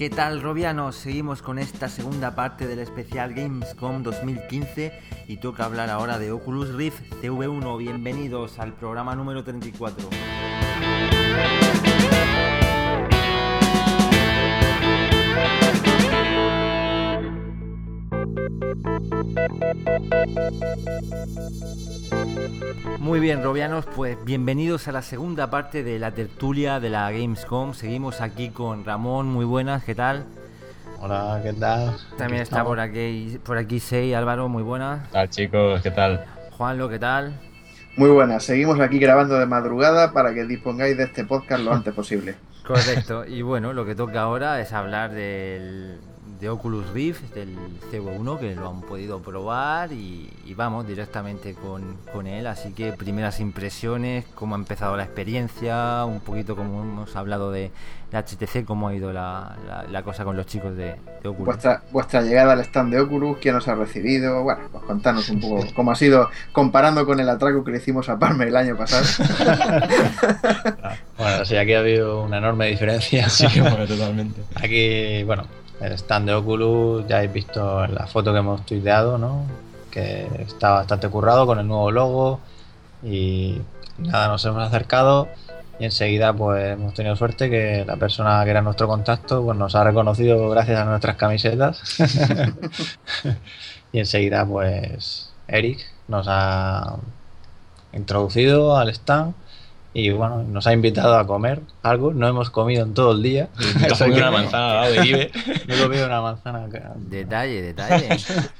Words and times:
¿Qué 0.00 0.08
tal, 0.08 0.40
Robianos? 0.40 0.96
Seguimos 0.96 1.42
con 1.42 1.58
esta 1.58 1.90
segunda 1.90 2.34
parte 2.34 2.66
del 2.66 2.78
especial 2.78 3.34
Gamescom 3.34 4.02
2015 4.02 4.98
y 5.28 5.36
toca 5.36 5.66
hablar 5.66 5.90
ahora 5.90 6.18
de 6.18 6.32
Oculus 6.32 6.72
Rift 6.72 7.02
CV1. 7.20 7.76
Bienvenidos 7.76 8.58
al 8.58 8.72
programa 8.72 9.14
número 9.14 9.44
34. 9.44 10.08
Muy 22.98 23.18
bien, 23.18 23.42
Robianos, 23.42 23.86
pues 23.96 24.16
bienvenidos 24.24 24.86
a 24.86 24.92
la 24.92 25.02
segunda 25.02 25.50
parte 25.50 25.82
de 25.82 25.98
la 25.98 26.12
tertulia 26.12 26.80
de 26.80 26.90
la 26.90 27.10
Gamescom. 27.10 27.74
Seguimos 27.74 28.20
aquí 28.20 28.50
con 28.50 28.84
Ramón, 28.84 29.26
muy 29.26 29.44
buenas, 29.44 29.84
¿qué 29.84 29.94
tal? 29.94 30.24
Hola, 31.00 31.40
¿qué 31.42 31.52
tal? 31.54 31.96
También 32.18 32.42
está 32.42 32.62
por 32.62 32.78
aquí, 32.78 33.38
por 33.44 33.56
aquí 33.56 33.80
Sei, 33.80 34.14
Álvaro, 34.14 34.48
muy 34.48 34.62
buenas. 34.62 35.06
¿Qué 35.08 35.12
tal 35.12 35.30
chicos? 35.30 35.82
¿Qué 35.82 35.90
tal? 35.90 36.24
Juanlo, 36.56 36.88
¿qué 36.88 36.98
tal? 36.98 37.32
Muy 37.96 38.10
buenas, 38.10 38.44
seguimos 38.44 38.78
aquí 38.80 38.98
grabando 38.98 39.38
de 39.38 39.46
madrugada 39.46 40.12
para 40.12 40.32
que 40.32 40.44
dispongáis 40.44 40.96
de 40.96 41.04
este 41.04 41.24
podcast 41.24 41.64
lo 41.64 41.72
antes 41.72 41.92
posible. 41.92 42.36
Correcto, 42.66 43.24
y 43.24 43.42
bueno, 43.42 43.72
lo 43.72 43.84
que 43.84 43.94
toca 43.94 44.20
ahora 44.20 44.60
es 44.60 44.72
hablar 44.72 45.10
del, 45.10 45.98
de 46.40 46.48
Oculus 46.48 46.88
Rift, 46.90 47.34
del 47.34 47.56
CV1, 47.92 48.38
que 48.38 48.54
lo 48.54 48.68
han 48.68 48.80
podido 48.80 49.20
probar 49.20 49.92
y, 49.92 50.28
vamos 50.56 50.86
directamente 50.86 51.54
con, 51.54 51.96
con, 52.12 52.26
él. 52.26 52.46
Así 52.46 52.72
que 52.72 52.92
primeras 52.92 53.40
impresiones, 53.40 54.26
cómo 54.34 54.54
ha 54.54 54.58
empezado 54.58 54.96
la 54.96 55.04
experiencia, 55.04 56.04
un 56.04 56.20
poquito 56.20 56.56
como 56.56 56.82
hemos 56.82 57.16
hablado 57.16 57.50
de, 57.50 57.70
la 58.12 58.24
HTC, 58.24 58.64
cómo 58.64 58.88
ha 58.88 58.94
ido 58.94 59.12
la, 59.12 59.56
la, 59.90 60.02
cosa 60.02 60.24
con 60.24 60.36
los 60.36 60.46
chicos 60.46 60.76
de, 60.76 60.96
Oculus. 61.20 61.46
Vuestra, 61.46 61.82
vuestra 61.92 62.22
llegada 62.22 62.54
al 62.54 62.60
stand 62.60 62.92
de 62.92 63.00
Oculus, 63.00 63.38
quién 63.40 63.54
os 63.54 63.68
ha 63.68 63.74
recibido, 63.74 64.42
bueno, 64.42 64.62
pues 64.72 64.84
contanos 64.84 65.28
un 65.28 65.40
poco 65.40 65.64
cómo 65.74 65.92
ha 65.92 65.94
sido 65.94 66.28
comparando 66.52 67.06
con 67.06 67.20
el 67.20 67.28
atraco 67.28 67.62
que 67.62 67.70
le 67.70 67.78
hicimos 67.78 68.08
a 68.08 68.18
Parme 68.18 68.46
el 68.46 68.56
año 68.56 68.76
pasado. 68.76 69.04
bueno, 71.18 71.44
sí, 71.44 71.56
aquí 71.56 71.74
ha 71.74 71.78
habido 71.78 72.24
una 72.24 72.38
enorme 72.38 72.66
diferencia. 72.66 73.28
Sí, 73.28 73.46
bueno, 73.60 73.86
totalmente. 73.86 74.42
Aquí, 74.56 75.22
bueno, 75.24 75.44
el 75.80 75.92
stand 75.92 76.26
de 76.26 76.34
Oculus, 76.34 77.06
ya 77.06 77.16
habéis 77.16 77.32
visto 77.32 77.84
en 77.84 77.94
la 77.94 78.06
foto 78.06 78.32
que 78.32 78.38
hemos 78.38 78.64
tuiteado, 78.66 79.18
¿no? 79.18 79.44
Que 79.90 80.28
está 80.38 80.70
bastante 80.70 81.08
currado 81.08 81.46
con 81.46 81.58
el 81.58 81.66
nuevo 81.66 81.90
logo 81.90 82.40
y 83.02 83.60
nada, 83.98 84.28
nos 84.28 84.44
hemos 84.44 84.66
acercado 84.66 85.28
y 85.78 85.86
enseguida 85.86 86.32
pues 86.34 86.74
hemos 86.74 86.92
tenido 86.92 87.16
suerte 87.16 87.48
que 87.48 87.84
la 87.86 87.96
persona 87.96 88.44
que 88.44 88.50
era 88.50 88.60
nuestro 88.60 88.86
contacto 88.86 89.42
pues 89.42 89.56
nos 89.56 89.74
ha 89.74 89.82
reconocido 89.82 90.50
gracias 90.50 90.78
a 90.78 90.84
nuestras 90.84 91.16
camisetas 91.16 91.82
y 93.92 93.98
enseguida 93.98 94.44
pues 94.44 95.32
Eric 95.48 95.80
nos 96.06 96.26
ha 96.28 96.96
introducido 97.92 98.76
al 98.76 98.90
stand 98.90 99.34
y 99.92 100.10
bueno, 100.10 100.44
nos 100.44 100.66
ha 100.66 100.72
invitado 100.72 101.18
a 101.18 101.26
comer 101.26 101.60
algo. 101.82 102.12
No 102.12 102.28
hemos 102.28 102.50
comido 102.50 102.84
en 102.84 102.94
todo 102.94 103.12
el 103.12 103.22
día. 103.22 103.48
He 103.84 103.88
comido 103.98 104.18
una 104.18 104.30
manzana 104.30 104.70
al 104.70 104.76
lado 104.76 104.92
de 104.92 105.08
Ibe. 105.08 105.30
No 105.66 105.74
he 105.74 105.82
comido 105.82 106.06
una 106.06 106.20
manzana. 106.20 106.68
Detalle, 106.96 107.62
detalle. 107.62 108.08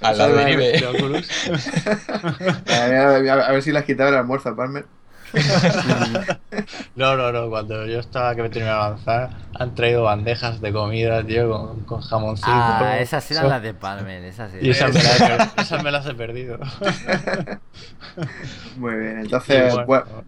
al 0.01 0.19
lado 0.19 0.35
de 0.35 0.53
Ibe. 0.53 0.85
a, 2.69 3.53
ver 3.53 3.63
si 3.63 3.73
le 3.73 3.79
has 3.79 3.85
quitado 3.85 4.09
el 4.09 4.17
almuerzo 4.17 4.49
a 4.51 4.57
Palmer. 4.57 4.87
no, 6.97 7.17
no, 7.17 7.33
no. 7.33 7.51
Cuando 7.51 7.87
yo 7.87 8.01
estaba 8.01 8.35
que 8.35 8.43
me 8.43 8.51
tenía 8.51 8.69
que 8.69 8.75
avanzar, 8.75 9.31
han 9.55 9.75
traído 9.75 10.05
bandejas 10.05 10.61
de 10.61 10.73
comida, 10.73 11.25
tío, 11.25 11.51
con, 11.51 11.81
con 11.81 12.01
jamoncito. 12.01 12.51
Ah, 12.51 12.99
esas 12.99 13.31
eran 13.31 13.49
las 13.49 13.63
de 13.63 13.75
Palmer. 13.75 14.25
Esas, 14.25 14.53
y 14.61 14.71
esas 14.71 14.93
me, 14.93 15.03
las, 15.03 15.53
esas 15.59 15.85
me, 15.85 15.91
las 15.91 16.07
he 16.07 16.15
perdido. 16.15 16.59
Muy 18.77 18.95
bien, 18.97 19.21
entonces 19.21 19.75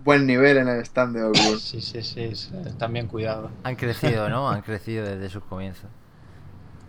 buen, 0.04 0.26
nivel 0.26 0.58
en 0.58 0.68
el 0.68 0.80
stand 0.80 1.16
de 1.16 1.24
Oculus. 1.24 1.62
Sí, 1.62 1.80
sí, 1.80 2.02
sí, 2.02 2.32
están 2.66 2.92
bien 2.92 3.08
cuidados. 3.08 3.50
Han 3.64 3.76
crecido, 3.76 4.28
¿no? 4.28 4.48
Han 4.48 4.62
crecido 4.62 5.04
desde 5.04 5.28
sus 5.28 5.42
comienzos. 5.44 5.90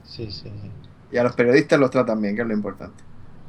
Sí, 0.04 0.32
sí, 0.32 0.52
sí. 0.62 0.72
Y 1.12 1.18
a 1.18 1.24
los 1.24 1.36
periodistas 1.36 1.80
los 1.80 1.90
tratan 1.90 2.22
bien, 2.22 2.36
que 2.36 2.42
es 2.42 2.48
lo 2.48 2.54
importante. 2.54 3.04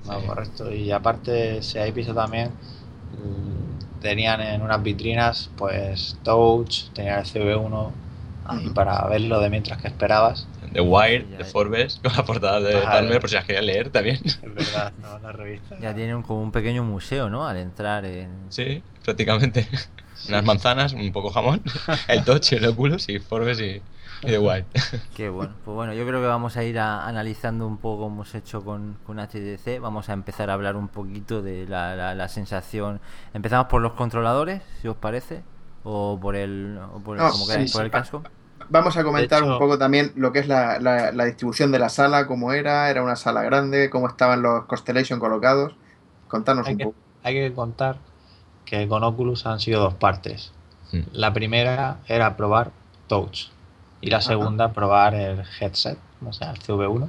No, 0.07 0.21
correcto. 0.27 0.71
Y 0.71 0.93
aparte, 0.93 1.63
si 1.63 1.79
hay 1.79 1.93
piso 1.93 2.15
también 2.15 2.51
tenían 4.05 4.43
en 4.43 4.61
unas 4.61 4.83
vitrinas 4.83 5.51
pues 5.57 6.19
Touch, 6.23 6.91
tenían 6.93 7.21
el 7.21 7.25
CV1 7.25 7.91
ahí 8.45 8.69
para 8.69 9.03
verlo 9.09 9.41
de 9.41 9.49
mientras 9.49 9.81
que 9.81 9.89
esperabas. 9.89 10.47
The 10.75 10.83
Wire, 10.83 11.25
de 11.39 11.45
Forbes, 11.45 12.01
con 12.03 12.13
la 12.15 12.23
portada 12.23 12.61
de 12.61 12.77
Palmer, 12.83 13.19
por 13.19 13.31
si 13.31 13.37
las 13.37 13.47
quería 13.47 13.63
leer 13.63 13.89
también. 13.89 14.21
Es 14.25 14.43
verdad, 14.43 14.93
no, 15.01 15.19
la 15.21 15.33
revista. 15.33 15.79
Ya 15.81 15.95
tienen 15.95 16.21
como 16.23 16.43
un 16.43 16.53
pequeño 16.53 16.85
museo, 16.85 17.31
¿no? 17.31 17.49
Al 17.49 17.57
entrar 17.57 18.05
en... 18.05 18.29
Sí, 18.51 18.83
prácticamente. 19.03 19.67
Unas 20.29 20.45
manzanas, 20.45 20.93
un 20.93 21.11
poco 21.11 21.31
jamón, 21.31 21.63
el 22.09 22.25
Touch, 22.25 22.53
el 22.53 22.67
Oculus 22.67 23.09
y 23.09 23.21
Forbes 23.21 23.59
y, 23.61 23.81
y 24.25 24.31
The 24.31 24.39
Wire. 24.39 24.67
Qué 25.15 25.29
bueno. 25.29 25.53
Pues 25.65 25.75
bueno, 25.75 25.93
yo 25.93 26.07
creo 26.07 26.21
que 26.21 26.27
vamos 26.27 26.57
a 26.57 26.65
ir 26.65 26.79
analizando 26.79 27.67
un 27.67 27.79
poco 27.79 28.03
como 28.03 28.17
hemos 28.17 28.35
hecho 28.35 28.65
con, 28.65 28.97
con 29.07 29.19
HTC. 29.19 29.81
Vamos 29.81 30.09
a 30.09 30.13
empezar 30.13 30.51
a 30.51 30.55
hablar 30.55 30.77
un 30.77 30.89
poquito 30.89 31.43
de 31.43 31.67
la, 31.67 32.15
la, 32.15 32.29
sensación. 32.29 33.01
Empezamos 33.33 33.67
por 33.67 33.83
los 33.83 33.93
controladores, 33.93 34.63
si 34.81 34.89
os 34.89 34.97
parece, 34.97 35.43
o 35.85 36.19
por 36.21 36.37
el, 36.37 36.79
por 37.05 37.19
el, 37.19 37.91
casco. 37.91 38.23
Vamos 38.71 38.97
a 38.97 39.05
comentar 39.05 39.43
un 39.43 39.59
poco 39.59 39.79
también 39.79 40.13
lo 40.17 40.33
que 40.33 40.39
es 40.39 40.49
la, 40.49 40.79
la, 40.81 41.25
distribución 41.25 41.71
de 41.71 41.79
la 41.79 41.89
sala, 41.89 42.27
cómo 42.27 42.53
era, 42.53 42.91
era 42.91 43.03
una 43.03 43.17
sala 43.17 43.43
grande, 43.43 43.91
cómo 43.91 44.09
estaban 44.09 44.43
los 44.43 44.65
Constellation 44.65 45.21
colocados. 45.21 45.75
Contanos 46.29 46.69
un 46.69 46.79
poco. 46.79 46.95
Hay 47.23 47.35
que 47.35 47.53
contar 47.53 47.99
que 48.65 48.89
con 48.89 49.05
Oculus 49.05 49.47
han 49.47 49.61
sido 49.61 49.81
dos 49.81 49.95
partes. 49.95 50.53
Hmm. 50.93 51.03
La 51.13 51.33
primera 51.33 51.99
era 52.07 52.37
probar 52.37 52.73
Touch, 53.07 53.49
y 54.05 54.11
la 54.11 54.21
segunda 54.21 54.73
probar 54.73 55.15
el 55.15 55.43
headset, 55.61 55.99
o 56.27 56.33
sea, 56.33 56.51
el 56.51 56.59
CV1. 56.61 57.09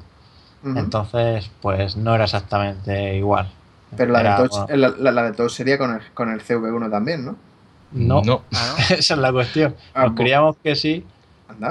Entonces, 0.64 1.52
pues 1.62 1.96
no 1.96 2.16
era 2.16 2.24
exactamente 2.24 3.16
igual. 3.16 3.52
Pero 3.96 4.12
la, 4.14 4.42
de, 4.42 4.50
touch, 4.50 4.70
la, 4.72 5.24
de 5.24 5.32
Touch 5.34 5.52
sería 5.52 5.78
con 5.78 5.94
el, 5.94 6.02
con 6.14 6.32
el 6.32 6.42
CV1 6.42 6.90
también, 6.90 7.24
¿no? 7.24 7.36
No, 7.92 8.22
no. 8.24 8.42
Ah, 8.54 8.76
esa 8.90 9.14
es 9.14 9.20
la 9.20 9.32
cuestión. 9.32 9.76
Ah, 9.94 10.04
Nos 10.04 10.14
pues 10.14 10.22
creíamos 10.22 10.56
que 10.64 10.76
sí, 10.76 11.06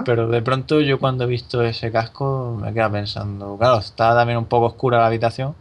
pero 0.04 0.28
de 0.28 0.42
pronto 0.42 0.80
yo 0.80 0.98
cuando 0.98 1.24
he 1.24 1.26
visto 1.26 1.62
ese 1.62 1.90
casco 1.90 2.56
me 2.60 2.72
queda 2.72 2.90
pensando, 2.90 3.56
claro, 3.58 3.78
está 3.78 4.14
también 4.14 4.38
un 4.38 4.46
poco 4.46 4.66
oscura 4.66 4.98
la 4.98 5.06
habitación. 5.06 5.54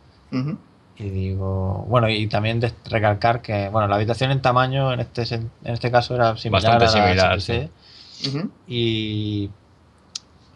Y 0.96 1.10
digo, 1.10 1.86
bueno, 1.88 2.10
y 2.10 2.28
también 2.28 2.60
de 2.60 2.72
recalcar 2.86 3.42
que, 3.42 3.70
bueno, 3.70 3.88
la 3.88 3.96
habitación 3.96 4.32
en 4.32 4.42
tamaño 4.42 4.94
en 4.94 5.00
este, 5.00 5.24
en 5.36 5.50
este 5.64 5.90
caso 5.90 6.16
era 6.16 6.38
similar 6.38 6.80
Bastante 6.80 6.88
similar, 6.88 7.42
sí. 7.42 7.70
Y 8.68 9.50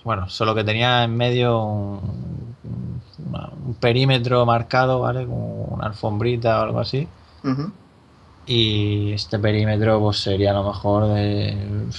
bueno, 0.03 0.29
solo 0.29 0.55
que 0.55 0.63
tenía 0.63 1.03
en 1.03 1.15
medio 1.15 1.63
un, 1.63 2.55
perímetro 3.79 4.45
marcado, 4.45 5.01
¿vale? 5.01 5.25
Como 5.25 5.65
una 5.65 5.87
alfombrita 5.87 6.59
o 6.59 6.63
algo 6.63 6.79
así. 6.79 7.07
Y 8.45 9.11
este 9.11 9.39
perímetro 9.39 9.99
pues 9.99 10.19
sería 10.19 10.51
a 10.51 10.53
lo 10.53 10.63
mejor 10.63 11.13
de 11.13 11.53
un 11.53 11.89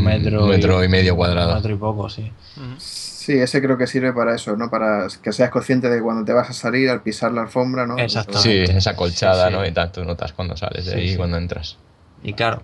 mm, 0.00 0.04
metro, 0.04 0.46
metro 0.46 0.84
y, 0.84 0.88
medio 0.88 1.16
cuadrado. 1.16 1.50
Un 1.50 1.56
metro 1.56 1.74
y 1.74 1.76
poco, 1.76 2.08
sí. 2.08 2.30
Sí, 2.78 3.32
ese 3.32 3.60
creo 3.60 3.76
que 3.76 3.88
sirve 3.88 4.12
para 4.12 4.36
eso, 4.36 4.56
¿no? 4.56 4.70
Para 4.70 5.08
que 5.20 5.32
seas 5.32 5.50
consciente 5.50 5.90
de 5.90 6.00
cuando 6.00 6.24
te 6.24 6.32
vas 6.32 6.50
a 6.50 6.52
salir 6.52 6.88
al 6.88 7.02
pisar 7.02 7.32
la 7.32 7.42
alfombra, 7.42 7.86
¿no? 7.86 7.96
Sí, 8.36 8.62
esa 8.68 8.94
colchada, 8.94 9.50
¿no? 9.50 9.66
Y 9.66 9.72
tanto 9.72 10.04
notas 10.04 10.32
cuando 10.32 10.56
sales 10.56 10.86
de 10.86 10.94
ahí 10.94 11.10
y 11.10 11.16
cuando 11.16 11.36
entras. 11.36 11.76
Y 12.22 12.34
claro, 12.34 12.62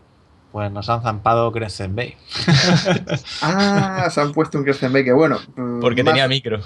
pues 0.54 0.70
nos 0.70 0.88
han 0.88 1.02
zampado 1.02 1.50
Crescent 1.50 1.96
Bay. 1.96 2.14
ah, 3.42 4.06
se 4.08 4.20
han 4.20 4.30
puesto 4.30 4.56
un 4.56 4.62
Crescent 4.62 4.92
Bay 4.92 5.02
que 5.02 5.12
bueno. 5.12 5.36
Mm, 5.56 5.80
Porque 5.80 6.04
tenía 6.04 6.28
micro. 6.28 6.60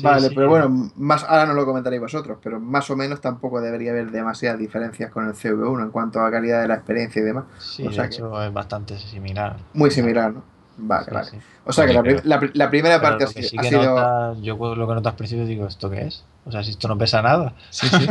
vale, 0.00 0.30
pero 0.32 0.48
bueno, 0.48 0.92
más 0.94 1.24
ahora 1.24 1.44
no 1.46 1.54
lo 1.54 1.66
comentaréis 1.66 2.00
vosotros, 2.00 2.38
pero 2.40 2.60
más 2.60 2.88
o 2.88 2.94
menos 2.94 3.20
tampoco 3.20 3.60
debería 3.60 3.90
haber 3.90 4.12
demasiadas 4.12 4.60
diferencias 4.60 5.10
con 5.10 5.26
el 5.26 5.34
CV1 5.34 5.82
en 5.82 5.90
cuanto 5.90 6.20
a 6.20 6.30
calidad 6.30 6.62
de 6.62 6.68
la 6.68 6.74
experiencia 6.74 7.20
y 7.20 7.24
demás. 7.24 7.46
Sí, 7.58 7.84
o 7.84 7.90
sea 7.90 8.04
de 8.04 8.10
hecho 8.10 8.44
es 8.44 8.52
bastante 8.52 8.96
similar. 8.96 9.56
Muy 9.74 9.90
similar, 9.90 10.32
¿no? 10.32 10.44
Vale, 10.82 11.06
vale. 11.10 11.30
O 11.64 11.72
sea 11.72 11.86
que 11.86 12.22
la, 12.24 12.70
primera 12.70 13.00
parte 13.00 13.24
ha, 13.24 13.26
sido. 13.26 14.42
yo 14.42 14.74
lo 14.74 14.88
que 14.88 14.94
notas 14.94 15.12
al 15.12 15.16
principio 15.16 15.44
digo, 15.44 15.66
¿esto 15.66 15.90
qué 15.90 16.02
es? 16.02 16.24
O 16.46 16.50
sea, 16.50 16.64
si 16.64 16.70
esto 16.70 16.88
no 16.88 16.96
pesa 16.96 17.20
nada. 17.22 17.54
Sí, 17.68 17.86
sí. 17.88 18.06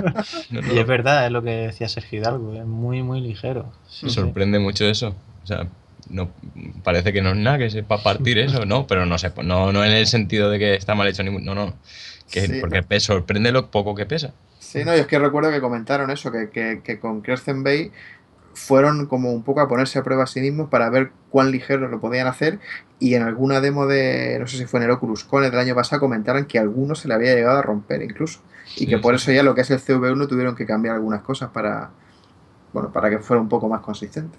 y 0.74 0.78
es 0.78 0.88
verdad, 0.88 1.26
es 1.26 1.32
lo 1.32 1.42
que 1.42 1.50
decía 1.50 1.90
Sergio 1.90 2.20
Hidalgo, 2.20 2.54
es 2.54 2.66
muy, 2.66 3.02
muy 3.02 3.22
ligero. 3.22 3.72
Me 4.04 4.10
sorprende 4.10 4.60
mucho 4.60 4.86
eso. 4.86 5.16
O 5.44 5.48
sea, 5.48 5.68
no 6.10 6.30
parece 6.84 7.12
que 7.12 7.22
no 7.22 7.30
es 7.30 7.38
nada 7.38 7.58
que 7.58 7.70
sepa 7.70 8.04
partir 8.04 8.38
eso, 8.38 8.66
¿no? 8.66 8.86
Pero 8.86 9.06
no 9.06 9.18
sé, 9.18 9.32
no, 9.44 9.72
no 9.72 9.84
en 9.84 9.92
el 9.92 10.06
sentido 10.06 10.50
de 10.50 10.60
que 10.60 10.76
está 10.76 10.96
mal 10.96 11.08
hecho, 11.08 11.24
no, 11.24 11.56
no. 11.56 11.74
Que, 12.32 12.60
porque 12.62 13.00
sorprende 13.00 13.52
lo 13.52 13.72
poco 13.72 13.96
que 13.96 14.06
pesa. 14.06 14.34
Sí, 14.60 14.86
no, 14.86 14.96
y 14.96 15.00
es 15.00 15.08
que 15.08 15.18
recuerdo 15.18 15.50
que 15.50 15.60
comentaron 15.60 16.12
eso, 16.12 16.32
que, 16.32 16.52
que, 16.52 16.82
que 16.84 17.00
con 17.00 17.22
Crescent 17.22 17.64
Bay 17.64 17.92
fueron 18.54 19.06
como 19.06 19.32
un 19.32 19.44
poco 19.44 19.62
a 19.62 19.68
ponerse 19.68 20.00
a 20.00 20.04
prueba 20.04 20.24
a 20.24 20.28
sí 20.28 20.42
mismos 20.42 20.70
para 20.70 20.90
ver 20.90 21.12
cuán 21.30 21.52
ligero 21.52 21.88
lo 21.88 22.00
podían 22.00 22.28
hacer 22.28 22.60
y 23.00 23.16
en 23.16 23.24
alguna 23.24 23.62
demo 23.62 23.86
de, 23.86 24.38
no 24.40 24.48
sé 24.48 24.58
si 24.58 24.66
fue 24.66 24.80
en 24.80 24.86
el 24.86 24.92
Oculus 24.92 25.24
Connect 25.24 25.52
del 25.52 25.62
año 25.62 25.76
pasado, 25.76 26.00
comentaron 26.00 26.46
que 26.46 26.60
a 26.60 26.62
algunos 26.62 27.00
se 27.00 27.08
le 27.08 27.14
había 27.14 27.34
llegado 27.36 27.60
a 27.60 27.62
romper 27.62 28.02
incluso 28.02 28.40
y 28.76 28.88
que 28.88 28.98
por 28.98 29.16
eso 29.16 29.32
ya 29.32 29.44
lo 29.44 29.56
que 29.56 29.62
es 29.62 29.72
el 29.72 29.80
CV1 29.80 30.28
tuvieron 30.28 30.56
que 30.56 30.66
cambiar 30.66 30.96
algunas 30.96 31.22
cosas 31.22 31.50
para, 31.50 31.92
bueno, 32.74 32.92
para 32.92 33.10
que 33.10 33.20
fuera 33.20 33.42
un 33.42 33.50
poco 33.50 33.68
más 33.70 33.82
consistente. 33.82 34.38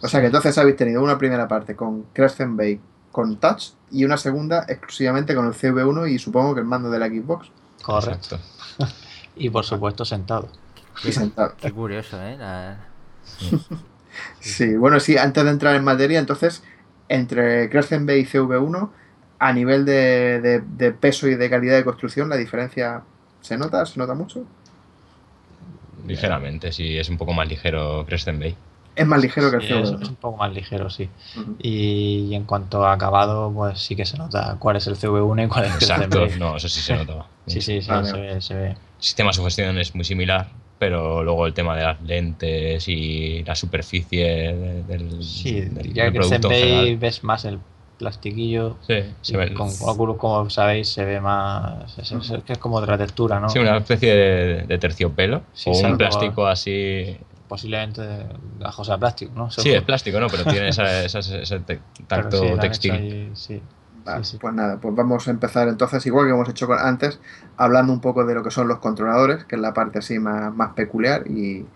O 0.00 0.08
sea 0.08 0.20
que 0.20 0.26
entonces 0.26 0.56
habéis 0.58 0.76
tenido 0.76 1.02
una 1.02 1.18
primera 1.18 1.46
parte 1.48 1.76
con 1.76 2.04
Crescent 2.12 2.56
Bay 2.56 2.80
con 3.10 3.36
touch 3.36 3.72
y 3.90 4.04
una 4.04 4.16
segunda 4.16 4.64
exclusivamente 4.68 5.34
con 5.34 5.46
el 5.46 5.52
CV1 5.52 6.10
y 6.10 6.18
supongo 6.18 6.54
que 6.54 6.60
el 6.60 6.66
mando 6.66 6.90
de 6.90 6.98
la 6.98 7.08
Xbox. 7.08 7.50
Correcto. 7.82 8.38
y 9.36 9.50
por 9.50 9.64
supuesto 9.64 10.04
sentado. 10.04 10.48
Y 11.04 11.12
sentado. 11.12 11.54
Qué 11.60 11.72
curioso, 11.72 12.18
¿eh? 12.22 12.36
sí, 14.40 14.76
bueno, 14.76 15.00
sí, 15.00 15.16
antes 15.16 15.44
de 15.44 15.50
entrar 15.50 15.74
en 15.74 15.84
materia, 15.84 16.18
entonces, 16.18 16.62
entre 17.08 17.68
Crescent 17.70 18.06
Bay 18.06 18.20
y 18.20 18.24
CV1, 18.24 18.90
a 19.38 19.52
nivel 19.52 19.84
de, 19.84 20.62
de, 20.64 20.92
peso 20.92 21.26
y 21.26 21.34
de 21.34 21.50
calidad 21.50 21.76
de 21.76 21.84
construcción, 21.84 22.28
¿la 22.28 22.36
diferencia 22.36 23.02
se 23.40 23.58
nota? 23.58 23.84
¿Se 23.86 23.98
nota 23.98 24.14
mucho? 24.14 24.44
Ligeramente, 26.06 26.72
sí, 26.72 26.96
es 26.96 27.08
un 27.08 27.16
poco 27.16 27.32
más 27.32 27.48
ligero 27.48 28.04
Crescent 28.06 28.40
Bay. 28.40 28.56
Es 28.94 29.06
más 29.06 29.20
ligero 29.20 29.50
que 29.50 29.56
el 29.56 29.62
CV1. 29.62 30.02
Es, 30.02 30.08
un 30.10 30.16
poco 30.16 30.36
más 30.36 30.52
ligero, 30.52 30.90
sí. 30.90 31.08
y, 31.58 32.34
en 32.34 32.44
cuanto 32.44 32.84
a 32.84 32.92
acabado, 32.92 33.50
pues 33.52 33.80
sí 33.80 33.96
que 33.96 34.04
se 34.04 34.18
nota 34.18 34.56
cuál 34.58 34.76
es 34.76 34.86
el 34.86 34.96
CV1 34.96 35.46
y 35.46 35.48
cuál 35.48 35.64
es 35.64 35.70
el 35.70 35.82
Exacto, 35.82 36.26
no, 36.38 36.56
eso 36.56 36.68
sí 36.68 36.80
se 36.80 36.96
nota. 36.96 37.26
sí, 37.46 37.60
sí, 37.60 37.80
sí, 37.80 37.88
se, 38.04 38.20
ve, 38.20 38.40
se 38.40 38.54
ve. 38.54 38.68
El 38.68 38.76
sistema 38.98 39.30
de 39.30 39.34
sugestión 39.34 39.78
es 39.78 39.94
muy 39.94 40.04
similar, 40.04 40.50
pero 40.82 41.22
luego 41.22 41.46
el 41.46 41.54
tema 41.54 41.76
de 41.76 41.84
las 41.84 42.02
lentes 42.02 42.88
y 42.88 43.44
la 43.44 43.54
superficie 43.54 44.52
del, 44.84 45.22
sí, 45.22 45.60
diría 45.60 46.10
que 46.10 46.18
producto 46.18 46.50
en 46.50 46.98
ves 46.98 47.22
más 47.22 47.44
el 47.44 47.60
plastiquillo. 47.98 48.78
Sí, 48.84 48.96
se 49.20 49.36
ve. 49.36 49.54
Con 49.54 49.70
Oculus, 49.80 50.16
como 50.16 50.50
sabéis, 50.50 50.88
se 50.88 51.04
ve 51.04 51.20
más. 51.20 51.96
Es, 51.96 52.10
es, 52.10 52.58
como 52.58 52.78
otra 52.78 52.98
textura, 52.98 53.38
¿no? 53.38 53.48
Sí, 53.48 53.60
una 53.60 53.76
especie 53.76 54.12
de, 54.66 54.78
terciopelo 54.78 55.42
o 55.66 55.70
un 55.70 55.96
plástico 55.96 56.48
así. 56.48 57.16
Posiblemente 57.46 58.02
gajosa 58.58 58.94
de 58.94 58.98
plástico, 58.98 59.32
¿no? 59.36 59.52
Sí, 59.52 59.70
es 59.70 59.82
plástico, 59.82 60.18
¿no? 60.18 60.26
Pero 60.26 60.42
tiene 60.46 60.68
esa, 60.70 61.04
ese 61.04 61.60
tacto 62.08 62.58
textil. 62.58 63.30
sí 63.34 63.62
pues 64.04 64.54
nada, 64.54 64.78
pues 64.80 64.94
vamos 64.94 65.28
a 65.28 65.30
empezar 65.30 65.68
entonces, 65.68 66.04
igual 66.06 66.26
que 66.26 66.32
hemos 66.32 66.48
hecho 66.48 66.72
antes, 66.72 67.20
hablando 67.56 67.92
un 67.92 68.00
poco 68.00 68.24
de 68.24 68.34
lo 68.34 68.42
que 68.42 68.50
son 68.50 68.68
los 68.68 68.78
controladores, 68.78 69.44
que 69.44 69.56
es 69.56 69.62
la 69.62 69.72
parte 69.72 69.98
así 69.98 70.18
más, 70.18 70.54
más 70.54 70.72
peculiar. 70.74 71.26
Y, 71.28 71.66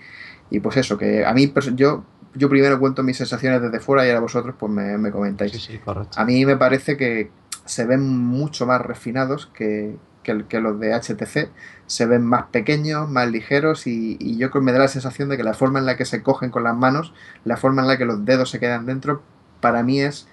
y, 0.51 0.61
pues 0.61 0.77
eso, 0.77 0.99
que 0.99 1.25
a 1.25 1.33
mí, 1.33 1.53
yo, 1.75 2.05
yo 2.35 2.49
primero 2.49 2.79
cuento 2.79 3.03
mis 3.03 3.17
sensaciones 3.17 3.63
desde 3.63 3.81
fuera 3.81 4.05
y 4.07 4.09
ahora 4.09 4.21
vosotros 4.21 4.55
pues 4.59 4.73
me, 4.73 4.99
me 4.99 5.11
comentáis. 5.11 5.53
Sí, 5.53 5.59
sí, 5.59 5.79
correcto. 5.79 6.19
A 6.19 6.25
mí 6.25 6.45
me 6.45 6.57
parece 6.57 6.97
que 6.97 7.31
se 7.65 7.85
ven 7.85 8.09
mucho 8.09 8.67
más 8.67 8.81
refinados 8.81 9.47
que, 9.47 9.97
que, 10.23 10.45
que, 10.49 10.61
los 10.61 10.79
de 10.81 10.95
HTC. 10.95 11.51
Se 11.87 12.07
ven 12.07 12.25
más 12.25 12.47
pequeños, 12.47 13.09
más 13.09 13.31
ligeros 13.31 13.87
y, 13.87 14.17
y 14.21 14.37
yo 14.37 14.51
creo 14.51 14.63
que 14.63 14.67
me 14.67 14.73
da 14.73 14.81
la 14.81 14.89
sensación 14.89 15.29
de 15.29 15.37
que 15.37 15.45
la 15.45 15.55
forma 15.55 15.79
en 15.79 15.87
la 15.87 15.97
que 15.97 16.05
se 16.05 16.23
cogen 16.23 16.51
con 16.51 16.65
las 16.65 16.77
manos, 16.77 17.13
la 17.45 17.57
forma 17.57 17.83
en 17.83 17.89
la 17.89 17.97
que 17.97 18.05
los 18.05 18.25
dedos 18.25 18.51
se 18.51 18.59
quedan 18.59 18.87
dentro, 18.87 19.23
para 19.61 19.83
mí 19.83 20.01
es 20.01 20.29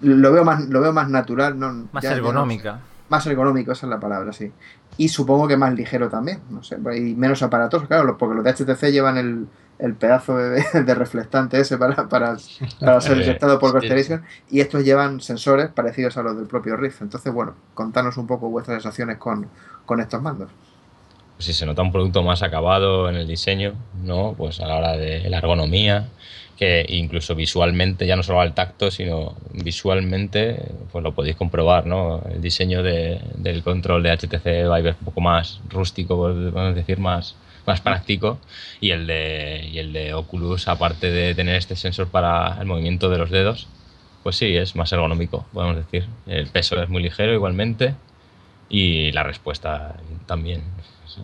lo 0.00 0.32
veo 0.32 0.44
más, 0.44 0.68
lo 0.68 0.80
veo 0.80 0.92
más 0.92 1.08
natural. 1.08 1.58
No, 1.58 1.88
más 1.92 2.04
ergonómica. 2.04 2.80
más 3.08 3.26
ergonómico, 3.26 3.72
esa 3.72 3.86
es 3.86 3.90
la 3.90 4.00
palabra, 4.00 4.32
sí. 4.32 4.52
Y 4.96 5.08
supongo 5.08 5.48
que 5.48 5.56
más 5.56 5.74
ligero 5.74 6.08
también, 6.08 6.40
no 6.50 6.62
sé, 6.62 6.78
y 6.96 7.14
menos 7.14 7.42
aparatoso, 7.42 7.86
claro, 7.86 8.18
porque 8.18 8.34
los 8.34 8.44
de 8.44 8.52
HTC 8.52 8.90
llevan 8.90 9.16
el, 9.16 9.46
el 9.80 9.94
pedazo 9.94 10.36
de, 10.36 10.62
de, 10.84 10.94
reflectante 10.94 11.60
ese 11.60 11.78
para, 11.78 12.08
para, 12.08 12.36
para 12.80 13.00
ser 13.00 13.16
detectado 13.18 13.58
por 13.58 13.72
Constellation 13.72 14.22
y 14.50 14.60
estos 14.60 14.84
llevan 14.84 15.20
sensores 15.20 15.68
parecidos 15.70 16.16
a 16.16 16.22
los 16.22 16.36
del 16.36 16.46
propio 16.46 16.76
Rift. 16.76 17.02
Entonces, 17.02 17.32
bueno, 17.32 17.54
contanos 17.74 18.16
un 18.16 18.26
poco 18.26 18.48
vuestras 18.50 18.82
sensaciones 18.82 19.18
con, 19.18 19.48
con 19.86 20.00
estos 20.00 20.20
mandos. 20.20 20.50
Pues 21.36 21.46
si 21.46 21.52
se 21.54 21.64
nota 21.64 21.80
un 21.82 21.90
producto 21.90 22.22
más 22.22 22.42
acabado 22.42 23.08
en 23.08 23.16
el 23.16 23.26
diseño, 23.26 23.74
¿no? 24.02 24.34
Pues 24.36 24.60
a 24.60 24.66
la 24.66 24.76
hora 24.76 24.96
de 24.96 25.28
la 25.30 25.38
ergonomía, 25.38 26.08
que 26.60 26.84
incluso 26.90 27.34
visualmente, 27.34 28.06
ya 28.06 28.16
no 28.16 28.22
solo 28.22 28.42
al 28.42 28.52
tacto, 28.52 28.90
sino 28.90 29.34
visualmente, 29.54 30.62
pues 30.92 31.02
lo 31.02 31.14
podéis 31.14 31.34
comprobar, 31.34 31.86
¿no? 31.86 32.22
El 32.30 32.42
diseño 32.42 32.82
de, 32.82 33.18
del 33.36 33.62
control 33.62 34.02
de 34.02 34.14
HTC 34.14 34.44
Vive 34.44 34.90
es 34.90 34.96
un 34.98 35.06
poco 35.06 35.22
más 35.22 35.62
rústico, 35.70 36.16
podemos 36.18 36.74
decir, 36.74 36.98
más, 36.98 37.34
más 37.66 37.80
práctico, 37.80 38.38
y 38.78 38.90
el, 38.90 39.06
de, 39.06 39.70
y 39.72 39.78
el 39.78 39.94
de 39.94 40.12
Oculus, 40.12 40.68
aparte 40.68 41.10
de 41.10 41.34
tener 41.34 41.54
este 41.54 41.76
sensor 41.76 42.08
para 42.08 42.58
el 42.60 42.66
movimiento 42.66 43.08
de 43.08 43.16
los 43.16 43.30
dedos, 43.30 43.66
pues 44.22 44.36
sí, 44.36 44.54
es 44.54 44.76
más 44.76 44.92
ergonómico, 44.92 45.46
podemos 45.54 45.76
decir. 45.76 46.04
El 46.26 46.46
peso 46.48 46.82
es 46.82 46.90
muy 46.90 47.02
ligero 47.02 47.32
igualmente, 47.32 47.94
y 48.68 49.12
la 49.12 49.22
respuesta 49.22 49.96
también. 50.26 50.62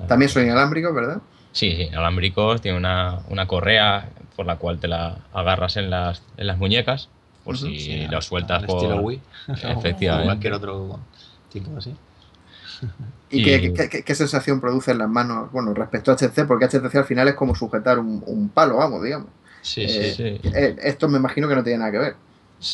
También 0.08 0.30
son 0.30 0.44
inalámbricos, 0.44 0.94
¿verdad? 0.94 1.18
Sí, 1.52 1.72
sí, 1.76 1.82
inalámbricos, 1.82 2.62
tiene 2.62 2.78
una, 2.78 3.20
una 3.28 3.46
correa 3.46 4.08
por 4.36 4.46
la 4.46 4.56
cual 4.56 4.78
te 4.78 4.86
la 4.86 5.16
agarras 5.32 5.76
en 5.76 5.90
las, 5.90 6.22
en 6.36 6.46
las 6.46 6.58
muñecas, 6.58 7.08
por 7.44 7.56
si 7.56 8.06
lo 8.06 8.20
sueltas 8.20 8.64
por... 8.64 8.76
Estilo 8.76 9.00
Wii. 9.00 9.20
Efectivamente. 9.48 10.22
O 10.22 10.26
cualquier 10.26 10.52
otro 10.52 11.00
tipo 11.50 11.76
así. 11.76 11.94
¿Y, 13.30 13.42
Qué, 13.42 14.04
qué, 14.04 14.14
sensación 14.14 14.60
produce 14.60 14.92
en 14.92 14.98
las 14.98 15.08
manos, 15.08 15.50
bueno, 15.50 15.74
respecto 15.74 16.12
a 16.12 16.16
HTC? 16.16 16.46
Porque 16.46 16.66
HTC 16.68 16.94
al 16.94 17.04
final 17.04 17.26
es 17.26 17.34
como 17.34 17.54
sujetar 17.54 17.98
un, 17.98 18.22
un 18.26 18.50
palo, 18.50 18.76
vamos, 18.76 19.02
digamos. 19.02 19.28
Sí, 19.62 19.82
eh, 19.82 20.14
sí, 20.16 20.40
eh, 20.54 20.76
esto 20.80 21.08
me 21.08 21.18
imagino 21.18 21.48
que 21.48 21.56
no 21.56 21.64
tiene 21.64 21.80
nada 21.80 21.90
que 21.90 21.98
ver. 21.98 22.14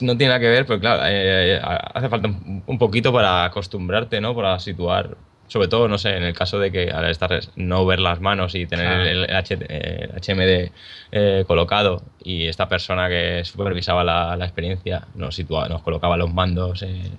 No 0.03 0.17
tiene 0.17 0.29
nada 0.29 0.41
que 0.41 0.49
ver, 0.49 0.67
pero 0.67 0.79
claro, 0.79 1.03
eh, 1.07 1.59
hace 1.63 2.09
falta 2.09 2.29
un 2.29 2.79
poquito 2.79 3.13
para 3.13 3.45
acostumbrarte, 3.45 4.21
¿no? 4.21 4.35
Para 4.35 4.59
situar 4.59 5.17
sobre 5.49 5.69
todo, 5.69 5.89
no 5.89 5.99
sé, 5.99 6.17
en 6.17 6.23
el 6.23 6.35
caso 6.35 6.59
de 6.59 6.73
que 6.73 6.91
al 6.91 7.11
estar 7.11 7.39
no 7.57 7.85
ver 7.85 8.01
las 8.01 8.21
manos 8.21 8.55
y 8.55 8.67
tener 8.67 9.07
el, 9.07 9.27
HMD 9.27 10.73
eh, 11.13 11.45
colocado 11.47 12.03
y 12.25 12.47
esta 12.47 12.69
persona 12.69 13.09
que 13.09 13.45
supervisaba 13.45 14.03
la, 14.03 14.45
experiencia 14.45 15.07
nos, 15.15 15.35
situaba, 15.35 15.69
nos 15.69 15.83
colocaba 15.83 16.17
los 16.17 16.33
mandos, 16.33 16.83
eh, 16.83 17.11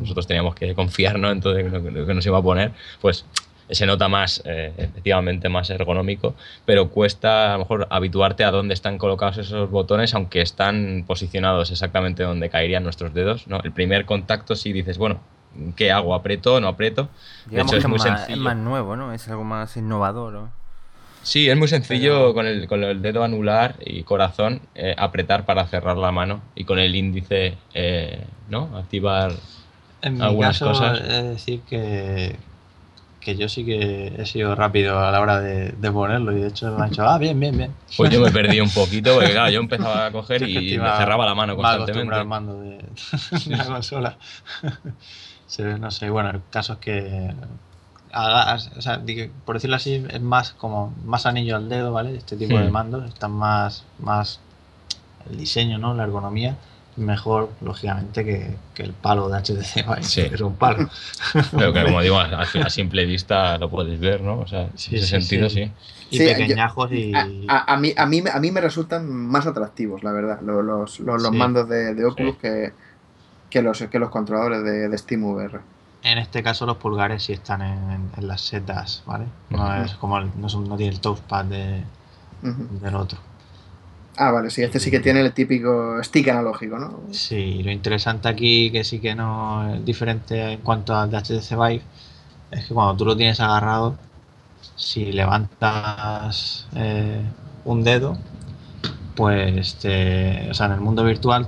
nosotros 0.00 0.26
teníamos 0.26 0.54
que 0.54 0.74
confiar 0.74 1.18
¿no? 1.18 1.30
en 1.30 1.40
todo 1.40 1.58
lo 1.58 2.06
que 2.06 2.14
nos 2.14 2.24
iba 2.24 2.38
a 2.38 2.42
poner, 2.42 2.72
pues 3.00 3.26
se 3.70 3.86
nota 3.86 4.08
más, 4.08 4.42
eh, 4.44 4.72
efectivamente, 4.76 5.48
más 5.48 5.70
ergonómico, 5.70 6.34
pero 6.64 6.90
cuesta 6.90 7.50
a 7.50 7.52
lo 7.54 7.60
mejor 7.60 7.86
habituarte 7.90 8.44
a 8.44 8.50
dónde 8.50 8.74
están 8.74 8.98
colocados 8.98 9.38
esos 9.38 9.70
botones, 9.70 10.14
aunque 10.14 10.42
están 10.42 11.04
posicionados 11.06 11.70
exactamente 11.70 12.22
donde 12.22 12.50
caerían 12.50 12.82
nuestros 12.82 13.14
dedos. 13.14 13.46
¿no? 13.46 13.60
El 13.62 13.72
primer 13.72 14.04
contacto 14.04 14.54
sí 14.54 14.72
dices, 14.72 14.98
bueno, 14.98 15.20
¿qué 15.76 15.92
hago? 15.92 16.14
¿Aprieto? 16.14 16.60
¿No 16.60 16.68
aprieto? 16.68 17.08
de 17.46 17.60
hecho, 17.60 17.76
es 17.76 17.88
muy 17.88 17.98
más, 17.98 18.02
sencillo. 18.02 18.36
Es 18.36 18.42
más 18.42 18.56
nuevo, 18.56 18.96
¿no? 18.96 19.12
Es 19.12 19.28
algo 19.28 19.44
más 19.44 19.76
innovador. 19.76 20.48
Sí, 21.22 21.48
es 21.48 21.56
muy 21.56 21.68
sencillo 21.68 22.34
con, 22.34 22.46
el, 22.46 22.68
con 22.68 22.84
el 22.84 23.00
dedo 23.00 23.24
anular 23.24 23.76
y 23.84 24.02
corazón 24.02 24.60
eh, 24.74 24.94
apretar 24.98 25.46
para 25.46 25.66
cerrar 25.66 25.96
la 25.96 26.12
mano 26.12 26.42
y 26.54 26.64
con 26.64 26.78
el 26.78 26.94
índice, 26.94 27.56
eh, 27.72 28.22
¿no? 28.50 28.76
Activar 28.76 29.32
en 30.02 30.20
algunas 30.20 30.60
mi 30.60 30.66
caso, 30.66 30.66
cosas. 30.66 31.00
Es 31.00 31.24
decir 31.24 31.60
que, 31.62 32.36
que 33.20 33.36
yo 33.36 33.48
sí 33.48 33.64
que 33.64 34.12
he 34.18 34.26
sido 34.26 34.54
rápido 34.54 34.98
a 34.98 35.10
la 35.10 35.22
hora 35.22 35.40
de, 35.40 35.70
de 35.70 35.90
ponerlo 35.90 36.30
y 36.36 36.42
de 36.42 36.48
hecho 36.48 36.70
me 36.76 36.84
han 36.84 36.90
dicho, 36.90 37.02
ah, 37.08 37.16
bien, 37.16 37.40
bien, 37.40 37.56
bien. 37.56 37.74
Pues 37.96 38.10
yo 38.10 38.20
me 38.20 38.30
perdí 38.30 38.60
un 38.60 38.68
poquito 38.74 39.14
porque 39.14 39.30
claro, 39.30 39.50
yo 39.50 39.60
empezaba 39.60 40.04
a 40.04 40.12
coger 40.12 40.46
y 40.46 40.76
me 40.78 40.90
cerraba 40.98 41.24
la 41.24 41.34
mano 41.34 41.56
constantemente. 41.56 42.14
al 42.16 42.26
mando 42.26 42.60
de, 42.60 42.76
de 43.46 43.56
la 43.56 43.64
consola 43.64 44.18
no 45.78 45.90
sé, 45.90 46.10
bueno, 46.10 46.30
el 46.30 46.40
caso 46.50 46.74
es 46.74 46.78
que 46.78 47.34
o 48.16 48.80
sea, 48.80 49.02
por 49.44 49.56
decirlo 49.56 49.76
así, 49.76 50.04
es 50.08 50.20
más 50.20 50.52
como 50.52 50.94
más 51.04 51.26
anillo 51.26 51.56
al 51.56 51.68
dedo, 51.68 51.92
¿vale? 51.92 52.16
Este 52.16 52.36
tipo 52.36 52.58
de 52.58 52.70
mandos 52.70 53.04
están 53.08 53.32
más, 53.32 53.84
más 53.98 54.40
el 55.28 55.36
diseño, 55.36 55.78
¿no? 55.78 55.94
La 55.94 56.04
ergonomía 56.04 56.56
mejor, 56.96 57.50
lógicamente, 57.60 58.24
que, 58.24 58.82
el 58.82 58.92
palo 58.92 59.28
de 59.28 59.38
HTC 59.38 59.84
que 60.14 60.26
es 60.34 60.40
un 60.40 60.54
palo. 60.54 60.88
Pero 61.56 61.72
que, 61.72 61.84
como 61.84 62.00
digo, 62.00 62.18
a, 62.18 62.70
simple 62.70 63.04
vista 63.04 63.58
lo 63.58 63.68
puedes 63.68 63.98
ver, 63.98 64.20
¿no? 64.20 64.38
O 64.38 64.46
sea, 64.46 64.62
en 64.62 64.70
ese 64.74 65.06
sentido, 65.06 65.50
sí. 65.50 65.70
Y 66.10 66.18
pequeñajos 66.18 66.92
y... 66.92 67.12
A, 67.14 67.76
mí, 67.76 67.92
a, 67.96 68.06
mí, 68.06 68.22
a 68.32 68.38
mí 68.38 68.50
me 68.52 68.60
resultan 68.60 69.10
más 69.10 69.46
atractivos, 69.46 70.04
la 70.04 70.12
verdad, 70.12 70.40
los, 70.42 71.00
los, 71.00 71.32
mandos 71.32 71.68
de, 71.68 71.94
de 71.94 72.04
Oculus 72.04 72.36
que 72.36 72.72
que 73.54 73.62
los, 73.62 73.78
que 73.82 73.98
los 74.00 74.10
controladores 74.10 74.64
de, 74.64 74.88
de 74.88 74.98
SteamVR. 74.98 75.60
En 76.02 76.18
este 76.18 76.42
caso 76.42 76.66
los 76.66 76.76
pulgares 76.78 77.22
sí 77.22 77.32
están 77.32 77.62
en, 77.62 78.10
las 78.28 78.40
setas, 78.40 79.02
¿vale? 79.06 79.26
No 79.50 79.74
es 79.76 79.92
como 79.94 80.20
no, 80.20 80.76
tiene 80.76 80.92
el 80.92 81.00
touchpad 81.00 81.44
de, 81.44 81.82
del 82.82 82.94
otro. 82.96 83.18
Ah, 84.16 84.30
vale, 84.30 84.50
sí, 84.50 84.62
este 84.62 84.80
sí 84.80 84.90
que 84.90 85.00
tiene 85.00 85.20
el 85.20 85.32
típico 85.32 86.02
stick 86.02 86.28
analógico, 86.28 86.78
¿no? 86.78 87.00
Sí, 87.12 87.62
lo 87.62 87.70
interesante 87.70 88.28
aquí, 88.28 88.70
que 88.70 88.84
sí 88.84 89.00
que 89.00 89.14
no 89.14 89.74
es 89.74 89.84
diferente 89.84 90.52
en 90.52 90.60
cuanto 90.60 90.94
al 90.96 91.10
de 91.10 91.16
HTC 91.16 91.54
Vive, 91.56 91.82
es 92.50 92.66
que 92.66 92.74
cuando 92.74 92.96
tú 92.96 93.04
lo 93.04 93.16
tienes 93.16 93.40
agarrado, 93.40 93.96
si 94.76 95.12
levantas 95.12 96.66
eh, 96.76 97.22
un 97.64 97.84
dedo, 97.84 98.18
pues 99.16 99.76
te- 99.76 100.48
o 100.50 100.54
sea, 100.54 100.66
en 100.66 100.72
el 100.72 100.80
mundo 100.80 101.04
virtual 101.04 101.46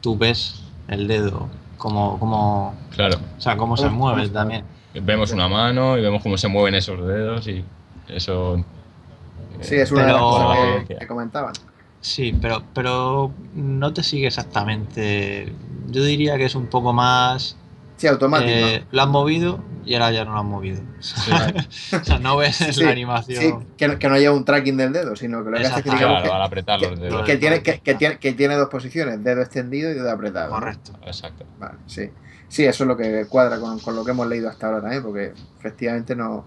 tú 0.00 0.16
ves 0.16 0.61
el 0.92 1.08
dedo 1.08 1.48
como, 1.78 2.18
como, 2.18 2.74
Claro. 2.90 3.18
o 3.36 3.40
sea, 3.40 3.56
cómo 3.56 3.76
se 3.76 3.84
¿Cómo- 3.84 3.96
mueve 3.98 4.22
cómo 4.22 4.32
también. 4.34 4.64
Vemos 4.94 5.32
una 5.32 5.48
mano 5.48 5.96
y 5.98 6.02
vemos 6.02 6.22
cómo 6.22 6.36
se 6.38 6.48
mueven 6.48 6.74
esos 6.74 7.04
dedos 7.06 7.46
y 7.48 7.64
eso. 8.08 8.56
eh, 8.56 8.64
Sí, 9.60 9.74
es 9.76 9.90
una 9.92 10.02
de 10.06 10.12
las 10.12 10.16
Pero- 10.16 10.30
cosas 10.30 10.84
que, 10.86 10.96
que 10.96 11.06
comentaban. 11.06 11.52
Sí, 12.00 12.36
pero, 12.40 12.62
pero 12.74 13.30
no 13.54 13.92
te 13.92 14.02
sigue 14.02 14.26
exactamente. 14.26 15.52
Yo 15.88 16.02
diría 16.04 16.36
que 16.36 16.44
es 16.46 16.54
un 16.54 16.66
poco 16.66 16.92
más. 16.92 17.56
Sí, 17.96 18.06
automático. 18.08 18.50
eh, 18.50 18.84
lo 18.90 19.02
han 19.02 19.10
movido 19.10 19.62
y 19.84 19.94
ahora 19.94 20.10
ya 20.10 20.24
no 20.24 20.32
lo 20.32 20.40
han 20.40 20.46
movido. 20.46 20.80
o 21.00 22.04
sea, 22.04 22.18
no 22.18 22.36
ves 22.36 22.56
Sí, 22.56 22.82
la 22.82 22.90
animación. 22.90 23.40
Sí, 23.40 23.54
que, 23.76 23.98
que 23.98 24.08
no 24.08 24.16
lleva 24.18 24.34
un 24.34 24.44
tracking 24.44 24.76
del 24.76 24.92
dedo, 24.92 25.14
sino 25.16 25.44
que 25.44 25.50
lo 25.50 25.56
que 25.58 25.66
hace 25.66 25.76
es 25.78 25.82
que, 25.82 25.90
Exacto. 25.90 25.98
digamos 25.98 26.22
Claro, 26.22 26.34
al 26.36 26.42
apretar 26.42 26.80
que- 26.80 26.90
los 26.90 27.00
dedos. 27.00 27.22
que 27.24 27.36
tiene, 27.36 27.62
que, 27.62 27.80
que 27.80 27.94
tiene, 27.94 28.18
que 28.18 28.32
tiene 28.32 28.54
dos 28.56 28.68
posiciones, 28.68 29.22
dedo 29.22 29.40
extendido 29.42 29.90
y 29.90 29.94
dedo 29.94 30.10
apretado. 30.10 30.48
¿no? 30.50 30.54
Correcto. 30.58 30.92
Exacto. 31.04 31.44
Vale, 31.58 31.78
sí. 31.86 32.10
Sí, 32.48 32.64
eso 32.64 32.84
es 32.84 32.88
lo 32.88 32.96
que 32.96 33.26
cuadra 33.28 33.58
con, 33.60 33.78
con 33.78 33.94
lo 33.96 34.04
que 34.04 34.10
hemos 34.10 34.26
leído 34.26 34.48
hasta 34.48 34.66
ahora 34.66 34.80
también, 34.82 35.02
porque 35.02 35.32
efectivamente 35.58 36.14
no, 36.16 36.46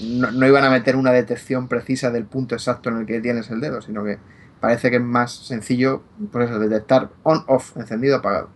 no, 0.00 0.30
no 0.30 0.46
iban 0.46 0.64
a 0.64 0.70
meter 0.70 0.96
una 0.96 1.10
detección 1.12 1.68
precisa 1.68 2.10
del 2.10 2.24
punto 2.24 2.54
exacto 2.54 2.88
en 2.88 2.98
el 2.98 3.06
que 3.06 3.20
tienes 3.20 3.50
el 3.50 3.60
dedo, 3.60 3.82
sino 3.82 4.02
que 4.04 4.18
parece 4.60 4.90
que 4.90 4.96
es 4.96 5.02
más 5.02 5.32
sencillo, 5.32 6.02
por 6.32 6.42
eso, 6.42 6.58
detectar 6.58 7.10
on-off, 7.24 7.76
encendido 7.76 8.16
apagado. 8.16 8.48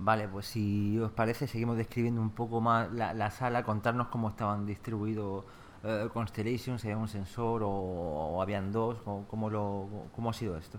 Vale, 0.00 0.28
pues 0.28 0.46
si 0.46 0.98
os 0.98 1.10
parece, 1.12 1.46
seguimos 1.46 1.76
describiendo 1.76 2.20
un 2.22 2.30
poco 2.30 2.60
más 2.60 2.90
la, 2.92 3.12
la 3.14 3.30
sala, 3.30 3.64
contarnos 3.64 4.08
cómo 4.08 4.28
estaban 4.28 4.64
distribuidos 4.64 5.44
eh, 5.84 6.08
Constellations, 6.12 6.80
si 6.80 6.88
había 6.88 6.98
un 6.98 7.08
sensor 7.08 7.62
o, 7.64 7.68
o 7.70 8.40
habían 8.42 8.72
dos, 8.72 8.96
o 9.06 9.24
cómo, 9.28 9.50
lo, 9.50 9.88
cómo 10.14 10.30
ha 10.30 10.32
sido 10.32 10.56
esto. 10.56 10.78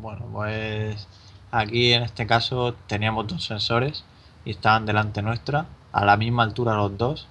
Bueno, 0.00 0.26
pues 0.32 1.08
aquí 1.50 1.92
en 1.92 2.02
este 2.02 2.26
caso 2.26 2.74
teníamos 2.86 3.26
dos 3.26 3.44
sensores 3.44 4.04
y 4.44 4.50
estaban 4.50 4.86
delante 4.86 5.22
nuestra, 5.22 5.66
a 5.92 6.04
la 6.04 6.16
misma 6.16 6.42
altura 6.44 6.74
los 6.74 6.96
dos. 6.96 7.28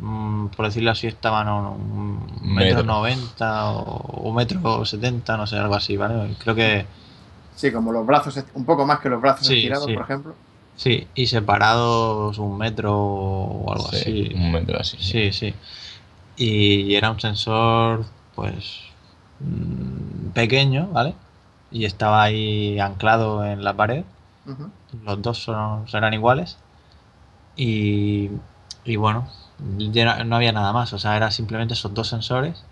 Mm, 0.00 0.46
por 0.48 0.66
decirlo 0.66 0.90
así, 0.92 1.06
estaban 1.06 1.46
a 1.48 1.54
un 1.70 2.26
Metro. 2.42 2.82
metro 2.82 2.82
noventa 2.84 3.70
o 3.70 4.28
un 4.28 4.34
metro 4.34 4.84
setenta, 4.84 5.36
no 5.36 5.46
sé, 5.46 5.58
algo 5.58 5.74
así, 5.74 5.96
¿vale? 5.96 6.34
Creo 6.38 6.54
que 6.54 6.86
Sí, 7.60 7.70
como 7.72 7.92
los 7.92 8.06
brazos, 8.06 8.42
un 8.54 8.64
poco 8.64 8.86
más 8.86 9.00
que 9.00 9.08
los 9.10 9.20
brazos 9.20 9.46
Sí, 9.46 9.54
estirados, 9.54 9.84
sí. 9.86 9.94
por 9.94 10.02
ejemplo. 10.04 10.34
sí, 10.76 11.06
y 11.14 11.26
separados 11.26 12.38
un 12.38 12.56
metro 12.58 12.96
o 12.96 13.72
algo 13.72 13.88
Sí, 13.88 13.96
así. 13.96 14.34
Un 14.34 14.40
momento 14.46 14.76
así. 14.78 14.96
Sí, 14.98 15.32
sí. 15.32 15.54
Y 16.36 16.94
era 16.94 17.10
un 17.10 17.20
sensor, 17.20 18.06
pues, 18.34 18.80
mm, 19.40 20.30
pequeño, 20.32 20.88
¿vale? 20.88 21.14
Y 21.70 21.84
estaba 21.84 22.22
ahí 22.22 22.78
anclado 22.80 23.44
en 23.44 23.62
la 23.62 23.74
pared. 23.74 24.04
Los 25.04 25.22
dos 25.22 25.38
son, 25.38 25.86
eran 25.92 26.14
iguales. 26.14 26.56
Y, 27.56 28.30
y 28.84 28.96
bueno, 28.96 29.28
ya 29.78 30.18
no, 30.18 30.24
no 30.24 30.36
había 30.36 30.52
nada 30.52 30.72
más. 30.72 30.92
O 30.92 30.98
sea, 30.98 31.16
era 31.16 31.30
simplemente 31.30 31.74
esos 31.74 31.92
dos 31.94 32.08
sensores, 32.08 32.64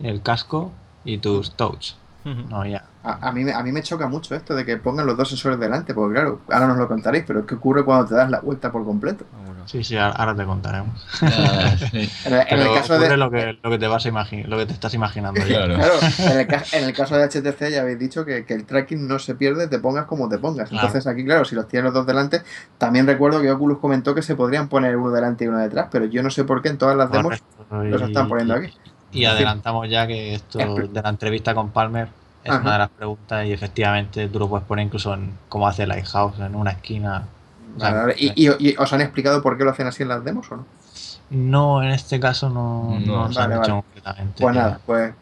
el 0.00 0.22
casco 0.22 0.72
y 1.04 1.18
tus 1.18 1.52
touch. 1.52 1.92
No 2.24 2.60
había. 2.62 2.84
A, 3.02 3.28
a 3.28 3.32
mí, 3.32 3.44
me- 3.44 3.52
a 3.52 3.62
mí 3.62 3.70
me 3.70 3.82
choca 3.82 4.08
mucho 4.08 4.34
esto 4.34 4.54
de 4.54 4.64
que 4.64 4.78
pongan 4.78 5.04
los 5.06 5.16
dos 5.16 5.28
sensores 5.28 5.58
delante, 5.60 5.92
porque 5.92 6.14
claro, 6.14 6.40
ahora 6.50 6.66
nos 6.68 6.78
lo 6.78 6.88
contaréis, 6.88 7.24
pero 7.26 7.44
¿qué 7.44 7.54
ocurre 7.56 7.84
cuando 7.84 8.06
te 8.06 8.14
das 8.14 8.30
la 8.30 8.40
vuelta 8.40 8.72
por 8.72 8.84
completo? 8.84 9.26
Sí, 9.66 9.82
sí, 9.84 9.96
ahora- 9.96 10.34
te 10.34 10.44
contaremos. 10.44 11.06
Ah, 11.22 11.74
sí. 11.90 12.10
En 12.24 12.32
el, 12.34 12.40
en 12.40 12.40
el 12.40 12.46
Pero 12.48 12.74
caso 12.74 12.94
ocurre 12.94 13.08
de, 13.10 13.16
lo 13.16 13.30
que, 13.30 13.58
lo 13.62 13.70
que 13.70 13.78
te 13.78 13.86
vas 13.86 14.04
a 14.04 14.08
imaginar, 14.08 14.48
lo 14.48 14.56
que 14.58 14.66
te 14.66 14.72
estás 14.72 14.92
imaginando 14.94 15.40
ya. 15.40 15.46
Claro. 15.66 15.74
Claro, 15.76 15.94
en 16.18 16.38
el, 16.40 16.46
ca- 16.46 16.64
en 16.72 16.84
el 16.84 16.92
caso 16.94 17.16
de 17.16 17.24
HTC 17.28 17.70
ya 17.70 17.80
habéis 17.82 17.98
dicho 17.98 18.24
que, 18.24 18.44
que 18.46 18.54
el 18.54 18.64
tracking 18.66 19.06
no 19.06 19.18
se 19.18 19.34
pierde, 19.34 19.68
te 19.68 19.78
pongas 19.78 20.06
como 20.06 20.28
te 20.28 20.38
pongas. 20.38 20.68
Claro. 20.70 20.86
Entonces 20.86 21.06
aquí, 21.10 21.24
claro, 21.24 21.44
si 21.44 21.54
los 21.54 21.68
tienes 21.68 21.84
los 21.84 21.94
dos 21.94 22.06
delante, 22.06 22.42
también 22.78 23.06
recuerdo 23.06 23.40
que 23.42 23.50
Oculus 23.50 23.78
comentó 23.78 24.14
que 24.14 24.22
se 24.22 24.34
podrían 24.34 24.68
poner 24.68 24.96
uno 24.96 25.10
delante 25.10 25.44
y 25.44 25.48
uno 25.48 25.58
detrás, 25.58 25.88
pero 25.90 26.06
yo 26.06 26.22
no 26.22 26.30
sé 26.30 26.44
por 26.44 26.60
qué 26.62 26.68
en 26.70 26.78
todas 26.78 26.96
las 26.96 27.10
demos 27.10 27.42
Correcto, 27.68 27.98
los 27.98 28.02
están 28.02 28.28
poniendo 28.28 28.54
aquí. 28.54 28.72
Y 29.14 29.24
adelantamos 29.24 29.88
ya 29.88 30.06
que 30.06 30.34
esto 30.34 30.58
de 30.58 31.02
la 31.02 31.08
entrevista 31.08 31.54
con 31.54 31.70
Palmer 31.70 32.08
es 32.42 32.50
Ajá. 32.50 32.60
una 32.60 32.72
de 32.72 32.78
las 32.78 32.90
preguntas 32.90 33.46
y 33.46 33.52
efectivamente 33.52 34.28
tú 34.28 34.38
lo 34.38 34.48
puedes 34.48 34.66
poner 34.66 34.84
incluso 34.86 35.14
en 35.14 35.32
cómo 35.48 35.66
hace 35.68 35.86
Lighthouse, 35.86 36.38
en 36.40 36.54
una 36.54 36.72
esquina. 36.72 37.24
O 37.76 37.80
sea, 37.80 37.90
Vale, 37.90 38.00
vale. 38.02 38.14
¿Y, 38.18 38.32
y- 38.48 38.68
y 38.70 38.74
os 38.76 38.92
han 38.92 39.00
explicado 39.00 39.40
por 39.42 39.56
qué 39.56 39.64
lo 39.64 39.70
hacen 39.70 39.86
así 39.86 40.02
en 40.02 40.08
las 40.10 40.24
demos 40.24 40.50
o 40.52 40.56
no? 40.56 40.66
No, 41.30 41.82
en 41.82 41.90
este 41.90 42.20
caso 42.20 42.50
no, 42.50 42.98
No. 43.00 43.06
no 43.06 43.28
nos 43.28 43.38
han 43.38 43.48
Vale, 43.50 43.60
dicho 43.62 43.72
vale. 43.72 43.82
concretamente. 43.82 44.42
Pues 44.42 44.54
nada, 44.54 44.80
pues 44.84 45.14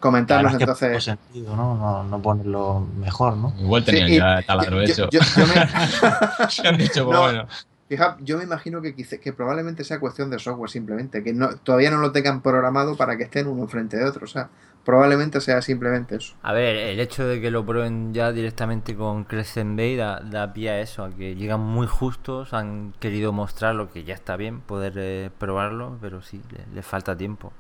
que 0.57 0.65
entonces. 0.65 1.05
sentido, 1.05 1.57
¿no? 1.57 1.77
No, 1.77 2.03
no 2.05 2.19
ponerlo 2.21 2.81
mejor, 2.99 3.37
¿no? 3.37 3.55
Igual 3.61 3.85
Sí, 3.85 3.93
tenían 3.93 4.09
y- 4.11 4.17
ya 4.19 4.43
taladro 4.43 4.77
yo- 4.79 4.83
hecho. 4.83 5.09
yo- 5.11 5.21
yo 5.21 5.47
me- 5.47 6.49
Se 6.51 6.67
han 6.69 6.77
dicho, 6.77 7.05
pues 7.07 7.17
No. 7.17 7.23
bueno. 7.23 7.47
Fija, 7.93 8.17
yo 8.21 8.39
me 8.39 8.45
imagino 8.45 8.81
que, 8.81 8.95
quizá- 8.95 9.19
que 9.19 9.33
probablemente 9.35 9.85
sea 9.85 10.01
cuestión 10.01 10.31
de 10.31 10.39
software 10.39 10.71
simplemente, 10.71 11.23
que 11.23 11.33
no, 11.35 11.57
todavía 11.57 11.91
no 11.91 11.99
lo 11.99 12.11
tengan 12.13 12.41
programado 12.43 12.97
para 12.97 13.17
que 13.19 13.25
estén 13.25 13.47
uno 13.47 13.63
enfrente 13.63 13.99
de 13.99 14.05
otro. 14.05 14.25
O 14.25 14.29
sea, 14.29 14.49
probablemente 14.85 15.41
sea 15.43 15.61
simplemente 15.63 16.17
eso. 16.17 16.35
A 16.43 16.53
ver, 16.53 16.77
el 16.77 17.01
hecho 17.01 17.27
de 17.27 17.41
que 17.41 17.51
lo 17.51 17.65
prueben 17.65 18.13
ya 18.15 18.33
directamente 18.33 18.95
con 18.97 19.25
Crescent 19.25 19.77
Bay 19.77 19.97
da, 19.97 20.21
da 20.21 20.53
pie 20.53 20.71
a 20.71 20.81
eso, 20.81 21.05
a 21.05 21.11
que 21.11 21.35
llegan 21.37 21.61
muy 21.61 21.87
justos, 21.87 22.53
han 22.53 22.93
querido 23.01 23.33
mostrar 23.33 23.75
lo 23.75 23.91
que 23.93 24.05
ya 24.05 24.15
está 24.15 24.37
bien, 24.37 24.61
poder 24.61 24.95
eh, 24.97 25.31
probarlo, 25.39 25.99
pero 26.01 26.21
sí, 26.23 26.43
le, 26.51 26.67
le 26.75 26.83
falta 26.83 27.17
tiempo. 27.17 27.53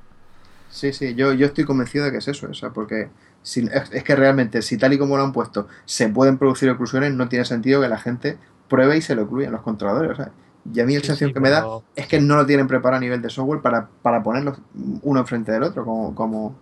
Sí, 0.68 0.92
sí, 0.92 1.14
yo, 1.14 1.32
yo 1.34 1.46
estoy 1.46 1.64
convencido 1.64 2.04
de 2.04 2.12
que 2.12 2.18
es 2.18 2.28
eso, 2.28 2.48
o 2.50 2.54
sea, 2.54 2.70
porque 2.70 3.10
si- 3.42 3.68
es, 3.72 3.92
es 3.92 4.04
que 4.04 4.16
realmente, 4.16 4.62
si 4.62 4.78
tal 4.78 4.92
y 4.94 4.98
como 4.98 5.16
lo 5.16 5.22
han 5.24 5.32
puesto, 5.32 5.68
se 5.84 6.08
pueden 6.08 6.38
producir 6.38 6.70
oclusiones, 6.70 7.12
no 7.12 7.28
tiene 7.28 7.44
sentido 7.44 7.80
que 7.82 7.88
la 7.88 7.98
gente 7.98 8.38
pruebe 8.72 8.98
y 8.98 9.02
se 9.02 9.14
lo 9.16 9.22
incluya 9.24 9.48
en 9.48 9.54
los 9.54 9.62
controladores. 9.62 10.18
Sea, 10.18 10.32
y 10.72 10.80
a 10.80 10.86
mí 10.86 10.94
la 10.96 11.00
Sí, 11.00 11.04
sensación 11.04 11.32
sí, 11.32 11.34
que 11.34 11.40
me 11.40 11.50
da 11.50 11.72
es 11.96 12.08
que 12.08 12.20
no 12.20 12.36
lo 12.36 12.46
tienen 12.46 12.68
preparado 12.68 12.98
a 12.98 13.00
nivel 13.02 13.22
de 13.22 13.30
software 13.30 13.62
para, 13.62 13.88
para 14.02 14.22
ponerlos 14.24 14.58
uno 15.02 15.20
enfrente 15.20 15.52
del 15.52 15.64
otro, 15.64 15.84
como, 15.86 16.14
como, 16.16 16.56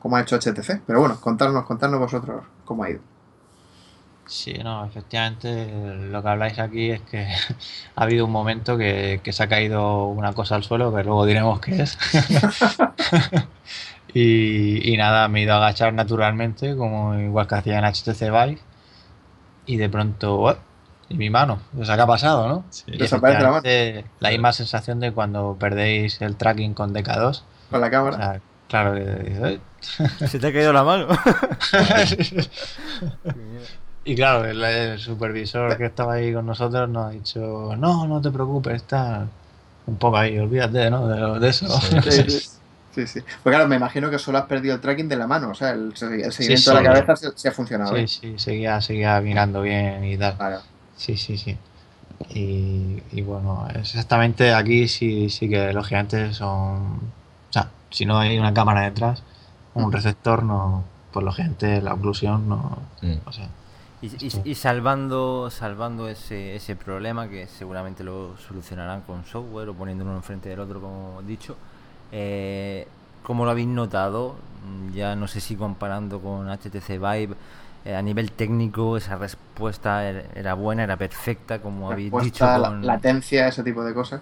como 0.00 0.16
ha 0.16 0.22
hecho 0.22 0.36
HTC. 0.36 0.82
Pero 0.86 1.00
bueno, 1.00 1.20
contarnos, 1.20 1.64
contarnos 1.66 2.00
vosotros 2.00 2.44
cómo 2.66 2.84
ha 2.84 2.90
ido. 2.90 3.02
Sí, 4.26 4.54
no, 4.54 4.86
efectivamente 4.86 5.74
lo 6.08 6.22
que 6.22 6.28
habláis 6.28 6.58
aquí 6.58 6.90
es 6.90 7.02
que 7.02 7.26
ha 7.96 8.02
habido 8.02 8.24
un 8.24 8.32
momento 8.32 8.78
que, 8.78 9.20
que 9.22 9.32
se 9.34 9.42
ha 9.42 9.48
caído 9.48 10.06
una 10.06 10.32
cosa 10.32 10.54
al 10.56 10.64
suelo, 10.64 10.94
que 10.94 11.04
luego 11.04 11.26
diremos 11.26 11.60
qué 11.60 11.82
es. 11.82 11.98
y, 14.08 14.92
y 14.92 14.96
nada, 14.96 15.28
me 15.28 15.40
he 15.40 15.42
ido 15.44 15.54
a 15.54 15.56
agachar 15.58 15.92
naturalmente, 15.94 16.76
como 16.76 17.18
igual 17.18 17.46
que 17.48 17.54
hacía 17.56 17.78
en 17.78 17.84
HTC 17.84 18.30
Vive, 18.30 18.64
y 19.66 19.76
de 19.76 19.88
pronto, 19.90 20.38
¡uah! 20.40 20.58
Y 21.08 21.14
mi 21.14 21.30
mano, 21.30 21.60
o 21.78 21.84
sea, 21.84 21.96
¿qué 21.96 22.02
ha 22.02 22.06
pasado, 22.06 22.48
no? 22.48 22.64
Sí. 22.70 22.84
Y 22.86 22.96
Desaparece 22.98 23.42
la 23.42 23.50
mano. 23.50 23.62
la 24.20 24.30
misma 24.30 24.52
sensación 24.52 25.00
de 25.00 25.12
cuando 25.12 25.56
perdéis 25.58 26.20
el 26.22 26.36
tracking 26.36 26.74
con 26.74 26.94
DK2. 26.94 27.42
Con 27.70 27.80
la 27.80 27.86
O 27.86 27.90
cámara. 27.90 28.16
sea, 28.16 28.40
claro, 28.68 28.96
"Eh". 28.96 29.60
Se 30.26 30.38
te 30.38 30.46
ha 30.48 30.52
caído 30.52 30.72
la 30.72 30.82
mano. 30.84 31.08
Y 34.06 34.14
claro, 34.16 34.44
el, 34.44 34.62
el 34.62 34.98
supervisor 34.98 35.78
que 35.78 35.86
estaba 35.86 36.14
ahí 36.14 36.32
con 36.32 36.44
nosotros 36.44 36.88
nos 36.90 37.06
ha 37.06 37.10
dicho, 37.10 37.74
no, 37.78 38.06
no 38.06 38.20
te 38.20 38.30
preocupes, 38.30 38.74
está 38.74 39.26
un 39.86 39.96
poco 39.96 40.18
ahí, 40.18 40.38
olvídate, 40.38 40.90
¿no? 40.90 41.08
De, 41.08 41.18
lo- 41.18 41.40
de 41.40 41.48
eso. 41.48 41.66
Sí. 42.10 42.50
Sí, 42.94 43.08
sí. 43.08 43.20
Pues 43.42 43.52
claro, 43.52 43.66
me 43.66 43.74
imagino 43.74 44.08
que 44.08 44.20
solo 44.20 44.38
has 44.38 44.44
perdido 44.46 44.76
el 44.76 44.80
tracking 44.80 45.08
de 45.08 45.16
la 45.16 45.26
mano, 45.26 45.48
o 45.50 45.54
sea, 45.56 45.70
el, 45.70 45.86
el 45.88 46.32
seguimiento 46.32 46.70
de 46.70 46.76
la 46.80 46.82
cabeza 46.94 47.16
se, 47.16 47.32
se 47.36 47.48
ha 47.48 47.50
funcionado 47.50 47.88
Sí, 47.90 47.96
bien. 47.96 48.06
sí, 48.08 48.34
seguía, 48.36 48.80
seguía 48.80 49.20
mirando 49.20 49.62
bien 49.62 50.04
y 50.04 50.16
tal. 50.16 50.36
Vale. 50.38 50.56
Sí, 50.96 51.16
sí, 51.16 51.36
sí. 51.36 51.56
Y, 52.30 53.02
y 53.12 53.22
bueno, 53.22 53.68
exactamente 53.74 54.52
aquí 54.54 54.88
sí, 54.88 55.28
sí 55.30 55.48
que 55.48 55.72
lógicamente 55.72 56.32
son... 56.34 57.12
O 57.50 57.52
sea, 57.52 57.70
si 57.90 58.06
no 58.06 58.18
hay 58.18 58.38
una 58.38 58.54
cámara 58.54 58.82
detrás, 58.82 59.22
un 59.74 59.92
receptor, 59.92 60.42
no, 60.44 60.84
pues 61.12 61.24
lógicamente 61.24 61.82
la 61.82 61.94
oclusión 61.94 62.48
no... 62.48 62.78
Mm. 63.02 63.14
O 63.26 63.32
sea, 63.32 63.48
Y, 64.02 64.06
y- 64.26 64.50
y 64.50 64.54
salvando 64.54 65.48
salvando 65.50 66.08
ese, 66.08 66.56
ese 66.56 66.76
problema 66.76 67.28
que 67.28 67.46
seguramente 67.46 68.04
lo 68.04 68.36
solucionarán 68.36 69.00
con 69.02 69.24
software 69.24 69.68
o 69.70 69.74
poniendo 69.74 70.04
uno 70.04 70.16
enfrente 70.16 70.48
del 70.50 70.60
otro 70.60 70.80
como 70.80 71.20
he 71.22 71.24
dicho 71.24 71.56
eh, 72.12 72.86
¿cómo 73.22 73.44
lo 73.46 73.50
habéis 73.50 73.68
notado? 73.68 74.36
Mm, 74.66 74.92
ya 74.92 75.16
no 75.16 75.26
sé 75.26 75.40
si 75.40 75.56
comparando 75.56 76.20
con 76.20 76.50
HTC 76.50 76.98
Vive 76.98 77.34
eh, 77.84 77.94
a 77.94 78.02
nivel 78.02 78.32
técnico 78.32 78.96
esa 78.96 79.16
respuesta 79.16 80.08
er- 80.08 80.26
era 80.34 80.54
buena, 80.54 80.84
era 80.84 80.96
perfecta 80.96 81.60
como 81.60 81.90
habéis 81.90 82.16
dicho 82.16 82.44
Respuesta, 82.44 82.58
la- 82.58 82.70
con... 82.70 82.82
latencia, 82.82 83.48
ese 83.48 83.62
tipo 83.62 83.84
de 83.84 83.94
cosas. 83.94 84.20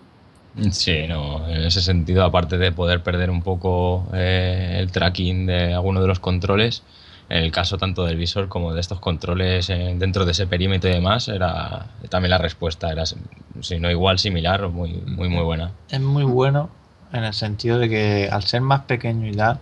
Sí, 0.72 1.06
no, 1.08 1.48
en 1.48 1.62
ese 1.64 1.80
sentido, 1.80 2.24
aparte 2.24 2.58
de 2.58 2.72
poder 2.72 3.02
perder 3.02 3.30
un 3.30 3.42
poco 3.42 4.06
eh, 4.12 4.76
el 4.80 4.92
tracking 4.92 5.46
de 5.46 5.72
alguno 5.72 6.02
de 6.02 6.06
los 6.08 6.20
controles, 6.20 6.82
en 7.30 7.38
el 7.44 7.50
caso 7.50 7.78
tanto 7.78 8.04
del 8.04 8.18
visor 8.18 8.48
como 8.48 8.74
de 8.74 8.80
estos 8.80 9.00
controles 9.00 9.70
eh, 9.70 9.94
dentro 9.96 10.26
de 10.26 10.32
ese 10.32 10.46
perímetro 10.46 10.90
y 10.90 10.92
demás, 10.94 11.28
era 11.28 11.86
también 12.10 12.30
la 12.30 12.38
respuesta 12.38 12.92
era, 12.92 13.04
si 13.06 13.80
no 13.80 13.90
igual, 13.90 14.18
similar 14.18 14.62
o 14.64 14.70
muy, 14.70 14.92
muy, 14.92 15.30
muy 15.30 15.42
buena. 15.42 15.70
es 15.88 16.00
muy 16.00 16.24
bueno 16.24 16.70
en 17.12 17.24
el 17.24 17.34
sentido 17.34 17.78
de 17.78 17.88
que 17.88 18.28
al 18.30 18.42
ser 18.44 18.62
más 18.62 18.82
pequeño 18.82 19.28
y 19.28 19.32
tal, 19.36 19.58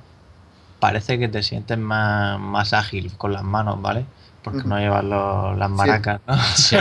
parece 0.80 1.18
que 1.18 1.28
te 1.28 1.42
sientes 1.42 1.78
más, 1.78 2.40
más 2.40 2.72
ágil 2.72 3.12
con 3.16 3.32
las 3.32 3.42
manos, 3.44 3.80
¿vale? 3.80 4.04
Porque 4.42 4.62
no 4.64 4.78
llevas 4.78 5.04
los- 5.04 5.58
las 5.58 5.70
maracas, 5.70 6.20
¿no? 6.26 6.34
Sí, 6.56 6.76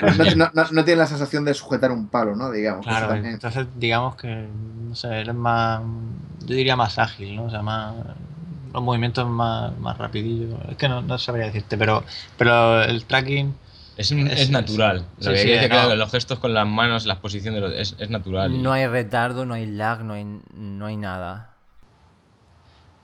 No, 0.00 0.24
no, 0.36 0.50
no- 0.54 0.70
no 0.70 0.84
tiene 0.84 0.98
la 1.00 1.06
sensación 1.06 1.44
de 1.44 1.54
sujetar 1.54 1.90
un 1.90 2.08
palo, 2.08 2.36
¿no? 2.36 2.50
Digamos. 2.50 2.86
Claro, 2.86 3.14
entonces 3.14 3.66
digamos 3.76 4.16
que, 4.16 4.48
no 4.88 4.94
sé, 4.94 5.08
eres 5.20 5.34
más, 5.34 5.80
yo 6.40 6.54
diría 6.54 6.76
más 6.76 6.98
ágil, 6.98 7.34
¿no? 7.36 7.44
O 7.44 7.50
sea, 7.50 7.62
más, 7.62 7.94
los 8.72 8.82
movimientos 8.82 9.26
más, 9.28 9.76
más 9.78 9.96
rapidillos. 9.96 10.60
Es 10.70 10.76
que 10.76 10.88
no, 10.88 11.00
no 11.00 11.16
sabría 11.18 11.46
decirte, 11.46 11.78
pero, 11.78 12.04
pero 12.36 12.82
el 12.82 13.04
tracking, 13.04 13.54
Es, 13.96 14.10
un- 14.10 14.26
Es- 14.26 14.40
es 14.40 14.50
natural. 14.50 15.06
sí, 15.20 15.24
Lo 15.26 15.30
que 15.32 15.38
sí, 15.38 15.48
dice, 15.50 15.62
no. 15.62 15.68
claro, 15.68 15.88
que 15.90 15.96
los 15.96 16.10
gestos 16.10 16.38
con 16.40 16.52
las 16.52 16.66
manos, 16.66 17.06
la 17.06 17.20
posición 17.20 17.54
de 17.54 17.60
los, 17.60 17.72
es, 17.72 17.94
es 17.98 18.10
natural. 18.10 18.52
y- 18.52 18.58
No 18.58 18.72
hay 18.72 18.88
retardo, 18.88 19.46
no 19.46 19.54
hay 19.54 19.66
lag, 19.66 20.00
no 20.04 20.14
hay, 20.14 20.24
no 20.52 20.84
hay 20.86 20.96
nada. 20.96 21.53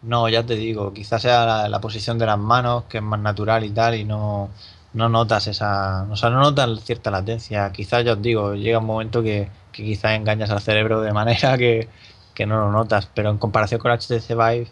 No, 0.02 0.28
ya 0.28 0.44
te 0.44 0.56
digo, 0.56 0.92
quizás 0.92 1.22
sea 1.22 1.44
la, 1.44 1.68
la 1.68 1.80
posición 1.80 2.18
de 2.18 2.26
las 2.26 2.38
manos, 2.38 2.84
que 2.84 2.98
es 2.98 3.02
más 3.04 3.20
natural 3.20 3.64
y 3.64 3.70
tal, 3.70 3.94
y 3.96 4.04
no, 4.04 4.48
no 4.94 5.08
notas 5.08 5.46
esa, 5.46 6.06
o 6.10 6.16
sea, 6.16 6.30
no 6.30 6.40
notas 6.40 6.80
cierta 6.84 7.10
latencia. 7.10 7.70
Quizás, 7.72 8.04
ya 8.04 8.12
os 8.14 8.22
digo, 8.22 8.54
llega 8.54 8.78
un 8.78 8.86
momento 8.86 9.22
que, 9.22 9.48
que 9.72 9.84
quizás 9.84 10.12
engañas 10.12 10.50
al 10.50 10.60
cerebro 10.60 11.00
de 11.02 11.12
manera 11.12 11.56
que, 11.58 11.88
que 12.34 12.46
no 12.46 12.56
lo 12.60 12.72
notas, 12.72 13.08
pero 13.14 13.30
en 13.30 13.38
comparación 13.38 13.80
con 13.80 13.92
HTC 13.92 14.28
Vive, 14.30 14.68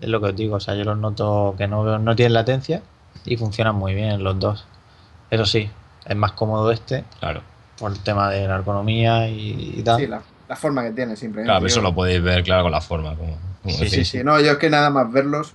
es 0.00 0.08
lo 0.08 0.20
que 0.20 0.26
os 0.28 0.36
digo, 0.36 0.56
o 0.56 0.60
sea, 0.60 0.74
yo 0.74 0.84
los 0.84 0.98
noto 0.98 1.54
que 1.58 1.66
no, 1.68 1.98
no 1.98 2.16
tienen 2.16 2.32
latencia 2.34 2.82
y 3.24 3.36
funcionan 3.36 3.74
muy 3.76 3.94
bien 3.94 4.22
los 4.24 4.38
dos. 4.38 4.64
Eso 5.30 5.46
sí, 5.46 5.70
es 6.04 6.16
más 6.16 6.32
cómodo 6.32 6.70
este 6.72 7.04
Claro. 7.20 7.40
por 7.78 7.92
el 7.92 7.98
tema 8.00 8.28
de 8.30 8.46
la 8.48 8.56
ergonomía 8.56 9.28
y, 9.28 9.74
y 9.78 9.82
tal. 9.82 9.98
Sí, 10.00 10.06
la, 10.06 10.22
la 10.48 10.56
forma 10.56 10.82
que 10.82 10.90
tiene 10.90 11.14
simplemente. 11.16 11.46
Claro, 11.48 11.60
pero 11.60 11.68
eso 11.68 11.80
lo 11.80 11.94
podéis 11.94 12.22
ver, 12.22 12.42
claro, 12.42 12.64
con 12.64 12.72
la 12.72 12.80
forma. 12.80 13.14
Como 13.16 13.36
Sí. 13.66 13.88
Sí, 13.88 14.04
sí, 14.04 14.24
no, 14.24 14.40
yo 14.40 14.52
es 14.52 14.58
que 14.58 14.68
nada 14.70 14.90
más 14.90 15.10
verlos, 15.12 15.54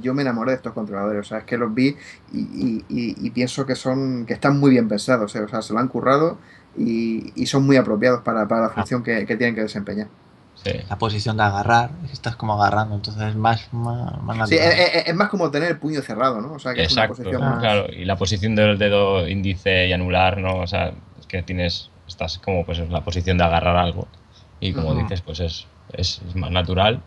yo 0.00 0.12
me 0.14 0.22
enamoré 0.22 0.50
de 0.52 0.56
estos 0.56 0.72
controladores, 0.72 1.20
o 1.20 1.28
sea, 1.28 1.38
es 1.38 1.44
que 1.44 1.56
los 1.56 1.72
vi 1.72 1.96
y, 2.32 2.38
y- 2.38 2.84
y- 2.88 3.16
y 3.26 3.30
pienso 3.30 3.64
que 3.66 3.74
son, 3.76 4.26
que 4.26 4.34
están 4.34 4.58
muy 4.58 4.70
bien 4.70 4.88
pensados, 4.88 5.34
eh, 5.36 5.40
o 5.42 5.48
sea, 5.48 5.62
se 5.62 5.72
lo 5.72 5.78
han 5.78 5.88
currado 5.88 6.38
y, 6.76 7.32
y 7.40 7.46
son 7.46 7.64
muy 7.66 7.76
apropiados 7.76 8.22
para, 8.22 8.46
para 8.48 8.62
la 8.62 8.68
función 8.70 9.02
que, 9.02 9.24
que 9.26 9.36
tienen 9.36 9.54
que 9.54 9.62
desempeñar. 9.62 10.08
Sí. 10.64 10.72
La 10.88 10.98
posición 10.98 11.36
de 11.36 11.44
agarrar, 11.44 11.90
estás 12.12 12.34
como 12.34 12.60
agarrando, 12.60 12.96
entonces 12.96 13.22
es 13.28 13.36
más, 13.36 13.72
más, 13.72 14.20
más 14.22 14.48
Sí, 14.48 14.56
natural. 14.56 14.80
es, 14.80 14.94
es- 14.96 15.06
es 15.08 15.14
más 15.14 15.28
como 15.28 15.50
tener 15.52 15.70
el 15.70 15.78
puño 15.78 16.02
cerrado, 16.02 16.40
¿no? 16.40 16.54
O 16.54 16.58
sea, 16.58 16.74
que 16.74 16.82
es 16.82 16.92
una 16.92 17.02
Exacto, 17.04 17.22
posición 17.22 17.42
Ah. 17.44 17.50
más... 17.50 17.60
claro. 17.60 17.86
Y 17.92 18.04
la 18.04 18.16
posición 18.16 18.56
del 18.56 18.76
dedo 18.78 19.28
índice 19.28 19.86
y 19.86 19.92
anular, 19.92 20.38
¿no? 20.38 20.56
O 20.56 20.66
sea, 20.66 20.92
es 21.20 21.26
que 21.28 21.42
tienes, 21.44 21.90
estás 22.08 22.38
como 22.38 22.66
pues 22.66 22.78
en 22.80 22.92
la 22.92 23.02
posición 23.04 23.38
de 23.38 23.44
agarrar 23.44 23.76
algo. 23.76 24.08
Y 24.58 24.72
como 24.72 24.96
dices, 24.96 25.20
pues 25.20 25.38
es, 25.38 25.66
es, 25.92 26.20
es 26.28 26.34
más 26.34 26.50
natural. 26.50 27.00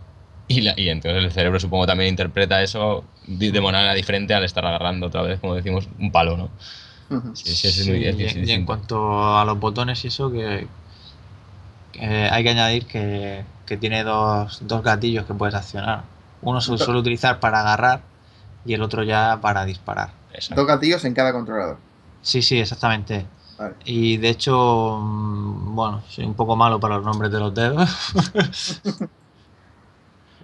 Y, 0.48 0.62
la- 0.62 0.74
y 0.78 0.90
entonces 0.90 1.24
el 1.24 1.32
cerebro 1.32 1.60
supongo 1.60 1.86
también 1.86 2.10
interpreta 2.10 2.62
eso 2.62 3.04
de, 3.26 3.62
manera 3.62 3.94
diferente 3.94 4.34
al 4.34 4.44
estar 4.44 4.66
agarrando 4.66 5.08
otra 5.08 5.22
vez, 5.22 5.40
como 5.40 5.56
decimos, 5.56 5.88
un 6.00 6.12
palo, 6.12 6.38
¿no? 6.38 6.50
Sí, 7.34 7.56
sí, 7.56 7.68
es 7.68 7.76
Sí, 7.76 7.92
es 8.06 8.20
y, 8.20 8.26
en- 8.26 8.48
y 8.48 8.52
en 8.52 8.66
cuanto 8.66 9.38
a 9.38 9.46
los 9.46 9.60
botones 9.60 10.04
y 10.04 10.08
eso, 10.08 10.32
que, 10.32 10.68
que 11.94 12.06
hay 12.06 12.44
que 12.44 12.50
añadir 12.50 12.86
que, 12.86 13.44
que 13.66 13.78
tiene 13.78 14.04
dos, 14.04 14.60
dos 14.68 14.84
gatillos 14.84 15.26
que 15.26 15.34
puedes 15.34 15.56
accionar. 15.56 16.04
Uno 16.42 16.60
se 16.60 16.78
suele 16.78 17.00
utilizar 17.00 17.40
para 17.40 17.62
agarrar 17.62 18.02
y 18.66 18.74
el 18.74 18.82
otro 18.82 19.04
ya 19.04 19.40
para 19.42 19.66
disparar. 19.66 20.10
Exacto. 20.34 20.62
Dos 20.62 20.68
gatillos 20.68 21.06
en 21.06 21.14
cada 21.14 21.32
controlador. 21.32 21.78
Sí, 22.22 22.42
sí, 22.42 22.60
exactamente. 22.60 23.26
Vale. 23.58 23.76
Y 23.86 24.18
de 24.18 24.30
hecho, 24.30 25.00
mm, 25.02 25.76
bueno, 25.76 26.02
soy 26.10 26.26
un 26.26 26.34
poco 26.34 26.56
malo 26.56 26.80
para 26.80 26.96
los 26.98 27.06
nombres 27.06 27.32
de 27.32 27.40
los 27.40 27.54
dedos. 27.54 27.90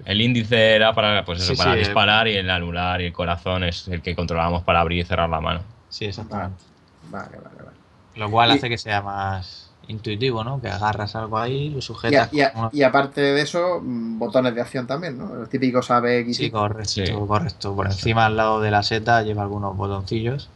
El 0.05 0.21
índice 0.21 0.75
era 0.75 0.93
para, 0.93 1.23
pues 1.25 1.41
eso, 1.41 1.51
Sí, 1.53 1.57
para 1.57 1.71
sí, 1.73 1.77
eh. 1.77 1.79
disparar 1.81 2.27
y 2.27 2.35
el 2.37 2.49
anular 2.49 3.01
y 3.01 3.05
el 3.07 3.13
corazón 3.13 3.63
es 3.63 3.87
el 3.87 4.01
que 4.01 4.15
controlamos 4.15 4.63
para 4.63 4.79
abrir 4.81 4.99
y 4.99 5.03
cerrar 5.05 5.29
la 5.29 5.41
mano. 5.41 5.61
sí, 5.89 6.05
exactamente. 6.05 6.61
Vale, 7.09 7.37
vale, 7.37 7.55
vale. 7.63 7.77
Lo 8.15 8.29
cual 8.31 8.49
Y- 8.49 8.53
hace 8.53 8.69
que 8.69 8.77
sea 8.77 9.01
más 9.01 9.71
intuitivo, 9.87 10.43
¿no? 10.43 10.59
Que 10.59 10.69
agarras 10.69 11.15
algo 11.15 11.37
ahí, 11.37 11.69
lo 11.69 11.75
Y, 11.75 11.79
a- 11.79 11.81
sujetas. 11.81 12.33
y 12.33 12.41
a- 12.41 12.51
con 12.51 12.61
una- 12.63 12.69
y 12.73 12.83
aparte 12.83 13.21
de 13.21 13.41
eso, 13.41 13.79
mm, 13.81 14.19
botones 14.19 14.53
de 14.55 14.61
acción 14.61 14.85
también, 14.87 15.17
¿no? 15.17 15.33
Los 15.33 15.49
típicos 15.49 15.89
A, 15.91 15.99
B, 16.01 16.19
X, 16.19 16.37
Sí, 16.37 16.51
correcto, 16.51 16.89
Sí. 16.89 17.03
correcto. 17.27 17.75
Por 17.75 17.85
encima, 17.85 18.25
al 18.25 18.35
lado 18.35 18.59
de 18.59 18.71
la 18.71 18.83
seta, 18.83 19.21
lleva 19.23 19.43
algunos 19.43 19.77
botoncillos. 19.77 20.49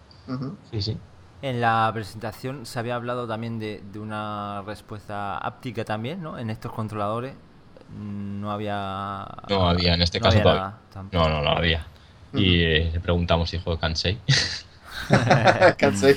Sí, 0.72 0.82
sí. 0.82 0.98
En 1.42 1.60
la 1.62 1.90
presentación 1.94 2.66
se 2.66 2.78
había 2.80 2.96
hablado 2.96 3.28
también 3.28 3.58
de, 3.60 3.82
de 3.92 4.00
una 4.00 4.62
respuesta 4.66 5.38
áptica 5.38 5.84
también, 5.86 6.22
¿no? 6.22 6.38
En 6.38 6.50
estos 6.50 6.72
controladores 6.72 7.34
no 7.98 8.52
había... 8.52 9.28
No 9.50 9.68
había, 9.70 9.94
en 9.94 10.02
este 10.02 10.20
no 10.20 10.24
caso 10.24 10.38
había 10.40 10.44
todavía. 10.44 10.62
nada 10.64 10.80
tampoco. 10.94 11.24
No, 11.24 11.30
no, 11.30 11.42
no 11.42 11.50
había. 11.58 11.86
Y 12.34 12.64
eh, 12.64 12.90
le 12.94 13.00
preguntamos, 13.00 13.54
hijo 13.54 13.72
de 13.72 13.78
Kansei. 13.80 14.20
Cansei, 15.78 16.16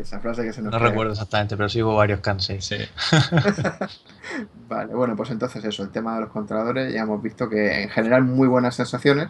Esa 0.00 0.20
frase 0.20 0.42
que 0.44 0.52
se 0.52 0.60
nos 0.62 0.72
No 0.72 0.78
pega. 0.78 0.90
recuerdo 0.90 1.12
exactamente, 1.12 1.56
pero 1.56 1.68
sí 1.68 1.82
hubo 1.82 1.94
varios 1.96 2.20
canseis. 2.20 2.64
Sí. 2.64 2.76
Vale, 4.68 4.94
bueno, 4.94 5.16
pues 5.16 5.30
entonces 5.30 5.64
eso, 5.64 5.82
el 5.82 5.90
tema 5.90 6.14
de 6.14 6.22
los 6.22 6.30
controladores, 6.30 6.92
ya 6.92 7.02
hemos 7.02 7.22
visto 7.22 7.48
que 7.48 7.82
en 7.82 7.88
general 7.90 8.22
muy 8.24 8.48
buenas 8.48 8.74
sensaciones. 8.74 9.28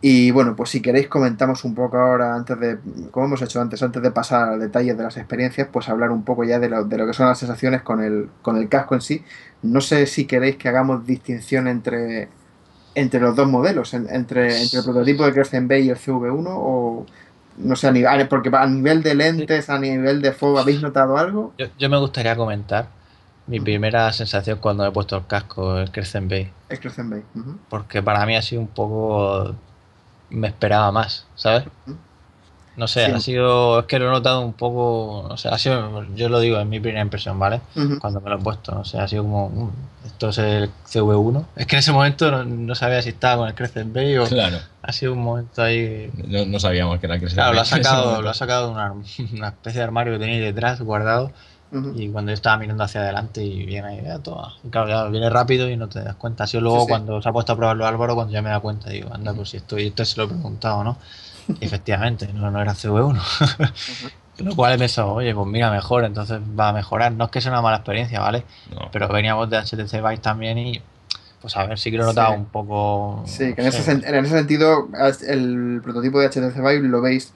Y 0.00 0.30
bueno, 0.30 0.54
pues 0.54 0.70
si 0.70 0.80
queréis 0.80 1.08
comentamos 1.08 1.64
un 1.64 1.74
poco 1.74 1.96
ahora, 1.98 2.34
antes 2.36 2.58
de, 2.60 2.78
como 3.10 3.26
hemos 3.26 3.42
hecho 3.42 3.60
antes, 3.60 3.82
antes 3.82 4.00
de 4.00 4.12
pasar 4.12 4.48
a 4.50 4.56
detalles 4.56 4.96
de 4.96 5.02
las 5.02 5.16
experiencias, 5.16 5.68
pues 5.72 5.88
hablar 5.88 6.10
un 6.12 6.22
poco 6.24 6.44
ya 6.44 6.60
de 6.60 6.68
lo, 6.68 6.84
de 6.84 6.98
lo 6.98 7.06
que 7.06 7.12
son 7.14 7.26
las 7.26 7.38
sensaciones 7.38 7.82
con 7.82 8.00
el, 8.02 8.28
con 8.42 8.56
el 8.56 8.68
casco 8.68 8.94
en 8.94 9.00
sí. 9.00 9.24
No 9.62 9.80
sé 9.80 10.06
si 10.06 10.26
queréis 10.26 10.56
que 10.56 10.68
hagamos 10.68 11.04
distinción 11.04 11.66
entre, 11.66 12.28
entre 12.94 13.18
los 13.20 13.34
dos 13.34 13.48
modelos, 13.48 13.92
en- 13.94 14.08
entre, 14.08 14.62
entre 14.62 14.78
el 14.78 14.84
prototipo 14.84 15.26
de 15.26 15.32
Crescent 15.32 15.68
Bay 15.68 15.86
y 15.86 15.90
el 15.90 15.96
CV1, 15.96 16.46
o 16.48 17.04
no 17.58 17.74
sé, 17.74 17.88
a 17.88 17.92
nivel, 17.92 18.28
porque 18.28 18.50
a 18.52 18.66
nivel 18.68 19.02
de 19.02 19.16
lentes, 19.16 19.68
a 19.68 19.80
nivel 19.80 20.22
de 20.22 20.30
fuego, 20.30 20.60
¿habéis 20.60 20.80
notado 20.80 21.18
algo? 21.18 21.54
Yo, 21.58 21.66
yo 21.76 21.88
me 21.90 21.98
gustaría 21.98 22.36
comentar 22.36 22.88
mi 23.48 23.58
primera 23.58 24.12
sensación 24.12 24.58
cuando 24.60 24.86
he 24.86 24.92
puesto 24.92 25.16
el 25.16 25.26
casco, 25.26 25.76
el 25.78 25.90
Crescent 25.90 26.30
Bay. 26.30 26.52
El 26.68 26.78
Crescent 26.78 27.10
Bay. 27.10 27.22
ujú. 27.34 27.56
Porque 27.68 28.00
para 28.00 28.24
mí 28.26 28.36
ha 28.36 28.42
sido 28.42 28.60
un 28.60 28.68
poco. 28.68 29.56
Me 30.30 30.48
esperaba 30.48 30.92
más, 30.92 31.26
¿sabes? 31.36 31.64
No 32.76 32.86
sé, 32.86 33.06
Sí. 33.06 33.10
ha 33.12 33.18
sido. 33.20 33.80
Es 33.80 33.86
que 33.86 33.98
lo 33.98 34.06
he 34.06 34.10
notado 34.10 34.40
un 34.40 34.52
poco. 34.52 35.26
No 35.28 35.36
sé, 35.36 35.48
ha 35.48 35.58
sido. 35.58 36.04
Yo 36.14 36.28
lo 36.28 36.38
digo, 36.38 36.60
es 36.60 36.66
mi 36.66 36.78
primera 36.78 37.02
impresión, 37.02 37.36
¿vale? 37.36 37.60
Cuando 38.00 38.20
me 38.20 38.30
lo 38.30 38.36
he 38.36 38.38
puesto, 38.38 38.72
no 38.72 38.84
sé, 38.84 39.00
ha 39.00 39.08
sido 39.08 39.24
como. 39.24 39.48
"Mm, 39.48 39.70
esto 40.06 40.28
es 40.28 40.38
el 40.38 40.70
CV1. 40.86 41.44
Es 41.56 41.66
que 41.66 41.74
en 41.74 41.80
ese 41.80 41.90
momento 41.90 42.30
no, 42.30 42.44
no 42.44 42.74
sabía 42.76 43.02
si 43.02 43.08
estaba 43.08 43.38
con 43.38 43.48
el 43.48 43.54
Crescent 43.56 43.92
Bay 43.92 44.16
o. 44.18 44.26
Claro. 44.26 44.58
Ha 44.82 44.92
sido 44.92 45.12
un 45.14 45.22
momento 45.24 45.60
ahí. 45.60 46.08
No, 46.28 46.46
no 46.46 46.60
sabíamos 46.60 47.00
que 47.00 47.06
era 47.06 47.18
Crescent 47.18 47.38
Claro, 47.38 47.54
lo 47.54 47.60
ha 47.62 47.64
sacado, 47.64 48.22
lo 48.22 48.30
ha 48.30 48.34
sacado 48.34 48.66
de 48.68 48.72
una, 48.74 48.92
una 49.32 49.48
especie 49.48 49.78
de 49.80 49.84
armario 49.84 50.12
que 50.12 50.20
tenía 50.20 50.40
detrás 50.40 50.80
guardado. 50.80 51.32
Y 51.94 52.08
cuando 52.08 52.30
yo 52.30 52.34
estaba 52.34 52.56
mirando 52.56 52.82
hacia 52.84 53.02
adelante 53.02 53.42
y 53.44 53.66
viene 53.66 53.88
ahí, 53.88 54.02
ya 54.02 54.18
toma. 54.20 54.54
Y 54.64 54.68
claro, 54.70 54.88
ya 54.88 55.04
viene 55.08 55.28
rápido 55.28 55.68
y 55.68 55.76
no 55.76 55.88
te 55.88 56.02
das 56.02 56.14
cuenta. 56.16 56.46
Sido 56.46 56.62
luego 56.62 56.78
Sí, 56.80 56.84
sí. 56.86 56.88
cuando 56.88 57.20
se 57.20 57.28
ha 57.28 57.32
puesto 57.32 57.52
a 57.52 57.56
probarlo 57.56 57.86
Álvaro, 57.86 58.14
cuando 58.14 58.32
ya 58.32 58.40
me 58.42 58.48
da 58.50 58.60
cuenta, 58.60 58.88
digo, 58.90 59.12
anda, 59.12 59.34
pues 59.34 59.50
si 59.50 59.58
esto, 59.58 59.76
esto 59.76 60.04
se 60.04 60.16
lo 60.16 60.24
he 60.24 60.28
preguntado, 60.28 60.82
¿no? 60.82 60.96
Y 61.60 61.64
efectivamente, 61.66 62.28
no, 62.32 62.50
no 62.50 62.62
era 62.62 62.72
CV1. 62.74 63.72
Lo 64.38 64.54
cual 64.54 64.72
he 64.74 64.78
pensado, 64.78 65.12
oye, 65.14 65.34
pues 65.34 65.46
mira, 65.48 65.70
mejor, 65.70 66.04
entonces 66.04 66.38
va 66.58 66.68
a 66.68 66.72
mejorar. 66.72 67.12
No 67.12 67.24
es 67.24 67.30
que 67.30 67.40
sea 67.40 67.50
una 67.50 67.60
mala 67.60 67.78
experiencia, 67.78 68.20
¿vale? 68.20 68.44
No. 68.72 68.88
Pero 68.92 69.08
veníamos 69.08 69.50
de 69.50 69.58
HTC 69.58 69.94
Vive 69.94 70.18
también 70.18 70.56
y, 70.58 70.80
pues 71.40 71.56
a 71.56 71.66
ver, 71.66 71.76
sí 71.78 71.90
que 71.90 71.96
lo 71.96 72.04
he 72.04 72.06
notado 72.06 72.34
Sí. 72.34 72.38
un 72.38 72.44
poco. 72.46 73.24
Sí, 73.26 73.52
que 73.54 73.62
en 73.62 73.66
ese, 73.66 73.90
en 73.90 74.14
ese 74.14 74.28
sentido 74.38 74.88
el 75.28 75.80
prototipo 75.82 76.20
de 76.20 76.28
HTC 76.28 76.54
Vive 76.56 76.86
lo 76.88 77.00
veis 77.02 77.34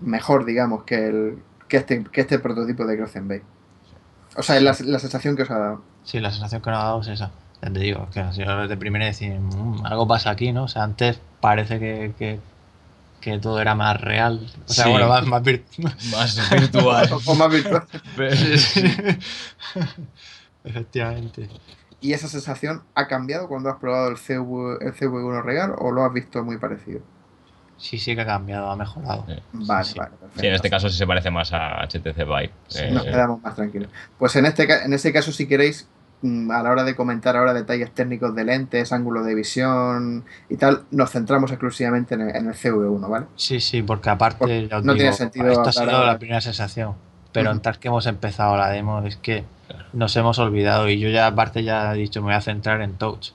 mejor, 0.00 0.44
digamos, 0.44 0.84
que, 0.84 1.08
el, 1.08 1.38
que, 1.66 1.78
este, 1.78 2.04
que 2.04 2.20
este 2.20 2.38
prototipo 2.38 2.86
de 2.86 2.96
Crescent 2.98 3.28
Bay. 3.28 3.42
O 4.36 4.42
sea, 4.42 4.56
es 4.56 4.62
la, 4.62 4.76
la 4.84 4.98
sensación 4.98 5.36
que 5.36 5.42
os 5.42 5.50
ha 5.50 5.58
dado. 5.58 5.82
Sí, 6.04 6.20
la 6.20 6.30
sensación 6.30 6.60
que 6.62 6.70
nos 6.70 6.80
ha 6.80 6.84
dado 6.84 7.00
es 7.02 7.08
esa. 7.08 7.30
Ya 7.62 7.70
te 7.72 7.80
digo, 7.80 8.08
que 8.12 8.20
ha 8.20 8.32
sido 8.32 8.68
de 8.68 8.76
primera 8.76 9.06
decir, 9.06 9.32
"Mm, 9.38 9.86
algo 9.86 10.06
pasa 10.06 10.30
aquí, 10.30 10.52
¿no? 10.52 10.64
O 10.64 10.68
sea, 10.68 10.82
antes 10.82 11.18
parece 11.40 11.78
que, 11.78 12.12
que, 12.18 12.40
que 13.20 13.38
todo 13.38 13.60
era 13.60 13.74
más 13.74 14.00
real. 14.00 14.46
O 14.68 14.72
sea, 14.72 14.84
Sí. 14.84 14.90
bueno, 14.90 15.08
más, 15.08 15.26
más 15.26 15.42
vir- 15.42 15.64
Más 16.12 16.50
virtual. 16.50 17.10
O, 17.12 17.20
o 17.30 17.34
más 17.34 17.50
virtual. 17.50 17.84
Efectivamente. 20.64 21.48
¿Y 22.00 22.12
esa 22.12 22.28
sensación 22.28 22.82
ha 22.94 23.06
cambiado 23.08 23.48
cuando 23.48 23.70
has 23.70 23.76
probado 23.76 24.08
el, 24.08 24.16
CV, 24.18 24.78
el 24.80 24.94
CV1 24.94 25.42
real 25.42 25.74
o 25.78 25.90
lo 25.90 26.04
has 26.04 26.12
visto 26.12 26.44
muy 26.44 26.58
parecido? 26.58 27.00
Sí, 27.84 27.98
sí 27.98 28.14
que 28.14 28.22
ha 28.22 28.26
cambiado, 28.26 28.70
ha 28.70 28.76
mejorado. 28.76 29.26
Sí. 29.28 29.34
Vale, 29.52 29.84
sí. 29.84 29.98
vale, 29.98 30.10
perfecto. 30.12 30.40
Sí, 30.40 30.46
en 30.46 30.54
este 30.54 30.70
caso 30.70 30.88
sí 30.88 30.96
se 30.96 31.06
parece 31.06 31.30
más 31.30 31.52
a 31.52 31.82
HTC 31.86 32.24
Vive. 32.24 32.50
Eh, 32.76 32.90
Nos 32.90 33.04
quedamos 33.04 33.42
más 33.42 33.54
tranquilos. 33.54 33.90
Pues 34.18 34.34
en 34.36 34.46
este, 34.46 34.66
ca- 34.66 34.84
en 34.84 34.94
este 34.94 35.12
caso, 35.12 35.32
si 35.32 35.46
queréis, 35.46 35.86
mm, 36.22 36.50
a 36.50 36.62
la 36.62 36.70
hora 36.70 36.84
de 36.84 36.96
comentar 36.96 37.36
ahora 37.36 37.52
detalles 37.52 37.90
técnicos 37.92 38.34
de 38.34 38.44
lentes, 38.44 38.90
ángulo 38.92 39.22
de 39.22 39.34
visión 39.34 40.24
y 40.48 40.56
tal, 40.56 40.84
nos 40.92 41.10
centramos 41.10 41.50
exclusivamente 41.50 42.14
en 42.14 42.22
el, 42.22 42.34
en 42.34 42.46
el 42.48 42.54
CV1, 42.54 43.06
¿vale? 43.06 43.26
Sí, 43.36 43.60
sí, 43.60 43.82
porque 43.82 44.08
aparte, 44.08 44.38
Porque 44.38 44.66
ya 44.68 44.78
os 44.78 44.84
no 44.84 44.94
digo, 44.94 45.02
tiene 45.02 45.12
sentido 45.16 45.48
esto 45.50 45.68
ha 45.68 45.72
sido 45.72 46.04
la 46.06 46.18
primera 46.18 46.40
sensación. 46.40 46.94
pero 47.32 47.50
Ujú. 47.50 47.56
en 47.58 47.62
tal 47.62 47.78
que 47.78 47.88
hemos 47.88 48.06
empezado 48.06 48.56
la 48.56 48.70
demo 48.70 49.02
es 49.04 49.16
que 49.16 49.44
nos 49.92 50.16
hemos 50.16 50.38
olvidado 50.38 50.88
y 50.88 50.98
yo 51.00 51.08
ya 51.10 51.26
aparte 51.26 51.62
ya 51.64 51.92
he 51.92 51.98
dicho 51.98 52.20
me 52.22 52.26
voy 52.28 52.34
a 52.34 52.40
centrar 52.40 52.80
en 52.80 52.94
touch 52.94 53.30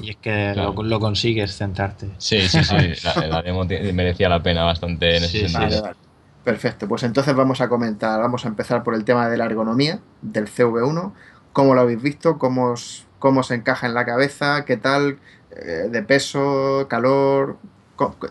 Y 0.00 0.10
es 0.10 0.16
que 0.18 0.54
Claro. 0.54 0.72
lo, 0.74 0.82
lo 0.82 1.00
consigues 1.00 1.56
centrarte. 1.56 2.10
Sí, 2.18 2.48
sí, 2.48 2.64
sí. 2.64 2.76
La, 3.02 3.26
la 3.28 3.42
demo 3.42 3.64
merecía 3.94 4.28
la 4.28 4.42
pena 4.42 4.64
bastante 4.64 5.16
en 5.16 5.24
ese 5.24 5.38
Sí, 5.38 5.38
sentido. 5.38 5.52
Vale, 5.52 5.80
vale. 5.80 5.96
Perfecto, 6.42 6.86
pues 6.88 7.02
entonces 7.02 7.34
vamos 7.34 7.60
a 7.60 7.68
comentar, 7.68 8.20
vamos 8.20 8.44
a 8.44 8.48
empezar 8.48 8.84
por 8.84 8.94
el 8.94 9.04
tema 9.04 9.28
de 9.28 9.36
la 9.36 9.46
ergonomía 9.46 10.00
del 10.20 10.46
CV1, 10.48 11.14
cómo 11.52 11.74
lo 11.74 11.80
habéis 11.80 12.00
visto, 12.02 12.38
cómo, 12.38 12.72
os- 12.72 13.08
cómo 13.18 13.42
se 13.42 13.54
encaja 13.56 13.86
en 13.86 13.94
la 13.94 14.04
cabeza, 14.06 14.64
qué 14.64 14.76
tal, 14.76 15.18
eh, 15.50 15.88
de 15.90 16.02
peso, 16.02 16.86
calor, 16.88 17.58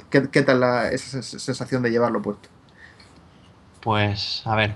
qué, 0.10 0.30
qué 0.32 0.42
tal 0.44 0.62
la- 0.62 0.92
esa 0.92 1.18
sens- 1.20 1.40
sensación 1.40 1.84
de 1.84 1.92
llevarlo 1.92 2.22
puesto. 2.22 2.50
Pues 3.82 4.42
a 4.46 4.56
ver, 4.56 4.76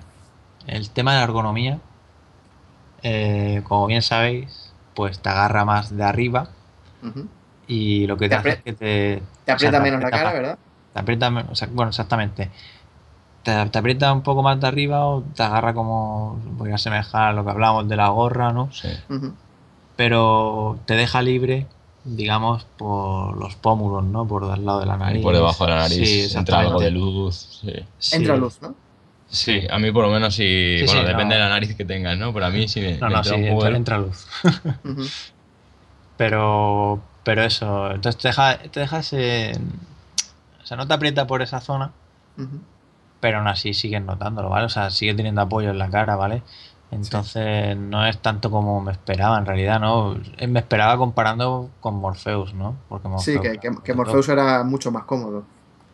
el 0.68 0.90
tema 0.92 1.14
de 1.14 1.18
la 1.20 1.24
ergonomía, 1.26 1.82
eh, 3.04 3.62
como 3.68 3.88
bien 3.88 4.02
sabéis, 4.02 4.74
pues 4.96 5.20
te 5.22 5.30
agarra 5.30 5.66
más 5.66 5.96
de 5.96 6.04
arriba 6.04 6.50
Y 7.68 8.08
lo 8.08 8.18
que 8.18 8.26
Te 8.26 8.30
te, 8.30 8.36
hace 8.36 8.50
es 8.50 8.56
que 8.64 8.74
te, 8.74 9.22
Te 9.46 9.52
aprieta 9.52 9.56
o 9.56 9.60
sea, 9.60 9.72
te 9.72 9.92
menos 9.92 10.02
la 10.02 10.10
cara. 10.12 10.34
¿verdad? 10.34 10.58
te 10.94 11.00
aprieta, 11.00 11.30
men- 11.30 11.46
o 11.52 11.56
sea, 11.56 11.68
bueno, 11.72 11.90
exactamente. 11.90 12.50
Te, 13.44 13.66
te 13.68 13.78
aprieta 13.80 14.12
un 14.12 14.22
poco 14.22 14.44
más 14.44 14.60
de 14.60 14.68
arriba 14.68 15.06
o 15.06 15.22
te 15.36 15.44
agarra 15.44 15.74
como, 15.74 16.40
voy 16.58 16.72
a 16.72 16.76
asemejar 16.76 17.30
a 17.30 17.34
lo 17.34 17.44
que 17.46 17.52
hablábamos 17.52 17.88
de 17.88 17.96
la 17.96 18.10
gorra, 18.10 18.52
¿no? 18.52 18.70
Sí. 18.72 18.90
Pero 19.96 20.78
te 20.86 20.96
deja 20.96 21.22
libre, 21.22 21.66
digamos, 22.06 22.66
por 22.78 23.38
los 23.38 23.56
pómulos, 23.56 24.04
¿no? 24.06 24.26
Por 24.28 24.46
al 24.46 24.66
lado 24.66 24.80
de 24.80 24.86
la 24.86 24.98
nariz. 24.98 25.24
Por 25.24 25.36
debajo 25.36 25.66
de 25.66 25.72
la 25.72 25.78
nariz 25.80 26.32
Sí, 26.32 26.38
entra 26.38 26.60
algo 26.60 26.80
de 26.80 26.92
luz. 26.92 27.60
Sí. 27.62 27.74
Sí. 28.00 28.16
Entra 28.16 28.38
luz, 28.38 28.62
¿no? 28.62 28.74
Sí, 29.32 29.62
a 29.70 29.78
mí 29.78 29.92
por 29.92 30.06
lo 30.06 30.12
menos 30.12 30.34
sí. 30.34 30.78
Sí, 30.80 30.86
bueno, 30.86 31.02
sí, 31.02 31.08
depende 31.08 31.26
no. 31.26 31.34
de 31.36 31.40
la 31.40 31.50
nariz 31.50 31.76
que 31.76 31.86
tengas, 31.86 32.18
¿no? 32.18 32.34
Pero 32.34 32.46
a 32.48 32.50
mí 32.50 32.68
sí 32.68 32.82
me, 32.82 32.98
No, 32.98 33.08
me 33.08 33.14
no, 33.14 33.18
entra 33.18 33.36
sí, 33.36 33.42
un 33.42 33.50
poco 33.50 33.68
entra, 33.68 33.70
de- 33.70 33.78
entra 33.78 33.98
luz. 34.00 34.28
Pero, 36.20 37.00
pero 37.24 37.44
eso, 37.44 37.92
entonces 37.92 38.22
te 38.22 38.28
deja, 38.28 38.58
te 38.58 38.82
deja 38.82 39.00
ese... 39.00 39.54
O 40.62 40.66
sea, 40.66 40.76
no 40.76 40.86
te 40.86 40.94
aprieta 40.94 41.26
por 41.26 41.42
esa 41.42 41.62
zona, 41.62 41.92
pero 43.22 43.38
aún 43.38 43.48
así 43.48 43.74
sigues 43.74 44.02
notándolo, 44.04 44.50
¿vale? 44.50 44.66
O 44.66 44.70
sea, 44.70 44.90
sigue 44.92 45.14
teniendo 45.14 45.42
apoyo 45.42 45.70
en 45.70 45.78
la 45.80 45.90
cara, 45.90 46.18
¿vale? 46.18 46.44
Entonces 46.92 47.78
no 47.78 48.06
es 48.06 48.18
tanto 48.20 48.52
como 48.52 48.82
me 48.82 48.92
esperaba 48.92 49.38
en 49.38 49.46
realidad, 49.46 49.80
¿no? 49.80 50.18
Eh, 50.38 50.48
Me 50.48 50.60
esperaba 50.60 50.98
comparando 50.98 51.70
con 51.80 51.96
Morpheus, 51.96 52.54
¿no? 52.54 52.76
Porque 52.90 53.08
Sí, 53.20 53.34
Morpheus, 53.36 53.42
que, 53.42 53.52
que, 53.54 53.60
que 53.60 53.68
sobre 53.68 53.96
Morpheus 53.96 54.26
todo- 54.26 54.34
era 54.34 54.64
mucho 54.64 54.92
más 54.92 55.06
cómodo. 55.06 55.44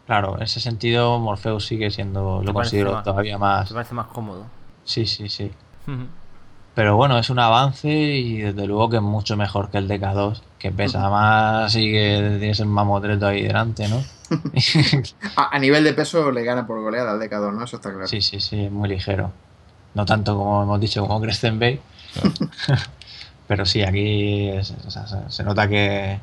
Claro, 0.07 0.37
en 0.37 0.43
ese 0.43 0.59
sentido 0.59 1.19
Morpheus 1.19 1.65
sigue 1.67 1.91
siendo, 1.91 2.39
¿Te 2.39 2.45
lo 2.47 2.53
considero 2.53 2.93
más- 2.93 3.03
todavía 3.03 3.37
más... 3.37 3.67
¿Te 3.67 3.73
parece 3.75 3.93
más 3.93 4.07
cómodo? 4.07 4.45
Sí, 4.83 5.05
sí, 5.05 5.29
sí. 5.29 5.51
Pero 6.75 6.97
bueno, 6.97 7.17
es 7.17 7.29
un 7.29 7.39
avance 7.39 7.89
y 7.89 8.37
desde 8.41 8.67
luego 8.67 8.89
que 8.89 8.97
es 8.97 9.01
mucho 9.01 9.37
mejor 9.37 9.69
que 9.69 9.77
el 9.77 9.87
DK2, 9.87 10.41
que 10.59 10.71
pesa 10.71 11.09
más 11.09 11.73
y 11.75 11.89
que 11.91 12.35
tienes 12.39 12.59
el 12.59 12.65
mamotreto 12.67 13.27
ahí 13.27 13.43
delante, 13.43 13.87
¿no? 13.87 14.03
A, 15.37 15.55
a 15.55 15.59
nivel 15.59 15.83
de 15.83 15.93
peso 15.93 16.31
le 16.31 16.43
gana 16.43 16.65
por 16.67 16.81
goleada 16.81 17.11
al 17.11 17.19
Decador, 17.19 17.53
¿no? 17.53 17.63
Eso 17.63 17.77
está 17.77 17.91
claro. 17.91 18.07
Sí, 18.07 18.21
sí, 18.21 18.39
sí, 18.41 18.65
es 18.65 18.71
muy 18.71 18.89
ligero. 18.89 19.31
No 19.93 20.05
tanto 20.05 20.35
como 20.35 20.63
hemos 20.63 20.79
dicho 20.81 21.01
como 21.05 21.21
Crescent 21.21 21.59
Bay. 21.59 21.79
Pero 23.47 23.65
sí, 23.65 23.83
aquí 23.83 24.49
es- 24.49 24.73
o 24.85 24.91
sea, 24.91 25.07
se, 25.07 25.17
se 25.29 25.43
nota 25.43 25.67
que, 25.67 26.19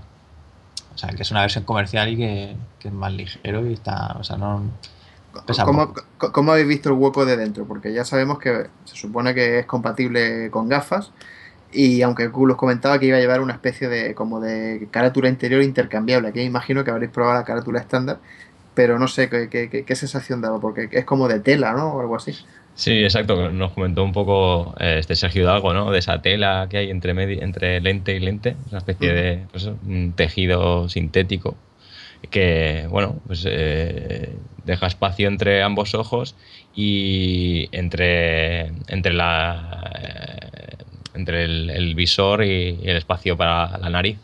o 0.95 0.99
sea, 0.99 1.11
que 1.11 1.23
es 1.23 1.31
una 1.31 1.41
versión 1.43 1.65
comercial 1.65 2.09
y 2.11 2.17
que, 2.17 2.57
que 2.79 2.89
es 2.89 2.95
más 2.95 3.13
ligero 3.13 3.67
y 3.69 3.75
está, 3.75 4.17
o 4.19 4.25
sea, 4.25 4.37
no... 4.37 4.63
Pesa 5.47 5.65
¿Cómo, 5.65 6.53
habéis 6.53 6.69
visto 6.69 6.89
el 6.91 6.97
hueco 6.97 7.25
de 7.25 7.37
dentro? 7.37 7.65
Porque 7.65 7.93
ya 7.93 8.05
sabemos 8.05 8.39
que 8.39 8.67
se 8.85 8.97
supone 8.97 9.35
que 9.35 9.61
es 9.61 9.67
compatible 9.67 10.51
con 10.51 10.69
gafas 10.69 11.11
y 11.73 12.03
aunque 12.03 12.27
Oculus 12.27 12.57
comentaba 12.57 12.99
que 12.99 13.07
iba 13.07 13.17
a 13.17 13.21
llevar 13.21 13.41
una 13.41 13.55
especie 13.55 13.89
de 13.89 14.15
como 14.15 14.41
de 14.41 14.89
carátula 14.91 15.29
interior 15.29 15.63
intercambiable, 15.63 16.29
aquí 16.29 16.41
imagino 16.43 16.85
que 16.85 16.91
habréis 16.91 17.11
probado 17.11 17.39
la 17.39 17.45
carátula 17.45 17.81
estándar, 17.81 18.19
pero 18.75 18.99
no 18.99 19.09
sé 19.09 19.29
qué, 19.29 19.49
qué- 19.49 19.97
sensación 19.97 20.41
daba, 20.43 20.61
porque 20.61 20.89
es 20.91 21.05
como 21.05 21.29
de 21.29 21.41
tela, 21.41 21.73
¿no? 21.73 21.95
O 21.95 22.01
algo 22.01 22.17
así. 22.17 22.35
Sí, 22.75 23.03
exacto. 23.03 23.51
Nos 23.51 23.73
comentó 23.73 24.03
un 24.03 24.13
poco 24.13 24.75
eh, 24.81 24.97
este 24.99 25.15
Sergio 25.15 25.43
Hidalgo, 25.43 25.75
¿no? 25.75 25.91
De 25.91 25.99
esa 25.99 26.23
tela 26.23 26.67
que 26.71 26.79
hay 26.79 26.91
entre, 26.91 27.13
entre 27.43 27.81
lente 27.81 28.15
y 28.15 28.21
lente, 28.21 28.57
una 28.71 28.79
especie 28.79 29.13
de 29.13 29.47
pues 29.51 29.65
un 29.65 30.13
tejido 30.15 30.89
sintético 30.89 31.55
que, 32.31 32.87
bueno, 32.91 33.21
pues 33.27 33.45
eh, 33.49 34.37
deja 34.65 34.87
espacio 34.87 35.29
entre 35.29 35.63
ambos 35.63 35.95
ojos 35.95 36.35
y 36.75 37.69
entre, 37.73 38.73
entre, 38.89 39.13
la, 39.13 39.91
eh, 40.01 40.77
entre 41.15 41.45
el, 41.45 41.71
el 41.71 41.95
visor 41.95 42.45
y, 42.45 42.79
y 42.83 42.89
el 42.89 42.97
espacio 42.97 43.37
para 43.37 43.77
la 43.79 43.91
nariz. 43.91 44.19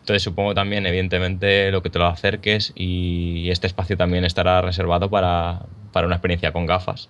Entonces 0.00 0.22
supongo 0.22 0.52
también, 0.52 0.84
evidentemente, 0.84 1.70
lo 1.70 1.80
que 1.82 1.88
te 1.88 1.98
lo 2.00 2.06
acerques 2.06 2.72
y 2.74 3.48
este 3.50 3.68
espacio 3.68 3.96
también 3.96 4.24
estará 4.24 4.60
reservado 4.60 5.08
para, 5.08 5.62
para 5.92 6.06
una 6.06 6.16
experiencia 6.16 6.52
con 6.52 6.66
gafas. 6.66 7.08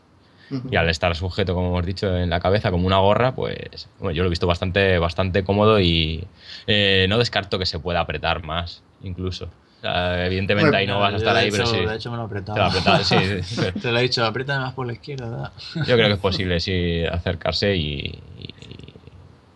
Y 0.70 0.76
al 0.76 0.90
estar 0.90 1.16
sujeto, 1.16 1.54
como 1.54 1.68
hemos 1.68 1.87
dicho, 1.87 2.14
en 2.14 2.28
la 2.28 2.38
cabeza 2.38 2.70
como 2.70 2.87
una 2.87 2.98
gorra, 2.98 3.35
pues 3.35 3.88
bueno, 3.98 4.14
yo 4.14 4.22
lo 4.22 4.26
he 4.26 4.28
visto 4.28 4.46
bastante, 4.46 4.98
bastante 4.98 5.44
cómodo 5.44 5.80
y 5.80 6.26
eh, 6.66 7.06
no 7.08 7.16
descarto 7.16 7.58
que 7.58 7.64
se 7.64 7.78
pueda 7.78 8.00
apretar 8.00 8.42
más, 8.42 8.82
incluso. 9.02 9.48
Sea, 9.83 10.27
evidentemente 10.27 10.71
Bueno, 10.71 10.79
ahí 10.79 10.87
no 10.87 11.01
vas 11.01 11.12
a 11.12 11.16
estar 11.16 11.37
ahí, 11.37 11.49
hecho, 11.49 11.57
pero 11.57 11.66
sí. 11.66 11.87
De 11.87 11.97
hecho 11.97 12.11
me 12.12 12.16
lo 12.16 12.23
he 12.23 12.29
Te 12.29 13.05
sí, 13.05 13.42
sí. 13.42 13.62
Te 13.81 13.90
lo 13.90 13.99
he 13.99 14.03
dicho, 14.03 14.25
apriétame 14.25 14.61
más 14.64 14.75
por 14.75 14.87
la 14.87 14.92
izquierda. 14.92 15.29
da. 15.29 15.53
Yo 15.75 15.97
creo 15.97 16.07
que 16.07 16.12
es 16.14 16.21
posible, 16.21 16.61
sí, 16.61 17.05
acercarse 17.05 17.75
y, 17.75 17.97
y, 18.38 18.55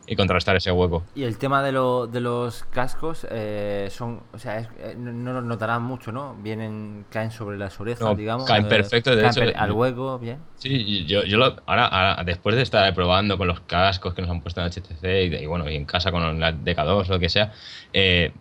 y 0.08 0.16
contrarrestar 0.16 0.56
ese 0.56 0.72
hueco. 0.72 1.04
Y 1.14 1.22
el 1.22 1.38
tema 1.38 1.62
de, 1.62 1.70
lo- 1.70 2.08
de 2.08 2.20
los 2.20 2.64
cascos 2.64 3.24
eh, 3.30 3.86
son, 3.92 4.20
o 4.32 4.38
sea, 4.40 4.58
es- 4.58 4.68
eh, 4.80 4.94
no, 4.98 5.12
no 5.12 5.32
los 5.34 5.44
notarán 5.44 5.82
mucho, 5.84 6.10
¿no? 6.10 6.34
Vienen, 6.42 7.04
caen 7.08 7.30
sobre 7.30 7.56
las 7.56 7.78
orejas, 7.80 8.00
No, 8.00 8.16
digamos. 8.16 8.46
caen 8.48 8.66
eh, 8.66 8.68
perfecto, 8.68 9.10
de 9.14 9.22
caen 9.22 9.30
hecho, 9.30 9.40
per- 9.42 9.56
al 9.56 9.70
hueco, 9.70 10.18
bien. 10.18 10.38
Sí, 10.56 11.04
yo, 11.06 11.22
yo 11.24 11.38
lo, 11.38 11.56
ahora, 11.66 11.86
ahora, 11.86 12.24
después 12.24 12.56
de 12.56 12.62
estar 12.62 12.92
probando 12.94 13.38
con 13.38 13.46
los 13.46 13.60
cascos 13.60 14.12
que 14.14 14.22
nos 14.22 14.30
han 14.32 14.40
puesto 14.40 14.60
en 14.60 14.66
HTC 14.72 15.04
y, 15.24 15.28
de- 15.28 15.42
y 15.42 15.46
bueno, 15.46 15.70
y 15.70 15.76
en 15.76 15.84
casa 15.84 16.10
con 16.10 16.40
la 16.40 16.52
DK2 16.52 17.08
o 17.08 17.12
lo 17.12 17.18
que 17.20 17.28
sea, 17.28 17.52
eh, 17.92 18.32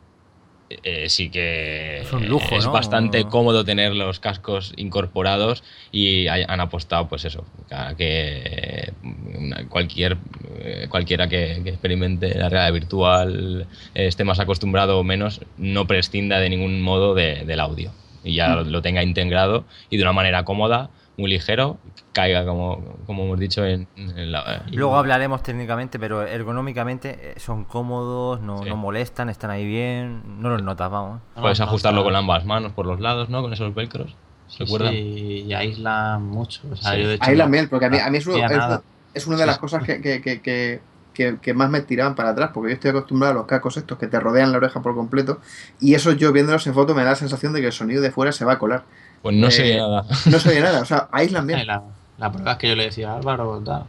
eh, 0.70 1.10
sí 1.10 1.30
que 1.30 2.02
Es 2.02 2.14
un 2.14 2.28
lujo, 2.28 2.58
es 2.58 2.66
¿no? 2.66 2.72
bastante 2.72 3.24
cómodo 3.26 3.64
tener 3.66 3.96
los 3.96 4.20
cascos 4.20 4.74
incorporados 4.78 5.64
y 5.92 6.28
hay- 6.28 6.44
han 6.48 6.60
apostado, 6.60 7.08
pues 7.08 7.26
eso, 7.26 7.46
a 7.72 7.96
que 7.96 8.94
una- 9.04 9.68
cualquier 9.70 10.18
eh, 10.60 10.88
cualquiera 10.90 11.28
que, 11.28 11.62
que 11.64 11.70
experimente 11.70 12.38
la 12.38 12.50
realidad 12.50 12.74
virtual 12.74 13.68
eh, 13.94 14.08
esté 14.08 14.24
más 14.24 14.40
acostumbrado 14.40 15.00
o 15.00 15.04
menos, 15.04 15.42
no 15.58 15.88
prescinda 15.88 16.40
de 16.40 16.50
ningún 16.50 16.82
modo 16.82 17.14
de- 17.16 17.46
del 17.46 17.60
audio 17.60 17.94
y 18.24 18.36
ya 18.36 18.56
lo, 18.56 18.64
lo 18.64 18.82
tenga 18.82 19.04
integrado 19.04 19.66
y 19.90 19.98
de 19.98 20.04
una 20.04 20.14
manera 20.14 20.44
cómoda, 20.46 20.90
muy 21.18 21.30
ligero, 21.30 21.78
caiga 22.14 22.46
como, 22.46 22.98
como 23.06 23.24
hemos 23.24 23.40
dicho 23.40 23.66
en, 23.66 23.88
en 23.96 24.32
la... 24.32 24.64
Luego 24.72 24.98
hablaremos 24.98 25.42
técnicamente, 25.44 25.98
pero 26.00 26.24
ergonómicamente 26.24 27.32
eh, 27.32 27.34
son 27.40 27.64
cómodos, 27.66 28.42
no, 28.42 28.64
Sí. 28.64 28.70
no 28.70 28.76
molestan, 28.76 29.30
están 29.30 29.50
ahí 29.52 29.66
bien, 29.66 30.42
no 30.42 30.50
los 30.50 30.62
notas, 30.64 30.92
vamos. 30.92 31.22
Puedes 31.40 31.60
No, 31.60 31.66
ajustarlo 31.66 32.04
con 32.04 32.16
ambas 32.16 32.44
manos 32.46 32.74
por 32.74 32.86
los 32.86 33.00
lados, 33.00 33.30
¿no? 33.30 33.42
Con 33.42 33.54
esos 33.54 33.74
velcros. 33.74 34.16
Sí, 34.48 34.64
¿Recuerda? 34.64 34.90
sí, 34.92 35.46
y 35.48 35.54
aíslan 35.54 36.24
mucho. 36.24 36.62
O 36.72 36.76
sea, 36.76 36.92
Sí. 36.94 37.02
yo 37.02 37.08
de 37.08 37.14
hecho 37.16 37.24
Ahí 37.30 37.36
la 37.36 37.46
no- 37.46 37.50
miel, 37.50 37.70
porque 37.70 37.86
a 37.86 37.90
mí, 37.90 37.98
a 37.98 38.10
mí 38.10 38.18
es, 38.18 38.28
una 38.28 39.38
de 39.38 39.46
las 39.46 39.56
sí. 39.56 39.62
cosas 39.62 39.84
que, 39.84 40.02
que, 40.02 40.22
que, 40.22 40.42
que, 40.42 40.82
que- 41.14 41.38
que 41.42 41.54
más 41.54 41.70
me 41.70 41.80
tiraban 41.82 42.14
para 42.16 42.30
atrás, 42.32 42.52
porque 42.54 42.70
yo 42.72 42.74
estoy 42.76 42.92
acostumbrado 42.92 43.32
a 43.32 43.36
los 43.36 43.46
cascos 43.46 43.78
estos 43.78 43.98
que 43.98 44.08
te 44.08 44.20
rodean 44.20 44.52
la 44.52 44.58
oreja 44.58 44.82
por 44.82 44.94
completo, 44.96 45.40
y 45.80 45.94
eso 45.96 46.12
yo 46.12 46.32
viéndolos 46.34 46.68
en 46.68 46.74
foto 46.74 46.94
me 46.94 47.04
da 47.04 47.12
la 47.12 47.16
sensación 47.16 47.54
de 47.54 47.62
que 47.62 47.68
el 47.68 47.72
sonido 47.74 48.02
de 48.02 48.12
fuera 48.12 48.32
se 48.34 48.44
va 48.46 48.54
a 48.54 48.60
colar. 48.60 48.84
Pues 49.22 49.36
no 49.36 49.48
Eh, 49.48 49.52
se 49.52 49.64
oye 49.64 49.78
nada. 49.78 50.06
No 50.26 50.40
se 50.40 50.50
oye 50.50 50.62
nada, 50.62 50.82
o 50.82 50.86
sea, 50.86 51.08
aíslan 51.12 51.44
Ay, 51.50 51.56
bien. 51.56 51.68
La, 51.68 51.84
la 52.18 52.32
prueba 52.32 52.52
es 52.54 52.58
que 52.58 52.70
yo 52.70 52.76
le 52.76 52.86
decía 52.86 53.12
a 53.12 53.18
Álvaro, 53.18 53.62
tal. 53.66 53.84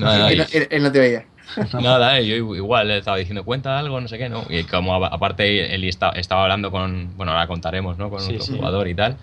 Nada, 0.00 0.30
Él, 0.30 0.46
y- 0.52 0.56
él- 0.56 0.68
él 0.70 0.82
no 0.82 0.92
te 0.92 1.26
nada, 1.80 2.18
eh, 2.18 2.26
yo 2.26 2.36
igual 2.54 2.88
le 2.88 2.98
estaba 2.98 3.16
diciendo, 3.16 3.44
cuenta 3.44 3.78
algo, 3.78 4.00
no 4.00 4.08
sé 4.08 4.18
qué, 4.18 4.28
¿no? 4.28 4.44
Y 4.48 4.64
como 4.64 4.94
a- 5.04 5.08
aparte 5.08 5.74
él 5.74 5.84
está- 5.84 6.10
estaba 6.10 6.42
hablando 6.44 6.70
con, 6.70 7.16
bueno, 7.16 7.32
ahora 7.32 7.46
contaremos, 7.46 7.98
¿no? 7.98 8.08
Con 8.10 8.20
Sí, 8.20 8.34
otro 8.34 8.46
sí. 8.46 8.56
jugador 8.56 8.88
y 8.88 8.94
tal. 8.94 9.16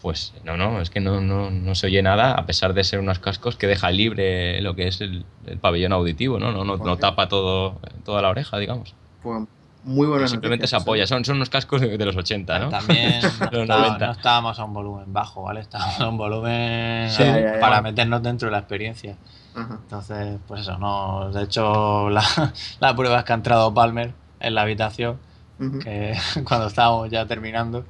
Pues 0.00 0.34
no, 0.44 0.56
no, 0.56 0.80
es 0.82 0.90
que 0.90 1.00
no, 1.00 1.20
no, 1.20 1.50
no 1.50 1.74
se 1.74 1.86
oye 1.86 2.02
nada, 2.02 2.32
a 2.32 2.44
pesar 2.44 2.74
de 2.74 2.84
ser 2.84 2.98
unos 3.00 3.18
cascos 3.18 3.56
que 3.56 3.66
deja 3.66 3.90
libre 3.90 4.60
lo 4.60 4.74
que 4.76 4.86
es 4.88 5.00
el, 5.00 5.24
el 5.46 5.56
pabellón 5.58 5.92
auditivo, 5.94 6.38
¿no? 6.38 6.52
No, 6.52 6.64
no, 6.64 6.76
no 6.76 6.96
tapa 6.98 7.28
todo, 7.28 7.76
toda 8.04 8.20
la 8.20 8.28
oreja, 8.28 8.58
digamos. 8.58 8.94
Pues 9.22 9.44
muy 9.84 10.06
buenas 10.06 10.30
Simplemente 10.30 10.66
se 10.66 10.76
apoya, 10.76 11.06
son, 11.06 11.24
son 11.24 11.36
unos 11.36 11.50
cascos 11.50 11.80
de, 11.80 11.96
de 11.98 12.04
los 12.06 12.16
80, 12.16 12.58
¿no? 12.58 12.68
También 12.70 13.20
no, 13.52 13.66
90. 13.66 14.06
no 14.06 14.12
estábamos 14.12 14.58
a 14.58 14.64
un 14.64 14.72
volumen 14.74 15.12
bajo, 15.12 15.42
¿vale? 15.42 15.60
Estábamos 15.60 16.00
a 16.00 16.08
un 16.08 16.16
volumen 16.16 17.10
Sí, 17.10 17.22
ya, 17.22 17.40
ya. 17.54 17.60
para 17.60 17.80
meternos 17.82 18.22
dentro 18.22 18.46
de 18.48 18.52
la 18.52 18.58
experiencia. 18.58 19.16
Ajá. 19.54 19.78
Entonces, 19.82 20.38
pues 20.48 20.62
eso, 20.62 20.78
no. 20.78 21.30
De 21.32 21.42
hecho, 21.44 22.10
la, 22.10 22.24
la 22.80 22.96
prueba 22.96 23.18
es 23.18 23.24
que 23.24 23.32
ha 23.32 23.36
entrado 23.36 23.72
Palmer 23.72 24.12
en 24.40 24.54
la 24.54 24.62
habitación, 24.62 25.18
Ujú. 25.60 25.78
que 25.80 26.16
cuando 26.44 26.66
estábamos 26.66 27.10
ya 27.10 27.26
terminando, 27.26 27.84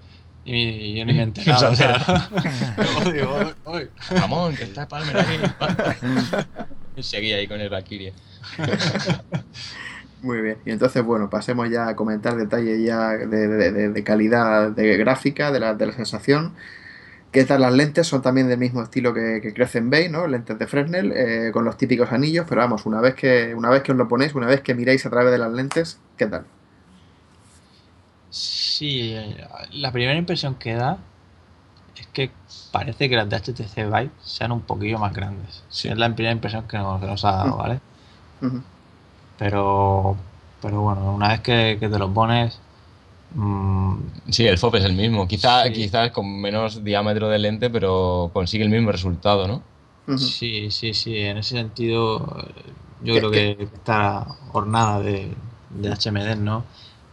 Y 0.44 0.94
yo 0.98 1.07
ni 1.07 1.14
me 1.14 1.20
he 1.20 1.22
enterado. 1.22 1.70
o 1.70 1.74
sea, 1.74 2.28
digo, 3.11 3.38
"Uy, 3.40 3.54
uy". 3.76 3.88
Ramón, 4.11 4.54
que 4.54 4.64
está 4.64 4.87
Palmer 4.87 5.16
aquí. 5.16 5.38
Y 6.96 7.02
seguía 7.02 7.37
ahí 7.37 7.46
con 7.48 7.61
el 7.61 7.70
Valkyrie. 7.70 8.12
Muy 10.25 10.41
bien. 10.41 10.57
Y 10.65 10.71
entonces, 10.71 11.03
bueno, 11.05 11.29
pasemos 11.29 11.69
ya 11.71 11.89
a 11.89 11.97
comentar 11.97 12.37
detalles 12.37 12.81
ya 12.83 13.11
de, 13.11 13.27
de- 13.27 13.73
de- 13.73 13.89
de 13.91 14.05
calidad 14.05 14.71
de 14.71 14.97
gráfica, 14.97 15.53
de 15.53 15.61
la, 15.61 15.75
de 15.75 15.87
la 15.87 15.93
sensación. 15.93 16.55
¿Qué 17.33 17.45
tal 17.45 17.63
las 17.63 17.73
lentes? 17.75 18.07
Son 18.07 18.23
también 18.23 18.49
del 18.49 18.59
mismo 18.59 18.83
estilo 18.83 19.13
que, 19.15 19.41
que 19.43 19.53
Crescent 19.55 19.91
Bay, 19.91 20.09
¿no? 20.09 20.27
Lentes 20.27 20.59
de 20.59 20.67
Fresnel, 20.67 21.13
eh, 21.15 21.51
con 21.53 21.65
los 21.65 21.77
típicos 21.77 22.13
anillos, 22.13 22.47
pero 22.49 22.61
vamos, 22.63 22.87
una 22.87 23.01
vez 23.01 23.15
que 23.15 23.55
una 23.57 23.71
vez 23.71 23.83
que 23.83 23.93
os 23.93 23.99
lo 23.99 24.09
ponéis, 24.09 24.35
una 24.35 24.47
vez 24.47 24.61
que 24.63 24.75
miráis 24.75 25.05
a 25.07 25.11
través 25.11 25.33
de 25.33 25.39
las 25.39 25.53
lentes, 25.53 25.99
¿qué 26.17 26.27
tal? 26.27 26.45
Sí, 28.31 29.13
eh, 29.15 29.47
la 29.73 29.93
primera 29.93 30.19
impresión 30.19 30.55
que 30.57 30.75
da 30.75 30.99
es 31.97 32.07
que 32.09 32.31
parece 32.73 33.09
que 33.09 33.17
las 33.17 33.29
de 33.29 33.37
HTC 33.37 33.85
Vive 33.85 34.11
sean 34.23 34.53
un 34.53 34.63
poquillo 34.63 34.99
más 34.99 35.13
grandes. 35.15 35.63
Sí. 35.69 35.89
Es 35.89 35.97
la 35.99 36.13
primera 36.15 36.33
impresión 36.33 36.67
que 36.67 36.77
nos, 36.79 37.01
que 37.01 37.07
nos 37.07 37.25
ha 37.25 37.33
dado. 37.33 37.57
¿vale? 37.57 37.81
Ujú. 38.43 38.63
Pero, 39.38 40.16
pero 40.62 40.81
bueno, 40.83 41.14
una 41.14 41.29
vez 41.29 41.40
que, 41.40 41.77
que 41.81 41.88
te 41.88 41.99
lo 41.99 42.12
pones, 42.12 42.59
mm, 43.35 43.94
Sí, 44.31 44.47
el 44.47 44.55
FOP 44.55 44.79
es 44.79 44.85
el 44.85 44.94
mismo. 44.94 45.29
Quizá, 45.29 45.64
Sí. 45.64 45.73
Quizás 45.73 46.11
con 46.12 46.40
menos 46.40 46.85
diámetro 46.85 47.29
de 47.29 47.38
lente, 47.38 47.70
pero 47.70 48.31
consigue 48.33 48.64
el 48.64 48.70
mismo 48.70 48.92
resultado, 48.92 49.49
¿no? 49.49 49.62
Sí, 50.16 50.70
sí, 50.70 50.94
sí, 50.94 51.18
en 51.18 51.38
ese 51.38 51.57
sentido 51.57 52.27
yo 53.03 53.14
¿Qué- 53.14 53.20
creo 53.20 53.31
que 53.31 53.62
está 53.62 54.27
hornada 54.53 55.01
de, 55.01 55.35
de 55.70 55.88
HMD, 55.92 56.37
¿no? 56.37 56.64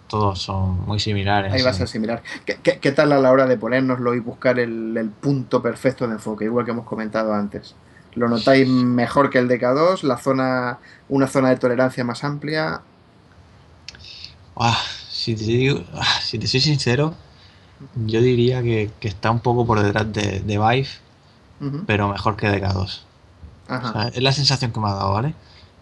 Todos 0.07 0.39
son 0.41 0.86
muy 0.86 0.99
similares. 0.99 1.51
Ahí 1.53 1.62
va 1.62 1.69
a 1.71 1.73
ser 1.73 1.88
similar. 1.88 2.23
¿Qué, 2.45 2.60
qué, 2.63 2.79
qué 2.79 2.91
tal 2.91 3.12
a 3.12 3.19
la 3.19 3.31
hora 3.31 3.45
de 3.45 3.57
ponérnoslo 3.57 4.13
y 4.15 4.19
buscar 4.19 4.60
el, 4.60 4.95
el 4.97 5.10
punto 5.12 5.62
perfecto 5.62 6.07
de 6.07 6.13
enfoque, 6.13 6.45
igual 6.45 6.65
que 6.65 6.71
hemos 6.71 6.86
comentado 6.86 7.34
antes? 7.34 7.75
¿Lo 8.13 8.28
notáis 8.30 8.67
mejor 8.67 9.30
que 9.30 9.39
el 9.39 9.47
DK2? 9.47 10.04
¿La 10.04 10.17
zona, 10.17 10.80
una 11.08 11.28
zona 11.28 11.50
de 11.50 11.58
tolerancia 11.58 12.04
más 12.04 12.24
amplia? 12.24 12.86
Ah, 14.56 14.78
si, 15.10 15.36
te 15.36 15.43
digo- 15.43 15.84
ah, 15.93 16.19
si 16.24 16.38
te 16.39 16.47
soy 16.47 16.60
sincero, 16.62 17.15
yo 17.95 18.21
diría 18.21 18.63
que, 18.63 18.91
que 19.00 19.10
está 19.10 19.32
un 19.32 19.41
poco 19.41 19.65
por 19.67 19.82
detrás 19.82 20.12
de, 20.13 20.41
de 20.41 20.60
Vive, 20.60 20.88
pero 21.86 22.10
mejor 22.10 22.38
que 22.38 22.50
DK2. 22.50 23.06
O 23.84 23.86
Ajá, 23.86 23.93
sea, 23.93 24.10
es 24.10 24.24
la 24.24 24.32
sensación 24.34 24.71
que 24.74 24.80
me 24.80 24.89
ha 24.89 24.93
dado, 24.93 25.13
¿vale? 25.13 25.36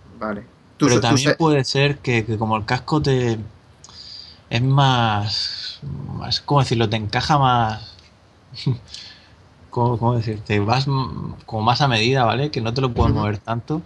vale. 0.03 0.49
Tú, 0.77 0.87
Pero 0.87 0.99
tú 0.99 0.99
también 0.99 1.35
puede 1.35 1.63
ser 1.63 1.99
que, 1.99 2.25
que 2.25 2.37
como 2.37 2.57
el 2.57 2.65
casco 2.65 3.01
te 3.01 3.37
es 4.49 4.61
más, 4.61 5.79
más 6.17 6.41
¿cómo 6.41 6.61
decirlo? 6.61 6.89
Te 6.89 6.97
encaja 6.97 7.37
más, 7.37 7.95
¿cómo, 9.79 9.97
cómo 9.97 10.15
decirte? 10.15 10.59
Vas 10.59 10.85
como 11.45 11.61
más 11.63 11.81
a 11.81 11.87
medida, 11.87 12.25
¿vale? 12.25 12.51
Que 12.51 12.61
no 12.61 12.73
te 12.73 12.81
lo 12.81 12.93
puedes 12.93 13.13
mover 13.13 13.37
tanto, 13.37 13.81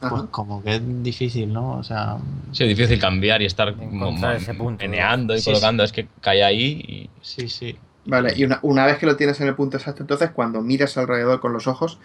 pues 0.00 0.12
Ajá. 0.12 0.26
como 0.30 0.62
que 0.62 0.76
es 0.76 1.02
difícil, 1.02 1.52
¿no? 1.52 1.72
O 1.72 1.84
sea, 1.84 2.16
Sí, 2.52 2.64
es 2.64 2.68
difícil 2.70 2.98
cambiar 2.98 3.42
y 3.42 3.46
estar 3.46 3.68
ese 3.68 4.54
punto, 4.54 4.84
y 4.84 5.40
Sí, 5.40 5.44
colocando. 5.44 5.84
Es 5.84 5.92
que 5.92 6.08
cae 6.20 6.42
ahí 6.42 7.10
sí, 7.20 7.48
sí. 7.48 7.76
Vale, 8.06 8.32
y 8.34 8.44
una, 8.44 8.58
una 8.62 8.86
vez 8.86 8.98
que 8.98 9.06
lo 9.06 9.16
tienes 9.16 9.40
en 9.40 9.48
el 9.48 9.54
punto 9.54 9.76
exacto, 9.76 10.02
entonces 10.02 10.30
cuando 10.30 10.62
miras 10.62 10.96
alrededor 10.96 11.38
con 11.40 11.52
los 11.52 11.66
ojos, 11.66 11.98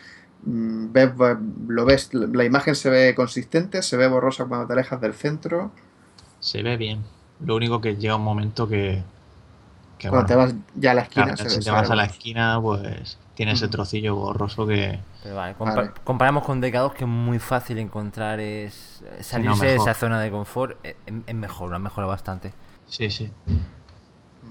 mm, 0.43 0.91
ves, 0.91 1.11
lo 1.67 1.85
ves, 1.85 2.13
la 2.13 2.43
imagen 2.43 2.75
se 2.75 2.89
ve 2.89 3.15
consistente, 3.15 3.81
se 3.81 3.95
ve 3.95 4.07
borrosa 4.07 4.45
cuando 4.45 4.67
te 4.67 4.73
alejas 4.73 4.99
del 4.99 5.13
centro, 5.13 5.71
Se 6.39 6.61
ve 6.61 6.77
bien. 6.77 7.03
Lo 7.39 7.55
único 7.55 7.81
que 7.81 7.95
llega 7.95 8.15
un 8.17 8.23
momento 8.23 8.67
que, 8.67 9.01
que 9.97 10.09
cuando 10.09 10.27
te 10.27 10.35
bueno, 10.35 10.53
vas 10.53 10.61
ya 10.75 10.91
a 10.91 10.93
la 10.93 11.01
esquina, 11.01 11.25
claro, 11.33 11.49
se 11.49 11.49
si 11.49 11.59
te 11.65 11.71
vas 11.71 11.89
a 11.89 11.95
la 11.95 12.05
esquina, 12.05 12.59
pues 12.61 13.17
tiene 13.35 13.51
ese 13.53 13.65
Ujú. 13.65 13.71
trocillo 13.71 14.15
borroso 14.15 14.65
que 14.67 14.99
Pero 15.23 15.35
vale, 15.35 15.55
compa- 15.57 15.75
Vale. 15.75 15.91
comparamos 16.03 16.43
con 16.43 16.61
DK2 16.61 16.93
que 16.93 17.03
es 17.03 17.09
muy 17.09 17.39
fácil 17.39 17.77
encontrar 17.79 18.39
es 18.39 19.03
salirse 19.21 19.65
de 19.65 19.75
esa 19.75 19.93
zona 19.93 20.19
de 20.21 20.31
confort. 20.31 20.77
Es, 20.83 20.95
es 21.27 21.35
mejor, 21.35 21.69
lo 21.69 21.75
ha 21.75 21.79
mejorado 21.79 22.09
bastante. 22.11 22.53
sí, 22.87 23.09
sí. 23.09 23.31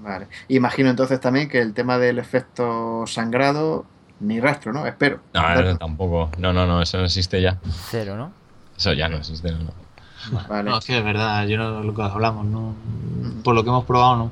Vale. 0.01 0.27
Imagino 0.49 0.89
entonces 0.89 1.19
también 1.19 1.49
que 1.49 1.59
el 1.61 1.73
tema 1.73 1.97
del 1.97 2.19
efecto 2.19 3.05
sangrado, 3.07 3.85
ni 4.19 4.39
rastro, 4.39 4.71
¿no? 4.73 4.85
Espero. 4.85 5.19
No, 5.33 5.61
no, 5.61 5.77
tampoco. 5.77 6.29
No, 6.37 6.53
no, 6.53 6.67
no, 6.67 6.81
eso 6.81 6.97
no 6.97 7.05
existe 7.05 7.41
ya. 7.41 7.57
Cero, 7.89 8.15
¿no? 8.15 8.31
Eso 8.77 8.93
ya 8.93 9.07
no 9.09 9.17
existe, 9.17 9.51
no. 9.51 9.59
no. 9.59 9.71
Vale. 10.47 10.69
No, 10.69 10.77
es 10.77 10.85
que 10.85 10.97
es 10.97 11.03
verdad, 11.03 11.45
yo 11.47 11.57
no 11.57 11.81
lo 11.81 11.93
que 11.93 12.01
hablamos, 12.01 12.45
¿no? 12.45 12.59
Ujú. 12.69 13.41
Por 13.43 13.55
lo 13.55 13.63
que 13.63 13.69
hemos 13.69 13.85
probado, 13.85 14.15
no. 14.17 14.31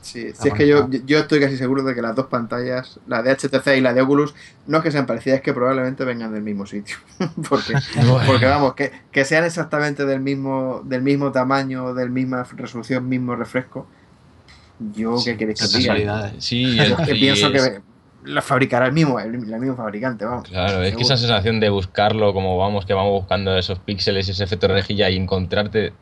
Sí, 0.00 0.32
sí, 0.34 0.48
es 0.48 0.54
que 0.54 0.68
yo, 0.68 0.88
yo 0.90 1.18
estoy 1.18 1.40
casi 1.40 1.56
seguro 1.56 1.82
de 1.82 1.94
que 1.94 2.02
las 2.02 2.14
dos 2.14 2.26
pantallas, 2.26 3.00
la 3.06 3.22
de 3.22 3.30
HTC 3.30 3.76
y 3.76 3.80
la 3.80 3.94
de 3.94 4.02
Oculus, 4.02 4.34
no 4.66 4.78
es 4.78 4.84
que 4.84 4.90
sean 4.90 5.06
parecidas, 5.06 5.38
es 5.38 5.42
que 5.42 5.52
probablemente 5.54 6.04
vengan 6.04 6.32
del 6.32 6.42
mismo 6.42 6.66
sitio. 6.66 6.96
porque, 7.48 7.74
porque 8.26 8.46
vamos, 8.46 8.74
que, 8.74 8.92
que 9.10 9.24
sean 9.24 9.44
exactamente 9.44 10.04
del 10.04 10.20
mismo, 10.20 10.82
del 10.84 11.02
mismo 11.02 11.32
tamaño, 11.32 11.94
del 11.94 12.10
misma 12.10 12.44
resolución, 12.56 13.08
mismo 13.08 13.34
refresco. 13.34 13.86
Yo, 14.94 15.16
¿qué 15.24 15.36
queréis 15.36 15.72
que 15.72 15.78
diga? 15.78 16.32
Sí, 16.38 16.78
es- 16.80 16.94
que 17.06 17.14
pienso 17.14 17.48
es- 17.48 17.52
que 17.70 17.80
la 18.24 18.40
fabricará 18.42 18.86
el 18.86 18.92
mismo, 18.92 19.20
el, 19.20 19.34
el 19.34 19.60
mismo 19.60 19.76
fabricante, 19.76 20.24
vamos. 20.24 20.48
Claro, 20.48 20.82
es 20.82 20.96
que 20.96 21.02
esa 21.02 21.16
sensación 21.16 21.60
de 21.60 21.68
buscarlo 21.68 22.32
como 22.32 22.56
vamos, 22.56 22.86
que 22.86 22.94
vamos 22.94 23.12
buscando 23.20 23.56
esos 23.56 23.78
píxeles 23.78 24.28
y 24.28 24.30
ese 24.30 24.44
efecto 24.44 24.66
de 24.66 24.74
rejilla 24.74 25.10
y 25.10 25.16
encontrarte 25.16 25.92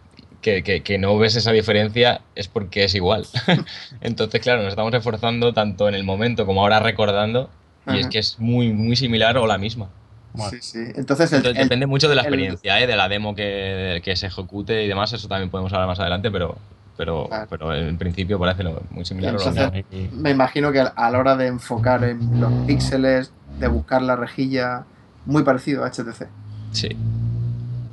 que, 0.42 0.62
que- 0.62 0.82
que 0.82 0.98
no 0.98 1.16
ves 1.16 1.36
esa 1.36 1.52
diferencia 1.52 2.20
es 2.34 2.48
porque 2.48 2.84
es 2.84 2.94
igual. 2.94 3.24
Entonces, 4.02 4.40
claro, 4.42 4.60
nos 4.62 4.70
estamos 4.70 4.92
esforzando 4.92 5.54
tanto 5.54 5.88
en 5.88 5.94
el 5.94 6.04
momento 6.04 6.44
como 6.44 6.60
ahora 6.62 6.80
recordando 6.80 7.48
y 7.86 7.92
es 7.94 8.00
Ajá. 8.00 8.08
que 8.10 8.18
es 8.18 8.38
muy, 8.38 8.72
muy 8.72 8.96
similar 8.96 9.36
o 9.38 9.46
la 9.46 9.56
misma. 9.58 9.88
Bueno, 10.34 10.50
Sí, 10.50 10.58
sí. 10.60 10.78
Entonces, 10.96 11.30
el, 11.32 11.38
Entonces, 11.38 11.58
el- 11.62 11.68
depende 11.68 11.86
mucho 11.86 12.08
de 12.08 12.14
la 12.16 12.22
el- 12.22 12.28
experiencia, 12.28 12.80
¿eh? 12.80 12.86
de 12.86 12.96
la 12.96 13.08
demo 13.08 13.34
que, 13.34 14.00
que 14.04 14.16
se 14.16 14.26
ejecute 14.26 14.84
y 14.84 14.88
demás, 14.88 15.12
eso 15.12 15.28
también 15.28 15.50
podemos 15.50 15.72
hablar 15.72 15.88
más 15.88 16.00
adelante, 16.00 16.30
pero, 16.30 16.56
pero, 16.96 17.28
Vale. 17.28 17.46
pero 17.50 17.74
en 17.74 17.96
principio 17.98 18.38
parece 18.38 18.62
lo- 18.62 18.82
muy 18.90 19.04
similar. 19.04 19.34
lo 19.34 19.38
Entonces- 19.38 19.72
mismo. 19.72 19.88
y- 19.92 20.08
me 20.16 20.30
imagino 20.30 20.72
que 20.72 20.80
a 20.80 21.10
la 21.10 21.18
hora 21.18 21.36
de 21.36 21.46
enfocar 21.48 22.02
en 22.04 22.40
los 22.40 22.52
píxeles, 22.66 23.32
de 23.58 23.68
buscar 23.68 24.00
la 24.02 24.16
rejilla, 24.16 24.84
muy 25.26 25.42
parecido 25.42 25.84
a 25.84 25.88
HTC. 25.90 26.26
Sí. 26.72 26.96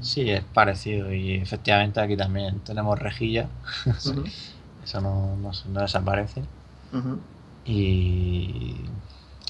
Sí, 0.02 0.30
es 0.30 0.44
parecido 0.54 1.14
y 1.14 1.36
efectivamente 1.36 2.00
aquí 2.00 2.16
también 2.18 2.60
tenemos 2.62 2.98
rejilla, 3.00 3.48
eso 4.84 5.02
no, 5.02 5.36
no, 5.38 5.54
se- 5.54 5.70
no 5.70 5.82
desaparece. 5.82 6.44
Y. 7.66 8.76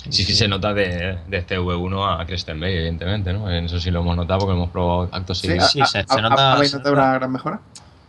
Sí, 0.10 0.24
sí, 0.24 0.34
se 0.34 0.48
nota 0.48 0.74
de, 0.74 1.20
de 1.28 1.46
CV1 1.46 2.22
a 2.22 2.26
Crescent 2.26 2.60
Bay, 2.60 2.74
evidentemente, 2.74 3.34
¿no? 3.34 3.50
En 3.52 3.66
eso 3.66 3.80
sí 3.80 3.92
lo 3.92 4.00
hemos 4.00 4.16
notado 4.16 4.40
porque 4.40 4.54
hemos 4.54 4.70
probado 4.70 5.10
actos 5.12 5.40
Sí, 5.40 5.48
similares. 5.48 5.72
Sí, 5.74 5.82
¿ha- 5.82 5.86
se- 5.86 6.06
se 6.08 6.22
nota- 6.22 6.54
¿Habéis 6.54 6.72
se 6.72 6.78
notado 6.78 6.96
nota. 6.96 7.08
una 7.08 7.14
gran 7.20 7.32
mejora? 7.32 7.60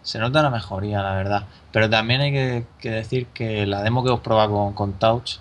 Se 0.02 0.18
nota 0.18 0.42
la 0.42 0.50
mejoría, 0.50 1.02
la 1.02 1.14
verdad. 1.14 1.44
Pero 1.72 1.90
también 1.90 2.20
hay 2.20 2.32
que, 2.32 2.64
que 2.78 2.90
decir 2.90 3.26
que 3.34 3.66
la 3.66 3.82
demo 3.82 4.02
que 4.02 4.08
hemos 4.10 4.20
probado 4.20 4.50
con, 4.52 4.72
con 4.72 4.92
Touch 4.94 5.36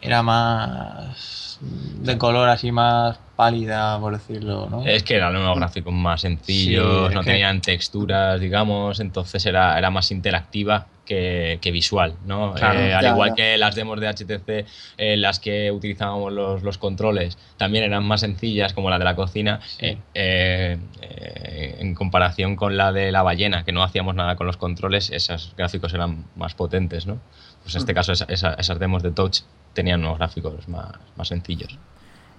era 0.00 0.22
más 0.22 1.58
de 1.60 2.16
color 2.18 2.48
así 2.48 2.70
más 2.72 3.18
pálida, 3.36 3.98
por 4.00 4.14
decirlo, 4.14 4.68
¿no? 4.70 4.84
Es 4.86 5.02
que 5.02 5.16
eran 5.16 5.36
unos 5.36 5.56
gráficos 5.58 5.92
más 5.92 6.22
sencillos, 6.22 7.08
Sí, 7.10 7.14
no 7.14 7.20
que- 7.20 7.30
tenían 7.30 7.60
texturas, 7.60 8.40
digamos, 8.40 8.98
entonces 9.00 9.44
era, 9.46 9.76
era 9.78 9.90
más 9.90 10.10
interactiva 10.10 10.86
que, 11.04 11.58
que 11.62 11.70
visual, 11.70 12.14
¿no? 12.24 12.54
Claro, 12.54 12.80
Eh, 12.80 12.92
al 12.92 13.04
ya, 13.04 13.10
igual 13.10 13.28
ya. 13.30 13.34
que 13.36 13.58
las 13.58 13.76
demos 13.76 14.00
de 14.00 14.08
HTC, 14.08 14.66
eh, 14.98 15.16
las 15.16 15.38
que 15.38 15.70
utilizábamos 15.70 16.32
los, 16.32 16.62
los 16.64 16.78
controles, 16.78 17.38
también 17.58 17.84
eran 17.84 18.02
más 18.04 18.22
sencillas, 18.22 18.72
como 18.72 18.90
la 18.90 18.98
de 18.98 19.04
la 19.04 19.14
cocina, 19.14 19.60
Sí. 19.78 19.86
eh, 19.86 19.98
eh, 20.14 20.78
eh, 21.02 21.76
en 21.78 21.94
comparación 21.94 22.56
con 22.56 22.76
la 22.76 22.90
de 22.92 23.12
la 23.12 23.22
ballena, 23.22 23.64
que 23.64 23.70
no 23.70 23.84
hacíamos 23.84 24.14
nada 24.16 24.34
con 24.34 24.46
los 24.48 24.56
controles, 24.56 25.10
esos 25.10 25.54
gráficos 25.56 25.94
eran 25.94 26.24
más 26.34 26.54
potentes, 26.54 27.06
¿no? 27.06 27.20
Pues 27.62 27.74
en 27.76 27.80
este 27.80 27.92
Mm. 27.92 27.94
caso 27.94 28.12
esa- 28.12 28.26
esa- 28.28 28.54
esas 28.54 28.78
demos 28.80 29.02
de 29.04 29.12
Touch 29.12 29.40
tenían 29.74 30.00
unos 30.00 30.18
gráficos 30.18 30.66
más, 30.68 30.90
más 31.16 31.28
sencillos. 31.28 31.78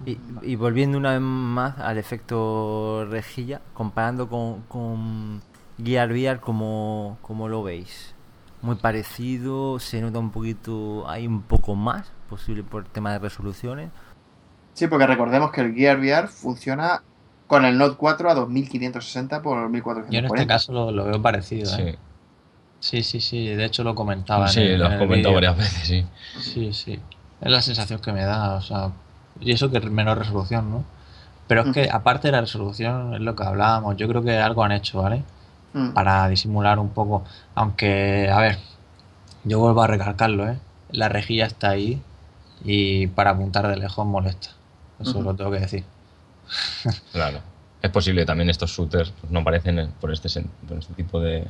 Y, 0.06 0.18
y 0.44 0.56
volviendo 0.56 0.98
una 0.98 1.12
vez 1.14 1.22
más 1.22 1.80
al 1.80 1.98
efecto 1.98 3.06
rejilla, 3.10 3.62
comparando 3.74 4.30
con, 4.30 4.62
con 4.64 5.42
Gear 5.84 6.12
VR, 6.12 6.40
¿cómo, 6.40 7.18
cómo 7.22 7.48
lo 7.48 7.64
veis? 7.64 8.14
Muy 8.62 8.76
parecido, 8.76 9.80
se 9.80 10.02
nota 10.02 10.20
un 10.20 10.32
poquito, 10.32 11.08
hay 11.10 11.28
un 11.28 11.42
poco 11.42 11.76
más 11.76 12.12
posible 12.30 12.64
por 12.64 12.86
tema 12.86 13.12
de 13.12 13.20
resoluciones. 13.20 13.90
Sí, 14.74 14.88
porque 14.88 15.08
recordemos 15.08 15.52
que 15.52 15.62
el 15.62 15.74
Gear 15.74 16.00
VR 16.00 16.28
funciona 16.28 17.02
con 17.48 17.66
el 17.66 17.78
Note 17.78 17.96
4 17.98 18.30
a 18.30 18.36
2560 18.36 19.42
por 19.42 19.70
1440. 19.70 20.12
Yo 20.14 20.20
en 20.20 20.26
este 20.26 20.48
caso 20.48 20.74
lo, 20.74 20.92
lo 20.92 21.06
veo 21.06 21.22
parecido, 21.22 21.66
Sí, 21.66 21.82
¿eh? 21.82 21.98
Sí, 22.80 23.04
sí, 23.04 23.20
sí. 23.22 23.48
De 23.48 23.66
hecho 23.66 23.84
lo 23.84 23.96
comentaba. 23.96 24.46
en 24.48 24.52
sí 24.54 24.62
el- 24.62 24.80
lo 24.80 24.86
has 24.88 25.00
comentado 25.00 25.34
varias 25.36 25.58
veces, 25.58 25.88
sí. 25.88 26.06
Sí, 26.40 26.74
sí. 26.74 27.00
Es 27.42 27.52
la 27.52 27.62
sensación 27.62 28.00
que 28.00 28.12
me 28.14 28.24
da, 28.24 28.56
o 28.56 28.62
sea, 28.62 28.92
y 29.41 29.52
eso 29.52 29.69
que 29.69 29.78
es 29.78 29.84
menos 29.86 30.17
resolución, 30.17 30.71
¿no? 30.71 30.84
Pero 31.47 31.62
es 31.62 31.73
que 31.73 31.89
aparte 31.89 32.28
de 32.28 32.34
la 32.34 32.41
resolución, 32.41 33.13
es 33.13 33.21
lo 33.21 33.36
que 33.36 33.43
hablábamos, 33.43 33.95
yo 33.95 34.08
creo 34.08 34.21
que 34.23 34.38
algo 34.38 34.63
han 34.63 34.73
hecho, 34.73 35.02
¿vale? 35.02 35.23
Mm, 35.73 35.91
Para 35.91 36.28
disimular 36.28 36.78
un 36.80 36.89
poco, 36.89 37.23
aunque, 37.56 38.30
a 38.30 38.39
ver, 38.39 38.58
yo 39.45 39.60
vuelvo 39.60 39.82
a 39.82 39.88
recalcarlo, 39.88 40.50
¿eh? 40.50 40.60
la 40.91 41.10
rejilla 41.10 41.45
está 41.45 41.69
ahí 41.69 42.02
y 42.63 43.08
para 43.08 43.32
apuntar 43.32 43.67
de 43.67 43.78
lejos 43.78 44.06
molesta. 44.06 44.50
Eso 45.00 45.21
lo 45.21 45.36
tengo 45.36 45.52
que 45.52 45.60
decir. 45.60 45.84
claro. 47.12 47.39
Es 47.82 47.91
posible 47.91 48.26
también 48.26 48.50
estos 48.50 48.71
shooters 48.71 49.12
pues, 49.12 49.32
no 49.32 49.41
aparecen 49.41 49.93
por 50.02 50.12
este, 50.12 50.28
por 50.67 50.80
este 50.80 50.93
tipo 50.95 51.19
de, 51.19 51.47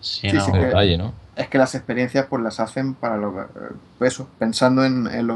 sí, 0.00 0.32
no. 0.32 0.46
detalle, 0.46 0.98
¿no? 0.98 1.14
Es 1.36 1.48
que 1.48 1.58
las 1.58 1.74
experiencias 1.74 2.26
pues 2.28 2.42
las 2.42 2.60
hacen 2.60 2.94
para 2.94 3.16
lo 3.16 3.42
eh, 3.42 3.46
eso, 4.00 4.28
pensando 4.38 4.84
en, 4.84 5.06
en, 5.06 5.26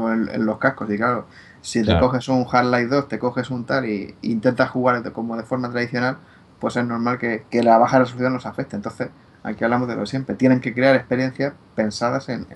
los 0.45 0.57
cascos. 0.57 0.89
Y 0.91 0.97
claro, 0.97 1.25
si 1.61 1.83
te 1.83 1.99
coges 1.99 2.27
un 2.29 2.45
Half-Life 2.49 2.87
2, 2.87 3.07
te 3.07 3.19
coges 3.19 3.49
un 3.49 3.65
tal 3.65 3.85
y, 3.85 4.15
intentas 4.21 4.69
jugar 4.69 5.11
como 5.11 5.37
de 5.37 5.43
forma 5.43 5.69
tradicional, 5.69 6.17
pues 6.59 6.75
es 6.75 6.85
normal 6.85 7.17
que, 7.17 7.45
que 7.49 7.63
la 7.63 7.77
baja 7.77 7.99
resolución 7.99 8.33
nos 8.33 8.45
afecte. 8.45 8.75
Entonces, 8.75 9.09
aquí 9.43 9.63
hablamos 9.63 9.87
de 9.87 9.95
lo 9.95 10.05
siempre. 10.05 10.35
Tienen 10.35 10.59
que 10.61 10.73
crear 10.73 10.95
experiencias 10.95 11.53
pensadas 11.75 12.29
en, 12.29 12.47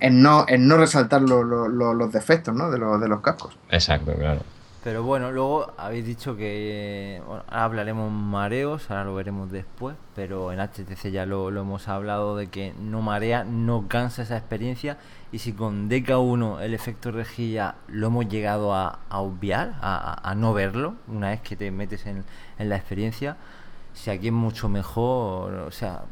en, 0.00 0.22
no, 0.22 0.44
en 0.48 0.68
no 0.68 0.76
resaltar 0.76 1.22
los 1.22 2.12
defectos 2.12 2.54
¿no? 2.54 2.70
de, 2.70 2.78
de 2.78 3.08
los 3.08 3.20
cascos. 3.20 3.58
Exacto, 3.70 4.14
claro. 4.14 4.40
Pero 4.86 5.02
bueno, 5.02 5.32
luego 5.32 5.72
habéis 5.78 6.06
dicho 6.06 6.36
que 6.36 7.20
bueno, 7.26 7.42
hablaremos 7.48 8.12
mareos, 8.12 8.88
ahora 8.88 9.02
lo 9.02 9.16
veremos 9.16 9.50
después, 9.50 9.96
pero 10.14 10.52
en 10.52 10.60
HTC 10.60 11.10
ya 11.10 11.26
lo, 11.26 11.48
hemos 11.48 11.88
hablado 11.88 12.36
de 12.36 12.46
que 12.50 12.72
no 12.80 13.02
marea, 13.02 13.42
no 13.42 13.88
cansa 13.88 14.22
esa 14.22 14.36
experiencia 14.36 14.96
y 15.32 15.38
si 15.38 15.52
con 15.52 15.90
DK1 15.90 16.60
el 16.60 16.74
efecto 16.74 17.10
rejilla 17.10 17.76
lo 17.88 18.08
hemos 18.08 18.28
llegado 18.28 18.74
a, 18.74 19.00
obviar, 19.10 19.74
a, 19.80 20.34
no 20.36 20.52
verlo, 20.52 20.94
una 21.08 21.30
vez 21.30 21.40
que 21.40 21.56
te 21.56 21.70
metes 21.70 22.06
en, 22.06 22.24
la 22.58 22.76
experiencia, 22.76 23.36
si 23.92 24.10
aquí 24.10 24.28
es 24.28 24.32
mucho 24.32 24.68
mejor, 24.68 25.54
o 25.54 25.70
sea, 25.70 26.02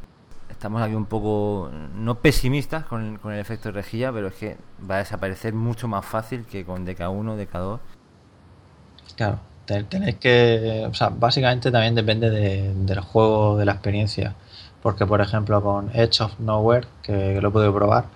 estamos 0.51 0.83
aquí 0.83 0.95
un 0.95 1.07
poco, 1.07 1.71
no 1.95 2.17
pesimistas 2.17 2.85
con, 2.85 3.19
con 3.19 3.33
el 3.33 3.41
efecto 3.41 3.71
rejilla, 3.73 4.13
pero 4.13 4.29
es 4.29 4.35
que 4.35 4.57
va 4.91 4.97
a 4.97 4.99
desaparecer 4.99 5.55
mucho 5.55 5.89
más 5.89 6.05
fácil 6.05 6.45
que 6.45 6.65
con 6.65 6.87
DK1, 6.87 7.47
DK2 7.47 7.81
Claro, 9.17 9.39
tenéis 9.67 10.17
que. 10.17 10.87
O 10.91 10.95
sea, 10.95 11.09
básicamente 11.11 11.71
también 11.71 11.95
depende 11.95 12.31
del 12.31 13.01
juego, 13.01 13.57
de 13.57 13.65
la 13.65 13.73
experiencia. 13.73 14.35
Porque, 14.83 15.07
por 15.07 15.21
ejemplo, 15.21 15.63
con 15.63 15.91
Edge 15.95 16.23
of 16.23 16.39
Nowhere, 16.41 16.87
que 17.03 17.41
lo 17.41 17.49
he 17.49 17.51
podido 17.51 17.73
probar, 17.75 18.07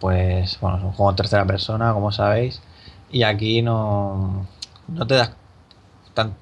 pues, 0.00 0.58
bueno, 0.60 0.78
es 0.78 0.84
un 0.84 0.92
juego 0.92 1.10
en 1.10 1.16
tercera 1.16 1.44
persona, 1.46 1.92
como 1.92 2.12
sabéis, 2.12 2.62
y 3.10 3.22
aquí 3.24 3.62
no, 3.62 4.46
no 4.88 5.06
te 5.06 5.14
das. 5.14 5.32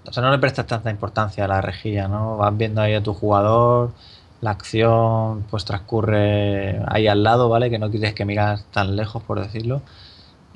o 0.07 0.13
sea, 0.13 0.23
no 0.23 0.31
le 0.31 0.39
prestas 0.39 0.67
tanta 0.67 0.91
importancia 0.91 1.45
a 1.45 1.49
la 1.49 1.61
rejilla, 1.61 2.09
¿no? 2.09 2.37
Vas 2.39 2.57
viendo 2.57 2.81
ahí 2.81 2.95
a 2.95 3.03
tu 3.03 3.15
jugador, 3.15 3.93
la 4.41 4.51
acción 4.53 5.45
pues 5.51 5.65
transcurre 5.65 6.81
ahí 6.89 7.07
al 7.09 7.23
lado, 7.23 7.49
¿vale? 7.49 7.71
Que 7.71 7.79
no 7.79 7.91
quieres 7.91 8.15
que 8.15 8.25
miras 8.25 8.65
tan 8.73 8.97
lejos, 8.97 9.23
por 9.23 9.41
decirlo. 9.41 9.83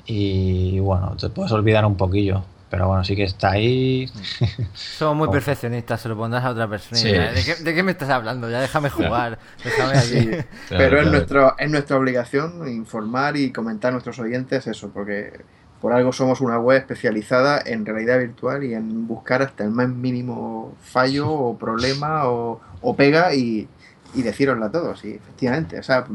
Y 0.05 0.79
bueno, 0.79 1.15
te 1.19 1.29
puedes 1.29 1.51
olvidar 1.51 1.85
un 1.85 1.95
poquillo. 1.95 2.43
Pero 2.73 2.87
bueno, 2.87 3.03
sí 3.03 3.15
que 3.15 3.25
está 3.25 3.51
ahí. 3.51 4.09
Somos 4.73 5.15
muy 5.15 5.29
perfeccionistas, 5.31 6.01
se 6.01 6.09
lo 6.09 6.17
pondrás 6.17 6.43
a 6.43 6.49
otra 6.49 6.67
persona. 6.67 7.31
¿De, 7.31 7.75
qué, 7.75 7.83
me 7.83 7.91
estás 7.91 8.09
hablando? 8.09 8.49
Ya 8.49 8.61
déjame 8.61 8.89
jugar. 8.89 9.37
Déjame 9.63 10.47
Pero 10.69 10.99
es, 10.99 11.05
nuestro, 11.05 11.55
es 11.59 11.69
nuestra 11.69 11.97
obligación 11.97 12.67
informar 12.67 13.37
y 13.37 13.51
comentar 13.51 13.89
a 13.89 13.91
nuestros 13.91 14.17
oyentes 14.17 14.65
eso, 14.65 14.89
porque 14.89 15.41
por 15.81 15.93
algo 15.93 16.11
somos 16.11 16.41
una 16.41 16.57
web 16.57 16.79
especializada 16.79 17.61
en 17.63 17.85
realidad 17.85 18.17
virtual 18.17 18.63
y 18.63 18.73
en 18.73 19.05
buscar 19.05 19.43
hasta 19.43 19.63
el 19.63 19.69
más 19.69 19.89
mínimo 19.89 20.75
fallo 20.81 21.29
o 21.29 21.55
problema 21.55 22.23
o, 22.25 22.59
pega 22.97 23.35
y, 23.35 23.69
y 24.15 24.23
decirosla 24.23 24.65
a 24.65 24.71
todos. 24.71 25.05
Y 25.05 25.11
efectivamente, 25.11 25.77
o 25.77 25.83
sea, 25.83 26.07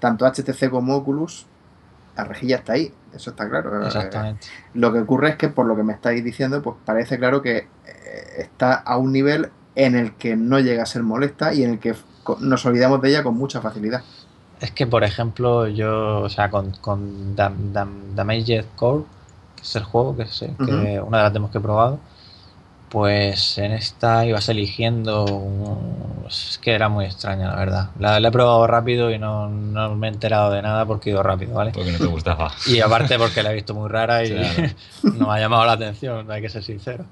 tanto 0.00 0.24
HTC 0.24 0.70
como 0.70 0.96
Oculus 0.96 1.46
la 2.18 2.24
rejilla 2.24 2.56
está 2.56 2.72
ahí, 2.72 2.92
eso 3.18 3.30
está 3.30 3.48
claro. 3.48 3.84
Exactamente. 3.84 4.46
Lo 4.74 4.92
que 4.92 5.00
ocurre 5.00 5.30
es 5.30 5.36
que 5.36 5.48
por 5.48 5.66
lo 5.66 5.76
que 5.76 5.82
me 5.82 5.92
estáis 5.92 6.24
diciendo, 6.24 6.62
pues 6.62 6.76
parece 6.84 7.18
claro 7.18 7.42
que 7.42 7.56
eh, 7.58 7.66
está 8.38 8.74
a 8.74 8.96
un 8.96 9.12
nivel 9.12 9.50
en 9.74 9.94
el 9.94 10.12
que 10.14 10.36
no 10.36 10.58
llega 10.58 10.82
a 10.82 10.86
ser 10.86 11.02
molesta 11.02 11.52
y 11.52 11.62
en 11.62 11.72
el 11.72 11.78
que 11.78 11.94
nos 12.40 12.64
olvidamos 12.66 13.00
de 13.02 13.10
ella 13.10 13.22
con 13.22 13.36
mucha 13.36 13.60
facilidad. 13.60 14.02
Es 14.60 14.72
que, 14.72 14.86
por 14.86 15.04
ejemplo, 15.04 15.68
yo, 15.68 16.20
o 16.20 16.28
sea, 16.28 16.50
con, 16.50 16.72
con 16.80 17.36
Damaged 17.36 18.64
Core, 18.74 19.04
que 19.54 19.62
es 19.62 19.76
el 19.76 19.84
juego, 19.84 20.16
que 20.16 20.22
es 20.22 20.44
que 20.58 21.00
una 21.00 21.18
de 21.18 21.24
las 21.24 21.32
demos 21.32 21.50
que 21.50 21.58
he 21.58 21.60
probado, 21.60 22.00
pues 22.88 23.58
en 23.58 23.72
esta 23.72 24.24
ibas 24.24 24.48
eligiendo. 24.48 25.26
Es 26.26 26.58
que 26.62 26.72
era 26.72 26.88
muy 26.88 27.04
extraña, 27.04 27.48
la 27.48 27.56
verdad. 27.56 27.90
La, 27.98 28.18
he 28.18 28.30
probado 28.30 28.66
rápido 28.66 29.10
y 29.10 29.18
no, 29.18 29.48
me 29.48 30.06
he 30.06 30.10
enterado 30.10 30.50
de 30.50 30.62
nada 30.62 30.86
porque 30.86 31.10
he 31.10 31.12
ido 31.12 31.22
rápido, 31.22 31.54
¿vale? 31.54 31.72
Porque 31.72 31.92
no 31.92 31.98
te 31.98 32.06
gustaba. 32.06 32.52
Y 32.66 32.80
aparte 32.80 33.18
porque 33.18 33.42
la 33.42 33.52
he 33.52 33.54
visto 33.54 33.74
muy 33.74 33.88
rara 33.88 34.24
y 34.24 34.30
no 35.02 35.28
me 35.28 35.34
ha 35.34 35.38
llamado 35.38 35.64
la 35.64 35.72
atención, 35.72 36.30
hay 36.30 36.42
que 36.42 36.48
ser 36.48 36.62
sincero. 36.62 37.04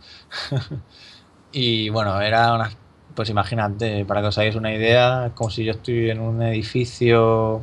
y 1.53 1.89
bueno, 1.91 2.21
era 2.21 2.55
una. 2.55 2.71
Pues 3.15 3.31
imagínate, 3.31 4.05
para 4.05 4.21
que 4.21 4.27
os 4.27 4.39
hagáis 4.39 4.57
una 4.57 4.75
idea, 4.75 5.33
como 5.35 5.49
si 5.49 5.65
yo 5.65 5.73
estoy 5.73 6.11
en 6.11 6.21
un 6.21 6.43
edificio 6.43 7.63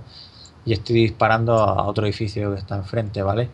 y 0.65 0.73
estoy 0.73 0.95
disparando 0.95 1.53
a 1.59 1.83
otro 1.85 2.05
edificio 2.05 2.51
que 2.53 2.59
está 2.59 2.75
enfrente, 2.75 3.21
¿vale? 3.21 3.49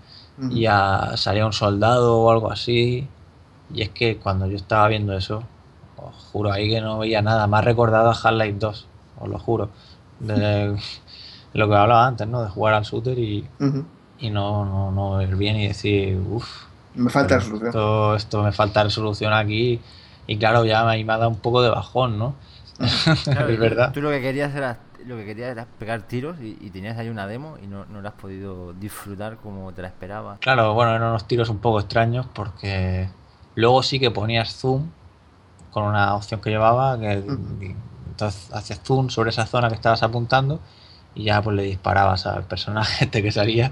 Y 0.51 0.67
a, 0.67 1.17
salía 1.17 1.45
un 1.45 1.51
soldado 1.51 2.19
o 2.19 2.31
algo 2.31 2.49
así 2.49 3.05
y 3.73 3.81
es 3.81 3.89
que 3.89 4.17
cuando 4.17 4.47
yo 4.47 4.55
estaba 4.55 4.87
viendo 4.87 5.15
eso, 5.15 5.43
os 5.97 6.15
juro 6.31 6.51
ahí 6.51 6.69
que 6.69 6.81
no 6.81 6.99
veía 6.99 7.21
nada. 7.21 7.47
Me 7.47 7.57
ha 7.57 7.61
recordado 7.61 8.09
a 8.09 8.13
Half-Life 8.13 8.57
2, 8.59 8.87
os 9.19 9.29
lo 9.29 9.39
juro. 9.39 9.69
De 10.19 10.75
lo 11.53 11.67
que 11.69 11.75
hablaba 11.75 12.07
antes, 12.07 12.27
¿no? 12.27 12.41
De 12.41 12.49
jugar 12.49 12.73
al 12.73 12.83
shooter 12.83 13.17
y, 13.17 13.47
y 14.19 14.29
no, 14.29 14.65
no, 14.65 14.91
no 14.91 15.17
ver 15.17 15.35
bien 15.35 15.55
y 15.57 15.67
decir, 15.67 16.19
uff. 16.29 16.65
Me 16.95 17.09
falta 17.09 17.35
resolución. 17.35 17.69
Esto, 17.69 18.15
esto 18.15 18.43
me 18.43 18.51
falta 18.51 18.83
resolución 18.83 19.33
aquí. 19.33 19.79
Y 20.27 20.37
claro, 20.37 20.65
ya 20.65 20.83
me, 20.83 21.03
me 21.03 21.13
ha 21.13 21.17
dado 21.17 21.29
un 21.29 21.39
poco 21.39 21.61
de 21.61 21.69
bajón, 21.69 22.17
¿no? 22.17 22.35
es 22.79 23.59
verdad. 23.59 23.91
Tú 23.93 24.01
lo 24.01 24.09
que 24.09 24.21
querías 24.21 24.55
era 24.55 24.79
lo 25.05 25.15
que 25.15 25.25
querías 25.25 25.49
era 25.49 25.65
pegar 25.65 26.01
tiros 26.03 26.37
y, 26.41 26.69
tenías 26.71 26.97
ahí 26.97 27.09
una 27.09 27.25
demo 27.25 27.57
y 27.63 27.67
no, 27.67 27.85
no 27.85 28.01
la 28.01 28.09
has 28.09 28.15
podido 28.15 28.73
disfrutar 28.73 29.37
como 29.37 29.71
te 29.73 29.81
la 29.81 29.87
esperabas. 29.87 30.39
Claro, 30.39 30.73
bueno, 30.73 30.91
eran 30.95 31.09
unos 31.09 31.25
tiros 31.25 31.49
un 31.49 31.59
poco 31.59 31.79
extraños 31.79 32.27
porque 32.33 33.09
Luego 33.55 33.83
sí 33.83 33.99
que 33.99 34.11
ponías 34.11 34.55
zoom 34.55 34.89
con 35.71 35.83
una 35.83 36.15
opción 36.15 36.41
que 36.41 36.49
llevaba, 36.49 36.99
que 36.99 37.23
entonces 38.07 38.49
hacías 38.53 38.81
zoom 38.83 39.09
sobre 39.09 39.29
esa 39.29 39.45
zona 39.45 39.69
que 39.69 39.75
estabas 39.75 40.03
apuntando 40.03 40.59
y 41.15 41.25
ya 41.25 41.41
pues 41.41 41.55
le 41.55 41.63
disparabas 41.63 42.25
al 42.25 42.43
personaje 42.43 43.05
este 43.05 43.23
que 43.23 43.31
salía. 43.31 43.71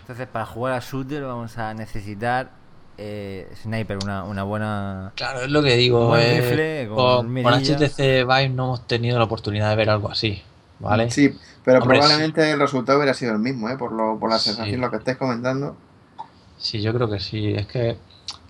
Entonces 0.00 0.26
para 0.26 0.46
jugar 0.46 0.74
a 0.74 0.80
shooter 0.80 1.22
vamos 1.22 1.58
a 1.58 1.74
necesitar 1.74 2.50
eh, 2.96 3.48
sniper, 3.62 3.98
una, 4.02 4.24
una, 4.24 4.42
buena... 4.42 5.12
Claro, 5.14 5.42
es 5.42 5.50
lo 5.50 5.62
que 5.62 5.76
digo. 5.76 6.16
Eh, 6.16 6.88
con, 6.92 7.32
HTC 7.32 7.96
Vive 7.98 8.48
no 8.48 8.64
hemos 8.64 8.86
tenido 8.86 9.18
la 9.18 9.24
oportunidad 9.24 9.70
de 9.70 9.76
ver 9.76 9.90
algo 9.90 10.10
así. 10.10 10.42
¿Vale? 10.80 11.10
Sí, 11.10 11.36
pero 11.64 11.80
probablemente 11.80 12.50
el 12.50 12.58
resultado 12.58 12.98
hubiera 12.98 13.14
sido 13.14 13.32
el 13.32 13.40
mismo, 13.40 13.68
¿eh? 13.68 13.76
por, 13.76 13.92
lo, 13.92 14.18
por 14.18 14.30
la 14.30 14.38
sensación, 14.38 14.80
lo 14.80 14.90
que 14.90 14.96
estés 14.96 15.16
comentando. 15.16 15.76
Sí, 16.56 16.80
yo 16.80 16.92
creo 16.94 17.08
que 17.08 17.20
sí. 17.20 17.52
Es 17.52 17.66
que 17.66 17.98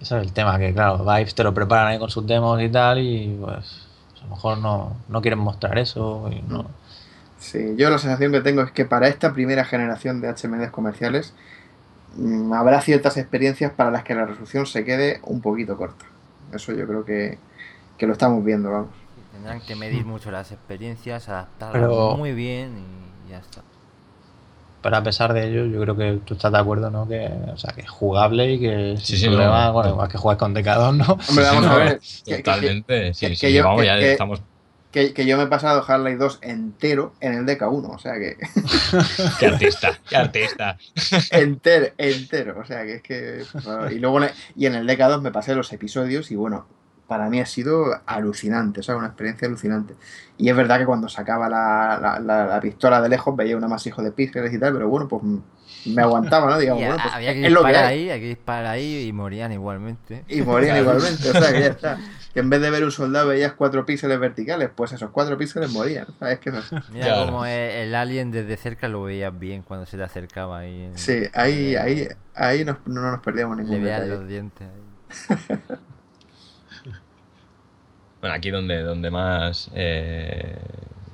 ese 0.00 0.16
es 0.16 0.22
el 0.22 0.32
tema, 0.32 0.58
que 0.58 0.72
claro, 0.72 0.98
Vive 0.98 1.32
te 1.32 1.42
lo 1.42 1.52
preparan 1.52 1.88
ahí 1.88 1.98
con 1.98 2.08
sus 2.08 2.26
demos 2.26 2.60
y 2.62 2.68
tal, 2.68 2.98
y 2.98 3.36
pues 3.40 3.86
a 4.20 4.24
lo 4.24 4.30
mejor 4.30 4.58
no, 4.58 4.96
no 5.08 5.20
quieren 5.20 5.40
mostrar 5.40 5.78
eso. 5.78 6.28
Y 6.30 6.40
no. 6.50 6.66
Sí, 7.38 7.74
yo 7.76 7.90
la 7.90 7.98
sensación 7.98 8.32
que 8.32 8.40
tengo 8.40 8.62
es 8.62 8.70
que 8.72 8.84
para 8.84 9.08
esta 9.08 9.32
primera 9.32 9.64
generación 9.64 10.20
de 10.20 10.28
HMDs 10.28 10.70
comerciales 10.70 11.34
mm, 12.16 12.52
habrá 12.52 12.80
ciertas 12.80 13.16
experiencias 13.16 13.72
para 13.72 13.90
las 13.90 14.04
que 14.04 14.14
la 14.14 14.26
resolución 14.26 14.66
se 14.66 14.84
quede 14.84 15.20
un 15.24 15.40
poquito 15.40 15.76
corta. 15.76 16.04
Eso 16.52 16.72
yo 16.72 16.86
creo 16.86 17.04
que, 17.04 17.38
que 17.96 18.06
lo 18.06 18.12
estamos 18.12 18.44
viendo, 18.44 18.70
vamos. 18.70 18.90
Tendrán 19.32 19.60
que 19.60 19.76
medir 19.76 20.04
mucho 20.04 20.30
las 20.30 20.50
experiencias, 20.50 21.28
adaptarlas 21.28 22.16
muy 22.16 22.32
bien 22.32 22.76
y 23.26 23.30
ya 23.30 23.38
está. 23.38 23.62
Pero 24.88 24.96
a 24.96 25.02
pesar 25.02 25.34
de 25.34 25.46
ello, 25.46 25.66
yo 25.66 25.82
creo 25.82 25.96
que 25.98 26.20
tú 26.24 26.32
estás 26.32 26.50
de 26.50 26.56
acuerdo, 26.56 26.90
¿no? 26.90 27.06
Que, 27.06 27.28
o 27.52 27.58
sea, 27.58 27.74
que 27.74 27.82
es 27.82 27.90
jugable 27.90 28.54
y 28.54 28.58
que 28.58 28.94
sí, 28.96 29.18
sin 29.18 29.32
problema, 29.32 29.70
bueno, 29.70 29.90
igual 29.90 30.08
que 30.08 30.16
juegas 30.16 30.38
con 30.38 30.54
decador, 30.54 30.94
¿no? 30.94 31.18
Hombre, 31.28 31.44
vamos 31.44 31.66
a 31.66 31.76
ver. 31.76 32.00
Totalmente, 32.24 33.12
sí, 33.12 33.36
sí, 33.36 33.52
yo, 33.52 33.64
vamos, 33.64 33.84
ya 33.84 33.98
estamos... 33.98 34.40
Que, 34.90 35.12
que, 35.12 35.26
yo 35.26 35.36
me 35.36 35.42
he 35.42 35.46
pasado 35.48 35.84
Harley 35.86 36.14
2 36.14 36.38
entero 36.40 37.12
en 37.20 37.34
el 37.34 37.44
DK1, 37.44 37.94
o 37.94 37.98
sea 37.98 38.14
que... 38.14 38.38
¡Qué 39.38 39.46
artista! 39.48 40.00
¡Qué 40.08 40.16
artista! 40.16 40.78
entero, 41.32 41.88
entero, 41.98 42.58
o 42.58 42.64
sea 42.64 42.84
que 42.84 42.94
es 42.94 43.02
que... 43.02 43.44
Y 43.90 43.98
luego 43.98 44.20
y 44.56 44.64
en 44.64 44.74
el 44.74 44.88
DK2 44.88 45.20
me 45.20 45.32
pasé 45.32 45.54
los 45.54 45.70
episodios 45.74 46.30
y 46.30 46.36
bueno, 46.36 46.66
para 47.08 47.28
mí 47.30 47.40
ha 47.40 47.46
sido 47.46 47.86
alucinante, 48.06 48.80
o 48.80 48.82
sea, 48.82 48.94
una 48.96 49.06
experiencia 49.08 49.48
alucinante. 49.48 49.94
Y 50.36 50.48
es 50.50 50.54
verdad 50.56 50.78
que 50.78 50.84
cuando 50.86 51.08
sacaba 51.08 51.48
la, 51.48 52.18
la, 52.20 52.44
la, 52.46 52.60
pistola 52.60 53.00
de 53.00 53.08
lejos 53.08 53.34
veía 53.34 53.56
un 53.56 53.64
amasijo 53.64 54.02
de 54.02 54.12
píxeles 54.12 54.52
y 54.52 54.58
tal, 54.60 54.74
pero 54.74 54.88
bueno, 54.88 55.08
pues 55.08 55.22
me 55.86 56.02
aguantaba, 56.02 56.50
¿no? 56.50 56.58
Digamos, 56.58 56.82
bueno, 56.86 56.98
pues 57.02 57.14
había 57.14 57.32
que 57.32 57.46
es 57.46 57.52
lo 57.52 57.62
que 57.62 57.68
disparar 57.68 57.90
hay. 57.90 57.98
ahí, 58.04 58.10
hay 58.10 58.20
que 58.20 58.26
disparar 58.28 58.66
ahí 58.66 59.06
y 59.08 59.12
morían 59.12 59.50
igualmente. 59.52 60.22
Y 60.28 60.42
morían 60.42 60.76
igualmente, 60.76 61.30
o 61.30 61.32
sea, 61.32 61.50
que 61.52 61.60
ya 61.60 61.66
está. 61.68 61.98
Que 62.34 62.40
en 62.40 62.50
vez 62.50 62.60
de 62.60 62.68
ver 62.68 62.84
un 62.84 62.92
soldado 62.92 63.28
veías 63.28 63.54
cuatro 63.54 63.86
píxeles 63.86 64.20
verticales, 64.20 64.68
pues 64.76 64.92
esos 64.92 65.10
cuatro 65.10 65.38
píxeles 65.38 65.72
morían, 65.72 66.06
¿sabes? 66.18 66.38
Que 66.40 66.50
no 66.50 66.60
sé. 66.60 66.76
Mira 66.92 67.06
Claro. 67.06 67.24
como 67.32 67.46
el, 67.46 67.52
el 67.70 67.94
alien 67.94 68.30
desde 68.30 68.58
cerca 68.58 68.86
lo 68.86 69.02
veías 69.04 69.36
bien 69.36 69.62
cuando 69.62 69.86
se 69.86 69.96
te 69.96 70.02
acercaba 70.02 70.58
ahí. 70.58 70.82
en- 70.84 70.98
Sí, 70.98 71.22
ahí, 71.32 71.74
ahí, 71.74 72.06
ahí 72.34 72.66
nos- 72.66 72.86
no 72.86 73.00
nos 73.10 73.20
perdíamos 73.20 73.56
Le 73.56 73.62
ningún 73.64 73.82
veas 73.82 74.02
detalle. 74.02 74.20
los 74.20 74.28
dientes. 74.28 74.68
ahí. 74.68 75.46
Bueno, 78.20 78.34
aquí 78.34 78.50
donde, 78.50 78.82
donde 78.82 79.10
más 79.10 79.70
eh, 79.74 80.58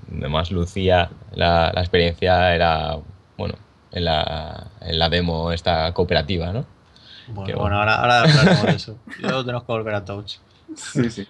donde 0.08 0.28
más 0.28 0.50
lucía 0.50 1.10
la, 1.32 1.70
la 1.74 1.80
experiencia 1.80 2.54
era, 2.54 2.96
bueno, 3.36 3.54
en 3.92 4.04
la, 4.04 4.68
en 4.80 4.98
la 4.98 5.08
demo 5.08 5.52
esta 5.52 5.92
cooperativa, 5.92 6.52
¿no? 6.52 6.64
Bueno, 7.28 7.78
ahora, 7.78 7.96
ahora 7.96 8.20
hablaremos 8.20 8.62
de 8.64 8.72
eso. 8.72 8.98
Luego 9.20 9.42
tenemos 9.44 9.64
que 9.64 9.72
volver 9.72 9.94
a 9.94 10.04
Touch. 10.04 10.36
Sí, 10.76 11.10
sí. 11.10 11.26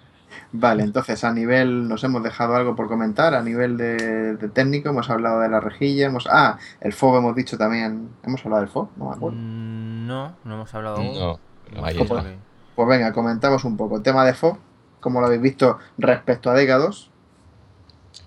Vale, 0.51 0.83
entonces 0.83 1.23
a 1.23 1.33
nivel, 1.33 1.87
nos 1.87 2.03
hemos 2.03 2.21
dejado 2.23 2.55
algo 2.55 2.75
por 2.75 2.87
comentar, 2.87 3.33
a 3.33 3.41
nivel 3.41 3.77
de, 3.77 4.35
de 4.35 4.49
técnico, 4.49 4.89
hemos 4.89 5.09
hablado 5.09 5.39
de 5.39 5.49
la 5.49 5.59
rejilla, 5.59 6.07
hemos... 6.07 6.27
Ah, 6.29 6.57
el 6.81 6.93
FOB 6.93 7.17
hemos 7.17 7.35
dicho 7.35 7.57
también, 7.57 8.09
¿hemos 8.23 8.43
hablado 8.45 8.61
del 8.61 8.69
FOB? 8.69 8.89
No 8.97 9.05
me 9.09 9.15
acuerdo. 9.15 9.37
Mm, 9.37 10.07
No, 10.07 10.35
no 10.43 10.53
hemos 10.55 10.73
hablado. 10.75 10.97
No, 10.97 11.13
no, 11.13 11.31
Ojo, 11.81 11.87
está. 11.89 12.23
que- 12.23 12.37
Pues 12.75 12.87
venga, 12.87 13.11
comentamos 13.13 13.63
un 13.65 13.75
poco. 13.77 14.01
Tema 14.01 14.25
de 14.25 14.33
FOB, 14.33 14.57
como 15.05 15.21
lo 15.21 15.27
habéis 15.27 15.41
visto 15.43 15.77
respecto 15.99 16.49
a 16.49 16.55
Dega 16.55 16.77
2. 16.79 17.09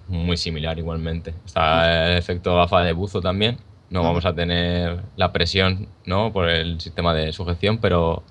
Muy 0.07 0.37
similar 0.37 0.79
igualmente. 0.79 1.35
Está 1.45 2.13
el 2.13 2.17
efecto 2.19 2.55
gafa 2.57 2.83
de 2.83 2.93
buzo 2.93 3.21
también. 3.21 3.59
No 3.91 4.03
vamos 4.05 4.25
a 4.25 4.33
tener 4.35 5.03
la 5.17 5.33
presión, 5.33 5.89
¿no? 6.07 6.33
Por 6.33 6.49
el 6.49 6.81
sistema 6.81 7.13
de 7.15 7.33
sujeción, 7.33 7.79
pero 7.79 8.23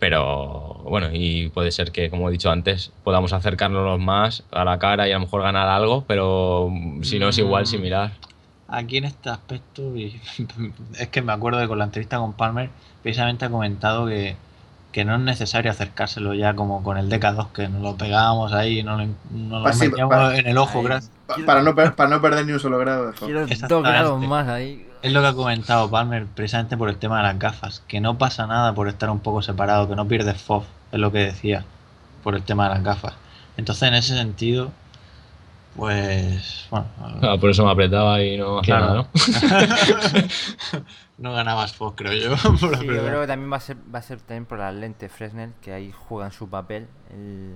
pero 0.00 0.80
bueno, 0.84 1.08
y 1.12 1.50
puede 1.50 1.70
ser 1.70 1.92
que, 1.92 2.08
como 2.08 2.28
he 2.28 2.32
dicho 2.32 2.50
antes, 2.50 2.90
podamos 3.04 3.34
acercarnos 3.34 4.00
más 4.00 4.42
a 4.50 4.64
la 4.64 4.78
cara 4.78 5.06
y 5.06 5.10
a 5.12 5.14
lo 5.14 5.20
mejor 5.20 5.42
ganar 5.42 5.68
algo, 5.68 6.04
pero 6.08 6.72
si 7.02 7.18
no 7.18 7.28
es 7.28 7.36
igual, 7.38 7.64
Mm. 7.64 7.66
similar. 7.66 8.12
Aquí 8.66 8.96
en 8.96 9.04
este 9.04 9.28
aspecto, 9.28 9.92
es 10.98 11.08
que 11.08 11.20
me 11.22 11.32
acuerdo 11.32 11.60
que 11.60 11.68
con 11.68 11.78
la 11.78 11.84
entrevista 11.84 12.16
con 12.18 12.32
Palmer, 12.32 12.70
precisamente 13.02 13.44
ha 13.44 13.50
comentado 13.50 14.06
que, 14.06 14.36
que 14.92 15.04
no 15.04 15.14
es 15.14 15.20
necesario 15.20 15.70
acercárselo 15.70 16.34
ya 16.34 16.54
como 16.54 16.82
con 16.82 16.96
el 16.98 17.08
DK2, 17.08 17.52
que 17.52 17.68
nos 17.68 17.80
lo 17.82 17.96
pegábamos 17.96 18.52
ahí 18.52 18.80
y 18.80 18.82
no 18.82 18.96
lo, 18.98 19.06
no 19.30 19.60
lo 19.60 19.72
sí, 19.72 19.88
metíamos 19.88 20.34
en 20.34 20.46
el 20.48 20.58
ojo. 20.58 20.78
Ahí. 20.78 20.84
gracias. 20.84 21.12
Pa- 21.26 21.36
Para 21.46 21.62
no, 21.62 21.74
para 21.74 22.08
no 22.10 22.20
perder 22.20 22.44
ni 22.46 22.52
un 22.52 22.60
solo 22.60 22.78
grado 22.78 23.06
de. 23.08 23.12
Quiero 23.14 23.46
dos 23.46 23.82
grados 23.82 24.20
más 24.26 24.48
ahí. 24.48 24.86
Es 25.02 25.12
lo 25.12 25.20
que 25.22 25.28
ha 25.28 25.32
comentado 25.32 25.88
Palmer 25.90 26.26
precisamente 26.26 26.76
por 26.76 26.88
el 26.90 26.96
tema 26.96 27.18
de 27.18 27.22
las 27.22 27.38
gafas, 27.38 27.82
que 27.88 28.00
no 28.00 28.18
pasa 28.18 28.46
nada 28.46 28.74
por 28.74 28.86
estar 28.88 29.08
un 29.10 29.20
poco 29.20 29.40
separado, 29.42 29.88
que 29.88 29.96
no 29.96 30.06
pierdes 30.06 30.42
FOV, 30.42 30.64
es 30.92 30.98
lo 30.98 31.10
que 31.12 31.18
decía, 31.20 31.64
por 32.22 32.34
el 32.34 32.42
tema 32.42 32.68
de 32.68 32.74
las 32.74 32.82
gafas. 32.84 33.14
Entonces, 33.56 33.88
en 33.88 33.94
ese 33.94 34.14
sentido, 34.16 34.70
pues, 35.76 36.66
bueno, 36.70 36.86
Ah, 37.22 37.36
por 37.40 37.48
eso 37.50 37.64
me 37.64 37.70
apretaba 37.70 38.22
y 38.22 38.36
no 38.36 38.58
hacía 38.58 38.76
Claro. 38.78 38.86
nada, 38.86 39.08
¿no? 40.72 40.82
no 41.20 41.34
ganabas 41.34 41.74
FOV, 41.74 41.94
creo 41.94 42.12
yo. 42.14 42.30
por 42.60 42.78
Sí, 42.78 42.86
yo 42.86 43.04
creo 43.04 43.20
que 43.20 43.26
también 43.26 43.52
va 43.52 43.58
a 43.58 43.60
ser, 43.60 43.76
va 43.94 43.98
a 43.98 44.02
ser 44.02 44.18
también 44.20 44.46
por 44.46 44.58
las 44.58 44.74
lentes 44.74 45.12
Fresnel, 45.12 45.52
que 45.60 45.72
ahí 45.72 45.92
juegan 45.92 46.32
su 46.32 46.48
papel. 46.48 46.88
El 47.10 47.54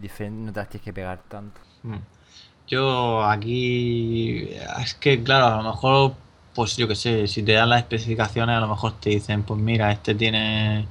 diferente, 0.00 0.46
no 0.46 0.52
te 0.52 0.60
las 0.60 0.68
tienes 0.68 0.84
que 0.84 0.92
pegar 0.92 1.20
tanto. 1.28 1.60
Mm. 1.82 1.96
Yo 2.68 3.24
aquí, 3.24 4.50
es 4.82 4.94
que 4.94 5.22
claro, 5.22 5.46
a 5.46 5.62
lo 5.62 5.70
mejor, 5.70 6.14
pues 6.54 6.76
yo 6.76 6.86
que 6.86 6.94
sé, 6.94 7.26
si 7.26 7.42
te 7.42 7.52
dan 7.52 7.70
las 7.70 7.80
especificaciones, 7.80 8.56
a 8.56 8.60
lo 8.60 8.68
mejor 8.68 8.92
te 9.00 9.10
dicen, 9.10 9.42
pues 9.42 9.58
mira, 9.58 9.90
este 9.90 10.14
tiene 10.14 10.86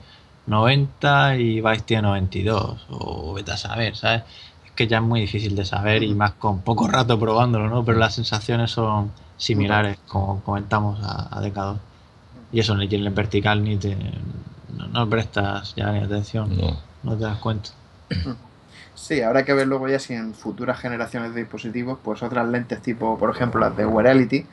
90 0.47 1.37
y 1.37 1.61
Vice 1.61 1.83
tiene 1.83 2.01
92, 2.03 2.87
o 2.89 3.33
vete 3.33 3.51
a 3.51 3.57
saber, 3.57 3.95
¿sabes? 3.95 4.23
Es 4.65 4.71
que 4.71 4.87
ya 4.87 4.97
es 4.97 5.03
muy 5.03 5.21
difícil 5.21 5.55
de 5.55 5.63
saber 5.63 6.03
y 6.03 6.13
más 6.15 6.33
con 6.33 6.61
poco 6.61 6.87
rato 6.87 7.17
probándolo, 7.19 7.69
¿no? 7.69 7.85
Pero 7.85 7.99
las 7.99 8.15
sensaciones 8.15 8.71
son 8.71 9.11
similares, 9.37 9.99
como 10.07 10.41
comentamos 10.41 10.99
a, 11.03 11.37
a 11.37 11.41
DK2. 11.41 11.77
Y 12.51 12.59
eso, 12.59 12.75
ni 12.75 12.85
en 12.85 12.93
el 13.05 13.09
vertical 13.11 13.63
ni 13.63 13.77
te, 13.77 13.95
no, 14.75 14.87
no 14.87 15.09
prestas 15.09 15.73
ya 15.75 15.91
ni 15.91 15.99
atención, 15.99 16.55
No. 16.57 16.79
no 17.03 17.15
te 17.17 17.23
das 17.23 17.37
cuenta. 17.37 17.69
Sí, 18.95 19.21
habrá 19.21 19.45
que 19.45 19.53
ver 19.53 19.67
luego 19.67 19.87
ya 19.87 19.99
si 19.99 20.13
en 20.13 20.33
futuras 20.33 20.79
generaciones 20.79 21.33
de 21.33 21.41
dispositivos, 21.41 21.99
pues 22.03 22.21
otras 22.21 22.47
lentes 22.49 22.81
tipo, 22.81 23.17
por 23.17 23.29
ejemplo, 23.33 23.61
las 23.61 23.75
de 23.77 23.85
Wearality, 23.85 24.45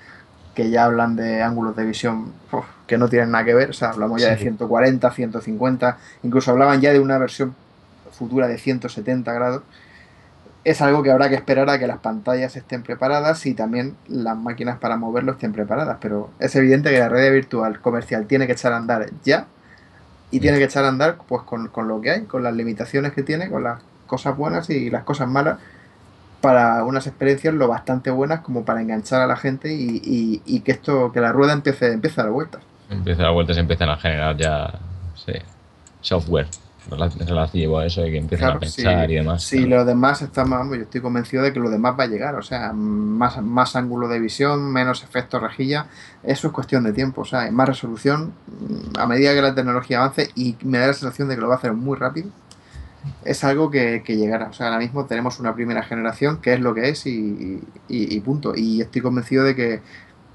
que 0.54 0.70
ya 0.70 0.84
hablan 0.84 1.16
de 1.16 1.42
ángulos 1.42 1.74
de 1.76 1.84
visión 1.84 2.32
uf, 2.52 2.64
que 2.86 2.96
no 2.96 3.08
tienen 3.08 3.30
nada 3.32 3.44
que 3.44 3.54
ver, 3.54 3.70
o 3.70 3.72
sea, 3.72 3.90
hablamos 3.90 4.20
ya 4.22 4.30
de 4.30 4.36
Sí. 4.36 4.42
140, 4.44 5.10
150, 5.10 5.98
incluso 6.22 6.50
hablaban 6.52 6.80
ya 6.80 6.92
de 6.92 7.00
una 7.00 7.18
versión 7.18 7.54
futura 8.12 8.46
de 8.46 8.56
170 8.58 9.32
grados. 9.32 9.62
Es 10.66 10.82
algo 10.82 11.04
que 11.04 11.12
habrá 11.12 11.28
que 11.28 11.36
esperar 11.36 11.70
a 11.70 11.78
que 11.78 11.86
las 11.86 11.98
pantallas 11.98 12.56
estén 12.56 12.82
preparadas 12.82 13.46
y 13.46 13.54
también 13.54 13.94
las 14.08 14.36
máquinas 14.36 14.78
para 14.78 14.96
moverlo 14.96 15.30
estén 15.32 15.52
preparadas, 15.52 15.98
pero 16.00 16.30
es 16.40 16.56
evidente 16.56 16.90
que 16.90 16.98
la 16.98 17.08
red 17.08 17.32
virtual 17.32 17.78
comercial 17.80 18.26
tiene 18.26 18.46
que 18.48 18.54
echar 18.54 18.72
a 18.72 18.76
andar 18.78 19.06
ya 19.22 19.46
y 20.32 20.40
tiene 20.40 20.58
que 20.58 20.64
echar 20.64 20.84
a 20.84 20.88
andar 20.88 21.18
pues 21.28 21.42
con, 21.42 21.68
con 21.68 21.86
lo 21.86 22.00
que 22.00 22.10
hay, 22.10 22.22
con 22.24 22.42
las 22.42 22.52
limitaciones 22.52 23.12
que 23.12 23.22
tiene, 23.22 23.48
con 23.48 23.62
las 23.62 23.80
cosas 24.08 24.36
buenas 24.36 24.68
y 24.68 24.90
las 24.90 25.04
cosas 25.04 25.28
malas 25.28 25.58
para 26.40 26.82
unas 26.82 27.06
experiencias 27.06 27.54
lo 27.54 27.68
bastante 27.68 28.10
buenas 28.10 28.40
como 28.40 28.64
para 28.64 28.80
enganchar 28.82 29.20
a 29.22 29.28
la 29.28 29.36
gente 29.36 29.72
y, 29.72 30.00
y- 30.04 30.42
y 30.46 30.60
que 30.62 30.72
esto, 30.72 31.12
que 31.12 31.20
la 31.20 31.30
rueda 31.30 31.52
empiece, 31.52 31.92
empiece 31.92 32.20
a 32.20 32.24
dar 32.24 32.32
vueltas. 32.32 32.60
Empieza 32.90 33.22
a 33.22 33.24
dar 33.26 33.34
vueltas, 33.34 33.56
empiezan 33.56 33.88
a 33.88 33.96
generar 33.98 34.36
ya 34.36 34.80
software 36.00 36.48
relativo 36.88 37.78
a 37.78 37.86
eso 37.86 38.06
y 38.06 38.10
que 38.12 38.18
empiezan 38.18 38.46
Claro, 38.46 38.56
a 38.56 38.60
pensar 38.60 39.06
sí. 39.06 39.12
y 39.12 39.16
demás. 39.16 39.42
Si 39.42 39.58
claro. 39.64 39.76
lo 39.76 39.84
demás 39.84 40.22
está 40.22 40.44
más, 40.44 40.68
yo 40.68 40.74
estoy 40.76 41.00
convencido 41.00 41.42
de 41.42 41.52
que 41.52 41.60
lo 41.60 41.70
demás 41.70 41.94
va 41.98 42.04
a 42.04 42.06
llegar, 42.06 42.34
o 42.36 42.42
sea, 42.42 42.72
más, 42.72 43.42
más 43.42 43.76
ángulo 43.76 44.08
de 44.08 44.20
visión, 44.20 44.72
menos 44.72 45.02
efecto 45.02 45.38
rejilla, 45.40 45.86
eso 46.22 46.46
es 46.48 46.52
cuestión 46.52 46.84
de 46.84 46.92
tiempo, 46.92 47.22
o 47.22 47.24
sea, 47.24 47.50
más 47.50 47.68
resolución, 47.68 48.32
mm, 48.60 48.98
a 48.98 49.06
medida 49.06 49.34
que 49.34 49.42
la 49.42 49.54
tecnología 49.54 49.98
avance 49.98 50.30
y 50.34 50.56
me 50.62 50.78
da 50.78 50.88
la 50.88 50.92
sensación 50.92 51.28
de 51.28 51.34
que 51.34 51.40
lo 51.40 51.48
va 51.48 51.54
a 51.54 51.58
hacer 51.58 51.72
muy 51.72 51.96
rápido, 51.98 52.28
es 53.24 53.44
algo 53.44 53.70
que, 53.70 54.02
que 54.04 54.16
llegará, 54.16 54.48
o 54.48 54.52
sea, 54.52 54.66
ahora 54.66 54.78
mismo 54.78 55.04
tenemos 55.06 55.38
una 55.38 55.54
primera 55.54 55.82
generación 55.84 56.40
que 56.40 56.54
es 56.54 56.60
lo 56.60 56.74
que 56.74 56.88
es 56.88 57.06
y, 57.06 57.62
y- 57.88 58.16
y 58.16 58.20
punto, 58.20 58.52
y 58.56 58.80
estoy 58.80 59.00
convencido 59.00 59.44
de 59.44 59.54
que 59.54 59.80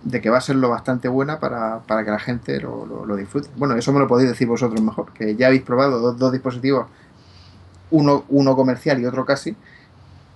de 0.03 0.21
que 0.21 0.29
va 0.29 0.37
a 0.37 0.41
ser 0.41 0.55
lo 0.55 0.69
bastante 0.69 1.07
buena 1.07 1.39
para, 1.39 1.79
para 1.81 2.03
que 2.03 2.11
la 2.11 2.19
gente 2.19 2.59
lo, 2.59 2.85
lo- 2.85 3.05
lo 3.05 3.15
disfrute. 3.15 3.49
Bueno, 3.55 3.75
eso 3.75 3.93
me 3.93 3.99
lo 3.99 4.07
podéis 4.07 4.29
decir 4.29 4.47
vosotros 4.47 4.81
mejor, 4.81 5.11
que 5.13 5.35
ya 5.35 5.47
habéis 5.47 5.61
probado 5.63 5.99
dos, 5.99 6.17
dos 6.17 6.31
dispositivos 6.31 6.87
uno, 7.91 8.23
uno 8.29 8.55
comercial 8.55 8.99
y 9.01 9.05
otro 9.05 9.25
casi, 9.25 9.55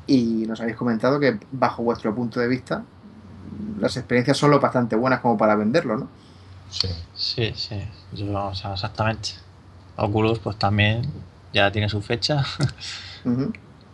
y 0.08 0.46
nos 0.48 0.60
habéis 0.62 0.78
comentado 0.78 1.20
que 1.20 1.40
bajo 1.52 1.84
vuestro 1.84 2.14
punto 2.14 2.40
de 2.40 2.48
vista 2.48 2.84
las 3.80 3.98
experiencias 3.98 4.38
son 4.38 4.52
lo 4.52 4.60
bastante 4.60 4.96
buenas 4.96 5.20
como 5.20 5.38
para 5.38 5.56
venderlo, 5.56 5.98
¿no? 5.98 6.08
Sí. 6.70 6.88
Sí, 7.16 7.54
sí, 7.56 7.82
yo, 8.14 8.48
o 8.48 8.56
sea, 8.56 8.74
exactamente. 8.74 9.30
Oculus 9.98 10.40
pues 10.40 10.58
también 10.58 11.04
ya 11.54 11.72
tiene 11.72 11.90
su 11.90 12.02
fecha. 12.02 12.44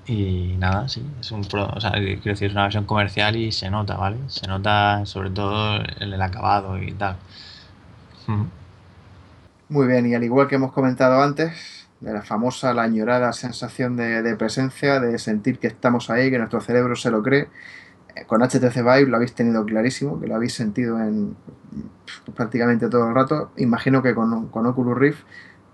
y 0.06 0.56
nada, 0.58 0.88
sí, 0.90 1.06
es 1.20 1.32
un 1.32 1.44
pro, 1.44 1.70
o 1.74 1.80
sea, 1.80 1.92
quiero 1.92 2.22
decir, 2.24 2.48
es 2.48 2.54
una 2.54 2.64
versión 2.64 2.86
comercial 2.86 3.36
y 3.36 3.52
se 3.52 3.70
nota, 3.70 3.96
¿vale? 3.98 4.18
Se 4.28 4.48
nota 4.48 5.06
sobre 5.06 5.30
todo 5.30 5.78
el, 6.00 6.14
el 6.14 6.22
acabado 6.22 6.82
y 6.82 6.92
tal. 6.94 7.18
Muy 9.70 9.88
bien, 9.88 10.06
y 10.08 10.16
al 10.16 10.24
igual 10.24 10.48
que 10.48 10.56
hemos 10.56 10.72
comentado 10.72 11.22
antes, 11.22 11.82
de 12.02 12.12
la 12.14 12.24
famosa, 12.24 12.74
la 12.74 12.84
añorada 12.84 13.32
sensación 13.32 13.96
de, 13.96 14.36
presencia, 14.36 15.00
de 15.00 15.18
sentir 15.20 15.60
que 15.60 15.68
estamos 15.68 16.10
ahí, 16.10 16.32
que 16.32 16.38
nuestro 16.38 16.60
cerebro 16.60 16.96
se 16.96 17.12
lo 17.12 17.22
cree, 17.22 17.48
eh, 18.16 18.26
con 18.26 18.42
HTC 18.42 18.76
Vive 18.78 19.06
lo 19.06 19.16
habéis 19.16 19.34
tenido 19.34 19.64
clarísimo, 19.66 20.20
que 20.20 20.28
lo 20.28 20.36
habéis 20.36 20.54
sentido 20.54 21.00
en 21.00 21.36
prácticamente 22.36 22.90
todo 22.90 23.08
el 23.08 23.16
rato. 23.16 23.52
Imagino 23.58 24.02
que 24.02 24.16
con, 24.16 24.48
con 24.48 24.66
Oculus 24.66 24.98
Rift 24.98 25.24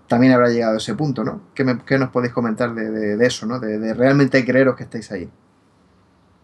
también 0.08 0.32
habrá 0.32 0.48
llegado 0.50 0.74
a 0.74 0.78
ese 0.78 0.94
punto, 0.94 1.24
¿no? 1.24 1.42
¿Qué, 1.54 1.64
me- 1.64 1.84
qué 1.84 1.98
nos 1.98 2.10
podéis 2.10 2.32
comentar 2.34 2.74
de, 2.74 3.24
eso, 3.26 3.46
¿no? 3.46 3.60
De, 3.60 3.94
realmente 3.94 4.44
creeros 4.44 4.76
que 4.76 4.84
estáis 4.84 5.10
ahí. 5.12 5.30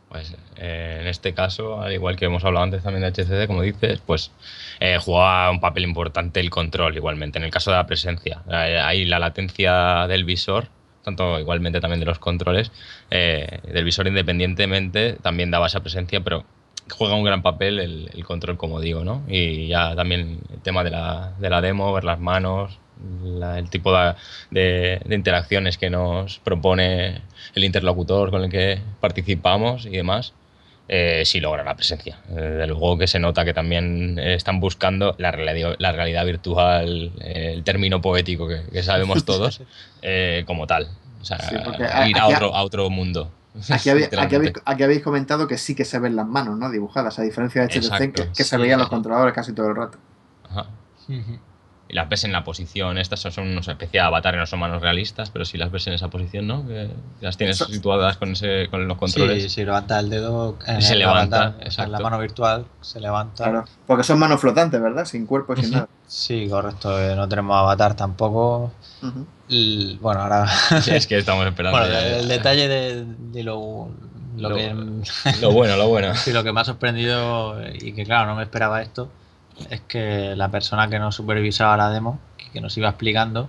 Pues 0.09 0.37
eh, 0.57 0.99
en 1.01 1.07
este 1.09 1.35
caso, 1.35 1.81
al 1.81 1.93
igual 1.93 2.17
que 2.17 2.27
hemos 2.27 2.45
hablado 2.45 2.65
antes 2.65 2.83
también 2.85 3.03
de 3.03 3.09
HCD, 3.09 3.47
como 3.49 3.63
dices, 3.63 4.01
pues 4.07 4.31
eh, 4.79 4.99
juega 5.01 5.51
un 5.51 5.61
papel 5.61 5.85
importante 5.85 6.39
el 6.41 6.51
control 6.51 6.95
igualmente. 6.97 7.39
En 7.39 7.45
el 7.45 7.51
caso 7.51 7.71
de 7.73 7.79
la 7.79 7.87
presencia, 7.87 8.43
eh, 8.49 8.81
ahí 8.83 9.05
la 9.07 9.19
latencia 9.19 10.07
del 10.07 10.25
visor, 10.25 10.69
tanto 11.03 11.39
igualmente 11.41 11.81
también 11.81 12.01
de 12.01 12.07
los 12.07 12.19
controles, 12.21 12.71
eh, 13.11 13.61
del 13.65 13.85
visor 13.85 14.07
independientemente 14.07 15.15
también 15.15 15.51
daba 15.51 15.67
esa 15.67 15.81
presencia, 15.81 16.21
pero 16.23 16.45
juega 16.91 17.15
un 17.17 17.25
gran 17.25 17.43
papel 17.43 17.81
el, 17.81 18.11
el 18.15 18.25
control, 18.25 18.57
como 18.57 18.81
digo, 18.81 19.05
¿no? 19.05 19.25
Y 19.27 19.69
ya 19.69 19.97
también 19.97 20.39
el 20.53 20.61
tema 20.63 20.85
de 20.85 20.91
la, 20.91 21.33
de 21.39 21.51
la 21.51 21.61
demo, 21.61 21.93
ver 21.93 22.05
las 22.05 22.21
manos, 22.21 22.79
la- 23.23 23.59
el 23.59 23.69
tipo 23.71 23.97
de, 23.97 24.15
de- 24.51 25.01
de 25.05 25.15
interacciones 25.15 25.79
que 25.79 25.91
nos 25.91 26.39
propone 26.39 27.23
el 27.55 27.65
interlocutor 27.65 28.31
con 28.31 28.43
el 28.45 28.51
que 28.51 28.81
participamos 29.01 29.87
y 29.87 29.91
demás, 29.91 30.33
eh, 30.89 31.23
sí 31.25 31.41
logra 31.41 31.65
la 31.65 31.75
presencia. 31.77 32.19
Desde 32.29 32.67
luego 32.67 32.99
que 32.99 33.07
se 33.07 33.19
nota 33.19 33.45
que 33.45 33.55
también 33.55 34.19
están 34.19 34.61
buscando 34.61 35.15
la 35.19 35.31
realidad, 35.31 35.77
la 35.79 35.93
realidad 35.93 36.25
virtual, 36.27 37.13
eh, 37.21 37.53
el 37.55 37.65
término 37.65 38.01
poético 38.01 38.47
que, 38.49 38.63
que 38.73 38.83
sabemos 38.83 39.25
todos, 39.25 39.63
eh, 40.03 40.45
como 40.47 40.67
tal. 40.67 40.89
O 41.21 41.25
sea, 41.25 41.39
Sí, 41.39 41.55
ir 41.55 42.19
a 42.19 42.25
aquí- 42.27 42.35
otro, 42.35 42.55
a 42.55 42.63
otro 42.63 42.91
mundo. 42.91 43.31
Aquí, 43.71 43.89
habéis- 43.89 44.11
aquí, 44.19 44.35
habéis, 44.35 44.53
aquí 44.65 44.83
habéis 44.83 45.03
comentado 45.03 45.47
que 45.47 45.57
sí 45.59 45.75
que 45.75 45.85
se 45.85 45.99
ven 46.01 46.17
las 46.17 46.27
manos, 46.27 46.59
¿no? 46.59 46.71
Dibujadas, 46.71 47.19
a 47.19 47.23
diferencia 47.23 47.63
de 47.63 47.69
HTC, 47.69 48.13
que, 48.13 48.29
que 48.33 48.45
se 48.45 48.57
sí, 48.57 48.61
veían 48.61 48.79
los 48.79 48.89
sí. 48.89 48.91
controladores 48.91 49.33
casi 49.33 49.53
todo 49.55 49.69
el 49.69 49.77
rato. 49.77 49.97
Ajá. 50.51 50.67
Y 51.87 51.93
las 51.95 52.09
ves 52.09 52.25
en 52.25 52.33
la 52.33 52.45
posición, 52.45 52.97
estas 52.97 53.21
son, 53.21 53.47
una 53.47 53.61
especie 53.61 54.01
de 54.01 54.07
avatar, 54.07 54.35
no 54.37 54.47
son 54.47 54.59
manos 54.61 54.81
realistas, 54.81 55.29
pero 55.31 55.45
si 55.45 55.59
las 55.59 55.71
ves 55.71 55.87
en 55.87 55.93
esa 55.93 56.09
posición, 56.09 56.47
¿no? 56.47 56.67
Que 56.67 56.89
las 57.21 57.37
tienes 57.37 57.57
Eso- 57.61 57.67
situadas 57.71 58.17
con, 58.17 58.33
ese, 58.33 58.69
con 58.71 58.89
los 58.89 58.95
Sí, 58.97 59.01
controles. 59.01 59.53
si 59.53 59.65
levanta 59.67 60.01
el 60.01 60.09
dedo 60.09 60.57
en 60.67 60.81
Se 60.81 60.95
el 60.95 61.01
levanta, 61.01 61.57
en 61.61 61.93
la 61.93 62.01
mano 62.01 62.19
virtual 62.19 62.65
se 62.81 63.01
levanta. 63.01 63.45
Claro. 63.45 63.65
Porque 63.87 64.03
son 64.03 64.19
manos 64.19 64.41
flotantes, 64.41 64.81
¿verdad? 64.81 65.05
Sin 65.05 65.27
cuerpo 65.27 65.53
y 65.53 65.63
sin 65.63 65.73
nada. 65.73 65.89
Sí, 66.07 66.49
correcto. 66.49 66.99
eh, 66.99 67.15
No 67.17 67.29
tenemos 67.29 67.55
avatar 67.57 67.95
tampoco. 67.95 68.73
Y, 69.49 69.99
bueno, 69.99 70.23
ahora. 70.23 70.47
Sí, 70.81 70.91
es 70.93 71.07
que 71.07 71.19
estamos 71.19 71.47
esperando. 71.47 71.79
bueno, 71.79 71.95
el 71.95 72.29
detalle 72.29 72.67
de, 72.67 73.05
de 73.05 73.43
lo, 73.43 73.91
lo, 74.39 74.49
Lo- 74.51 74.57
que. 74.57 74.75
Lo 75.43 75.53
bueno, 75.53 75.77
lo 75.77 75.89
bueno. 75.89 76.15
Sí, 76.17 76.33
lo 76.33 76.43
que 76.43 76.51
me 76.53 76.63
ha 76.63 76.65
sorprendido 76.65 77.57
y 77.75 77.93
que 77.93 78.05
claro, 78.05 78.27
no 78.31 78.37
me 78.37 78.43
esperaba 78.45 78.81
esto, 78.81 79.11
es 79.71 79.81
que 79.83 80.35
la 80.37 80.49
persona 80.49 80.89
que 80.89 80.99
nos 80.99 81.15
supervisaba 81.15 81.77
la 81.77 81.91
demo, 81.91 82.19
que- 82.37 82.51
que 82.51 82.61
nos 82.61 82.77
iba 82.77 82.89
explicando, 82.89 83.49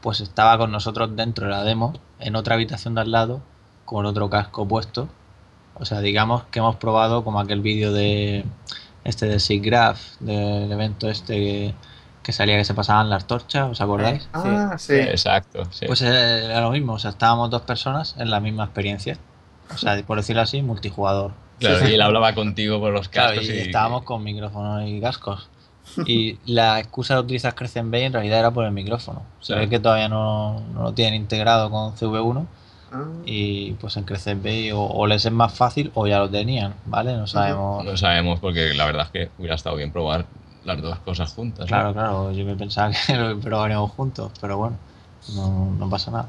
pues 0.00 0.20
estaba 0.20 0.58
con 0.58 0.70
nosotros 0.72 1.14
dentro 1.16 1.46
de 1.46 1.52
la 1.52 1.64
demo, 1.64 1.94
en 2.20 2.36
otra 2.36 2.54
habitación 2.54 2.94
de 2.94 3.02
al 3.02 3.10
lado, 3.10 3.40
con 3.84 4.06
otro 4.06 4.28
casco 4.30 4.66
puesto. 4.66 5.08
O 5.74 5.84
sea, 5.84 6.00
digamos 6.00 6.44
que 6.50 6.58
hemos 6.60 6.76
probado 6.76 7.24
como 7.24 7.40
aquel 7.40 7.60
vídeo 7.60 7.92
de 7.92 8.44
este 9.04 9.26
de 9.26 9.40
SIGGRAPH, 9.40 9.98
del 10.20 10.70
evento 10.70 11.08
este 11.10 11.34
que, 11.34 11.74
que 12.22 12.32
salía 12.32 12.56
que 12.56 12.64
se 12.64 12.74
pasaban 12.74 13.10
las 13.10 13.26
torchas, 13.26 13.70
¿os 13.70 13.80
acordáis? 13.80 14.28
Ah, 14.32 14.78
sí. 14.78 14.94
Exacto, 14.94 15.64
sí. 15.72 15.86
Pues 15.86 16.00
era 16.02 16.60
lo 16.60 16.70
mismo, 16.70 16.94
o 16.94 16.98
sea, 16.98 17.10
estábamos 17.10 17.50
dos 17.50 17.62
personas 17.62 18.14
en 18.18 18.30
la 18.30 18.40
misma 18.40 18.64
experiencia. 18.64 19.18
O 19.74 19.78
sea, 19.78 20.00
por 20.02 20.16
decirlo 20.18 20.42
así, 20.42 20.62
multijugador. 20.62 21.32
Claro, 21.58 21.78
sí, 21.78 21.84
sí. 21.86 21.90
y 21.92 21.94
él 21.94 22.00
hablaba 22.02 22.34
contigo 22.34 22.80
por 22.80 22.92
los 22.92 23.08
Claro, 23.08 23.30
cascos 23.34 23.48
y 23.48 23.52
y, 23.52 23.58
estábamos 23.60 24.02
con 24.02 24.22
micrófonos 24.22 24.88
y 24.88 25.00
cascos. 25.00 25.48
Y 26.06 26.38
la 26.46 26.80
excusa 26.80 27.14
de 27.14 27.20
utilizar 27.20 27.54
Crescent 27.54 27.90
Bay 27.90 28.04
en 28.04 28.12
realidad 28.12 28.38
era 28.40 28.50
por 28.50 28.64
el 28.64 28.72
micrófono. 28.72 29.22
Se 29.40 29.48
Claro. 29.48 29.62
ve 29.62 29.68
que 29.68 29.78
todavía 29.78 30.08
no, 30.08 30.60
no 30.74 30.82
lo 30.82 30.92
tienen 30.92 31.14
integrado 31.14 31.70
con 31.70 31.94
CV1 31.94 32.46
Ah, 32.92 33.02
y 33.26 33.72
pues 33.72 33.96
en 33.96 34.04
Crescent 34.04 34.42
Bay 34.42 34.70
o, 34.72 34.80
o 34.80 35.06
les 35.06 35.24
es 35.24 35.32
más 35.32 35.52
fácil 35.52 35.90
o 35.94 36.06
ya 36.06 36.18
lo 36.18 36.28
tenían, 36.28 36.74
¿vale? 36.86 37.16
No 37.16 37.26
sabemos. 37.26 37.84
No 37.84 37.96
sabemos 37.96 38.40
porque 38.40 38.74
la 38.74 38.86
verdad 38.86 39.06
es 39.06 39.10
que 39.10 39.30
hubiera 39.38 39.54
estado 39.56 39.76
bien 39.76 39.90
probar 39.90 40.26
las 40.64 40.80
dos 40.80 40.98
cosas 41.00 41.32
juntas. 41.32 41.60
¿no? 41.60 41.66
Claro, 41.66 41.92
claro, 41.92 42.32
yo 42.32 42.44
me 42.44 42.54
pensaba 42.56 42.92
que 43.06 43.16
lo 43.16 43.38
probaríamos 43.40 43.90
juntos, 43.92 44.30
pero 44.40 44.56
bueno, 44.58 44.76
no, 45.34 45.70
no 45.78 45.90
pasa 45.90 46.10
nada. 46.10 46.28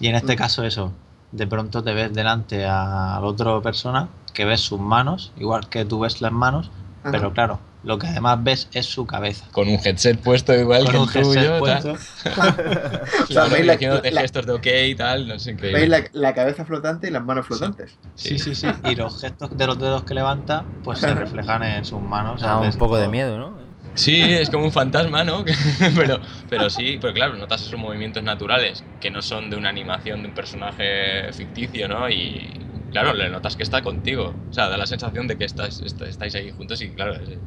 Y 0.00 0.08
en 0.08 0.14
este 0.16 0.34
Mm. 0.34 0.38
caso 0.38 0.64
eso, 0.64 0.92
de 1.32 1.46
pronto 1.46 1.82
te 1.82 1.92
ves 1.94 2.12
delante 2.14 2.64
a 2.64 3.18
la 3.20 3.26
otra 3.26 3.60
persona 3.60 4.08
que 4.34 4.44
ves 4.44 4.60
sus 4.60 4.80
manos, 4.80 5.32
igual 5.36 5.68
que 5.68 5.84
tú 5.84 6.00
ves 6.00 6.20
las 6.20 6.32
manos, 6.32 6.70
ajá. 7.02 7.10
pero 7.12 7.32
claro, 7.32 7.58
lo 7.84 7.98
que 7.98 8.06
además 8.06 8.42
ves 8.42 8.68
es 8.72 8.86
su 8.86 9.06
cabeza. 9.06 9.46
Con 9.52 9.68
un 9.68 9.78
headset 9.84 10.18
puesto 10.18 10.54
igual 10.54 10.84
Con 10.84 10.92
que 10.92 10.98
un 10.98 11.08
el 11.14 11.22
tuyo. 11.24 11.58
puesto. 11.58 11.94
O 13.22 13.26
sea, 13.32 13.44
veis 13.44 13.66
la- 13.66 14.20
gestos 14.22 14.46
de 14.46 14.52
ok 14.52 14.66
y 14.86 14.94
tal, 14.94 15.28
no 15.28 15.38
sé, 15.38 15.52
increíble. 15.52 15.80
Veis 15.80 15.90
la, 15.90 16.20
la 16.20 16.34
cabeza 16.34 16.64
flotante 16.64 17.08
y 17.08 17.10
las 17.10 17.24
manos 17.24 17.46
flotantes. 17.46 17.98
Sí, 18.14 18.38
sí, 18.38 18.54
sí. 18.54 18.66
Y 18.84 18.94
los 18.94 19.20
gestos 19.20 19.56
de 19.56 19.66
los 19.66 19.78
dedos 19.78 20.04
que 20.04 20.14
levanta, 20.14 20.64
pues 20.82 20.98
se 20.98 21.12
reflejan 21.14 21.62
en 21.62 21.84
sus 21.84 22.00
manos. 22.00 22.40
Da 22.40 22.58
un 22.58 22.72
poco 22.72 22.96
de 22.96 23.08
miedo, 23.08 23.38
¿no? 23.38 23.67
Sí, 23.98 24.20
es 24.32 24.48
como 24.48 24.64
un 24.64 24.72
fantasma, 24.72 25.24
¿no? 25.24 25.44
pero, 25.96 26.20
pero 26.48 26.70
sí, 26.70 26.98
pero 27.00 27.12
claro, 27.12 27.36
notas 27.36 27.62
esos 27.62 27.78
movimientos 27.78 28.22
naturales 28.22 28.84
que 29.00 29.10
no 29.10 29.22
son 29.22 29.50
de 29.50 29.56
una 29.56 29.70
animación 29.70 30.22
de 30.22 30.28
un 30.28 30.34
personaje 30.34 31.32
ficticio, 31.32 31.88
¿no? 31.88 32.08
Y 32.08 32.70
claro, 32.90 33.12
le 33.12 33.28
notas 33.28 33.56
que 33.56 33.64
está 33.64 33.82
contigo. 33.82 34.38
O 34.48 34.52
sea, 34.52 34.68
da 34.68 34.76
la 34.76 34.86
sensación 34.86 35.26
de 35.26 35.36
que 35.36 35.44
estás, 35.44 35.80
est- 35.80 36.00
estáis 36.02 36.34
ahí 36.36 36.50
juntos 36.52 36.80
y 36.80 36.94
claro, 36.94 37.14
es- 37.14 37.40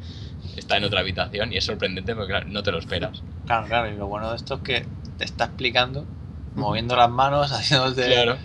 está 0.56 0.76
en 0.76 0.84
otra 0.84 1.00
habitación 1.00 1.52
y 1.52 1.56
es 1.56 1.64
sorprendente 1.64 2.14
porque 2.14 2.28
claro, 2.32 2.46
no 2.48 2.62
te 2.62 2.70
lo 2.70 2.78
esperas. 2.78 3.24
Claro, 3.46 3.66
claro. 3.66 3.88
Y 3.88 3.96
lo 3.96 4.06
bueno 4.06 4.28
de 4.30 4.36
esto 4.36 4.56
es 4.56 4.60
que 4.60 4.86
te 5.16 5.24
está 5.24 5.44
explicando, 5.46 6.06
moviendo 6.54 6.96
las 6.96 7.10
manos, 7.10 7.50
haciéndote. 7.52 8.04
Claro. 8.06 8.38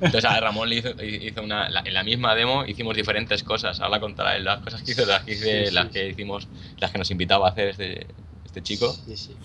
Entonces 0.00 0.24
a 0.24 0.40
Ramón 0.40 0.68
le 0.68 0.76
hizo, 0.76 0.90
hizo 1.02 1.42
una, 1.42 1.68
la- 1.68 1.82
en 1.84 1.94
la 1.94 2.02
misma 2.04 2.34
demo 2.34 2.64
hicimos 2.64 2.94
diferentes 2.96 3.42
cosas. 3.42 3.80
Ahora 3.80 4.00
contará 4.00 4.38
las 4.38 4.60
cosas 4.60 4.82
que 4.82 4.92
hizo, 4.92 5.04
las 5.06 5.22
que, 5.24 5.32
hice- 5.32 5.64
Sí, 5.64 5.66
sí, 5.66 5.74
las 5.74 5.86
sí. 5.86 5.92
que 5.92 6.08
hicimos, 6.08 6.48
las 6.78 6.90
que 6.90 6.98
nos 6.98 7.10
invitaba 7.10 7.48
a 7.48 7.50
hacer 7.50 7.68
este, 7.68 8.06
este 8.44 8.62
chico. 8.62 8.92
Sí, 8.92 9.16
sí. 9.16 9.36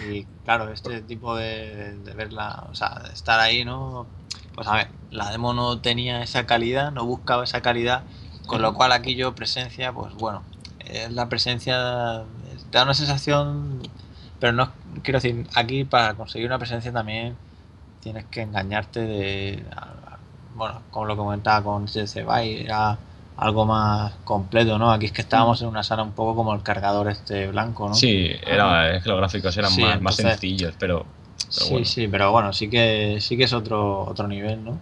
Y 0.00 0.24
claro, 0.44 0.70
este 0.72 1.00
tipo 1.02 1.34
de, 1.36 1.96
de 1.98 2.14
verla, 2.14 2.64
o 2.70 2.74
sea, 2.74 3.00
de 3.06 3.12
estar 3.12 3.40
ahí, 3.40 3.64
¿no? 3.64 4.06
Pues 4.54 4.68
a 4.68 4.74
ver, 4.76 4.88
la 5.10 5.30
demo 5.30 5.54
no 5.54 5.78
tenía 5.80 6.22
esa 6.22 6.46
calidad, 6.46 6.92
no 6.92 7.04
buscaba 7.04 7.44
esa 7.44 7.62
calidad, 7.62 8.04
con 8.46 8.62
lo 8.62 8.74
cual 8.74 8.92
aquí 8.92 9.14
yo 9.16 9.34
presencia, 9.34 9.92
pues 9.92 10.14
bueno, 10.14 10.42
es 10.80 11.10
la 11.12 11.28
presencia, 11.28 12.24
te 12.70 12.78
da 12.78 12.84
una 12.84 12.94
sensación, 12.94 13.82
pero 14.38 14.52
no, 14.52 14.70
quiero 15.02 15.20
decir, 15.20 15.46
aquí 15.54 15.84
para 15.84 16.14
conseguir 16.14 16.46
una 16.46 16.58
presencia 16.58 16.92
también 16.92 17.36
tienes 18.02 18.24
que 18.26 18.42
engañarte 18.42 19.00
de, 19.00 19.62
bueno, 20.54 20.80
como 20.90 21.06
lo 21.06 21.14
que 21.14 21.18
comentaba 21.18 21.62
con 21.62 21.86
BY, 21.86 22.64
era 22.64 22.98
algo 23.36 23.64
más 23.66 24.12
completo, 24.24 24.78
¿no? 24.78 24.90
Aquí 24.90 25.06
es 25.06 25.12
que 25.12 25.22
estábamos 25.22 25.62
en 25.62 25.68
una 25.68 25.82
sala 25.82 26.02
un 26.02 26.12
poco 26.12 26.34
como 26.34 26.54
el 26.54 26.62
cargador 26.62 27.08
este 27.08 27.46
blanco, 27.48 27.88
¿no? 27.88 27.94
Sí, 27.94 28.30
era, 28.46 28.96
es 28.96 29.02
que 29.02 29.08
los 29.08 29.18
gráficos 29.18 29.56
eran 29.56 29.70
Sí, 29.70 29.82
más, 29.82 30.00
más 30.02 30.16
sencillos, 30.16 30.74
pero, 30.78 31.06
pero 31.36 31.48
Sí, 31.48 31.70
bueno. 31.70 31.86
sí, 31.86 32.08
pero 32.08 32.32
bueno, 32.32 32.52
sí 32.52 32.68
que 32.68 33.18
sí 33.20 33.36
que 33.36 33.44
es 33.44 33.52
otro 33.52 34.00
otro 34.04 34.26
nivel, 34.26 34.64
¿no? 34.64 34.78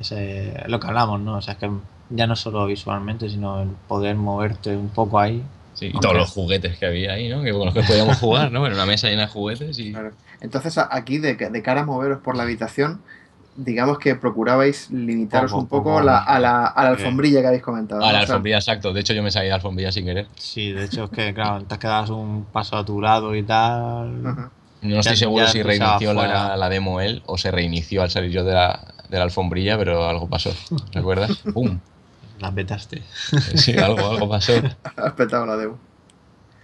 Ese, 0.00 0.48
es 0.62 0.68
lo 0.68 0.80
que 0.80 0.86
hablamos, 0.86 1.20
¿no? 1.20 1.36
O 1.36 1.42
sea, 1.42 1.52
es 1.54 1.58
que 1.60 1.70
ya 2.08 2.26
no 2.26 2.34
solo 2.36 2.64
visualmente, 2.66 3.28
sino 3.28 3.60
el 3.62 3.68
poder 3.86 4.16
moverte 4.16 4.74
un 4.74 4.88
poco 4.88 5.18
ahí. 5.20 5.42
Sí, 5.74 5.86
y 5.86 5.88
Aunque- 5.92 6.00
todos 6.00 6.16
los 6.16 6.30
juguetes 6.30 6.78
que 6.78 6.86
había 6.86 7.12
ahí, 7.12 7.28
¿no? 7.28 7.42
Que 7.42 7.52
con 7.52 7.66
los 7.66 7.74
que 7.74 7.82
podíamos 7.82 8.16
jugar, 8.20 8.50
¿no? 8.50 8.66
En 8.66 8.72
una 8.72 8.86
mesa 8.86 9.08
llena 9.08 9.22
de 9.22 9.28
juguetes 9.28 9.78
y... 9.78 9.92
Claro. 9.92 10.12
Entonces, 10.40 10.78
a- 10.78 10.88
aquí, 10.90 11.18
de, 11.18 11.34
de 11.34 11.62
cara 11.62 11.82
a 11.82 11.84
moveros 11.84 12.20
por 12.20 12.36
la 12.36 12.44
habitación, 12.44 13.00
digamos 13.56 13.98
que 13.98 14.14
procurabais 14.14 14.90
limitaros 14.90 15.50
Poco, 15.50 15.62
un 15.62 15.68
poco 15.68 15.84
poco. 15.90 16.00
la- 16.02 16.18
a, 16.18 16.38
la, 16.38 16.64
a 16.66 16.82
la 16.84 16.90
Eh. 16.90 16.92
alfombrilla 16.94 17.40
que 17.42 17.46
habéis 17.48 17.62
comentado. 17.62 18.00
¿no? 18.00 18.06
la 18.06 18.12
O 18.12 18.12
sea, 18.12 18.20
alfombrilla, 18.22 18.56
exacto. 18.58 18.92
De 18.92 19.00
hecho, 19.00 19.12
yo 19.12 19.22
me 19.22 19.30
salí 19.30 19.46
de 19.46 19.50
la 19.50 19.56
alfombrilla 19.56 19.92
sin 19.92 20.04
querer. 20.06 20.26
Sí, 20.36 20.72
de 20.72 20.84
hecho 20.84 21.04
es 21.04 21.10
que, 21.10 21.34
claro, 21.34 21.56
antes 21.56 21.78
que 21.78 21.86
das 21.86 22.08
un 22.10 22.46
paso 22.52 22.76
a 22.76 22.84
tu 22.84 23.00
lado 23.00 23.34
y 23.34 23.42
tal. 23.42 24.26
ajá. 24.26 24.50
No 24.82 25.00
estoy 25.00 25.16
seguro 25.18 25.46
si 25.46 25.62
reinició 25.62 26.14
la, 26.14 26.56
la 26.56 26.68
demo 26.70 27.02
él 27.02 27.22
o 27.26 27.36
se 27.36 27.50
reinició 27.50 28.02
al 28.02 28.10
salir 28.10 28.30
yo 28.30 28.44
de 28.44 28.54
la, 28.54 28.80
de 29.10 29.18
la 29.18 29.24
alfombrilla, 29.24 29.76
pero 29.76 30.08
algo 30.08 30.26
pasó. 30.26 30.54
¿Recuerdas? 30.94 31.36
¡Pum! 31.52 31.78
Las 32.38 32.54
vetaste. 32.54 33.02
Sí, 33.56 33.76
algo, 33.76 34.08
algo 34.08 34.26
pasó. 34.26 34.54
Has 34.96 35.12
petado 35.12 35.44
la 35.44 35.56
demo. 35.58 35.78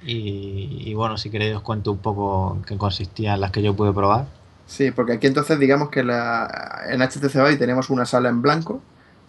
Y, 0.07 0.83
y 0.85 0.95
bueno, 0.95 1.19
si 1.19 1.31
queréis 1.31 1.57
os 1.57 1.63
cuento 1.63 1.91
un 1.91 1.99
poco 1.99 2.55
en 2.57 2.63
qué 2.63 2.79
consistían 2.79 3.41
las 3.41 3.51
que 3.51 3.63
yo 3.63 3.75
pude 3.75 3.93
probar. 3.93 4.27
Sí, 4.67 4.91
porque 4.91 5.15
aquí 5.15 5.27
entonces 5.27 5.59
digamos 5.59 5.91
que 5.91 6.03
la, 6.03 6.83
en 6.89 7.01
HTC 7.01 7.35
Vive 7.35 7.57
tenemos 7.57 7.91
una 7.91 8.05
sala 8.05 8.29
en 8.29 8.43
blanco, 8.43 8.81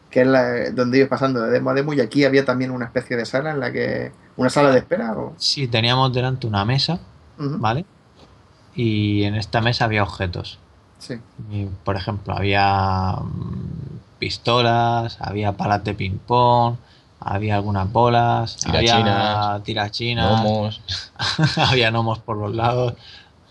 que 0.09 0.21
es 0.21 0.27
la, 0.27 0.71
donde 0.71 0.97
ibas 0.99 1.09
pasando 1.09 1.41
de 1.41 1.51
demo 1.51 1.69
a 1.69 1.73
demo, 1.73 1.93
y 1.93 2.01
aquí 2.01 2.25
había 2.25 2.45
también 2.45 2.71
una 2.71 2.85
especie 2.85 3.17
de 3.17 3.25
sala 3.25 3.51
en 3.51 3.59
la 3.59 3.71
que... 3.71 4.11
¿Una 4.35 4.49
sala 4.49 4.71
de 4.71 4.79
espera? 4.79 5.13
O... 5.13 5.33
Sí, 5.37 5.67
teníamos 5.67 6.13
delante 6.13 6.47
una 6.47 6.63
mesa, 6.65 6.99
¿vale? 7.37 7.85
Y 8.75 9.23
en 9.23 9.35
esta 9.35 9.61
mesa 9.61 9.85
había 9.85 10.03
objetos. 10.03 10.59
Sí. 10.99 11.15
Y, 11.51 11.65
por 11.83 11.95
ejemplo, 11.95 12.35
había 12.35 13.15
mm, 13.19 14.19
pistolas, 14.19 15.17
había 15.19 15.53
palas 15.53 15.83
de 15.83 15.93
ping-pong, 15.93 16.77
había 17.19 17.55
algunas 17.55 17.91
bolas, 17.91 18.57
había 18.65 18.73
Tirachinas. 18.73 19.63
tirachinas, 19.63 20.39
Gnomos. 20.39 20.81
había 21.57 21.89
gnomos 21.91 22.19
por 22.19 22.37
los 22.37 22.55
lados, 22.55 22.93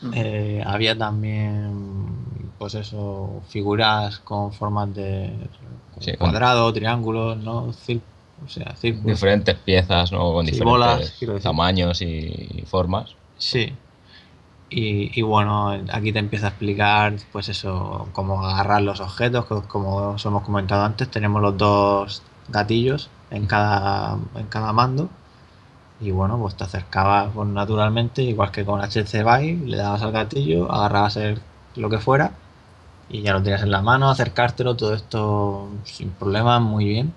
Ujú. 0.02 0.12
eh, 0.14 0.62
había 0.66 0.96
también, 0.96 2.52
pues 2.58 2.74
eso, 2.74 3.42
figuras 3.48 4.18
con 4.20 4.52
formas 4.52 4.94
de 4.94 5.48
Sí, 6.00 6.12
cuadrado, 6.16 6.72
triángulos, 6.72 7.36
¿no? 7.38 7.72
Cir- 7.72 8.02
o 8.44 8.48
sea, 8.48 8.76
círculos. 8.76 9.18
Diferentes 9.18 9.54
piezas, 9.58 10.12
¿no? 10.12 10.32
Con 10.32 10.46
Sí, 10.46 10.52
diferentes 10.52 11.14
bolas, 11.18 11.42
tamaños 11.42 12.02
y 12.02 12.64
formas. 12.66 13.16
Sí. 13.38 13.72
Y, 14.68 15.18
y 15.18 15.22
bueno, 15.22 15.70
aquí 15.92 16.12
te 16.12 16.18
empieza 16.18 16.46
a 16.46 16.50
explicar, 16.50 17.16
pues 17.32 17.48
eso, 17.48 18.08
cómo 18.12 18.44
agarrar 18.44 18.82
los 18.82 19.00
objetos, 19.00 19.46
que 19.46 19.68
como 19.68 19.96
os 20.14 20.24
hemos 20.26 20.42
comentado 20.42 20.84
antes, 20.84 21.10
tenemos 21.10 21.40
los 21.42 21.56
dos 21.56 22.22
gatillos 22.48 23.10
en 23.30 23.46
cada, 23.46 24.18
en 24.36 24.46
cada 24.48 24.72
mando. 24.72 25.10
y 26.00 26.10
bueno, 26.10 26.38
pues 26.38 26.56
te 26.56 26.64
acercabas 26.64 27.30
pues, 27.34 27.48
naturalmente, 27.48 28.22
igual 28.22 28.50
que 28.52 28.64
con 28.64 28.80
HTC 28.82 29.24
Vive, 29.24 29.66
le 29.66 29.76
dabas 29.78 30.02
al 30.02 30.12
gatillo, 30.12 30.70
agarrabas 30.72 31.16
el, 31.16 31.42
lo 31.76 31.88
que 31.90 31.98
fuera 31.98 32.32
y 33.08 33.22
ya 33.22 33.32
lo 33.34 33.42
tenías 33.42 33.62
en 33.62 33.70
la 33.72 33.82
mano, 33.82 34.10
acercártelo, 34.10 34.76
todo 34.76 34.94
esto 34.94 35.80
sin 35.84 36.10
problemas, 36.12 36.60
muy 36.62 36.86
bien. 36.86 37.14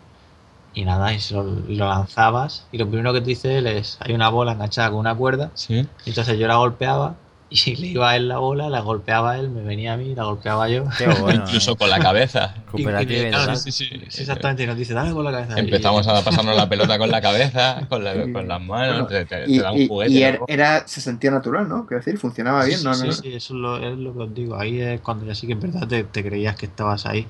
Y 0.73 0.85
nada, 0.85 1.13
y, 1.13 1.19
lo, 1.31 1.43
lo 1.43 1.87
lanzabas 1.89 2.67
y 2.71 2.77
lo 2.77 2.87
primero 2.89 3.13
que 3.13 3.21
te 3.21 3.27
dice 3.31 3.57
él 3.57 3.67
es, 3.67 3.97
hay 4.01 4.13
una 4.13 4.29
bola 4.29 4.53
enganchada 4.53 4.89
con 4.91 4.99
una 4.99 5.15
cuerda, 5.15 5.51
Sí. 5.55 5.87
y 6.05 6.09
entonces 6.09 6.37
yo 6.39 6.47
la 6.47 6.57
golpeaba 6.57 7.17
y 7.65 7.75
le 7.77 7.87
iba 7.87 8.11
a 8.11 8.15
él 8.15 8.27
la 8.27 8.37
bola, 8.37 8.69
la 8.69 8.81
golpeaba 8.81 9.37
él, 9.39 9.49
me 9.49 9.61
venía 9.63 9.93
a 9.93 9.97
mí, 9.97 10.13
la 10.13 10.23
golpeaba 10.25 10.69
yo. 10.69 10.85
Qué 10.97 11.07
bueno. 11.07 11.43
Incluso 11.47 11.71
eh. 11.71 11.75
con 11.77 11.89
la 11.89 11.99
cabeza. 11.99 12.55
Cooperativa 12.69 13.11
Y- 13.19 13.23
y- 13.23 13.27
y 13.27 13.29
claro, 13.29 13.45
tal. 13.47 13.57
Sí, 13.57 13.71
sí, 13.71 13.89
sí. 14.09 14.21
Exactamente, 14.21 14.63
y 14.63 14.67
nos 14.67 14.77
dice, 14.77 14.93
dale 14.93 15.11
con 15.11 15.23
la 15.25 15.31
cabeza. 15.31 15.59
Empezamos 15.59 16.05
Y- 16.05 16.09
a 16.09 16.21
pasarnos 16.21 16.55
la 16.55 16.69
pelota 16.69 16.97
con 16.97 17.09
la 17.09 17.21
cabeza, 17.21 17.81
con, 17.89 18.03
la- 18.03 18.13
con 18.31 18.47
las 18.47 18.61
manos, 18.61 19.07
Bueno, 19.07 19.07
te, 19.07 19.25
te- 19.25 19.43
Y, 19.51 19.57
te 19.57 19.63
da 19.63 19.71
un 19.71 19.87
juguete. 19.87 20.11
y 20.13 20.21
er- 20.21 20.39
¿no? 20.39 20.45
era, 20.47 20.87
se 20.87 21.01
sentía 21.01 21.31
natural, 21.31 21.67
¿no? 21.67 21.85
Quiero 21.87 22.03
decir, 22.03 22.19
funcionaba 22.19 22.65
bien, 22.65 22.79
sí, 22.79 22.85
¿no? 22.85 22.93
sí, 22.93 23.07
no, 23.07 23.13
sí, 23.13 23.27
eso 23.33 23.53
es 23.55 23.59
lo, 23.59 23.77
es 23.77 23.97
lo 23.97 24.13
que 24.13 24.19
os 24.19 24.33
digo. 24.35 24.55
Ahí 24.57 24.79
es 24.81 25.01
cuando 25.01 25.25
ya 25.25 25.33
sí 25.35 25.47
que 25.47 25.53
en 25.53 25.59
verdad 25.61 25.87
te, 25.87 26.03
te 26.03 26.23
creías 26.23 26.55
que 26.55 26.67
estabas 26.67 27.05
ahí, 27.05 27.25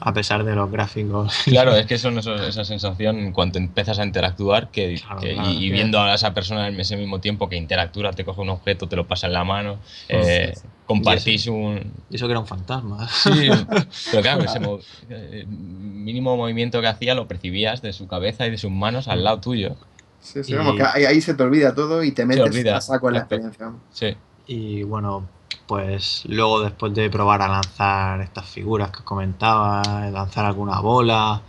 a 0.00 0.12
pesar 0.12 0.44
de 0.44 0.54
los 0.54 0.70
gráficos. 0.70 1.32
Claro, 1.44 1.74
es 1.76 1.86
que 1.86 1.98
son 1.98 2.18
esos- 2.18 2.40
esa 2.40 2.64
sensación 2.64 3.18
en 3.18 3.32
cuanto 3.32 3.58
empiezas 3.58 3.98
a 3.98 4.04
interactuar 4.04 4.70
que, 4.70 4.96
Claro, 5.00 5.20
que- 5.20 5.34
claro, 5.34 5.50
y, 5.50 5.70
viendo 5.70 6.00
a 6.00 6.14
esa 6.14 6.34
persona 6.34 6.68
en 6.68 6.78
ese 6.80 6.96
mismo 6.96 7.20
tiempo 7.20 7.48
que 7.48 7.56
interactúa, 7.56 8.12
te 8.12 8.24
coge 8.24 8.40
un 8.40 8.50
objeto, 8.50 8.88
te 8.88 8.96
lo 8.96 9.06
pasa 9.06 9.26
en 9.26 9.32
la 9.34 9.44
mano, 9.44 9.78
eh, 10.08 10.52
sí. 10.54 10.62
compartís 10.86 11.46
un... 11.46 11.92
Y 12.10 12.16
eso 12.16 12.26
que 12.26 12.32
era 12.32 12.40
un 12.40 12.46
fantasma. 12.46 13.08
Sí, 13.08 13.48
pero 14.10 14.22
claro, 14.22 14.44
ese 14.44 14.60
mo- 14.60 14.78
eh, 15.08 15.44
mínimo 15.48 16.36
movimiento 16.36 16.80
que 16.80 16.86
hacía 16.88 17.14
lo 17.14 17.26
percibías 17.28 17.82
de 17.82 17.92
su 17.92 18.06
cabeza 18.06 18.46
y 18.46 18.50
de 18.50 18.58
sus 18.58 18.70
manos 18.70 19.08
al 19.08 19.24
lado 19.24 19.40
tuyo. 19.40 19.76
Sí, 20.20 20.42
sí, 20.42 20.52
Y- 20.52 20.56
vamos, 20.56 20.76
que 20.76 20.82
ahí, 20.82 21.04
ahí 21.04 21.20
se 21.20 21.34
te 21.34 21.42
olvida 21.42 21.74
todo 21.74 22.02
y 22.02 22.10
te 22.12 22.24
metes 22.26 22.42
olvida, 22.44 22.76
a 22.76 22.80
saco 22.80 23.08
en 23.08 23.14
la 23.14 23.20
experiencia. 23.20 23.66
vamos. 23.66 23.80
Sí. 23.92 24.16
Y 24.48 24.82
bueno, 24.84 25.28
pues 25.66 26.22
luego 26.26 26.60
después 26.60 26.94
de 26.94 27.10
probar 27.10 27.42
a 27.42 27.48
lanzar 27.48 28.20
estas 28.20 28.46
figuras 28.48 28.90
que 28.90 28.98
os 28.98 29.04
comentaba, 29.04 29.82
lanzar 30.10 30.44
alguna 30.46 30.80
bola, 30.80 31.42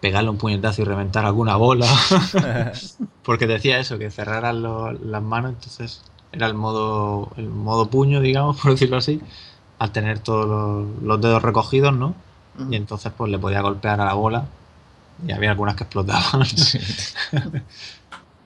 pegarle 0.00 0.30
un 0.30 0.38
puñetazo 0.38 0.82
y 0.82 0.84
reventar 0.84 1.24
alguna 1.26 1.56
bola, 1.56 1.86
porque 3.22 3.46
decía 3.46 3.78
eso, 3.78 3.98
que 3.98 4.10
cerraran 4.10 4.62
lo- 4.62 4.92
las 4.92 5.22
manos, 5.22 5.52
entonces 5.54 6.02
era 6.32 6.46
el 6.46 6.54
modo, 6.54 7.32
el 7.36 7.48
modo 7.48 7.88
puño, 7.90 8.20
digamos, 8.20 8.56
por 8.60 8.72
decirlo 8.72 8.96
así, 8.98 9.20
al 9.78 9.92
tener 9.92 10.18
todos 10.20 10.46
los, 10.48 11.02
los 11.02 11.20
dedos 11.20 11.42
recogidos, 11.42 11.94
¿no? 11.94 12.14
Y 12.68 12.76
entonces 12.76 13.12
pues 13.16 13.30
le 13.30 13.38
podía 13.38 13.60
golpear 13.62 14.00
a 14.00 14.04
la 14.06 14.14
bola 14.14 14.46
y 15.26 15.32
había 15.32 15.52
algunas 15.52 15.76
que 15.76 15.84
explotaban. 15.84 16.42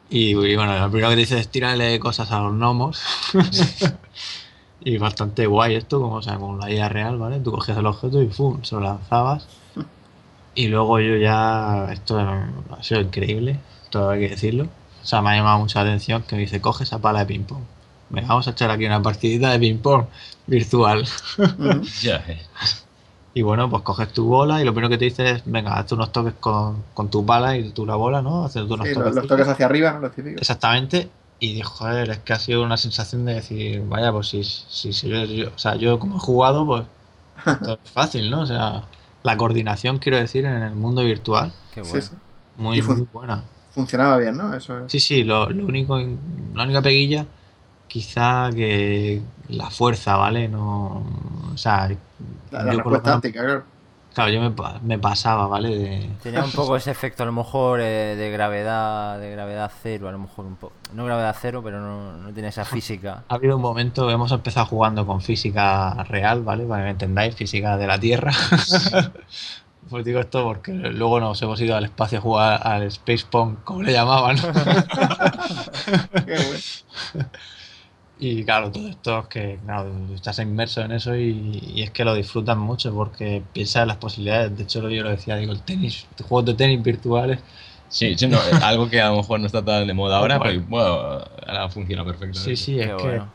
y, 0.09 0.31
y, 0.31 0.57
bueno, 0.57 0.77
lo 0.79 0.91
primero 0.91 1.11
que 1.11 1.15
te 1.17 1.21
dice 1.21 1.39
es 1.39 1.49
tírale 1.51 1.99
cosas 2.01 2.31
a 2.33 2.41
los 2.41 2.53
gnomos. 2.55 3.01
Y 4.81 4.99
bastante 4.99 5.47
guay 5.47 5.75
esto, 5.77 6.01
como, 6.01 6.17
o 6.17 6.23
sea, 6.23 6.37
con 6.39 6.59
la 6.59 6.71
IA 6.71 6.89
real, 6.89 7.19
¿vale? 7.19 7.41
Tú 7.41 7.51
cogías 7.53 7.77
el 7.79 7.87
objeto 7.87 8.23
y 8.23 8.27
¡pum! 8.27 8.63
se 8.63 8.75
lo 8.77 8.81
lanzabas. 8.83 9.47
Y 10.55 10.69
luego 10.69 10.99
yo 11.01 11.17
ya, 11.17 11.89
esto 11.93 12.19
ha 12.19 12.83
sido 12.83 13.01
increíble, 13.01 13.59
todo 13.91 14.11
hay 14.11 14.21
que 14.21 14.29
decirlo. 14.31 14.65
O 15.03 15.07
sea, 15.07 15.23
me 15.23 15.31
ha 15.31 15.37
llamado 15.37 15.59
mucha 15.61 15.81
atención 15.81 16.23
que 16.23 16.35
me 16.37 16.43
dice, 16.43 16.61
coge 16.61 16.85
esa 16.85 16.99
pala 16.99 17.21
de 17.21 17.27
ping-pong. 17.27 17.63
Venga, 18.11 18.29
vamos 18.29 18.49
a 18.49 18.51
echar 18.51 18.71
aquí 18.71 18.85
una 18.85 19.01
partidita 19.01 19.51
de 19.53 19.59
ping-pong 19.59 20.07
virtual. 20.47 21.07
Ya, 22.03 22.17
eh. 22.27 22.41
Y 23.33 23.43
bueno, 23.43 23.71
pues 23.71 23.83
coges 23.85 24.13
tu 24.13 24.27
bola 24.27 24.61
y 24.61 24.65
lo 24.65 24.73
primero 24.75 24.91
que 24.91 24.99
te 24.99 25.05
dice 25.05 25.31
es, 25.31 25.43
venga, 25.45 25.75
hazte 25.75 25.95
unos 25.95 26.11
toques 26.11 26.35
con, 26.41 26.83
con 26.95 27.09
tu 27.11 27.25
pala 27.25 27.57
y 27.57 27.71
tú 27.71 27.87
la 27.87 27.95
bola, 27.95 28.21
¿no? 28.21 28.45
Hacer 28.45 28.65
unos 28.65 28.89
Sí, 28.89 28.93
toques. 28.95 29.07
los, 29.07 29.15
los 29.15 29.27
toques 29.29 29.47
hacia 29.47 29.67
arriba, 29.67 29.93
¿no? 29.93 30.01
Los 30.01 30.13
típicos. 30.13 30.41
Exactamente. 30.41 31.09
Y 31.41 31.55
dijo, 31.55 31.71
joder, 31.71 32.11
es 32.11 32.19
que 32.21 32.33
ha 32.35 32.39
sido 32.39 32.63
una 32.65 32.77
sensación 32.77 33.25
de 33.25 33.35
decir, 33.35 33.83
vaya, 33.87 34.13
pues 34.13 34.29
si, 34.29 34.45
si, 34.45 34.93
si 34.93 35.09
yo, 35.09 35.25
yo- 35.25 35.51
o 35.55 35.59
sea, 35.59 35.77
yo 35.77 35.99
como 35.99 36.17
he 36.17 36.21
jugado, 36.21 36.67
pues 36.67 36.85
es 37.85 37.93
fácil, 37.93 38.31
¿no? 38.31 38.43
O 38.43 38.47
sea, 38.47 38.85
la 39.23 39.37
coordinación, 39.37 39.99
quiero 39.99 40.19
decir, 40.19 40.45
en 40.47 40.63
el 40.63 40.75
mundo 40.77 41.03
virtual, 41.05 41.53
Qué 41.73 41.83
Sí, 41.83 42.01
bueno. 42.01 42.03
sí. 42.03 42.15
muy, 42.57 42.83
fun- 42.83 42.97
muy 42.99 43.09
buena. 43.13 43.45
Funcionaba 43.71 44.19
bien, 44.19 44.37
¿no? 44.37 44.55
Eso 44.55 44.79
es. 44.87 44.93
Sí, 44.93 44.99
sí, 45.01 45.25
lo, 45.25 45.49
lo 45.51 45.67
único, 45.67 45.97
la 45.99 46.65
única 46.65 46.83
peguilla, 46.83 47.27
quizá 47.89 48.51
que 48.55 49.23
la 49.49 49.71
fuerza, 49.71 50.17
¿vale? 50.17 50.49
No, 50.49 51.05
o 51.55 51.57
sea, 51.59 51.89
La, 52.51 52.63
la 52.65 52.73
respuesta 52.75 53.21
claro. 53.33 53.65
Claro, 54.15 54.31
yo 54.31 54.41
me, 54.41 54.51
pa- 54.51 54.79
me 54.83 54.99
pasaba, 54.99 55.47
¿vale? 55.47 55.69
De, 55.77 56.11
Tenía 56.23 56.45
un 56.45 56.51
poco 56.53 56.77
ese 56.77 56.91
efecto 56.91 57.23
a 57.23 57.27
lo 57.27 57.33
mejor 57.33 57.81
eh, 57.81 58.15
de 58.17 58.31
gravedad, 58.31 59.19
de 59.19 59.31
gravedad 59.31 59.71
cero, 59.83 60.09
a 60.09 60.13
lo 60.13 60.19
mejor 60.19 60.45
un 60.47 60.57
poco. 60.57 60.75
No 60.95 61.05
gravedad 61.05 61.37
cero, 61.41 61.61
pero 61.65 61.81
no, 61.81 62.13
no 62.17 62.33
tiene 62.33 62.49
esa 62.49 62.65
física. 62.67 63.25
Ha 63.29 63.35
habido 63.35 63.57
un 63.57 63.63
momento, 63.63 64.11
hemos 64.11 64.33
empezado 64.33 64.67
jugando 64.67 65.07
con 65.07 65.21
física 65.21 66.05
real, 66.05 66.43
¿vale? 66.43 66.65
Para 66.65 66.81
que 66.83 66.85
me 66.85 66.91
entendáis, 66.91 67.35
física 67.35 67.77
de 67.77 67.87
la 67.87 67.99
Tierra. 67.99 68.33
pues 69.91 70.05
digo 70.05 70.21
esto 70.21 70.45
porque 70.45 70.73
luego 70.73 71.19
nos 71.21 71.41
hemos 71.43 71.61
ido 71.61 71.77
al 71.77 71.85
espacio 71.85 72.19
a 72.19 72.21
jugar 72.21 72.67
al 72.67 72.83
Space 72.85 73.25
Pong, 73.29 73.57
como 73.65 73.83
le 73.83 73.93
llamaban. 73.93 74.37
Qué 76.27 76.37
bueno. 76.37 77.31
Y 78.21 78.45
claro, 78.45 78.71
todo 78.71 78.89
esto 78.89 79.19
es 79.21 79.29
que, 79.29 79.59
claro, 79.65 79.93
estás 80.15 80.39
inmerso 80.41 80.83
en 80.83 80.93
eso 80.93 81.17
y, 81.17 81.59
y 81.75 81.83
es 81.83 81.91
que 81.91 82.05
lo 82.05 82.15
disfrutas 82.15 82.57
mucho 82.57 82.93
porque 82.95 83.43
piensas 83.53 83.83
en 83.83 83.89
las 83.89 83.97
posibilidades. 83.99 84.57
De 84.57 84.63
hecho, 84.65 84.89
yo 84.91 85.03
lo 85.03 85.11
decía, 85.11 85.37
digo, 85.37 85.53
el 85.53 85.63
tenis, 85.63 86.07
juegos 86.23 86.47
de 86.47 86.55
tenis 86.55 86.83
virtuales. 86.83 87.41
Sí, 87.89 88.17
sí, 88.17 88.29
no, 88.29 88.39
algo 88.61 88.89
que 88.89 89.01
a 89.01 89.09
lo 89.11 89.17
mejor 89.17 89.41
no 89.41 89.47
está 89.47 89.65
tan 89.65 89.87
de 89.87 89.95
moda 89.95 90.19
ahora, 90.19 90.39
Bueno. 90.39 90.43
pero 90.43 90.65
bueno, 90.67 90.87
ahora 91.47 91.69
funciona 91.71 92.05
perfecto. 92.05 92.39
Sí, 92.39 92.57
sí, 92.57 92.79
es 92.81 92.87
Qué 92.87 92.95
que... 92.95 93.03
bueno. 93.09 93.33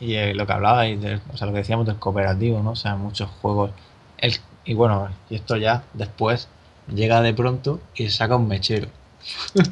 Y 0.00 0.14
eh, 0.14 0.34
lo 0.34 0.46
que 0.46 0.52
hablabais, 0.54 1.00
de- 1.00 1.20
o 1.32 1.36
sea, 1.36 1.46
lo 1.46 1.52
que 1.52 1.60
decíamos 1.60 1.86
del 1.86 1.98
cooperativo, 1.98 2.62
¿no? 2.62 2.72
O 2.72 2.76
sea, 2.76 2.96
muchos 2.96 3.30
juegos. 3.30 3.72
El, 4.18 4.34
y 4.64 4.74
bueno, 4.74 5.10
y 5.30 5.36
esto 5.36 5.56
ya 5.56 5.84
después 5.94 6.48
llega 6.88 7.22
de 7.22 7.34
pronto 7.34 7.80
y 7.94 8.10
saca 8.10 8.36
un 8.36 8.48
mechero. 8.48 8.88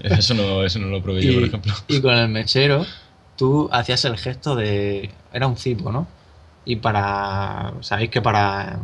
Eso 0.01 0.35
no, 0.35 0.65
eso 0.65 0.79
no 0.79 0.89
lo 0.89 1.03
probé 1.03 1.25
yo, 1.25 1.35
por 1.35 1.45
ejemplo. 1.45 1.73
Y 1.89 2.01
con 2.01 2.15
el 2.15 2.29
mechero 2.29 2.85
tú 3.37 3.69
hacías 3.73 4.05
el 4.05 4.19
gesto 4.19 4.55
de. 4.57 5.11
Era 5.33 5.47
un 5.47 5.57
cipo, 5.57 5.93
¿no? 5.93 6.09
Y 6.65 6.77
para. 6.77 7.75
Sabéis 7.83 8.11
que 8.11 8.23
para. 8.23 8.81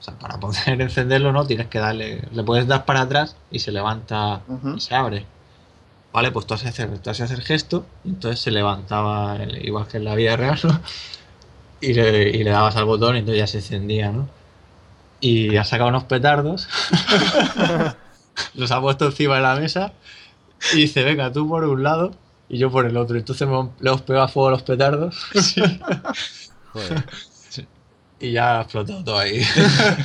O 0.00 0.02
sea, 0.02 0.14
para 0.18 0.38
poder 0.40 0.80
encenderlo, 0.80 1.32
¿no? 1.32 1.46
Tienes 1.46 1.68
que 1.68 1.78
darle. 1.78 2.22
Le 2.32 2.42
puedes 2.44 2.66
dar 2.66 2.84
para 2.84 3.02
atrás 3.02 3.36
y 3.50 3.60
se 3.60 3.72
levanta 3.72 4.42
y 4.72 4.80
se 4.80 4.94
abre. 4.94 5.26
Vale, 6.12 6.30
pues 6.32 6.46
tú 6.46 6.54
hacías, 6.54 6.78
el- 6.80 7.00
tú 7.00 7.10
hacías 7.10 7.30
el 7.32 7.42
gesto 7.42 7.86
y 8.04 8.10
entonces 8.10 8.40
se 8.40 8.50
levantaba, 8.50 9.36
el- 9.36 9.64
igual 9.66 9.86
que 9.88 9.98
en 9.98 10.04
la 10.04 10.14
vida 10.14 10.36
real, 10.36 10.58
¿no? 10.64 10.80
Y 11.80 11.94
le, 11.94 12.30
y 12.30 12.44
le 12.44 12.50
dabas 12.50 12.76
al 12.76 12.84
botón 12.84 13.16
y 13.16 13.20
entonces 13.20 13.40
ya 13.40 13.46
se 13.46 13.58
encendía, 13.58 14.12
¿no? 14.12 14.28
Y 15.20 15.56
ha 15.56 15.64
sacado 15.64 15.90
unos 15.90 16.04
petardos, 16.04 16.68
los 18.54 18.70
ha 18.70 18.80
puesto 18.80 19.06
encima 19.06 19.36
de 19.36 19.42
la 19.42 19.56
mesa 19.56 19.92
y 20.74 20.78
dice, 20.78 21.04
venga, 21.04 21.32
tú 21.32 21.48
por 21.48 21.64
un 21.64 21.82
lado 21.82 22.12
y 22.52 22.58
yo 22.58 22.70
por 22.70 22.86
el 22.86 22.96
otro. 22.96 23.16
Entonces 23.18 23.48
me- 23.48 23.70
le 23.80 23.88
hemos 23.90 24.02
pegado 24.02 24.26
a 24.26 24.28
fuego 24.28 24.50
los 24.50 24.62
petardos 24.62 25.16
Joder. 26.72 27.04
y 28.20 28.32
ya 28.32 28.58
ha 28.58 28.62
explotado 28.62 29.02
todo 29.02 29.18
ahí. 29.18 29.42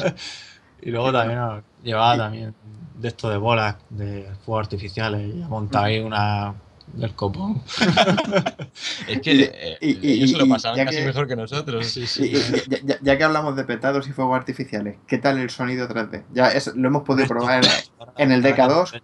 y 0.81 0.89
luego 0.91 1.11
también 1.11 1.39
ah, 1.39 1.61
llevaba 1.83 2.17
también 2.17 2.55
de 2.95 3.07
esto 3.09 3.29
de 3.29 3.37
bolas, 3.37 3.75
de 3.89 4.27
fuegos 4.45 4.65
artificiales 4.65 5.35
y 5.35 5.41
ha 5.43 5.47
montado 5.47 5.85
ahí 5.85 5.99
una 5.99 6.55
del 6.93 7.13
copón. 7.13 7.61
Es 9.07 9.19
que 9.21 9.33
Y- 9.33 9.41
eh, 9.43 9.77
y- 9.81 10.07
y- 10.07 10.11
ellos 10.13 10.31
se 10.31 10.37
lo 10.37 10.47
pasaban 10.47 10.85
casi 10.85 10.97
que- 10.99 11.05
mejor 11.05 11.27
que 11.27 11.35
nosotros. 11.35 11.85
Sí, 11.87 12.07
sí. 12.07 12.31
y- 12.33 12.69
ya, 12.69 12.77
ya- 12.83 12.97
ya 13.01 13.17
que 13.17 13.23
hablamos 13.25 13.55
de 13.57 13.65
petados 13.65 14.07
y 14.07 14.13
fuegos 14.13 14.37
artificiales, 14.37 14.95
¿qué 15.05 15.17
tal 15.17 15.37
el 15.37 15.49
sonido 15.49 15.87
3D? 15.89 16.23
Ya 16.33 16.47
es- 16.47 16.73
lo 16.75 16.87
hemos 16.87 17.03
podido 17.03 17.27
probar 17.27 17.63
en, 17.65 17.71
en 18.17 18.31
el 18.31 18.41
DK2. 18.43 19.01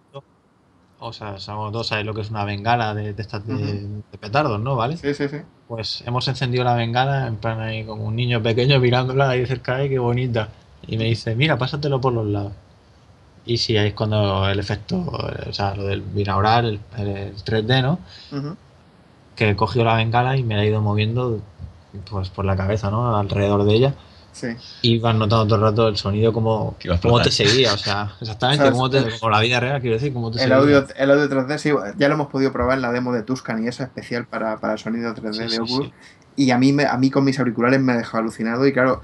O 1.06 1.12
sea, 1.12 1.38
somos 1.38 1.70
dos, 1.70 1.88
¿sabes 1.88 2.06
lo 2.06 2.14
que 2.14 2.22
es 2.22 2.30
una 2.30 2.44
bengala 2.44 2.94
de, 2.94 3.12
de 3.12 3.22
estas 3.22 3.46
de, 3.46 3.54
de 3.54 4.18
petardos, 4.18 4.58
¿no? 4.58 4.74
¿Vale? 4.74 4.96
Sí, 4.96 5.12
sí, 5.12 5.28
sí. 5.28 5.36
Pues 5.68 6.02
hemos 6.06 6.26
encendido 6.28 6.64
la 6.64 6.74
bengala 6.74 7.26
en 7.26 7.36
plan 7.36 7.60
ahí 7.60 7.84
como 7.84 8.04
un 8.04 8.16
niño 8.16 8.42
pequeño 8.42 8.80
mirándola 8.80 9.28
ahí 9.28 9.44
cerca, 9.44 9.76
¡ay, 9.76 9.90
qué 9.90 9.98
bonita! 9.98 10.48
Y 10.86 10.96
me 10.96 11.04
dice, 11.04 11.34
mira, 11.34 11.58
pásatelo 11.58 12.00
por 12.00 12.14
los 12.14 12.26
lados. 12.26 12.52
Y 13.44 13.58
sí, 13.58 13.76
ahí 13.76 13.88
es 13.88 13.94
cuando 13.94 14.48
el 14.48 14.58
efecto, 14.58 14.96
o 14.98 15.52
sea, 15.52 15.74
lo 15.74 15.84
del 15.84 16.00
binaural, 16.00 16.80
el, 16.96 17.06
el 17.06 17.36
3D, 17.44 17.82
¿no? 17.82 17.98
Ujú. 18.32 18.56
Que 19.36 19.50
he 19.50 19.56
cogido 19.56 19.84
la 19.84 19.96
bengala 19.96 20.36
y 20.38 20.42
me 20.42 20.56
la 20.56 20.64
he 20.64 20.68
ido 20.68 20.80
moviendo 20.80 21.38
pues 22.10 22.30
por 22.30 22.46
la 22.46 22.56
cabeza, 22.56 22.90
¿no? 22.90 23.14
Alrededor 23.16 23.64
de 23.64 23.74
ella. 23.74 23.94
Sí. 24.34 24.48
Y 24.82 24.98
vas 24.98 25.14
notando 25.14 25.46
todo 25.46 25.54
el 25.54 25.60
rato 25.62 25.86
el 25.88 25.96
sonido 25.96 26.32
como, 26.32 26.76
cómo 27.00 27.22
te 27.22 27.30
seguía, 27.30 27.72
o 27.72 27.78
sea, 27.78 28.12
exactamente 28.20 28.68
como, 28.72 28.90
te, 28.90 29.02
como 29.20 29.30
la 29.30 29.40
vida 29.40 29.60
real, 29.60 29.80
quiero 29.80 29.94
decir, 29.94 30.12
cómo 30.12 30.30
te 30.30 30.38
El 30.38 30.40
seguía. 30.42 30.56
audio, 30.56 30.86
el 30.96 31.10
audio 31.12 31.28
3D, 31.30 31.56
sí, 31.58 31.70
ya 31.96 32.08
lo 32.08 32.14
hemos 32.14 32.26
podido 32.26 32.52
probar 32.52 32.76
en 32.76 32.82
la 32.82 32.90
demo 32.90 33.12
de 33.12 33.22
Tuscan 33.22 33.62
y 33.64 33.68
esa 33.68 33.84
especial 33.84 34.26
para, 34.26 34.58
para 34.58 34.72
el 34.72 34.78
sonido 34.80 35.14
3D 35.14 35.32
Sí, 35.34 35.38
de 35.38 35.48
sí, 35.50 35.56
Oculus. 35.60 35.86
sí. 35.86 35.92
Y 36.36 36.50
a 36.50 36.58
mí, 36.58 36.72
me, 36.72 36.84
a 36.84 36.96
mí 36.98 37.10
con 37.12 37.22
mis 37.24 37.38
auriculares 37.38 37.80
me 37.80 37.92
ha 37.92 37.96
dejado 37.96 38.18
alucinado 38.18 38.66
y 38.66 38.72
claro, 38.72 39.00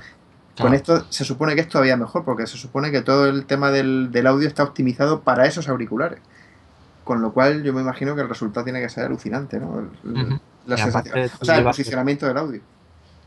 con 0.61 0.75
esto 0.75 1.07
se 1.11 1.25
supone 1.25 1.55
que 1.55 1.61
es 1.63 1.69
todavía 1.69 1.97
mejor 1.97 2.25
porque 2.25 2.47
se 2.49 2.59
supone 2.59 2.91
que 2.91 3.01
todo 3.01 3.27
el 3.27 3.47
tema 3.47 3.71
del, 3.71 4.11
del 4.11 4.27
audio 4.27 4.49
está 4.49 4.65
optimizado 4.65 5.21
para 5.21 5.47
esos 5.47 5.69
auriculares. 5.69 6.19
con 7.05 7.23
lo 7.23 7.33
cual 7.33 7.63
yo 7.65 7.73
me 7.73 7.81
imagino 7.81 8.15
que 8.15 8.21
el 8.23 8.29
resultado 8.29 8.65
tiene 8.65 8.81
que 8.81 8.89
ser 8.89 9.05
alucinante, 9.07 9.59
¿no? 9.59 9.79
El- 9.81 10.11
el- 10.17 10.23
Ujú. 10.27 10.41
la 10.67 10.75
Y 10.75 10.79
sensación- 10.83 11.15
aparte, 11.19 11.33
o 11.41 11.45
sea, 11.45 11.59
el 11.59 11.65
posicionamiento 11.65 12.27
del 12.27 12.37
audio. 12.37 12.61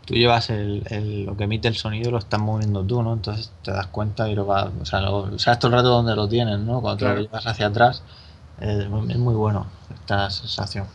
Tú 0.05 0.15
llevas 0.15 0.49
el, 0.49 0.83
el- 0.89 1.25
lo 1.25 1.37
que 1.37 1.45
emite 1.45 1.67
el 1.69 1.75
sonido, 1.75 2.11
lo 2.11 2.17
estás 2.17 2.39
moviendo 2.39 2.83
tú, 2.83 3.01
¿no? 3.03 3.13
Entonces 3.13 3.51
te 3.63 3.71
das 3.71 3.87
cuenta 3.87 4.29
y 4.29 4.35
lo 4.35 4.45
vas, 4.45 4.69
o 4.81 4.85
sea, 4.85 5.01
lo, 5.01 5.37
sabes 5.39 5.59
todo 5.59 5.69
el 5.71 5.77
rato 5.77 5.89
dónde 5.89 6.15
lo 6.15 6.27
tienes, 6.27 6.59
¿no? 6.59 6.81
Cuando 6.81 6.99
te 6.99 7.05
lo 7.05 7.21
llevas 7.21 7.47
hacia 7.47 7.67
atrás, 7.67 8.03
eh, 8.59 8.87
es 9.09 9.17
muy 9.17 9.33
bueno 9.35 9.65
esta 9.93 10.29
sensación. 10.29 10.87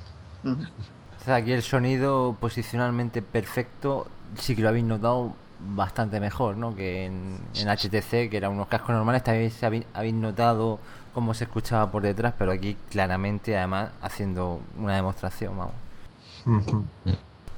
O 1.21 1.25
sea, 1.25 1.37
aquí 1.37 1.53
el 1.53 1.63
sonido 1.63 2.37
posicionalmente 2.41 3.23
perfecto, 3.23 4.07
sí 4.39 4.55
que 4.55 4.63
lo 4.63 4.69
habéis 4.69 4.85
notado 4.85 5.33
bastante 5.75 6.21
mejor, 6.21 6.57
¿no? 6.57 6.75
Que 6.77 7.07
en, 7.07 7.39
en 7.57 7.69
HTC, 7.69 8.31
que 8.31 8.37
eran 8.37 8.53
unos 8.53 8.69
cascos 8.69 8.91
normales, 8.91 9.25
también 9.25 9.53
habéis, 9.63 9.87
habéis 9.95 10.15
notado 10.15 10.79
cómo 11.15 11.35
se 11.35 11.45
escuchaba 11.45 11.91
por 11.91 12.03
detrás, 12.03 12.35
pero 12.39 12.53
aquí 12.53 12.77
claramente, 12.91 13.57
además, 13.59 13.91
haciendo 14.01 14.61
una 14.79 14.95
demostración, 14.95 15.59
vamos. 15.59 15.75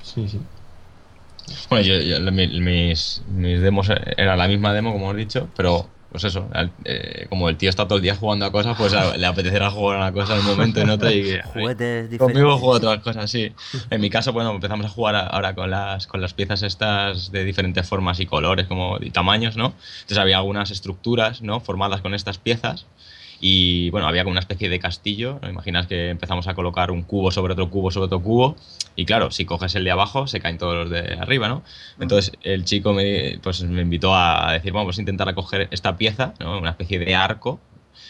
Sí, 0.03 0.28
sí. 0.28 0.40
Bueno, 1.68 1.84
yo, 1.84 1.98
yo- 2.01 2.20
mi- 2.32 2.61
mis, 2.61 3.22
mis 3.28 3.61
demos 3.61 3.88
era 4.16 4.36
la 4.36 4.48
misma 4.48 4.72
demo, 4.72 4.92
como 4.92 5.07
hemos 5.07 5.16
dicho, 5.16 5.48
pero 5.57 5.88
pues 6.11 6.24
eso, 6.24 6.48
al- 6.53 6.72
eh, 6.84 7.26
como 7.28 7.48
el 7.48 7.57
tío 7.57 7.70
está 7.70 7.86
todo 7.86 7.96
el 7.98 8.03
día 8.03 8.16
jugando 8.16 8.44
a 8.44 8.51
cosas, 8.51 8.76
pues 8.76 8.92
a- 8.94 9.16
le 9.16 9.26
apetecerá 9.26 9.70
jugar 9.70 9.96
a 9.96 10.01
una 10.01 10.12
cosa 10.12 10.34
en 10.34 10.40
un 10.40 10.46
momento 10.46 10.80
en 10.80 10.90
otra 10.90 11.12
y 11.12 11.38
Juguetes. 11.55 12.18
Conmigo 12.18 12.59
juego 12.59 12.74
otras 12.74 12.98
cosas, 13.05 13.30
sí. 13.30 13.53
En 13.90 14.01
mi 14.01 14.11
caso, 14.11 14.32
bueno, 14.32 14.51
empezamos 14.51 14.86
a 14.86 14.88
jugar 14.88 15.14
ahora 15.30 15.55
con 15.55 15.70
las, 15.70 16.09
con 16.09 16.20
las 16.20 16.34
piezas 16.34 16.62
estas 16.64 17.30
de 17.30 17.44
diferentes 17.44 17.88
formas 17.88 18.18
y 18.18 18.26
colores 18.26 18.66
como, 18.66 18.98
y 19.01 19.11
tamaños, 19.11 19.57
¿no? 19.57 19.66
Entonces 20.01 20.18
había 20.18 20.38
algunas 20.38 20.72
estructuras, 20.72 21.42
¿no? 21.42 21.61
Formadas 21.61 22.01
con 22.01 22.12
estas 22.14 22.38
piezas. 22.38 22.86
Y 23.41 23.88
bueno, 23.91 24.07
había 24.07 24.22
como 24.22 24.32
una 24.32 24.41
especie 24.41 24.68
de 24.68 24.78
castillo. 24.78 25.38
¿no? 25.43 25.49
Imaginas 25.49 25.86
que 25.86 26.11
empezamos 26.11 26.47
a 26.47 26.55
colocar 26.55 26.91
un 26.91 27.03
cubo 27.03 27.30
sobre 27.30 27.55
otro 27.55 27.70
cubo 27.70 27.91
sobre 27.91 28.07
otro 28.07 28.22
cubo. 28.22 28.57
Y 28.97 29.07
claro, 29.07 29.30
si 29.30 29.47
coges 29.47 29.74
el 29.74 29.84
de 29.84 29.91
abajo, 29.91 30.26
se 30.26 30.41
caen 30.41 30.59
todos 30.59 30.74
los 30.74 30.91
de 30.91 31.14
arriba, 31.14 31.49
¿no? 31.49 31.62
Entonces 31.99 32.32
el 32.43 32.64
chico 32.64 32.93
me, 32.93 33.38
pues, 33.43 33.62
me 33.62 33.82
invitó 33.82 34.14
a 34.14 34.53
decir, 34.53 34.72
vamos 34.72 34.99
a 34.99 35.01
intentar 35.01 35.28
a 35.28 35.34
coger 35.34 35.68
esta 35.70 35.97
pieza, 35.97 36.34
¿no? 36.38 36.59
Una 36.59 36.70
especie 36.70 36.99
de 36.99 37.14
arco. 37.14 37.61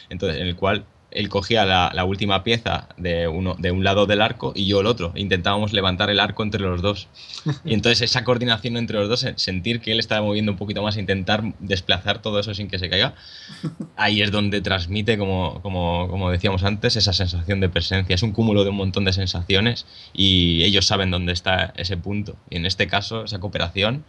Entonces, 0.09 0.41
en 0.41 0.49
el 0.49 0.57
cual 0.57 0.85
él 1.11 1.29
cogía 1.29 1.65
la, 1.65 1.91
la 1.95 2.05
última 2.05 2.45
pieza 2.45 2.89
de, 2.97 3.29
uno, 3.29 3.57
de 3.59 3.71
un 3.71 3.85
lado 3.85 4.07
del 4.07 4.21
arco 4.21 4.53
y 4.55 4.67
yo 4.67 4.81
el 4.81 4.87
otro. 4.87 5.13
Intentábamos 5.15 5.73
levantar 5.73 6.11
el 6.11 6.21
arco 6.21 6.43
entre 6.43 6.61
los 6.61 6.83
dos. 6.83 7.09
Y 7.65 7.75
entonces 7.75 8.03
esa 8.03 8.25
coordinación 8.25 8.77
entre 8.77 8.99
los 8.99 9.09
dos, 9.09 9.27
sentir 9.37 9.81
que 9.81 9.93
él 9.93 9.99
estaba 9.99 10.23
moviendo 10.23 10.53
un 10.53 10.59
poquito 10.59 10.83
más, 10.83 10.97
intentar 10.97 11.43
desplazar 11.59 12.23
todo 12.23 12.39
eso 12.41 12.55
sin 12.55 12.69
que 12.69 12.79
se 12.79 12.89
caiga, 12.89 13.15
ahí 13.97 14.23
es 14.23 14.31
donde 14.31 14.61
transmite, 14.61 15.19
como, 15.19 15.61
como, 15.63 16.09
como 16.09 16.31
decíamos 16.31 16.65
antes, 16.65 16.97
esa 16.97 17.13
sensación 17.13 17.61
de 17.61 17.69
presencia. 17.69 18.15
Es 18.15 18.23
un 18.23 18.33
cúmulo 18.33 18.65
de 18.65 18.71
un 18.71 18.77
montón 18.77 19.05
de 19.05 19.13
sensaciones 19.13 19.87
y 20.13 20.63
ellos 20.65 20.87
saben 20.87 21.11
dónde 21.11 21.33
está 21.33 21.73
ese 21.77 21.97
punto. 21.97 22.37
Y 22.51 22.57
en 22.57 22.67
este 22.67 22.87
caso, 22.87 23.25
esa 23.25 23.39
cooperación 23.41 24.05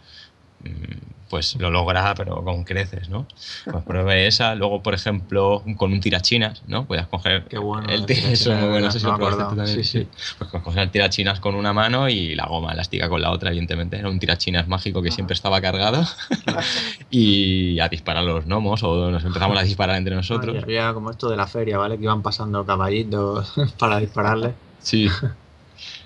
pues 1.28 1.56
lo 1.56 1.70
logra, 1.70 2.14
pero 2.14 2.44
con 2.44 2.62
creces, 2.64 3.08
¿no? 3.08 3.26
Pues 3.70 3.84
pruebe 3.84 4.26
esa, 4.26 4.54
luego, 4.54 4.82
por 4.82 4.92
ejemplo, 4.94 5.64
con 5.76 5.92
un 5.92 6.00
tirachinas, 6.00 6.62
¿no? 6.66 6.84
Puedes 6.84 7.06
coger 7.06 7.44
Qué 7.48 7.58
bueno, 7.58 7.88
el 7.88 8.04
eso 8.10 8.52
es 8.52 8.58
muy 8.58 8.68
bueno, 8.68 8.86
no 8.86 8.90
sé 8.92 8.98
si 9.00 9.06
no 9.06 9.12
lo 9.12 9.18
me 9.18 9.24
probaste 9.24 9.42
tú 9.42 9.46
acordaba. 9.48 9.66
también. 9.66 9.84
Sí, 9.84 9.98
sí. 10.00 10.08
Pues 10.38 10.50
co- 10.50 10.62
coger 10.62 10.82
el 10.82 10.90
tirachinas 10.90 11.40
con 11.40 11.54
una 11.54 11.72
mano 11.72 12.08
y 12.08 12.34
la 12.34 12.46
goma 12.46 12.72
elástica 12.72 13.08
con 13.08 13.22
la 13.22 13.30
otra, 13.30 13.48
evidentemente. 13.50 13.96
Era 13.98 14.08
un 14.10 14.18
tirachinas 14.18 14.68
mágico 14.68 15.02
que 15.02 15.10
siempre 15.10 15.34
estaba 15.34 15.60
cargado. 15.60 16.04
y 17.10 17.78
a 17.80 17.88
disparar 17.88 18.24
los 18.24 18.44
gnomos, 18.44 18.82
o 18.82 19.10
nos 19.10 19.24
empezamos 19.24 19.58
a 19.58 19.62
disparar 19.62 19.96
entre 19.96 20.12
Ah, 20.12 20.16
y 20.16 20.18
nosotros. 20.18 20.62
había 20.62 20.92
como 20.92 21.10
esto 21.10 21.28
de 21.30 21.36
la 21.36 21.46
feria, 21.46 21.78
¿vale? 21.78 21.96
Que 21.96 22.04
iban 22.04 22.22
pasando 22.22 22.64
caballitos 22.66 23.52
para 23.78 23.98
dispararle. 23.98 24.54
Sí. 24.78 25.08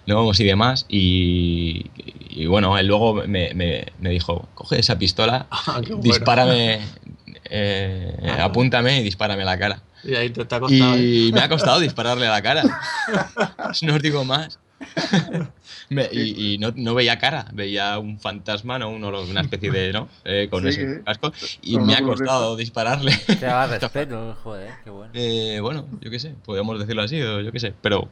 Gnomos 0.07 0.39
y 0.41 0.45
demás. 0.45 0.87
Y, 0.89 1.91
y 2.31 2.47
bueno, 2.47 2.79
él 2.79 2.87
luego 2.87 3.15
me, 3.27 3.53
me- 3.55 3.87
me 3.99 4.11
dijo: 4.11 4.49
coge 4.55 4.79
esa 4.79 4.99
pistola, 4.99 5.47
Ah, 5.51 5.81
bueno. 5.81 6.03
dispárame, 6.03 6.81
eh, 7.51 8.17
apúntame 8.41 9.01
y 9.01 9.03
dispárame 9.03 9.43
a 9.43 9.47
la 9.47 9.59
cara. 9.59 9.83
Y 10.05 10.15
ahí 10.15 10.31
te, 10.31 10.45
te 10.45 10.55
ha 10.55 10.61
costado. 10.61 10.95
¿eh? 10.97 11.01
Y 11.03 11.33
me 11.33 11.41
ha 11.41 11.49
costado 11.49 11.81
dispararle 11.81 12.27
a 12.27 12.31
la 12.31 12.43
cara. 12.43 12.63
No 13.83 13.95
os 13.95 14.03
digo 14.03 14.25
más. 14.25 14.59
Me- 15.89 16.09
y 16.13 16.55
y 16.55 16.59
no, 16.59 16.73
no 16.77 16.95
veía 16.95 17.19
cara, 17.19 17.47
veía 17.53 17.99
un 17.99 18.19
fantasma, 18.21 18.79
¿no? 18.79 18.91
Uno, 18.91 19.09
una 19.23 19.41
especie 19.41 19.71
de, 19.71 19.93
¿no? 19.93 20.09
Eh, 20.25 20.49
con 20.51 20.63
Sí, 20.63 20.69
ese 20.81 21.03
casco. 21.05 21.33
Y 21.63 21.79
me 21.79 21.95
ha 21.95 22.03
costado 22.03 22.57
dispararle. 22.57 23.13
Te 23.27 23.47
daba 23.47 23.67
respeto, 23.67 24.37
joder, 24.43 24.71
qué 24.85 24.91
bueno. 24.91 25.13
Eh, 25.15 25.59
bueno, 25.61 25.87
yo 26.01 26.11
qué 26.11 26.19
sé, 26.19 26.35
podríamos 26.45 26.79
decirlo 26.79 27.03
así, 27.03 27.21
o 27.23 27.41
yo 27.41 27.53
qué 27.53 27.61
sé, 27.61 27.73
pero 27.81 28.09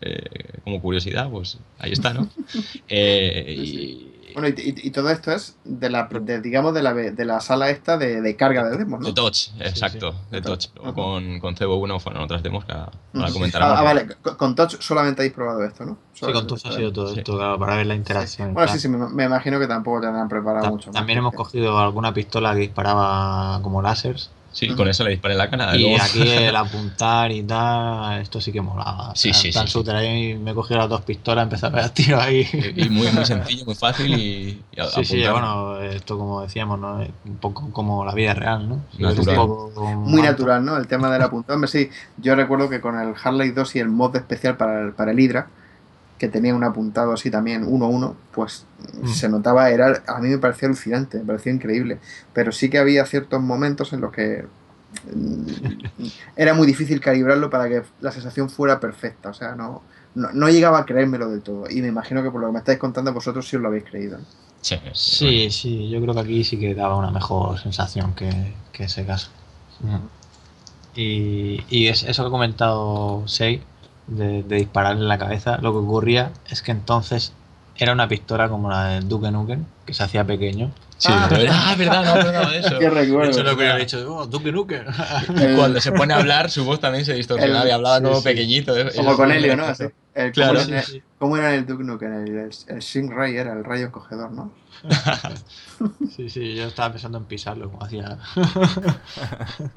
eh, 0.00 0.58
como 0.64 0.80
curiosidad, 0.82 1.28
pues 1.30 1.58
ahí 1.78 1.92
está, 1.92 2.12
¿no? 2.14 2.28
Eh, 2.88 3.54
y, 3.56 4.10
Bueno, 4.34 4.48
y, 4.48 4.60
y- 4.60 4.88
y 4.88 4.90
todo 4.90 5.10
esto 5.10 5.30
es 5.32 5.56
de 5.64 5.88
la, 5.90 6.08
de, 6.08 6.40
digamos, 6.40 6.74
de 6.74 6.82
la, 6.82 6.92
de 6.92 7.24
la 7.24 7.40
sala 7.40 7.70
esta 7.70 7.96
de, 7.96 8.20
de 8.20 8.36
carga 8.36 8.68
de 8.68 8.76
demos, 8.76 9.00
¿no? 9.00 9.06
de 9.06 9.12
Touch, 9.12 9.50
exacto, 9.60 10.12
de 10.30 10.40
De 10.40 10.42
Touch. 10.42 10.66
Ajá. 10.82 10.92
con, 10.92 11.38
con 11.38 11.54
CB1 11.54 12.00
fueron 12.00 12.22
otras 12.22 12.42
demos 12.42 12.64
que 12.64 12.72
ahora, 12.72 12.90
comentaremos. 13.32 13.74
Ah, 13.76 13.80
ah, 13.80 13.82
vale, 13.84 14.08
con, 14.22 14.34
con 14.36 14.54
Touch 14.56 14.76
solamente 14.80 15.22
habéis 15.22 15.34
probado 15.34 15.64
esto, 15.64 15.84
¿no? 15.86 15.96
Sí, 16.14 16.26
con 16.32 16.46
Touch 16.48 16.66
ha 16.66 16.72
sido 16.72 16.92
todo 16.92 17.12
Sí. 17.12 17.20
esto, 17.20 17.36
claro, 17.36 17.58
para 17.60 17.76
ver 17.76 17.86
la 17.86 17.94
interacción. 17.94 18.54
Bueno, 18.54 18.72
sí, 18.72 18.78
sí, 18.80 18.88
me, 18.88 19.08
me 19.08 19.24
imagino 19.24 19.58
que 19.60 19.68
tampoco 19.68 20.00
tendrán 20.00 20.28
preparado 20.28 20.64
Ta- 20.64 20.70
mucho 20.70 20.88
más. 20.88 20.94
También 20.96 21.20
hemos 21.20 21.32
cogido 21.34 21.78
alguna 21.78 22.12
pistola 22.12 22.54
que 22.54 22.60
disparaba 22.60 23.60
como 23.62 23.82
láseres. 23.82 24.30
Sí, 24.54 24.68
con 24.68 24.86
eso 24.88 25.02
le 25.02 25.10
disparé 25.10 25.34
en 25.34 25.38
la 25.38 25.50
cara. 25.50 25.76
Y 25.76 25.80
luego- 25.82 25.96
aquí 26.02 26.22
el 26.22 26.54
apuntar 26.54 27.32
y 27.32 27.42
tal, 27.42 28.22
esto 28.22 28.40
sí 28.40 28.52
que 28.52 28.60
molaba. 28.62 29.10
O 29.10 29.16
Sí, 29.16 29.32
sea, 29.32 29.42
sí, 29.42 29.52
sí. 29.52 29.58
shooter, 29.66 29.96
ahí 29.96 30.34
me 30.38 30.52
he 30.52 30.54
cogido 30.54 30.78
las 30.78 30.88
dos 30.88 31.00
pistolas, 31.02 31.42
empecé 31.42 31.66
a 31.66 31.70
pegar 31.72 31.90
tiros 31.90 32.22
ahí. 32.22 32.46
y 32.76 32.88
muy, 32.88 33.10
muy 33.10 33.26
sencillo, 33.26 33.64
muy 33.64 33.74
fácil 33.74 34.14
y, 34.18 34.62
y 34.72 34.80
a- 34.80 34.84
Sí, 34.86 35.04
sí, 35.04 35.24
apuntar. 35.24 35.32
bueno, 35.32 35.80
esto 35.82 36.16
como 36.16 36.42
decíamos, 36.42 36.78
¿no? 36.78 37.02
Es 37.02 37.10
Un 37.26 37.36
poco 37.38 37.68
como 37.72 38.04
la 38.04 38.14
vida 38.14 38.32
real, 38.32 38.68
¿no? 38.68 38.84
Sí, 38.96 39.02
Natural. 39.02 39.20
es 39.20 39.26
un 39.28 39.46
poco 39.48 39.90
Muy 39.96 40.22
natural, 40.22 40.64
¿no? 40.64 40.76
El 40.76 40.86
tema 40.86 41.10
del 41.10 41.22
apuntado. 41.22 41.54
Hombre, 41.56 41.68
sí, 41.68 41.90
yo 42.18 42.36
recuerdo 42.36 42.68
que 42.70 42.80
con 42.80 42.98
el 42.98 43.12
Harley 43.22 43.50
2 43.50 43.74
y 43.74 43.80
el 43.80 43.88
mod 43.88 44.14
especial 44.14 44.56
para 44.56 44.80
el, 44.82 44.92
para 44.92 45.10
el 45.10 45.18
Hydra, 45.18 45.48
que 46.18 46.28
tenía 46.28 46.54
un 46.54 46.64
apuntado 46.64 47.12
así 47.12 47.30
también 47.30 47.64
1-1, 47.66 48.14
pues 48.32 48.66
Mm. 49.02 49.08
se 49.08 49.28
notaba, 49.28 49.70
era 49.70 50.02
a 50.06 50.20
mí 50.20 50.28
me 50.28 50.38
parecía 50.38 50.68
alucinante, 50.68 51.18
me 51.18 51.24
parecía 51.24 51.52
increíble. 51.52 51.98
Pero 52.32 52.52
sí 52.52 52.68
que 52.70 52.78
había 52.78 53.04
ciertos 53.06 53.40
momentos 53.42 53.92
en 53.92 54.00
los 54.02 54.12
que 54.12 54.44
mm, 55.12 55.46
era 56.36 56.54
muy 56.54 56.66
difícil 56.66 57.00
calibrarlo 57.00 57.50
para 57.50 57.68
que 57.68 57.82
la 58.00 58.12
sensación 58.12 58.50
fuera 58.50 58.80
perfecta. 58.80 59.30
O 59.30 59.34
sea, 59.34 59.54
no, 59.54 59.82
no, 60.14 60.30
no 60.32 60.48
llegaba 60.48 60.78
a 60.80 60.84
creérmelo 60.86 61.30
del 61.30 61.42
todo. 61.42 61.64
Y 61.70 61.80
me 61.82 61.88
imagino 61.88 62.22
que 62.22 62.30
por 62.30 62.40
lo 62.40 62.48
que 62.48 62.52
me 62.52 62.58
estáis 62.60 62.78
contando 62.78 63.12
vosotros 63.12 63.48
sí 63.48 63.56
os 63.56 63.62
lo 63.62 63.68
habéis 63.68 63.84
creído. 63.84 64.18
¿no? 64.18 64.24
Sí, 64.60 64.76
Sí, 64.92 65.50
sí, 65.50 65.90
yo 65.90 66.00
creo 66.00 66.14
que 66.14 66.20
aquí 66.20 66.44
sí 66.44 66.58
que 66.58 66.74
daba 66.74 66.96
una 66.96 67.10
mejor 67.10 67.58
sensación 67.58 68.14
que, 68.14 68.54
que 68.72 68.84
ese 68.84 69.04
caso. 69.04 69.30
Y, 70.94 71.60
y 71.68 71.88
es, 71.88 72.04
eso 72.04 72.22
que 72.22 72.28
ha 72.28 72.30
comentado 72.30 73.26
Sei, 73.26 73.62
de, 74.06 74.42
de 74.42 74.56
disparar 74.56 74.92
en 74.96 75.08
la 75.08 75.18
cabeza, 75.18 75.58
lo 75.58 75.72
que 75.72 75.78
ocurría 75.78 76.30
es 76.48 76.62
que 76.62 76.72
entonces 76.72 77.32
era 77.76 77.92
una 77.92 78.06
pistola 78.08 78.48
como 78.48 78.70
la 78.70 78.84
de 78.88 79.00
Duke 79.00 79.30
Nukem, 79.30 79.64
que 79.84 79.94
se 79.94 80.02
hacía 80.04 80.24
pequeño. 80.24 80.70
Sí, 80.96 81.08
ah, 81.12 81.70
es 81.72 81.78
verdad, 81.78 82.04
no, 82.04 82.10
acordaba 82.20 82.50
de 82.52 82.58
eso. 82.60 82.78
Qué 82.78 82.88
recuerdo. 82.88 83.30
Eso 83.30 83.40
es 83.40 83.44
lo 83.44 83.50
que 83.50 83.56
hubiera 83.56 83.76
dicho, 83.76 84.16
oh, 84.16 84.26
Duke 84.26 84.52
Nukem. 84.52 84.84
El- 85.36 85.56
Cuando 85.56 85.80
se 85.80 85.90
pone 85.90 86.14
a 86.14 86.18
hablar, 86.18 86.50
su 86.50 86.64
voz 86.64 86.78
también 86.78 87.04
se 87.04 87.14
distorsionaba 87.14 87.66
y 87.66 87.72
hablaba 87.72 87.98
sí, 87.98 88.04
como 88.04 88.16
sí. 88.16 88.22
pequeñito. 88.24 88.76
¿eh? 88.78 88.90
Como 88.94 89.08
Eso 89.10 89.16
con 89.16 89.32
Helio, 89.32 89.56
¿no? 89.56 89.64
Así. 89.64 89.84
El- 90.14 90.30
Claro. 90.30 90.60
¿cómo, 90.60 90.68
era, 90.72 90.84
¿Cómo 91.18 91.36
era 91.36 91.54
el 91.56 91.66
Duke 91.66 91.82
Nukem? 91.82 92.12
El, 92.12 92.28
el, 92.38 92.50
el 92.68 92.82
Stingray 92.82 93.36
era 93.36 93.52
el 93.52 93.64
rayo 93.64 93.86
encogedor, 93.86 94.30
¿no? 94.30 94.52
Sí, 96.14 96.30
sí, 96.30 96.54
yo 96.54 96.66
estaba 96.68 96.92
pensando 96.92 97.18
en 97.18 97.24
pisarlo, 97.24 97.68
como 97.70 97.82
hacía. 97.84 98.16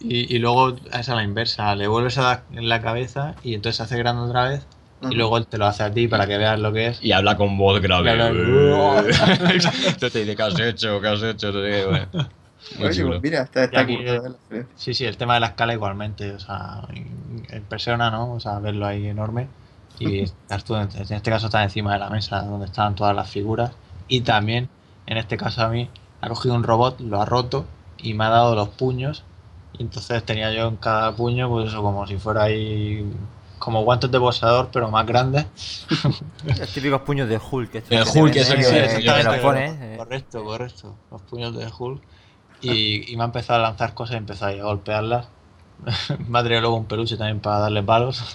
y, 0.00 0.34
y 0.34 0.38
luego 0.38 0.76
es 0.92 1.08
a 1.08 1.14
la 1.14 1.22
inversa, 1.22 1.74
le 1.74 1.88
vuelves 1.88 2.18
a 2.18 2.22
dar 2.22 2.42
en 2.52 2.68
la 2.68 2.80
cabeza 2.80 3.34
y 3.42 3.54
entonces 3.54 3.76
se 3.76 3.82
hace 3.82 3.98
grande 3.98 4.22
otra 4.22 4.48
vez 4.48 4.66
y 5.02 5.14
luego 5.14 5.38
él 5.38 5.46
te 5.46 5.58
lo 5.58 5.66
hace 5.66 5.82
a 5.82 5.92
ti 5.92 6.08
para 6.08 6.26
que 6.26 6.36
veas 6.38 6.58
lo 6.58 6.72
que 6.72 6.88
es. 6.88 7.02
Y 7.02 7.12
habla 7.12 7.36
con 7.36 7.56
voz 7.56 7.80
grave. 7.80 8.10
Entonces 9.08 10.12
te 10.12 10.18
dice, 10.20 10.36
¿qué 10.36 10.42
has 10.42 10.58
hecho? 10.58 11.00
¿Qué 11.00 11.08
has 11.08 11.22
hecho? 11.22 11.52
Bueno. 11.52 12.08
Pues 12.76 12.98
mira, 13.22 13.42
está, 13.42 13.64
está 13.64 13.80
aquí. 13.80 13.98
Sí, 14.76 14.94
sí, 14.94 15.04
el 15.04 15.16
tema 15.16 15.34
de 15.34 15.40
la 15.40 15.46
escala 15.48 15.72
igualmente, 15.72 16.32
o 16.32 16.40
sea, 16.40 16.82
en, 16.90 17.62
persona, 17.62 18.10
¿no? 18.10 18.32
O 18.34 18.40
sea, 18.40 18.58
verlo 18.58 18.86
ahí 18.86 19.06
enorme 19.06 19.48
y 20.00 20.20
estás 20.20 20.64
tú, 20.64 20.76
en, 20.76 20.88
este 20.88 21.30
caso 21.30 21.46
estás 21.46 21.64
encima 21.64 21.92
de 21.92 21.98
la 21.98 22.10
mesa 22.10 22.42
donde 22.42 22.66
estaban 22.66 22.94
todas 22.94 23.16
las 23.16 23.30
figuras 23.30 23.72
y 24.06 24.20
también, 24.20 24.68
en 25.06 25.16
este 25.16 25.36
caso 25.36 25.62
a 25.62 25.68
mí, 25.68 25.88
ha 26.20 26.28
cogido 26.28 26.54
un 26.54 26.62
robot, 26.62 27.00
lo 27.00 27.20
ha 27.20 27.24
roto 27.24 27.64
y 27.96 28.14
me 28.14 28.24
ha 28.24 28.28
dado 28.28 28.54
los 28.54 28.68
puños 28.68 29.24
entonces 29.78 30.22
tenía 30.24 30.52
yo 30.52 30.68
en 30.68 30.76
cada 30.76 31.12
puño, 31.14 31.48
pues 31.48 31.68
eso, 31.68 31.82
como 31.82 32.06
si 32.06 32.16
fuera 32.18 32.44
ahí, 32.44 33.04
como 33.58 33.82
guantes 33.82 34.10
de 34.10 34.18
boxeador, 34.18 34.68
pero 34.72 34.90
más 34.90 35.06
grandes. 35.06 35.46
Los 36.58 36.68
típicos 36.72 37.02
puños 37.02 37.28
de 37.28 37.38
Hulk. 37.38 37.74
estos 37.74 37.92
El 37.92 38.04
que 38.04 38.10
te 38.12 38.20
Hulk 38.20 38.36
es 38.36 38.48
venden, 38.50 38.66
el 38.66 38.72
que- 38.72 38.84
eh, 38.84 38.96
sí, 38.96 39.02
que 39.04 39.24
los 39.24 39.36
pones. 39.38 39.72
eh. 39.80 39.94
Correcto, 39.98 40.44
correcto. 40.44 40.94
Los 41.10 41.22
puños 41.22 41.56
de 41.56 41.68
Hulk. 41.78 42.02
Y, 42.60 43.12
y 43.12 43.16
me 43.16 43.22
ha 43.22 43.26
empezado 43.26 43.60
a 43.60 43.62
lanzar 43.62 43.94
cosas 43.94 44.12
y 44.12 44.16
he 44.16 44.18
empezado 44.18 44.50
ahí 44.52 44.58
a 44.60 44.64
golpearlas. 44.64 45.28
Me 46.28 46.40
ha 46.40 46.42
traído 46.42 46.62
luego 46.62 46.76
un 46.76 46.86
peluche 46.86 47.16
también 47.16 47.38
para 47.38 47.60
darle 47.60 47.84
palos. 47.84 48.20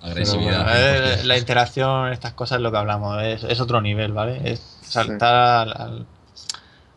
Agresividad. 0.00 0.64
Pero, 0.72 1.06
eh, 1.06 1.24
la 1.24 1.38
interacción, 1.38 2.12
estas 2.12 2.32
cosas 2.32 2.56
es 2.56 2.62
lo 2.62 2.70
que 2.70 2.78
hablamos, 2.78 3.20
es, 3.22 3.42
es 3.44 3.60
otro 3.60 3.80
nivel, 3.80 4.12
¿vale? 4.12 4.40
Es 4.52 4.60
saltar 4.82 5.68
al, 5.68 5.72
al, 5.76 6.06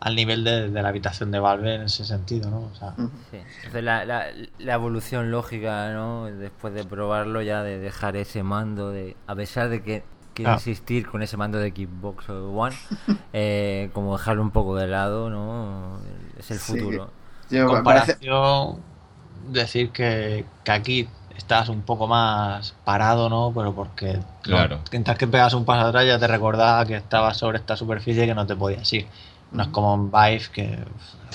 al 0.01 0.15
nivel 0.15 0.43
de, 0.43 0.69
de 0.69 0.81
la 0.81 0.89
habitación 0.89 1.31
de 1.31 1.39
Valve 1.39 1.75
en 1.75 1.83
ese 1.83 2.03
sentido, 2.05 2.49
¿no? 2.49 2.69
O 2.71 2.75
sea. 2.75 2.93
Sí. 3.31 3.37
Entonces, 3.57 3.83
la, 3.83 4.03
la, 4.03 4.25
la 4.59 4.73
evolución 4.73 5.31
lógica, 5.31 5.91
¿no? 5.93 6.25
Después 6.25 6.73
de 6.73 6.83
probarlo, 6.83 7.41
ya 7.41 7.63
de 7.63 7.79
dejar 7.79 8.15
ese 8.17 8.43
mando, 8.43 8.89
de 8.89 9.15
a 9.27 9.35
pesar 9.35 9.69
de 9.69 9.81
que 9.83 10.03
quiero 10.33 10.51
Ah. 10.51 10.55
insistir 10.55 11.07
con 11.07 11.21
ese 11.21 11.37
mando 11.37 11.57
de 11.59 11.69
Xbox 11.69 12.29
One, 12.29 12.75
eh, 13.33 13.89
como 13.93 14.17
dejarlo 14.17 14.41
un 14.41 14.51
poco 14.51 14.75
de 14.75 14.87
lado, 14.87 15.29
¿no? 15.29 15.99
Es 16.37 16.49
el 16.51 16.57
Sí. 16.59 16.73
futuro. 16.79 17.09
Yo, 17.49 17.67
parece, 17.83 18.15
comparación, 18.17 18.77
decir 19.49 19.91
que, 19.91 20.45
que 20.63 20.71
aquí 20.71 21.07
estás 21.37 21.69
un 21.69 21.81
poco 21.81 22.07
más 22.07 22.73
parado, 22.85 23.29
¿no? 23.29 23.51
Pero 23.55 23.73
porque 23.73 24.19
Claro. 24.41 24.77
no, 24.77 24.83
mientras 24.91 25.17
que 25.17 25.27
pegas 25.27 25.53
un 25.53 25.65
paso 25.65 25.87
atrás 25.87 26.05
ya 26.05 26.17
te 26.17 26.27
recordaba 26.27 26.85
que 26.85 26.95
estabas 26.95 27.37
sobre 27.37 27.57
esta 27.57 27.75
superficie 27.77 28.23
y 28.23 28.27
que 28.27 28.33
no 28.35 28.45
te 28.47 28.55
podías 28.55 28.91
ir. 28.93 29.05
No 29.51 29.63
es 29.63 29.69
como 29.69 29.93
en 29.95 30.11
Vive 30.11 30.43
que 30.53 30.79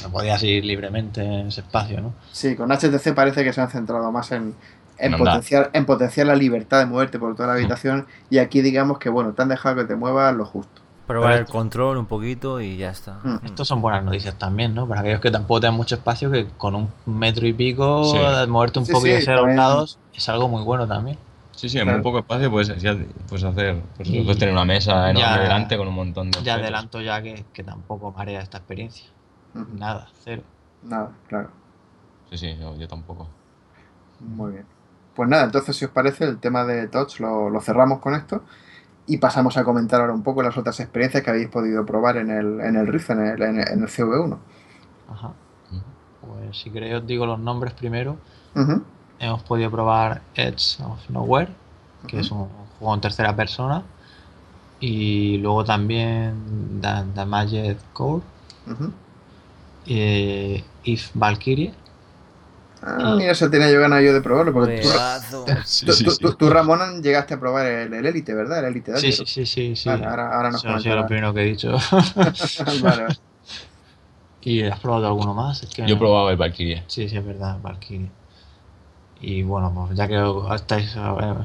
no 0.03 0.11
podías 0.11 0.43
ir 0.43 0.65
libremente 0.65 1.23
en 1.23 1.49
ese 1.49 1.61
espacio, 1.61 2.01
¿no? 2.01 2.15
sí, 2.33 2.57
con 2.57 2.71
HTC 2.71 3.15
parece 3.15 3.45
que 3.45 3.53
se 3.53 3.61
han 3.61 3.69
centrado 3.71 4.11
más 4.13 4.33
en, 4.33 4.55
en, 4.99 5.17
potenciar, 5.17 5.71
en 5.75 5.85
potenciar 5.87 6.27
la 6.27 6.35
libertad 6.37 6.79
de 6.79 6.87
moverte 6.87 7.19
por 7.19 7.35
toda 7.37 7.49
la 7.49 7.55
habitación 7.55 8.07
y 8.31 8.39
aquí 8.39 8.63
digamos 8.63 8.99
que 8.99 9.09
bueno, 9.11 9.33
te 9.33 9.43
han 9.43 9.49
dejado 9.49 9.77
que 9.77 9.85
te 9.85 9.97
muevas 9.97 10.35
lo 10.35 10.45
justo. 10.47 10.83
Probar 11.07 11.31
Pero 11.35 11.41
el 11.45 11.49
control 11.53 11.99
un 11.99 12.07
poquito 12.07 12.61
y 12.61 12.79
ya 12.79 12.91
está. 12.91 13.21
Mm. 13.23 13.39
Estos 13.45 13.69
son 13.69 13.81
buenas 13.81 14.03
noticias 14.03 14.35
también, 14.37 14.75
¿no? 14.75 14.89
Para 14.89 15.03
aquellos 15.03 15.21
que 15.21 15.31
tampoco 15.31 15.61
tengan 15.61 15.77
mucho 15.77 15.95
espacio, 15.95 16.33
que 16.33 16.47
con 16.59 16.75
un 16.75 16.89
metro 17.07 17.47
y 17.47 17.53
pico, 17.53 18.05
Sí. 18.11 18.19
moverte 18.49 18.81
un 18.81 18.87
Sí, 18.87 18.93
poquito 18.93 19.15
sí, 19.15 19.23
hacia 19.23 19.33
los 19.35 19.41
también. 19.43 19.57
lados 19.59 19.99
es 20.15 20.29
algo 20.29 20.49
muy 20.49 20.65
bueno 20.65 20.89
también. 20.89 21.17
Sí, 21.57 21.69
sí, 21.71 21.79
en 21.79 21.85
Claro. 21.85 21.99
muy 21.99 22.05
poco 22.05 22.19
espacio 22.21 22.51
puedes, 22.51 22.81
ya- 22.83 22.97
puedes 23.29 23.43
hacer. 23.45 23.83
Pues, 23.97 24.09
Y- 24.11 24.21
puedes 24.23 24.39
tener 24.39 24.53
una 24.55 24.65
mesa 24.65 25.11
enorme 25.11 25.21
Ya- 25.21 25.39
delante 25.43 25.77
con 25.77 25.89
un 25.89 25.95
montón 25.95 26.31
de. 26.31 26.33
Ya 26.37 26.41
objetos. 26.55 26.63
adelanto 26.63 27.01
ya 27.01 27.23
que, 27.23 27.45
que 27.53 27.65
tampoco 27.65 28.13
marea 28.13 28.41
esta 28.43 28.59
experiencia. 28.59 29.09
Nada, 29.55 30.09
cero. 30.23 30.43
Nada, 30.83 31.11
claro. 31.29 31.49
Sí, 32.31 32.37
sí, 32.39 32.57
yo, 32.61 32.77
yo 32.77 32.87
tampoco. 32.87 33.29
Muy 34.21 34.53
bien. 34.53 34.67
Pues 35.15 35.29
nada, 35.31 35.45
entonces 35.45 35.75
si 35.77 35.87
os 35.87 35.91
parece, 35.91 36.25
el 36.25 36.39
tema 36.39 36.65
de 36.65 36.89
Touch 36.89 37.21
lo, 37.21 37.49
lo 37.49 37.61
cerramos 37.63 38.01
con 38.01 38.15
esto 38.15 38.43
y 39.07 39.17
pasamos 39.17 39.57
a 39.57 39.65
comentar 39.65 40.01
ahora 40.03 40.13
un 40.13 40.23
poco 40.23 40.43
las 40.43 40.59
otras 40.59 40.79
experiencias 40.81 41.23
que 41.23 41.31
habéis 41.31 41.49
podido 41.49 41.87
probar 41.87 42.19
en 42.19 42.31
el, 42.31 42.61
en 42.61 42.77
el 42.77 42.87
Rift, 42.87 43.11
en 43.11 43.21
el, 43.27 43.41
en 43.43 43.61
el, 43.61 43.69
en 43.69 43.83
el 43.83 43.89
CV1. 43.89 44.39
Ajá. 45.11 45.33
Pues 46.21 46.59
si 46.59 46.71
queréis 46.71 46.97
os 46.97 47.07
digo 47.07 47.25
los 47.25 47.39
nombres 47.39 47.73
primero. 47.73 48.19
Ujú, 48.55 48.83
Hemos 49.19 49.43
podido 49.43 49.71
probar 49.71 50.21
Edge 50.35 50.77
of 50.85 51.09
Nowhere, 51.11 51.49
que 52.07 52.21
es 52.21 52.31
un 52.31 52.49
juego 52.79 52.95
en 52.95 53.01
tercera 53.01 53.35
persona. 53.35 53.83
Y 54.81 55.39
luego 55.39 55.65
también 55.65 56.81
The, 56.83 56.89
The 57.15 57.25
Magic 57.25 57.79
Core, 57.95 58.23
eh, 59.87 60.63
If 60.85 61.11
Valkyrie. 61.15 61.73
Ah, 62.83 63.15
mira, 63.17 63.33
eso 63.33 63.51
tenía 63.51 63.71
yo 63.73 63.81
ganas 63.81 64.03
yo 64.05 64.13
de 64.13 64.21
probarlo, 64.21 64.53
porque 64.53 64.83
tú. 65.31 65.53
Sí, 65.65 65.87
tú, 65.87 65.93
sí, 65.93 66.05
sí. 66.11 66.19
tú- 66.21 66.33
tú, 66.35 66.51
Ramón, 66.51 67.03
llegaste 67.03 67.35
a 67.35 67.41
probar 67.41 67.67
el, 67.67 67.93
el 67.95 68.07
Elite, 68.07 68.35
¿verdad? 68.35 68.61
El 68.61 68.67
Elite 68.67 68.97
Sí, 69.01 69.13
sí, 69.13 69.25
sí, 69.27 69.47
sí. 69.47 69.77
sí. 69.77 69.89
Vale, 69.89 70.05
ahora, 70.05 70.35
ahora 70.37 70.51
nos 70.51 70.61
Eso 70.65 70.73
ha 70.75 70.81
sido 70.81 70.97
lo 70.97 71.07
primero 71.07 71.33
que 71.33 71.41
he 71.41 71.45
dicho. 71.45 71.73
vale, 72.83 73.03
vale. 73.03 73.17
¿Y 74.43 74.63
has 74.63 74.79
probado 74.79 75.07
alguno 75.09 75.35
más? 75.35 75.63
Es 75.63 75.71
que 75.71 75.87
Yo 75.87 75.95
he 75.95 75.99
probado 75.99 76.31
el 76.31 76.37
Valkyrie. 76.37 76.85
Sí, 76.87 77.09
sí, 77.09 77.17
es 77.17 77.27
verdad, 77.27 77.59
Valkyrie. 77.63 78.09
Y 79.21 79.43
bueno, 79.43 79.73
pues 79.75 79.97
ya 79.99 80.07
que 80.07 80.23
estáis 80.55 80.95
eh, 80.97 81.01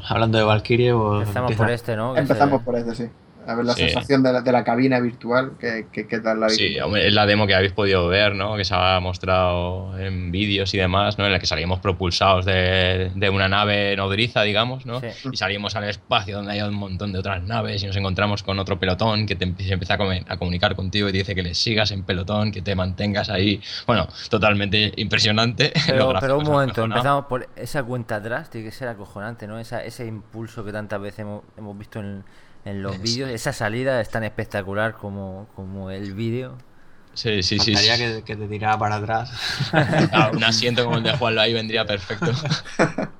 hablando 0.09 0.37
de 0.37 0.43
Valkyrie, 0.43 0.93
pues 0.93 1.21
Empezamos 1.21 1.51
empieza- 1.51 1.63
por 1.63 1.71
este, 1.71 1.95
¿no? 1.95 2.15
Empezamos 2.17 2.61
por 2.63 2.75
este, 2.75 2.95
sí. 2.95 3.09
A 3.47 3.55
ver 3.55 3.65
la 3.65 3.73
Sí. 3.73 3.83
sensación 3.83 4.21
de 4.23 4.31
la, 4.33 4.41
de 4.41 4.51
la 4.51 4.63
cabina 4.63 4.99
virtual, 4.99 5.53
que, 5.59 5.87
que, 5.91 6.07
qué 6.07 6.19
tal 6.19 6.39
la 6.39 6.49
Sí, 6.49 6.79
hombre, 6.79 7.07
es 7.07 7.13
la 7.13 7.25
demo 7.25 7.47
que 7.47 7.55
habéis 7.55 7.73
podido 7.73 8.07
ver, 8.07 8.35
¿no? 8.35 8.55
Que 8.55 8.63
se 8.65 8.75
ha 8.75 8.99
mostrado 8.99 9.97
en 9.99 10.31
vídeos 10.31 10.73
y 10.73 10.77
demás, 10.77 11.17
¿no? 11.17 11.25
En 11.25 11.31
la 11.31 11.39
que 11.39 11.47
salimos 11.47 11.79
propulsados 11.79 12.45
de, 12.45 13.11
de 13.15 13.29
una 13.29 13.47
nave 13.49 13.95
nodriza, 13.95 14.43
digamos, 14.43 14.85
¿no? 14.85 14.99
Sí. 14.99 15.07
Y 15.31 15.37
salimos 15.37 15.75
al 15.75 15.85
espacio 15.85 16.37
donde 16.37 16.51
hay 16.53 16.61
un 16.61 16.75
montón 16.75 17.11
de 17.13 17.19
otras 17.19 17.41
naves 17.43 17.81
y 17.83 17.87
nos 17.87 17.95
encontramos 17.95 18.43
con 18.43 18.59
otro 18.59 18.77
pelotón 18.79 19.25
que 19.25 19.35
te 19.35 19.51
se 19.63 19.73
empieza 19.73 19.95
a, 19.95 19.97
come- 19.97 20.23
a 20.27 20.37
comunicar 20.37 20.75
contigo 20.75 21.09
y 21.09 21.11
te 21.11 21.17
dice 21.19 21.33
que 21.35 21.43
le 21.43 21.55
sigas 21.55 21.91
en 21.91 22.03
pelotón, 22.03 22.51
que 22.51 22.61
te 22.61 22.75
mantengas 22.75 23.29
ahí. 23.29 23.59
Bueno, 23.87 24.07
totalmente 24.29 24.91
impresionante. 24.97 25.71
Pero, 25.87 26.13
pero 26.19 26.37
un 26.37 26.45
momento, 26.45 26.83
empezamos 26.83 27.25
por 27.25 27.47
esa 27.55 27.83
cuenta 27.83 28.15
atrás, 28.17 28.49
tiene 28.49 28.65
que 28.67 28.71
ser 28.71 28.87
acojonante, 28.87 29.47
¿no? 29.47 29.59
Esa, 29.59 29.83
ese 29.83 30.05
impulso 30.05 30.63
que 30.63 30.71
tantas 30.71 31.01
veces 31.01 31.19
hemos, 31.19 31.43
hemos 31.57 31.77
visto 31.77 31.99
en, 31.99 32.23
en 32.65 32.83
los 32.83 32.95
Es- 32.95 33.01
vídeos, 33.01 33.29
esa 33.29 33.53
salida 33.53 33.99
es 34.01 34.09
tan 34.09 34.23
espectacular 34.23 34.93
como, 34.93 35.47
como 35.55 35.91
el 35.91 36.13
vídeo. 36.13 36.57
Sí, 37.13 37.43
sí, 37.43 37.59
sí. 37.59 37.75
sí. 37.75 37.87
que, 37.97 38.23
que 38.25 38.35
te 38.37 38.47
tirara 38.47 38.77
para 38.77 38.95
atrás. 38.95 39.31
Ah, 40.13 40.31
un 40.33 40.43
asiento 40.43 40.85
como 40.85 40.97
el 40.97 41.03
de 41.03 41.11
Juanlo 41.17 41.41
ahí 41.41 41.53
vendría 41.53 41.85
perfecto. 41.85 42.31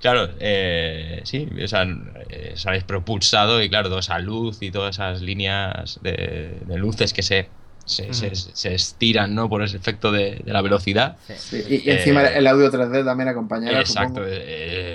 Claro, 0.00 0.30
eh, 0.40 1.20
sí, 1.24 1.48
o 1.62 1.68
sea, 1.68 1.84
eh, 2.28 2.52
os 2.54 2.66
habéis 2.66 2.82
propulsado 2.84 3.62
y 3.62 3.68
claro, 3.70 3.88
toda 3.88 4.00
esa 4.00 4.18
luz 4.18 4.58
y 4.60 4.70
todas 4.72 4.96
esas 4.96 5.22
líneas 5.22 6.00
de, 6.02 6.58
de 6.66 6.76
luces 6.76 7.12
que 7.12 7.22
se, 7.22 7.48
se, 7.84 8.12
se- 8.14 8.34
se 8.34 8.74
estiran 8.74 9.34
¿no? 9.34 9.48
por 9.48 9.62
ese 9.62 9.76
efecto 9.76 10.12
de, 10.12 10.36
de 10.44 10.52
la 10.52 10.62
velocidad. 10.62 11.16
Sí. 11.36 11.62
Y, 11.68 11.88
y 11.88 11.90
encima 11.90 12.22
Eh, 12.22 12.38
el 12.38 12.46
audio 12.46 12.70
3D 12.70 13.04
también 13.04 13.28
acompañará, 13.28 13.80
Exacto, 13.80 14.14
supongo. 14.20 14.28
eh, 14.28 14.40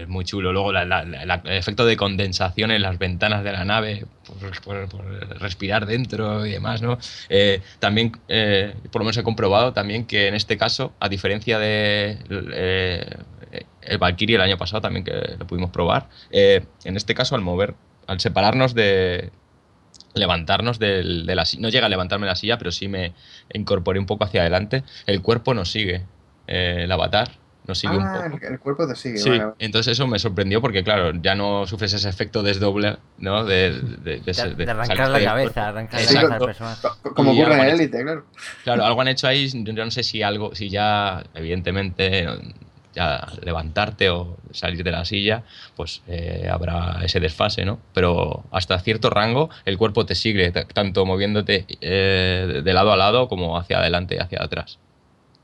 eh, 0.02 0.06
muy 0.08 0.24
chulo. 0.26 0.52
Luego 0.54 0.72
la- 0.72 0.86
la- 0.86 1.04
la- 1.04 1.42
el 1.46 1.52
efecto 1.58 1.86
de 1.86 1.98
condensación 1.98 2.72
en 2.72 2.82
las 2.82 2.98
ventanas 2.98 3.44
de 3.44 3.52
la 3.52 3.66
nave, 3.66 4.06
por, 4.26 4.62
por- 4.62 4.90
por 4.90 5.40
respirar 5.40 5.86
dentro 5.86 6.46
y 6.46 6.52
demás, 6.52 6.82
¿no? 6.82 6.98
Eh, 7.30 7.62
también, 7.80 8.12
eh, 8.28 8.74
por 8.92 9.02
lo 9.02 9.06
menos 9.06 9.18
he 9.18 9.24
comprobado 9.24 9.74
también 9.74 10.06
que 10.06 10.28
en 10.28 10.36
este 10.36 10.58
caso, 10.58 10.94
a 11.00 11.10
diferencia 11.10 11.60
de 11.60 12.18
eh, 12.54 13.06
el 13.82 13.98
Valkyrie 13.98 14.36
el 14.36 14.42
año 14.42 14.58
pasado 14.58 14.82
también 14.82 15.04
que 15.06 15.14
lo 15.38 15.48
pudimos 15.48 15.72
probar, 15.72 16.10
eh, 16.32 16.66
en 16.84 16.98
este 16.98 17.14
caso 17.16 17.36
al 17.36 17.42
mover, 17.42 17.74
al 18.08 18.20
separarnos 18.20 18.74
de 18.74 19.32
levantarnos 20.18 20.80
del- 20.80 21.26
de 21.26 21.36
la 21.36 21.46
silla, 21.46 21.62
no 21.62 21.70
llega 21.70 21.86
a 21.86 21.90
levantarme 21.90 22.26
de 22.26 22.32
la 22.32 22.36
silla, 22.36 22.58
pero 22.58 22.72
sí 22.72 22.88
me 22.88 23.14
incorporé 23.54 24.00
un 24.00 24.06
poco 24.06 24.24
hacia 24.26 24.42
adelante, 24.42 24.84
el 25.06 25.22
cuerpo 25.22 25.54
nos 25.54 25.72
sigue, 25.72 26.02
eh, 26.48 26.82
el 26.84 26.92
avatar 26.92 27.30
nos 27.68 27.80
sigue 27.80 27.98
un 27.98 28.04
Ah, 28.04 28.30
poco. 28.32 28.38
el, 28.46 28.54
el 28.54 28.60
cuerpo 28.60 28.88
te 28.88 28.96
sigue. 28.96 29.18
Sí, 29.18 29.30
vale, 29.30 29.52
entonces 29.60 29.92
eso 29.92 30.08
me 30.08 30.20
sorprendió 30.20 30.62
porque, 30.62 30.86
claro, 30.86 31.12
ya 31.22 31.36
no 31.36 31.68
sufres 31.68 31.92
ese 31.92 32.08
efecto 32.08 32.42
desdoble, 32.42 32.96
¿no? 33.18 33.44
De, 33.44 33.74
de, 33.74 33.82
de- 33.82 34.20
De, 34.22 34.32
de- 34.34 34.56
de 34.56 34.66
de 34.66 34.72
arrancar 34.72 35.10
la 35.10 35.22
cabeza, 35.24 35.68
arrancar 35.68 36.02
la 36.14 36.40
cabeza. 36.40 36.78
Co- 37.04 37.14
Como 37.14 37.32
ocurre 37.34 37.56
en 37.56 37.68
Elite, 37.68 38.02
claro. 38.04 38.26
Claro, 38.64 38.86
algo 38.86 39.02
han 39.02 39.10
hecho 39.10 39.28
ahí, 39.28 39.50
yo 39.54 39.74
no 39.86 39.92
sé 39.92 40.04
si 40.04 40.24
algo, 40.24 40.56
si 40.56 40.70
ya, 40.70 41.24
evidentemente, 41.34 42.26
ya 42.98 43.28
levantarte 43.44 44.10
o 44.10 44.38
salir 44.52 44.84
de 44.84 44.92
la 44.92 45.06
silla, 45.06 45.44
pues 45.76 46.02
eh, 46.08 46.50
habrá 46.52 47.00
ese 47.04 47.20
desfase, 47.20 47.64
¿no? 47.64 47.80
Pero 47.94 48.44
hasta 48.52 48.80
cierto 48.80 49.12
rango 49.12 49.50
el 49.66 49.78
cuerpo 49.78 50.06
te 50.06 50.16
sigue, 50.16 50.52
tanto 50.52 51.06
moviéndote 51.06 51.66
eh, 51.80 52.62
de 52.64 52.74
lado 52.74 52.92
a 52.92 52.98
lado 52.98 53.28
como 53.28 53.58
hacia 53.58 53.78
adelante 53.78 54.16
y 54.16 54.18
hacia 54.18 54.44
atrás. 54.44 54.80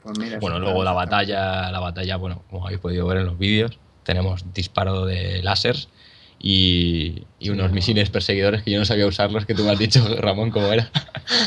Pues 0.02 0.18
mira, 0.18 0.40
Bueno, 0.40 0.60
luego 0.60 0.84
la 0.84 0.94
batalla, 0.94 1.72
la 1.72 1.80
batalla, 1.80 2.18
bueno, 2.18 2.44
como 2.50 2.66
habéis 2.66 2.82
podido 2.82 3.06
ver 3.06 3.20
en 3.20 3.28
los 3.28 3.38
vídeos, 3.38 3.78
tenemos 4.04 4.52
disparo 4.54 5.06
de 5.06 5.44
láseres 5.44 5.90
y, 6.46 7.24
y 7.40 7.50
unos 7.52 7.72
misiles 7.72 8.10
perseguidores 8.10 8.64
que 8.64 8.72
yo 8.72 8.78
no 8.78 8.84
sabía 8.84 9.08
usarlos, 9.08 9.46
que 9.46 9.56
tú 9.56 9.64
me 9.64 9.72
has 9.72 9.80
dicho, 9.80 10.06
Ramón, 10.20 10.52
cómo 10.52 10.68
era. 10.74 10.92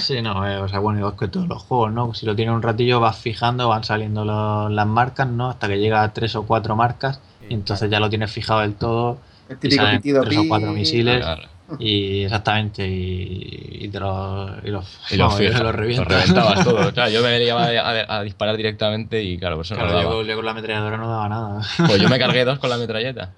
Sí, 0.03 0.23
no, 0.23 0.49
eh, 0.49 0.57
o 0.57 0.67
sea, 0.69 0.79
bueno, 0.79 1.01
igual 1.01 1.17
que 1.19 1.29
todos 1.29 1.47
los 1.47 1.63
juegos, 1.63 1.93
¿no? 1.93 2.15
Si 2.15 2.25
lo 2.25 2.35
tienes 2.35 2.55
un 2.55 2.63
ratillo 2.63 2.99
vas 2.99 3.19
fijando, 3.19 3.69
van 3.69 3.85
saliendo 3.85 4.25
lo- 4.25 4.71
las 4.71 4.87
marcas, 4.87 5.29
¿no? 5.29 5.51
Hasta 5.51 5.69
que 5.69 5.79
llega 5.79 6.03
a 6.03 6.13
tres 6.15 6.35
o 6.35 6.47
cuatro 6.47 6.77
marcas 6.77 7.21
y 7.49 7.53
entonces 7.55 7.91
ya 7.91 8.01
lo 8.01 8.09
tienes 8.09 8.33
fijado 8.33 8.61
del 8.61 8.75
todo 8.75 9.19
El 9.51 9.57
y 9.57 9.59
típico 9.61 9.83
salen 9.83 10.01
pitido 10.01 10.23
tres 10.25 10.39
o 10.39 10.49
cuatro 10.49 10.73
misiles 10.73 11.19
Claro. 11.19 11.43
Y 11.79 12.23
exactamente 12.23 12.87
y, 12.87 13.79
y 13.83 13.89
te 13.89 13.99
los, 14.01 14.51
y 14.65 14.71
los, 14.71 15.13
Y 15.13 15.17
los, 15.17 15.37
reventabas 15.75 16.65
todos. 16.65 16.93
Claro, 16.95 17.11
yo 17.11 17.23
me 17.23 17.43
iba 17.43 17.63
a, 17.65 18.19
a 18.19 18.23
disparar 18.23 18.57
directamente 18.57 19.23
y 19.23 19.39
claro, 19.39 19.57
por 19.57 19.65
eso 19.65 19.75
no 19.75 19.81
Claro, 19.83 20.03
yo, 20.03 20.23
yo 20.23 20.37
con 20.37 20.45
la 20.45 20.51
ametralladora 20.53 20.97
no 20.97 21.09
daba 21.11 21.29
nada. 21.29 21.63
Pues 21.87 22.01
yo 22.01 22.09
me 22.09 22.19
cargué 22.21 22.45
dos 22.45 22.59
con 22.59 22.71
la 22.71 22.77
metralleta. 22.77 23.33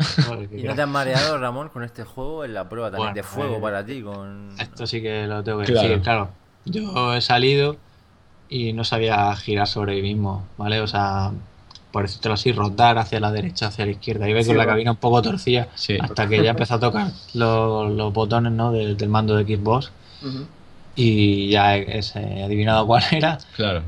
¿Y 0.54 0.62
no 0.62 0.74
te 0.74 0.82
has 0.82 0.88
mareado, 0.88 1.38
Ramón, 1.38 1.68
con 1.70 1.82
este 1.84 2.04
juego 2.04 2.44
en 2.44 2.54
la 2.54 2.68
prueba 2.68 2.90
también 2.90 3.12
Bueno, 3.12 3.14
de 3.14 3.22
fuego 3.22 3.56
eh, 3.56 3.60
para 3.60 3.84
ti? 3.84 4.02
Con... 4.02 4.50
Esto 4.58 4.86
sí 4.86 5.00
que 5.00 5.26
lo 5.26 5.42
tengo 5.42 5.60
que 5.60 5.66
Claro. 5.72 5.88
decir, 5.88 6.02
claro. 6.02 6.28
Yo 6.66 7.14
he 7.14 7.20
salido 7.20 7.76
y 8.50 8.72
no 8.74 8.84
sabía 8.84 9.34
girar 9.36 9.66
sobre 9.66 9.94
mí 9.96 10.02
mismo, 10.02 10.44
¿vale? 10.58 10.80
O 10.80 10.86
sea, 10.86 11.30
por 12.20 12.32
así, 12.32 12.52
rotar 12.52 12.98
hacia 12.98 13.20
la 13.20 13.30
derecha, 13.32 13.68
hacia 13.68 13.84
la 13.86 13.92
izquierda. 13.92 14.28
Iba 14.28 14.40
Sí, 14.42 14.48
con 14.48 14.56
la 14.56 14.64
bueno. 14.64 14.72
cabina 14.74 14.90
un 14.92 14.96
poco 14.98 15.22
torcida 15.22 15.68
Sí. 15.74 15.96
hasta 16.00 16.28
que 16.28 16.42
ya 16.42 16.50
empezó 16.50 16.74
a 16.74 16.80
tocar 16.80 17.08
los, 17.34 17.90
los 17.92 18.12
botones 18.12 18.52
¿no? 18.52 18.72
del, 18.72 18.96
del 18.96 19.08
mando 19.08 19.36
de 19.36 19.44
Xbox 19.56 19.90
Ujú. 20.22 20.46
y 20.96 21.48
ya 21.50 21.76
he, 21.76 22.00
he 22.00 22.42
adivinado 22.42 22.86
cuál 22.86 23.02
era. 23.10 23.38
Claro. 23.56 23.82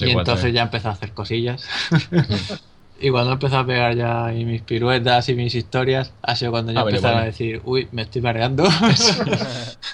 y 0.00 0.10
entonces 0.10 0.52
ya 0.52 0.62
empecé 0.62 0.88
a 0.88 0.92
hacer 0.92 1.12
cosillas. 1.12 1.64
y 3.00 3.10
cuando 3.10 3.32
empecé 3.32 3.56
a 3.56 3.64
pegar 3.64 3.94
ya 3.96 4.26
mis 4.34 4.62
piruetas 4.62 5.28
y 5.28 5.34
mis 5.34 5.54
historias, 5.54 6.12
ha 6.22 6.36
sido 6.36 6.50
cuando 6.50 6.72
ya 6.72 6.80
ah, 6.80 6.84
empezaron 6.88 7.20
a 7.20 7.24
decir, 7.24 7.62
uy, 7.64 7.88
me 7.92 8.02
estoy 8.02 8.20
mareando. 8.22 8.64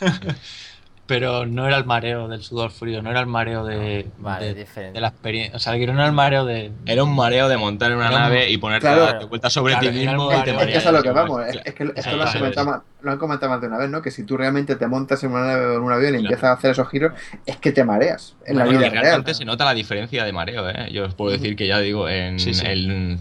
pero 1.07 1.47
no 1.47 1.67
era 1.67 1.77
el 1.77 1.85
mareo 1.85 2.29
del 2.29 2.43
sudor 2.43 2.71
frío, 2.71 3.01
no 3.01 3.11
era 3.11 3.21
el 3.21 3.27
mareo 3.27 3.65
de, 3.65 4.07
de, 4.19 5.01
la 5.01 5.09
experiencia. 5.09 5.57
O 5.57 5.59
sea, 5.61 5.75
que 5.75 5.87
no 5.87 5.93
era 5.93 6.07
el 6.07 6.13
mareo 6.13 6.45
de. 6.45 6.73
Era 6.85 7.05
un 7.05 7.15
mareo 7.15 7.49
de 7.49 7.57
montar 7.57 7.93
en 7.93 7.99
una 7.99 8.11
nave 8.11 8.51
y 8.51 8.59
ponerte 8.59 8.89
de 8.89 9.25
vuelta 9.27 9.49
sobre 9.49 9.77
ti 9.77 9.91
mismo 9.91 10.31
y 10.33 10.43
te 10.43 10.51
Es 10.51 10.67
que 10.67 10.77
es 10.77 10.87
a 10.87 10.93
lo 10.93 11.03
que 11.03 11.11
vamos, 11.11 11.43
es, 11.47 11.75
que 11.75 11.93
esto 11.95 12.17
lo, 12.17 12.25
han 12.25 12.33
comentado, 12.33 12.85
lo 13.03 13.13
han 13.13 13.19
comentado 13.19 13.53
más 13.53 13.61
de 13.61 13.69
una 13.69 13.79
vez, 13.79 13.89
¿no? 13.89 14.03
Que 14.03 14.11
si 14.11 14.25
tú 14.25 14.37
realmente 14.37 14.77
te 14.77 14.87
montas 14.87 15.23
en 15.23 15.31
una 15.31 15.47
nave 15.47 15.67
o 15.67 15.75
en 15.75 15.83
un 15.83 15.93
avión 15.93 16.15
y 16.15 16.19
empiezas 16.19 16.45
a 16.45 16.53
hacer 16.53 16.73
esos 16.73 16.89
giros, 16.89 17.13
es 17.47 17.57
que 17.57 17.73
te 17.73 17.85
mareas 17.85 18.35
en 18.45 18.59
la 18.59 18.65
vida 18.65 18.89
real. 18.89 19.25
se 19.35 19.45
nota 19.45 19.65
la 19.65 19.75
diferencia 19.75 20.25
de 20.25 20.33
mareo, 20.33 20.69
¿eh? 20.69 20.91
Yo 20.93 21.05
os 21.05 21.15
puedo 21.15 21.31
decir 21.33 21.57
que 21.57 21.67
ya 21.67 21.79
digo, 21.79 22.09
en, 22.09 22.37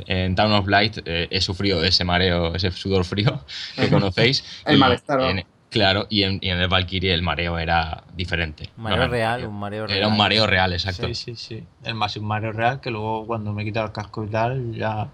en, 0.08 0.36
Town 0.36 0.52
of 0.52 0.68
Light 0.68 1.00
eh, 1.06 1.28
he 1.30 1.42
sufrido 1.42 1.84
ese 1.84 2.04
mareo, 2.04 2.56
ese 2.56 2.72
sudor 2.72 3.06
frío 3.06 3.42
que 3.76 3.90
conocéis. 3.90 4.44
el 4.66 4.78
malestar. 4.78 5.46
Claro, 5.76 6.08
y 6.10 6.24
en, 6.24 6.40
el 6.42 6.70
Valkyrie 6.70 7.14
el 7.14 7.22
mareo 7.22 7.60
era 7.60 8.06
diferente. 8.16 8.70
Mareo 8.78 9.10
real, 9.10 9.46
un 9.46 9.60
mareo 9.60 9.86
real. 9.86 9.98
Era 9.98 10.08
un 10.08 10.16
mareo 10.16 10.48
real, 10.48 10.72
exacto. 10.72 11.08
Sí, 11.08 11.16
sí, 11.16 11.36
sí. 11.36 11.64
El 11.84 11.96
más 11.96 12.16
un 12.16 12.26
mareo 12.26 12.54
real 12.54 12.80
que 12.80 12.90
luego 12.92 13.28
cuando 13.28 13.52
me 13.52 13.64
he 13.64 13.66
quitado 13.66 13.88
el 13.88 13.92
casco 13.92 14.24
y 14.24 14.28
tal, 14.28 14.74
ya, 14.74 15.10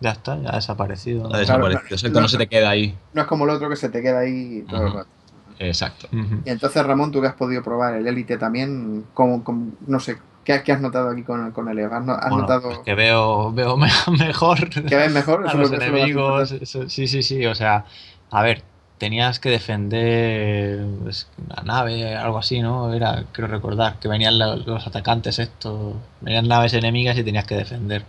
ya 0.00 0.12
está, 0.12 0.40
ya 0.40 0.48
ha 0.48 0.56
desaparecido. 0.56 1.30
Ha 1.30 1.38
desaparecido, 1.40 1.94
exacto, 1.94 2.22
no, 2.22 2.26
se 2.26 2.38
te 2.38 2.46
queda 2.46 2.70
ahí. 2.70 2.96
No 3.12 3.20
es 3.20 3.28
como 3.28 3.44
el 3.44 3.50
otro 3.50 3.68
que 3.68 3.76
se 3.76 3.90
te 3.90 4.00
queda 4.00 4.20
ahí 4.20 4.64
todo 4.66 4.86
el 4.86 4.92
rato. 4.94 5.10
Exacto. 5.58 6.08
Y 6.10 6.48
entonces, 6.48 6.86
Ramón, 6.86 7.12
tú 7.12 7.20
que 7.20 7.26
has 7.26 7.34
podido 7.34 7.62
probar 7.62 7.94
el 7.94 8.06
Elite 8.06 8.38
también, 8.38 9.04
como, 9.12 9.44
no 9.86 10.00
sé, 10.00 10.16
¿qué, 10.42 10.72
has 10.72 10.80
notado 10.80 11.10
aquí 11.10 11.22
con, 11.22 11.52
con 11.52 11.68
el 11.68 11.84
¿Has, 11.84 12.02
notado...? 12.02 12.62
Pues 12.62 12.78
que 12.78 12.94
veo, 12.94 13.52
veo 13.52 13.76
mejor. 14.18 14.70
¿Que 14.70 14.96
ves 14.96 15.12
mejor? 15.12 15.46
a 15.46 15.52
los 15.52 15.70
enemigos, 15.70 16.54
sí, 16.64 17.08
sí, 17.08 17.22
sí, 17.22 17.44
o 17.44 17.54
sea, 17.54 17.84
a 18.30 18.42
ver, 18.42 18.62
tenías 18.98 19.38
que 19.38 19.48
defender 19.48 20.84
pues, 21.02 21.28
una 21.46 21.62
nave, 21.62 22.16
algo 22.16 22.38
así, 22.38 22.60
¿no? 22.60 22.92
Era, 22.92 23.24
creo 23.32 23.48
recordar, 23.48 23.98
que 23.98 24.08
venían 24.08 24.38
los, 24.38 24.86
atacantes 24.86 25.38
estos, 25.38 25.94
venían 26.20 26.48
naves 26.48 26.74
enemigas 26.74 27.16
y 27.16 27.24
tenías 27.24 27.46
que 27.46 27.54
defender. 27.54 28.04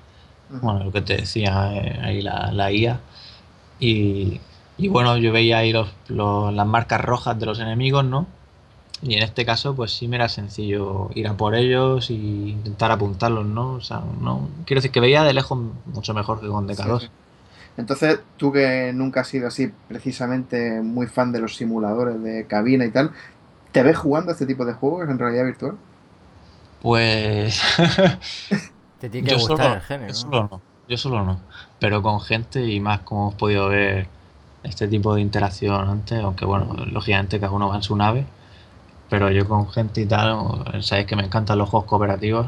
Bueno, 0.49 0.83
lo 0.83 0.91
que 0.91 1.01
te 1.01 1.17
decía 1.17 1.71
eh, 1.75 1.99
ahí 2.01 2.21
la, 2.21 2.51
la 2.51 2.71
IA. 2.71 2.99
Y, 3.79 4.41
y, 4.77 4.87
bueno, 4.87 5.17
yo 5.17 5.31
veía 5.31 5.59
ahí 5.59 5.71
los, 5.71 5.89
las 6.09 6.67
marcas 6.67 7.01
rojas 7.01 7.39
de 7.39 7.45
los 7.45 7.59
enemigos, 7.59 8.03
¿no? 8.03 8.27
Y 9.01 9.13
en 9.15 9.23
este 9.23 9.45
caso, 9.45 9.75
pues 9.75 9.93
sí 9.93 10.07
me 10.07 10.17
era 10.17 10.27
sencillo 10.27 11.09
ir 11.15 11.27
a 11.27 11.37
por 11.37 11.55
ellos 11.55 12.09
e 12.09 12.13
intentar 12.13 12.91
apuntarlos, 12.91 13.45
¿no? 13.45 13.73
O 13.73 13.81
sea, 13.81 14.01
no. 14.19 14.49
Quiero 14.65 14.79
decir 14.79 14.91
que 14.91 14.99
veía 14.99 15.23
de 15.23 15.33
lejos 15.33 15.57
mucho 15.85 16.13
mejor 16.13 16.41
que 16.41 16.47
con 16.47 16.67
DK2. 16.67 17.09
Entonces, 17.77 18.19
tú 18.37 18.51
que 18.51 18.91
nunca 18.93 19.21
has 19.21 19.27
sido 19.27 19.47
así 19.47 19.71
precisamente 19.87 20.81
muy 20.81 21.07
fan 21.07 21.31
de 21.31 21.39
los 21.39 21.55
simuladores 21.55 22.21
de 22.21 22.45
cabina 22.45 22.85
y 22.85 22.91
tal, 22.91 23.11
¿te 23.71 23.83
ves 23.83 23.97
jugando 23.97 24.31
este 24.31 24.45
tipo 24.45 24.65
de 24.65 24.73
juegos 24.73 25.09
en 25.09 25.17
realidad 25.17 25.45
virtual? 25.45 25.77
Pues... 26.81 27.61
Te 28.99 29.09
tiene 29.09 29.29
que 29.29 29.35
yo 29.35 29.47
gustar 29.47 29.77
el 29.77 29.81
género. 29.81 30.09
Yo 30.09 30.13
solo 30.13 30.49
no, 30.51 30.61
yo 30.89 30.97
solo 30.97 31.23
no. 31.23 31.39
Pero 31.79 32.01
con 32.01 32.19
gente 32.19 32.65
y 32.65 32.81
más 32.81 32.99
como 33.01 33.29
hemos 33.29 33.35
podido 33.35 33.69
ver 33.69 34.07
este 34.63 34.89
tipo 34.89 35.15
de 35.15 35.21
interacción 35.21 35.89
antes, 35.89 36.19
aunque 36.21 36.43
bueno, 36.45 36.73
lógicamente 36.91 37.39
cada 37.39 37.53
uno 37.53 37.69
va 37.69 37.77
en 37.77 37.83
su 37.83 37.95
nave, 37.95 38.25
pero 39.09 39.31
yo 39.31 39.47
con 39.47 39.69
gente 39.69 40.01
y 40.01 40.05
tal, 40.05 40.81
sabéis 40.81 41.07
que 41.07 41.15
me 41.15 41.23
encantan 41.23 41.57
los 41.57 41.69
juegos 41.69 41.87
cooperativos 41.87 42.47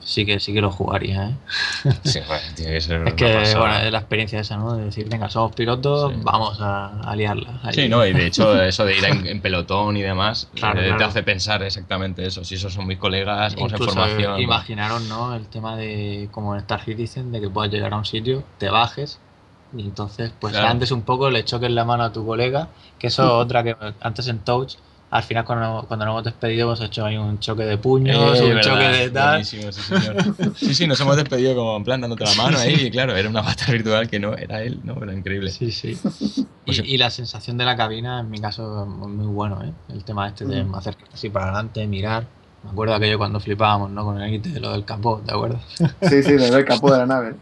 sí 0.00 0.24
que 0.24 0.40
sí 0.40 0.52
que 0.52 0.60
lo 0.60 0.70
jugaría, 0.70 1.30
¿eh? 1.30 1.36
Sí, 2.04 2.20
tiene 2.54 2.72
que 2.74 2.80
ser. 2.80 3.08
Es 3.08 3.14
que, 3.14 3.54
bueno, 3.56 3.76
es 3.76 3.92
la 3.92 3.98
experiencia 3.98 4.40
esa, 4.40 4.56
¿no? 4.56 4.76
De 4.76 4.86
decir, 4.86 5.08
venga, 5.08 5.28
somos 5.30 5.54
pilotos, 5.54 6.12
vamos 6.22 6.58
a, 6.60 7.14
liarla. 7.16 7.60
Sí, 7.72 7.88
no, 7.88 8.04
y 8.06 8.12
de 8.12 8.26
hecho, 8.26 8.60
eso 8.62 8.84
de 8.84 8.96
ir 8.96 9.04
en, 9.04 9.40
pelotón 9.40 9.96
y 9.96 10.02
demás, 10.02 10.48
eh, 10.54 10.94
te 10.96 11.04
hace 11.04 11.22
pensar 11.22 11.62
exactamente 11.62 12.26
eso. 12.26 12.44
Si 12.44 12.54
esos 12.54 12.72
son 12.72 12.86
mis 12.86 12.98
colegas, 12.98 13.54
con 13.54 13.70
información. 13.70 14.40
Imaginaron, 14.40 15.08
¿no? 15.08 15.34
El 15.34 15.46
tema 15.46 15.76
de, 15.76 16.28
como 16.30 16.54
en 16.54 16.60
Star 16.60 16.84
Citizen, 16.84 17.32
de 17.32 17.40
que 17.40 17.48
puedas 17.48 17.72
llegar 17.72 17.92
a 17.92 17.96
un 17.96 18.04
sitio, 18.04 18.44
te 18.58 18.68
bajes. 18.68 19.18
Y 19.76 19.82
entonces, 19.82 20.32
pues 20.38 20.54
antes 20.56 20.92
un 20.92 21.02
poco 21.02 21.30
le 21.30 21.44
choques 21.44 21.70
la 21.70 21.84
mano 21.84 22.04
a 22.04 22.12
tu 22.12 22.24
colega, 22.24 22.68
que 22.98 23.08
eso 23.08 23.38
otra 23.38 23.64
que 23.64 23.76
antes 24.00 24.28
en 24.28 24.38
Touch 24.38 24.76
al 25.14 25.22
final 25.22 25.44
cuando, 25.44 25.84
cuando 25.86 26.06
nos 26.06 26.12
hemos 26.14 26.24
despedido 26.24 26.66
hemos 26.66 26.80
hecho 26.80 27.04
ahí 27.06 27.16
un 27.16 27.38
choque 27.38 27.62
de 27.62 27.78
puños, 27.78 28.40
eh, 28.40 28.52
un 28.52 28.60
choque 28.60 28.88
de 28.88 29.10
tal. 29.10 29.44
sí, 29.44 29.58
señor. 29.60 29.72
sí, 30.56 30.74
sí, 30.74 30.88
nos 30.88 30.98
hemos 30.98 31.14
despedido 31.14 31.54
como 31.54 31.76
en 31.76 31.84
plan 31.84 32.00
dándote 32.00 32.24
la 32.24 32.34
mano 32.42 32.58
ahí 32.58 32.86
y 32.86 32.90
claro, 32.90 33.14
era 33.14 33.28
una 33.28 33.40
bata 33.40 33.70
virtual 33.70 34.10
que 34.10 34.18
no 34.18 34.34
era 34.34 34.64
él, 34.64 34.80
¿no? 34.82 35.00
Era 35.00 35.14
increíble. 35.14 35.52
Sí, 35.52 35.70
sí. 35.70 35.96
Pues 36.66 36.82
y, 36.84 36.98
la 36.98 37.10
sensación 37.10 37.56
de 37.56 37.64
la 37.64 37.76
cabina, 37.76 38.18
en 38.18 38.28
mi 38.28 38.40
caso, 38.40 38.82
es 38.82 38.88
muy 38.88 39.26
bueno, 39.26 39.62
¿eh? 39.62 39.72
El 39.88 40.02
tema 40.02 40.26
este 40.26 40.46
de 40.46 40.64
mm. 40.64 40.74
hacer 40.74 40.96
así 41.12 41.30
para 41.30 41.44
adelante, 41.44 41.86
mirar. 41.86 42.26
Me 42.64 42.70
acuerdo 42.70 42.94
aquello 42.94 43.16
cuando 43.16 43.38
flipábamos, 43.38 43.92
¿no? 43.92 44.04
Con 44.04 44.20
el 44.20 44.42
de 44.42 44.58
lo 44.58 44.72
del 44.72 44.84
capó, 44.84 45.22
¿de 45.24 45.32
acuerdo? 45.32 45.60
Sí, 45.76 46.24
sí, 46.24 46.32
de 46.32 46.50
del 46.50 46.64
capó 46.64 46.90
de 46.90 46.98
la 46.98 47.06
nave. 47.06 47.34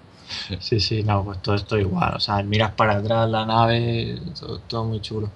Sí, 0.61 0.79
sí, 0.79 1.03
no, 1.05 1.25
pues 1.25 1.41
todo 1.41 1.55
esto 1.55 1.79
igual. 1.79 2.17
O 2.17 2.21
sea, 2.21 2.43
miras 2.43 2.73
para 2.73 2.97
atrás 2.97 3.31
la 3.31 3.47
nave, 3.47 4.21
todo 4.69 4.85
muy 4.85 5.01
chulo. 5.01 5.31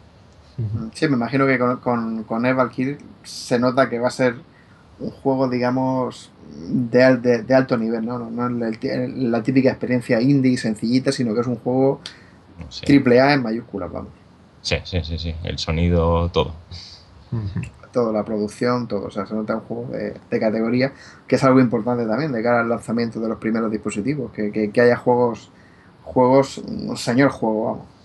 Sí, 0.94 1.06
me 1.08 1.16
imagino 1.16 1.46
que 1.46 1.58
con, 1.58 1.76
con, 1.78 2.24
con 2.24 2.44
se 3.24 3.58
nota 3.58 3.90
que 3.90 3.98
va 3.98 4.08
a 4.08 4.10
ser 4.10 4.36
un 4.98 5.10
juego, 5.10 5.48
digamos, 5.48 6.30
de, 6.68 7.42
de, 7.42 7.54
alto 7.54 7.76
nivel, 7.76 8.06
¿no? 8.06 8.18
No, 8.18 8.66
es 8.66 8.78
la 9.16 9.42
típica 9.42 9.70
experiencia 9.70 10.20
indie 10.20 10.56
sencillita, 10.56 11.12
sino 11.12 11.34
que 11.34 11.40
es 11.40 11.46
un 11.46 11.56
juego 11.56 12.00
triple 12.84 13.20
A 13.20 13.34
en 13.34 13.42
mayúsculas, 13.42 13.92
vamos. 13.92 14.12
Sí, 14.62 14.76
sí, 14.84 15.00
sí, 15.04 15.18
sí. 15.18 15.34
El 15.44 15.58
sonido, 15.58 16.30
todo. 16.30 16.54
Todo, 17.92 18.12
la 18.12 18.24
producción, 18.24 18.88
todo. 18.88 19.06
O 19.06 19.10
sea, 19.10 19.26
se 19.26 19.34
nota 19.34 19.56
un 19.56 19.60
juego 19.60 19.88
de, 19.92 20.40
categoría, 20.40 20.92
que 21.26 21.36
es 21.36 21.44
algo 21.44 21.60
importante 21.60 22.06
también 22.06 22.32
de 22.32 22.42
cara 22.42 22.60
al 22.60 22.68
lanzamiento 22.68 23.20
de 23.20 23.28
los 23.28 23.38
primeros 23.38 23.70
dispositivos, 23.70 24.32
que, 24.32 24.50
que, 24.50 24.70
que 24.70 24.80
haya 24.80 24.96
juegos, 24.96 25.50
juegos, 26.02 26.58
un 26.58 26.96
señor 26.96 27.30
juego, 27.30 27.64
vamos. 27.64 27.95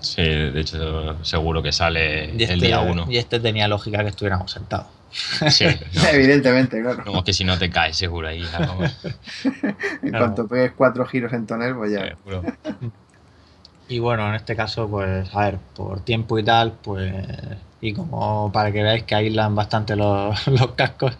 Sí, 0.00 0.22
de 0.22 0.60
hecho, 0.60 1.24
seguro 1.24 1.62
que 1.62 1.72
sale 1.72 2.30
el 2.30 2.40
este 2.40 2.54
día 2.56 2.80
uno. 2.80 3.06
Y 3.08 3.18
este 3.18 3.40
tenía 3.40 3.68
lógica 3.68 4.02
que 4.02 4.10
estuviéramos 4.10 4.50
sentados. 4.50 4.86
Sí, 5.50 5.66
evidentemente, 6.12 6.80
claro. 6.80 7.04
Como 7.04 7.22
que 7.22 7.32
si 7.32 7.44
no 7.44 7.58
te 7.58 7.70
caes, 7.70 7.96
seguro 7.96 8.28
ahí. 8.28 8.42
en 10.02 10.10
cuanto 10.10 10.48
pegues 10.48 10.72
cuatro 10.76 11.04
giros 11.04 11.32
en 11.32 11.46
tonel, 11.46 11.74
pues 11.74 11.92
ya. 11.92 12.16
y 13.88 13.98
bueno, 13.98 14.28
en 14.28 14.34
este 14.36 14.56
caso, 14.56 14.88
pues, 14.88 15.28
a 15.34 15.40
ver, 15.40 15.58
por 15.74 16.00
tiempo 16.00 16.38
y 16.38 16.44
tal, 16.44 16.72
pues. 16.82 17.12
Y 17.80 17.92
como 17.92 18.50
para 18.52 18.70
que 18.70 18.82
veáis 18.82 19.02
que 19.02 19.14
aíslan 19.14 19.54
bastante 19.54 19.96
los, 19.96 20.46
los 20.46 20.72
cascos, 20.72 21.18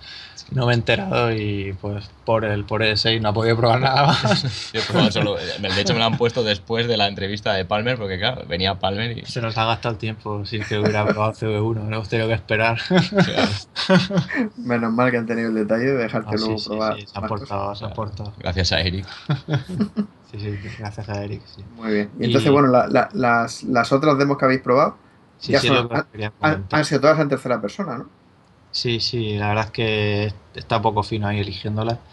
no 0.55 0.67
me 0.67 0.73
he 0.73 0.77
enterado 0.77 1.33
y 1.33 1.77
pues 1.81 2.11
por 2.25 2.45
el 2.45 2.65
por 2.65 2.83
el 2.83 2.97
6 2.97 3.21
no 3.21 3.31
he 3.31 3.33
podido 3.33 3.57
probar 3.57 3.81
nada 3.81 4.07
más. 4.07 4.73
de 4.73 5.81
hecho 5.81 5.93
me 5.93 5.99
lo 5.99 6.05
han 6.05 6.17
puesto 6.17 6.43
después 6.43 6.87
de 6.89 6.97
la 6.97 7.09
entrevista 7.09 7.53
de 7.53 7.65
Palmer 7.65 7.99
porque 7.99 8.19
claro, 8.19 8.43
venía 8.49 8.79
Palmer 8.79 9.19
y... 9.19 9.25
Se 9.27 9.41
nos 9.41 9.57
ha 9.59 9.65
gastado 9.65 9.95
el 9.95 9.99
tiempo 9.99 10.45
sin 10.47 10.63
que 10.65 10.79
hubiera 10.79 11.05
probado 11.07 11.33
CV1, 11.33 11.75
no 11.75 11.97
hemos 11.97 12.09
tenido 12.09 12.29
que 12.29 12.35
esperar. 12.35 12.79
Menos 14.57 14.93
mal 14.93 15.11
que 15.11 15.17
han 15.19 15.27
tenido 15.27 15.49
el 15.49 15.55
detalle 15.55 15.85
de 15.85 15.97
dejarte 15.97 16.31
ah, 16.33 16.39
luego 16.39 16.57
probar. 16.65 16.97
Sí, 16.97 17.07
se 17.07 17.19
han 17.19 17.27
portado, 17.27 17.75
se 17.75 17.85
han 17.85 17.93
portado. 17.93 18.33
Gracias 18.39 18.73
a 18.73 18.81
Eric. 18.81 19.07
sí, 20.31 20.39
sí, 20.39 20.59
gracias 20.79 21.09
a 21.09 21.25
Eric. 21.25 21.43
Muy 21.77 21.93
bien. 21.93 22.11
Y, 22.19 22.25
entonces, 22.27 22.51
bueno, 22.51 22.69
las, 22.69 23.63
las 23.65 23.93
otras 23.93 24.19
demos 24.19 24.39
que 24.39 24.45
habéis 24.45 24.61
probado 24.61 24.97
ya 25.51 25.61
son, 25.61 25.89
han, 26.41 26.67
han 26.71 26.85
sido 26.85 27.01
todas 27.01 27.19
en 27.19 27.29
tercera 27.29 27.61
persona, 27.61 27.99
¿no? 27.99 28.22
Sí, 28.73 29.01
sí, 29.01 29.37
la 29.37 29.49
verdad 29.49 29.67
es 29.67 29.71
que 29.71 30.35
está 30.55 30.81
poco 30.83 31.03
fino 31.03 31.29
ahí 31.29 31.41
eligiéndolas. 31.41 31.99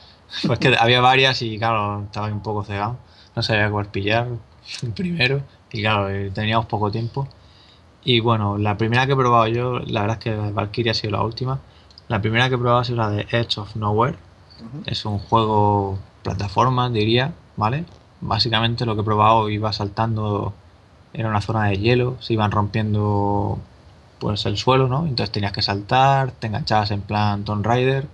Pues 0.45 0.59
que 0.59 0.75
había 0.77 1.01
varias 1.01 1.41
y 1.41 1.57
claro, 1.57 2.03
estaba 2.03 2.27
un 2.27 2.43
poco 2.43 2.63
cegado. 2.63 2.97
No 3.35 3.41
sabía 3.41 3.71
cuál 3.71 3.87
pillar 3.87 4.27
primero 4.95 5.41
y 5.71 5.81
claro, 5.81 6.09
eh, 6.09 6.31
teníamos 6.31 6.67
poco 6.67 6.91
tiempo. 6.91 7.27
Y 8.03 8.19
bueno, 8.19 8.57
la 8.57 8.77
primera 8.77 9.05
que 9.07 9.13
he 9.13 9.15
probado 9.15 9.47
yo, 9.47 9.79
la 9.79 10.01
verdad 10.01 10.17
es 10.19 10.23
que 10.23 10.35
Valkyria 10.35 10.91
ha 10.91 10.95
sido 10.95 11.11
la 11.11 11.23
última. 11.23 11.59
La 12.07 12.21
primera 12.21 12.49
que 12.49 12.55
he 12.55 12.57
probado 12.57 12.79
ha 12.79 12.85
sido 12.85 12.97
la 12.97 13.09
de 13.09 13.27
Edge 13.31 13.57
of 13.59 13.75
Nowhere. 13.75 14.17
Es 14.85 15.05
un 15.05 15.19
juego 15.19 15.97
plataforma, 16.23 16.89
diría, 16.89 17.33
¿vale? 17.55 17.85
Básicamente 18.21 18.85
lo 18.85 18.95
que 18.95 19.01
he 19.01 19.05
probado 19.05 19.49
iba 19.49 19.71
saltando, 19.73 20.53
era 21.13 21.29
una 21.29 21.41
zona 21.41 21.65
de 21.69 21.77
hielo, 21.77 22.17
se 22.19 22.33
iban 22.33 22.51
rompiendo 22.51 23.59
pues 24.19 24.45
el 24.45 24.57
suelo, 24.57 24.87
¿no? 24.87 25.05
Entonces 25.05 25.31
tenías 25.31 25.51
que 25.51 25.61
saltar, 25.61 26.31
te 26.31 26.47
enganchabas 26.47 26.91
en 26.91 27.01
plan 27.01 27.43
Tomb 27.43 27.65
Raider, 27.65 28.07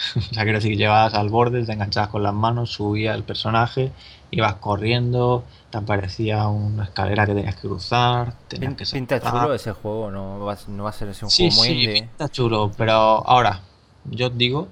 o 0.16 0.34
sea, 0.34 0.44
quiero 0.44 0.58
decir, 0.58 0.76
llevabas 0.76 1.14
al 1.14 1.28
borde, 1.28 1.64
te 1.64 1.72
enganchabas 1.72 2.10
con 2.10 2.22
las 2.22 2.34
manos, 2.34 2.72
subía 2.72 3.14
el 3.14 3.24
personaje, 3.24 3.92
ibas 4.30 4.54
corriendo, 4.54 5.44
te 5.70 5.78
aparecía 5.78 6.46
una 6.48 6.84
escalera 6.84 7.26
que 7.26 7.34
tenías 7.34 7.56
que 7.56 7.68
cruzar, 7.68 8.34
tenías 8.48 8.74
que 8.74 8.84
Pinta 8.86 9.20
chulo 9.20 9.54
ese 9.54 9.72
juego, 9.72 10.10
no 10.10 10.38
va, 10.40 10.56
no 10.68 10.84
va 10.84 10.90
a 10.90 10.92
ser 10.92 11.08
ese 11.08 11.24
un 11.24 11.30
juego 11.30 11.54
muy 11.56 11.68
sí, 11.68 11.88
pinta 11.88 12.28
chulo, 12.28 12.70
pero 12.76 12.92
ahora, 12.94 13.60
yo 14.04 14.28
os 14.28 14.38
digo 14.38 14.68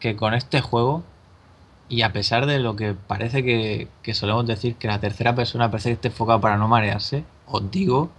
que 0.00 0.16
con 0.16 0.34
este 0.34 0.60
juego, 0.60 1.02
y 1.88 2.02
a 2.02 2.12
pesar 2.12 2.46
de 2.46 2.58
lo 2.58 2.76
que 2.76 2.94
parece 2.94 3.42
que, 3.42 3.88
que 4.02 4.12
solemos 4.12 4.46
decir 4.46 4.74
que 4.74 4.88
la 4.88 5.00
tercera 5.00 5.34
persona 5.34 5.70
parece 5.70 5.88
que 5.88 5.94
esté 5.94 6.08
enfocada 6.08 6.40
para 6.40 6.56
no 6.58 6.68
marearse, 6.68 7.24
os 7.46 7.70
digo 7.70 8.10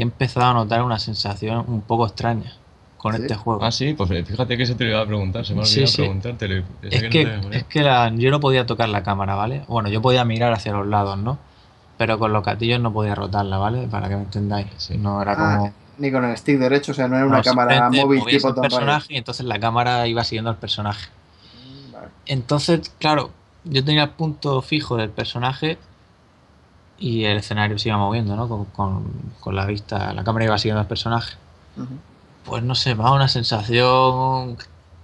que 0.00 0.04
he 0.04 0.06
empezado 0.06 0.46
a 0.46 0.54
notar 0.54 0.82
una 0.82 0.98
sensación 0.98 1.62
un 1.68 1.82
poco 1.82 2.06
extraña 2.06 2.54
con 2.96 3.14
¿Sí? 3.14 3.20
este 3.20 3.34
juego. 3.34 3.62
Ah, 3.62 3.70
sí, 3.70 3.92
pues 3.92 4.08
fíjate 4.26 4.56
que 4.56 4.64
se 4.64 4.74
te 4.74 4.84
lo 4.84 4.90
iba 4.92 5.00
a 5.02 5.06
preguntar, 5.06 5.44
se 5.44 5.54
me 5.54 5.60
ha 5.60 5.64
Sí, 5.66 5.80
olvidado 5.80 5.92
sí. 5.92 5.96
preguntártelo. 5.98 6.64
Es 6.90 7.02
que, 7.02 7.26
te 7.26 7.58
es 7.58 7.64
que 7.64 7.82
la- 7.82 8.08
yo 8.14 8.30
no 8.30 8.40
podía 8.40 8.64
tocar 8.64 8.88
la 8.88 9.02
cámara, 9.02 9.34
¿vale? 9.34 9.62
Bueno, 9.68 9.90
yo 9.90 10.00
podía 10.00 10.24
mirar 10.24 10.54
hacia 10.54 10.72
los 10.72 10.86
lados, 10.86 11.18
¿no? 11.18 11.38
Pero 11.98 12.18
con 12.18 12.32
los 12.32 12.42
gatillos 12.42 12.80
no 12.80 12.94
podía 12.94 13.14
rotarla, 13.14 13.58
¿vale? 13.58 13.86
Para 13.88 14.08
que 14.08 14.16
me 14.16 14.22
entendáis. 14.22 14.68
Sí. 14.78 14.96
No 14.96 15.20
era 15.20 15.32
Ah, 15.32 15.56
como... 15.58 15.74
Ni 15.98 16.10
con 16.10 16.24
el 16.24 16.34
stick 16.34 16.58
derecho, 16.58 16.92
o 16.92 16.94
sea, 16.94 17.08
no 17.08 17.16
era 17.16 17.26
una 17.26 17.36
no, 17.38 17.42
cámara 17.42 17.90
móvil 17.90 18.24
tipo 18.24 18.48
el 18.48 18.54
personaje 18.54 19.12
y 19.12 19.16
entonces 19.18 19.44
la 19.44 19.58
cámara 19.60 20.06
iba 20.06 20.24
siguiendo 20.24 20.48
al 20.48 20.56
personaje. 20.56 21.10
Vale. 21.92 22.06
Entonces, 22.24 22.90
claro, 22.98 23.30
yo 23.64 23.84
tenía 23.84 24.04
el 24.04 24.10
punto 24.10 24.62
fijo 24.62 24.96
del 24.96 25.10
personaje 25.10 25.76
y 27.00 27.24
el 27.24 27.38
escenario 27.38 27.78
se 27.78 27.88
iba 27.88 27.98
moviendo, 27.98 28.36
¿no? 28.36 28.48
Con, 28.48 28.66
con- 28.66 29.12
con 29.40 29.56
la 29.56 29.66
vista, 29.66 30.12
la 30.12 30.22
cámara 30.22 30.44
iba 30.44 30.58
siguiendo 30.58 30.80
al 30.80 30.86
personaje. 30.86 31.36
Ujú. 31.76 31.88
Pues 32.44 32.62
no 32.62 32.74
sé, 32.76 32.94
me 32.94 33.02
da 33.04 33.12
una 33.12 33.28
sensación 33.28 34.56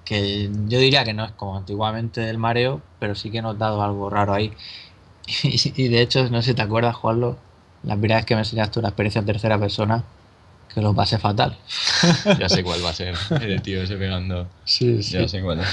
que 0.04 0.50
yo 0.68 0.78
diría 0.78 1.04
que 1.04 1.12
no 1.14 1.24
es 1.24 1.32
como 1.32 1.56
antiguamente 1.56 2.20
del 2.20 2.38
mareo, 2.38 2.80
pero 3.00 3.14
sí 3.14 3.30
que 3.30 3.38
he 3.38 3.42
notado 3.42 3.82
algo 3.82 4.08
raro 4.10 4.32
ahí. 4.34 4.52
Y, 5.42 5.82
y 5.82 5.88
de 5.88 6.02
hecho, 6.02 6.28
no 6.30 6.40
sé 6.42 6.50
si 6.50 6.54
te 6.54 6.62
acuerdas, 6.62 6.94
Juanlo, 6.94 7.36
la 7.82 7.94
primera 7.94 8.16
vez 8.16 8.26
que 8.26 8.34
me 8.36 8.42
enseñaste 8.42 8.78
una 8.78 8.88
experiencia 8.90 9.18
en 9.18 9.26
tercera 9.26 9.58
persona, 9.58 10.04
que 10.72 10.80
lo 10.80 10.94
pasé 10.94 11.18
fatal. 11.18 11.56
Ya 12.38 12.48
sé 12.48 12.62
cuál 12.62 12.84
va 12.84 12.90
a 12.90 12.92
ser. 12.92 13.14
El 13.42 13.60
tío 13.62 13.82
ese 13.82 13.96
pegando. 13.96 14.46
Sí, 14.64 15.00
Ya 15.02 15.26
sé 15.28 15.42
cuál 15.42 15.60
es. 15.60 15.66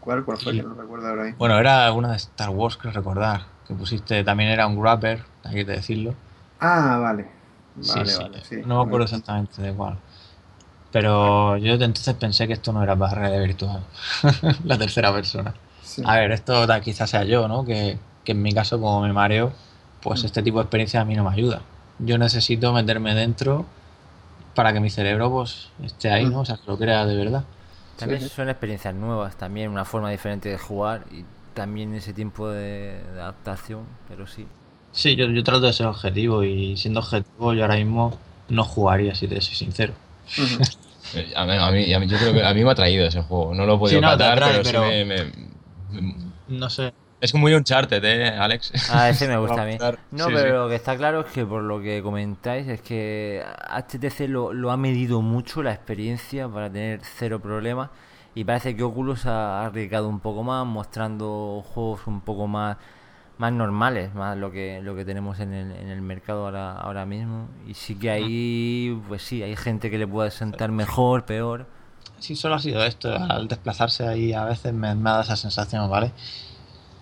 ¿Cuál, 0.00 0.24
¿Cuál 0.24 0.38
fue? 0.38 0.52
Que 0.54 0.62
no 0.62 0.74
recuerdo 0.74 1.08
ahora 1.08 1.24
mismo. 1.24 1.38
Bueno, 1.38 1.58
era 1.58 1.86
alguna 1.86 2.10
de 2.10 2.16
Star 2.16 2.50
Wars, 2.50 2.76
creo 2.76 2.92
recordar, 2.92 3.42
que 3.68 3.74
pusiste, 3.74 4.24
también 4.24 4.50
era 4.50 4.66
un 4.66 4.80
grabber, 4.80 5.22
hay 5.44 5.54
que 5.56 5.64
decirlo. 5.64 6.14
Ah, 6.60 6.98
vale. 7.00 7.28
Sí, 7.80 7.90
Vale, 7.90 8.10
sí, 8.10 8.22
vale, 8.22 8.44
sí. 8.44 8.56
No 8.64 8.78
me 8.80 8.86
acuerdo 8.86 9.04
exactamente 9.04 9.62
de 9.62 9.72
cuál. 9.72 9.96
Pero 10.90 11.56
yo 11.58 11.76
de 11.76 11.84
entonces 11.84 12.14
pensé 12.14 12.46
que 12.46 12.54
esto 12.54 12.72
no 12.72 12.82
era 12.82 12.96
para 12.96 13.14
realidad 13.14 13.44
virtual, 13.44 13.82
la 14.64 14.78
tercera 14.78 15.12
persona. 15.12 15.54
Sí. 15.82 16.02
A 16.04 16.16
ver, 16.16 16.32
esto 16.32 16.66
quizás 16.82 17.10
sea 17.10 17.24
yo, 17.24 17.46
¿no? 17.46 17.64
Que, 17.64 17.98
que 18.24 18.32
en 18.32 18.42
mi 18.42 18.52
caso, 18.52 18.80
como 18.80 19.02
me 19.02 19.12
mareo, 19.12 19.52
pues 20.02 20.22
Mm. 20.22 20.26
este 20.26 20.42
tipo 20.42 20.58
de 20.58 20.62
experiencia 20.64 21.00
a 21.00 21.04
mí 21.04 21.14
no 21.14 21.24
me 21.24 21.30
ayuda. 21.30 21.60
Yo 21.98 22.16
necesito 22.16 22.72
meterme 22.72 23.14
dentro 23.14 23.66
para 24.54 24.72
que 24.72 24.80
mi 24.80 24.90
cerebro 24.90 25.30
pues 25.30 25.68
esté 25.82 26.10
ahí, 26.10 26.24
¿no? 26.26 26.40
O 26.40 26.44
sea, 26.44 26.56
que 26.56 26.62
lo 26.66 26.78
crea 26.78 27.04
de 27.04 27.16
verdad. 27.16 27.44
También 27.98 28.28
son 28.28 28.48
experiencias 28.48 28.94
nuevas, 28.94 29.36
también 29.36 29.70
una 29.70 29.84
forma 29.84 30.10
diferente 30.10 30.48
de 30.48 30.58
jugar 30.58 31.04
y 31.10 31.24
también 31.58 31.92
ese 31.94 32.12
tiempo 32.14 32.48
de, 32.48 33.02
de 33.14 33.20
adaptación, 33.20 33.84
pero 34.08 34.26
sí. 34.26 34.46
Sí, 34.92 35.14
yo, 35.16 35.26
yo 35.26 35.44
trato 35.44 35.66
de 35.66 35.72
ser 35.72 35.86
objetivo 35.86 36.42
y 36.44 36.76
siendo 36.76 37.00
objetivo 37.00 37.52
yo 37.52 37.62
ahora 37.62 37.76
mismo 37.76 38.18
no 38.48 38.64
jugaría, 38.64 39.14
si 39.14 39.28
te 39.28 39.40
soy 39.40 39.54
sincero. 39.54 39.92
A 41.36 41.46
mí, 41.46 41.52
a 41.56 41.70
mí- 41.70 41.94
a 41.94 42.00
mí- 42.00 42.06
yo 42.06 42.18
creo 42.18 42.34
que 42.34 42.44
a 42.44 42.52
mí 42.52 42.62
me 42.62 42.70
ha 42.70 42.74
traído 42.74 43.06
ese 43.06 43.22
juego. 43.22 43.54
No 43.54 43.64
lo 43.64 43.76
he 43.76 43.78
podido 43.78 43.98
Sí, 43.98 44.04
no, 44.06 44.18
pero, 44.18 44.62
sí 44.62 44.76
me, 44.76 45.04
me- 45.06 45.24
me- 45.90 46.14
No 46.48 46.68
sé. 46.68 46.92
Es 47.20 47.34
muy 47.34 47.54
Uncharted, 47.54 48.04
¿eh, 48.04 48.28
Alex? 48.28 48.72
Ah, 48.90 49.08
ese 49.08 49.26
me 49.26 49.38
gusta 49.38 49.62
a 49.62 49.64
mí. 49.64 49.78
No, 50.10 50.26
Sí, 50.26 50.32
pero 50.34 50.42
sí. 50.42 50.48
lo 50.64 50.68
que 50.68 50.74
está 50.74 50.96
claro 50.98 51.20
es 51.20 51.26
que 51.32 51.46
por 51.46 51.62
lo 51.62 51.80
que 51.80 52.02
comentáis 52.02 52.68
es 52.68 52.82
que 52.82 53.42
HTC 53.70 54.28
lo, 54.28 54.52
lo 54.52 54.70
ha 54.70 54.76
medido 54.76 55.22
mucho 55.22 55.62
la 55.62 55.72
experiencia 55.72 56.46
para 56.46 56.70
tener 56.70 57.00
cero 57.02 57.40
problemas 57.40 57.88
y 58.38 58.44
parece 58.44 58.76
que 58.76 58.84
Oculus 58.84 59.26
ha 59.26 59.66
arriesgado 59.66 60.08
un 60.08 60.20
poco 60.20 60.44
más 60.44 60.64
mostrando 60.64 61.64
juegos 61.74 62.06
un 62.06 62.20
poco 62.20 62.46
más 62.46 62.76
más 63.36 63.52
normales, 63.52 64.14
más 64.14 64.38
lo 64.38 64.52
que 64.52 64.80
lo 64.80 64.94
que 64.94 65.04
tenemos 65.04 65.40
en 65.40 65.52
el, 65.52 65.72
en 65.72 65.88
el 65.88 66.00
mercado 66.02 66.44
ahora 66.44 66.72
ahora 66.72 67.04
mismo 67.04 67.48
y 67.66 67.74
sí 67.74 67.96
que 67.96 68.10
ahí 68.10 68.96
pues 69.08 69.22
sí, 69.22 69.42
hay 69.42 69.56
gente 69.56 69.90
que 69.90 69.98
le 69.98 70.06
puede 70.06 70.30
sentar 70.30 70.70
mejor, 70.70 71.24
peor. 71.24 71.66
Sí, 72.20 72.36
solo 72.36 72.54
ha 72.54 72.58
sido 72.60 72.84
esto. 72.84 73.12
Al 73.12 73.48
desplazarse 73.48 74.06
ahí 74.06 74.32
a 74.32 74.44
veces 74.44 74.72
me, 74.72 74.94
me 74.94 75.10
ha 75.10 75.12
dado 75.14 75.24
esa 75.24 75.36
sensación, 75.36 75.90
¿vale? 75.90 76.12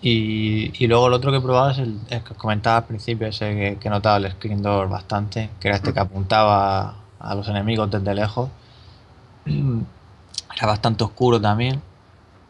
Y, 0.01 0.71
y 0.83 0.87
luego 0.87 1.05
el 1.05 1.13
otro 1.13 1.29
que 1.29 1.37
he 1.37 1.41
probado 1.41 1.69
es 1.69 1.77
el, 1.77 1.99
el 2.09 2.23
que 2.23 2.33
os 2.33 2.37
comentaba 2.39 2.77
al 2.77 2.85
principio, 2.85 3.27
ese 3.27 3.55
que, 3.55 3.77
que 3.79 3.89
notaba 3.91 4.17
el 4.17 4.31
screen 4.31 4.63
door 4.63 4.89
bastante, 4.89 5.51
que 5.59 5.67
era 5.67 5.77
este 5.77 5.93
que 5.93 5.99
apuntaba 5.99 6.95
a 7.19 7.35
los 7.35 7.47
enemigos 7.47 7.91
desde 7.91 8.15
lejos. 8.15 8.49
Era 10.57 10.67
bastante 10.67 11.03
oscuro 11.03 11.39
también. 11.39 11.81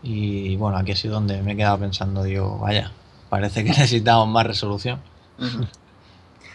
Y 0.02 0.56
bueno, 0.56 0.78
aquí 0.78 0.94
ha 0.94 0.96
sido 0.96 1.16
donde 1.16 1.42
me 1.42 1.54
he 1.54 1.58
quedado 1.58 1.78
pensando, 1.80 2.24
digo, 2.24 2.58
vaya, 2.60 2.92
parece 3.30 3.64
que 3.64 3.70
necesitamos 3.72 4.28
más 4.28 4.46
resolución. 4.48 5.00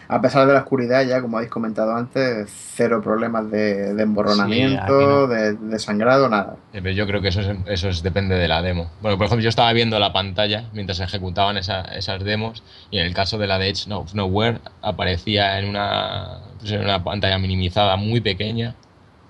A 0.09 0.21
pesar 0.21 0.45
de 0.45 0.53
la 0.53 0.59
oscuridad, 0.59 1.01
ya 1.05 1.21
como 1.21 1.37
habéis 1.37 1.49
comentado 1.49 1.95
antes, 1.95 2.51
cero 2.75 3.01
problemas 3.01 3.49
de, 3.49 3.93
de 3.93 4.03
emborronamiento, 4.03 4.75
Sí, 4.85 4.93
aquí 4.93 5.05
no. 5.05 5.27
de, 5.27 5.53
de 5.53 5.79
sangrado, 5.79 6.27
nada. 6.27 6.57
Eh, 6.73 6.81
pero 6.83 6.91
Yo 6.91 7.07
creo 7.07 7.21
que 7.21 7.29
eso, 7.29 7.39
es, 7.39 7.57
eso 7.67 7.87
es- 7.87 8.03
depende 8.03 8.35
de 8.35 8.47
la 8.49 8.61
demo. 8.61 8.91
Bueno, 9.01 9.17
por 9.17 9.25
ejemplo, 9.27 9.41
yo 9.43 9.49
estaba 9.49 9.71
viendo 9.71 9.97
la 9.99 10.11
pantalla 10.11 10.65
mientras 10.73 10.97
se 10.97 11.05
ejecutaban 11.05 11.57
esa- 11.57 11.83
esas 11.95 12.21
demos 12.23 12.63
y 12.91 12.97
en 12.99 13.05
el 13.05 13.13
caso 13.13 13.37
de 13.37 13.47
la 13.47 13.57
de 13.57 13.69
Edge 13.69 13.89
of 13.91 14.13
Nowhere 14.13 14.59
aparecía 14.81 15.57
en 15.57 15.69
una, 15.69 16.39
pues 16.59 16.71
en 16.73 16.81
una 16.83 17.01
pantalla 17.03 17.37
minimizada 17.37 17.95
muy 17.95 18.19
pequeña. 18.19 18.75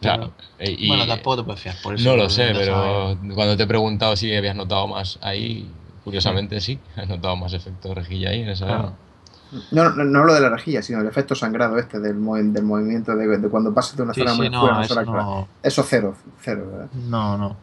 O 0.04 0.06
sea, 0.06 0.18
Bueno. 0.18 0.34
eh, 0.60 0.76
y- 0.78 0.88
bueno, 0.90 1.08
tampoco 1.08 1.38
te 1.38 1.44
puedes 1.44 1.62
fiar 1.62 1.76
por 1.82 1.96
eso. 1.96 2.10
No 2.10 2.18
lo 2.18 2.30
sé, 2.30 2.52
pero 2.54 2.74
sabes. 2.74 3.36
cuando 3.36 3.56
te 3.56 3.64
he 3.64 3.68
preguntado 3.68 4.16
si 4.18 4.36
habías 4.36 4.56
notado 4.56 4.86
más 4.88 5.18
ahí, 5.22 5.66
curiosamente 6.04 6.60
sí, 6.60 6.78
has 6.98 7.08
notado 7.08 7.38
más 7.38 7.54
efecto 7.54 7.90
de 7.90 7.96
rejilla 7.96 8.30
ahí 8.32 8.42
en 8.42 8.50
esa 8.50 8.66
Claro. 8.66 8.92
No, 9.72 9.90
no, 9.92 10.04
no 10.04 10.24
lo 10.26 10.34
de 10.34 10.42
la 10.42 10.50
rejilla, 10.50 10.82
sino 10.82 11.00
el 11.02 11.08
efecto 11.08 11.36
sangrado 11.36 11.78
este 11.78 12.00
del, 12.00 12.16
del 12.54 12.64
movimiento 12.64 13.16
de, 13.16 13.38
de 13.38 13.50
cuando 13.50 13.74
pasas 13.74 13.96
de 13.96 14.04
una 14.04 14.14
Sí, 14.14 14.22
zona 14.22 14.34
muy 14.34 14.48
sí, 14.48 14.50
a 14.50 14.52
no, 14.52 14.72
una 14.72 14.84
eso 14.84 14.96
zona 14.96 15.06
clara. 15.06 15.24
no, 15.24 15.48
Eso 15.62 15.84
cero, 15.88 16.16
cero, 16.42 16.68
¿verdad? 16.72 16.90
no, 17.10 17.38
no. 17.38 17.56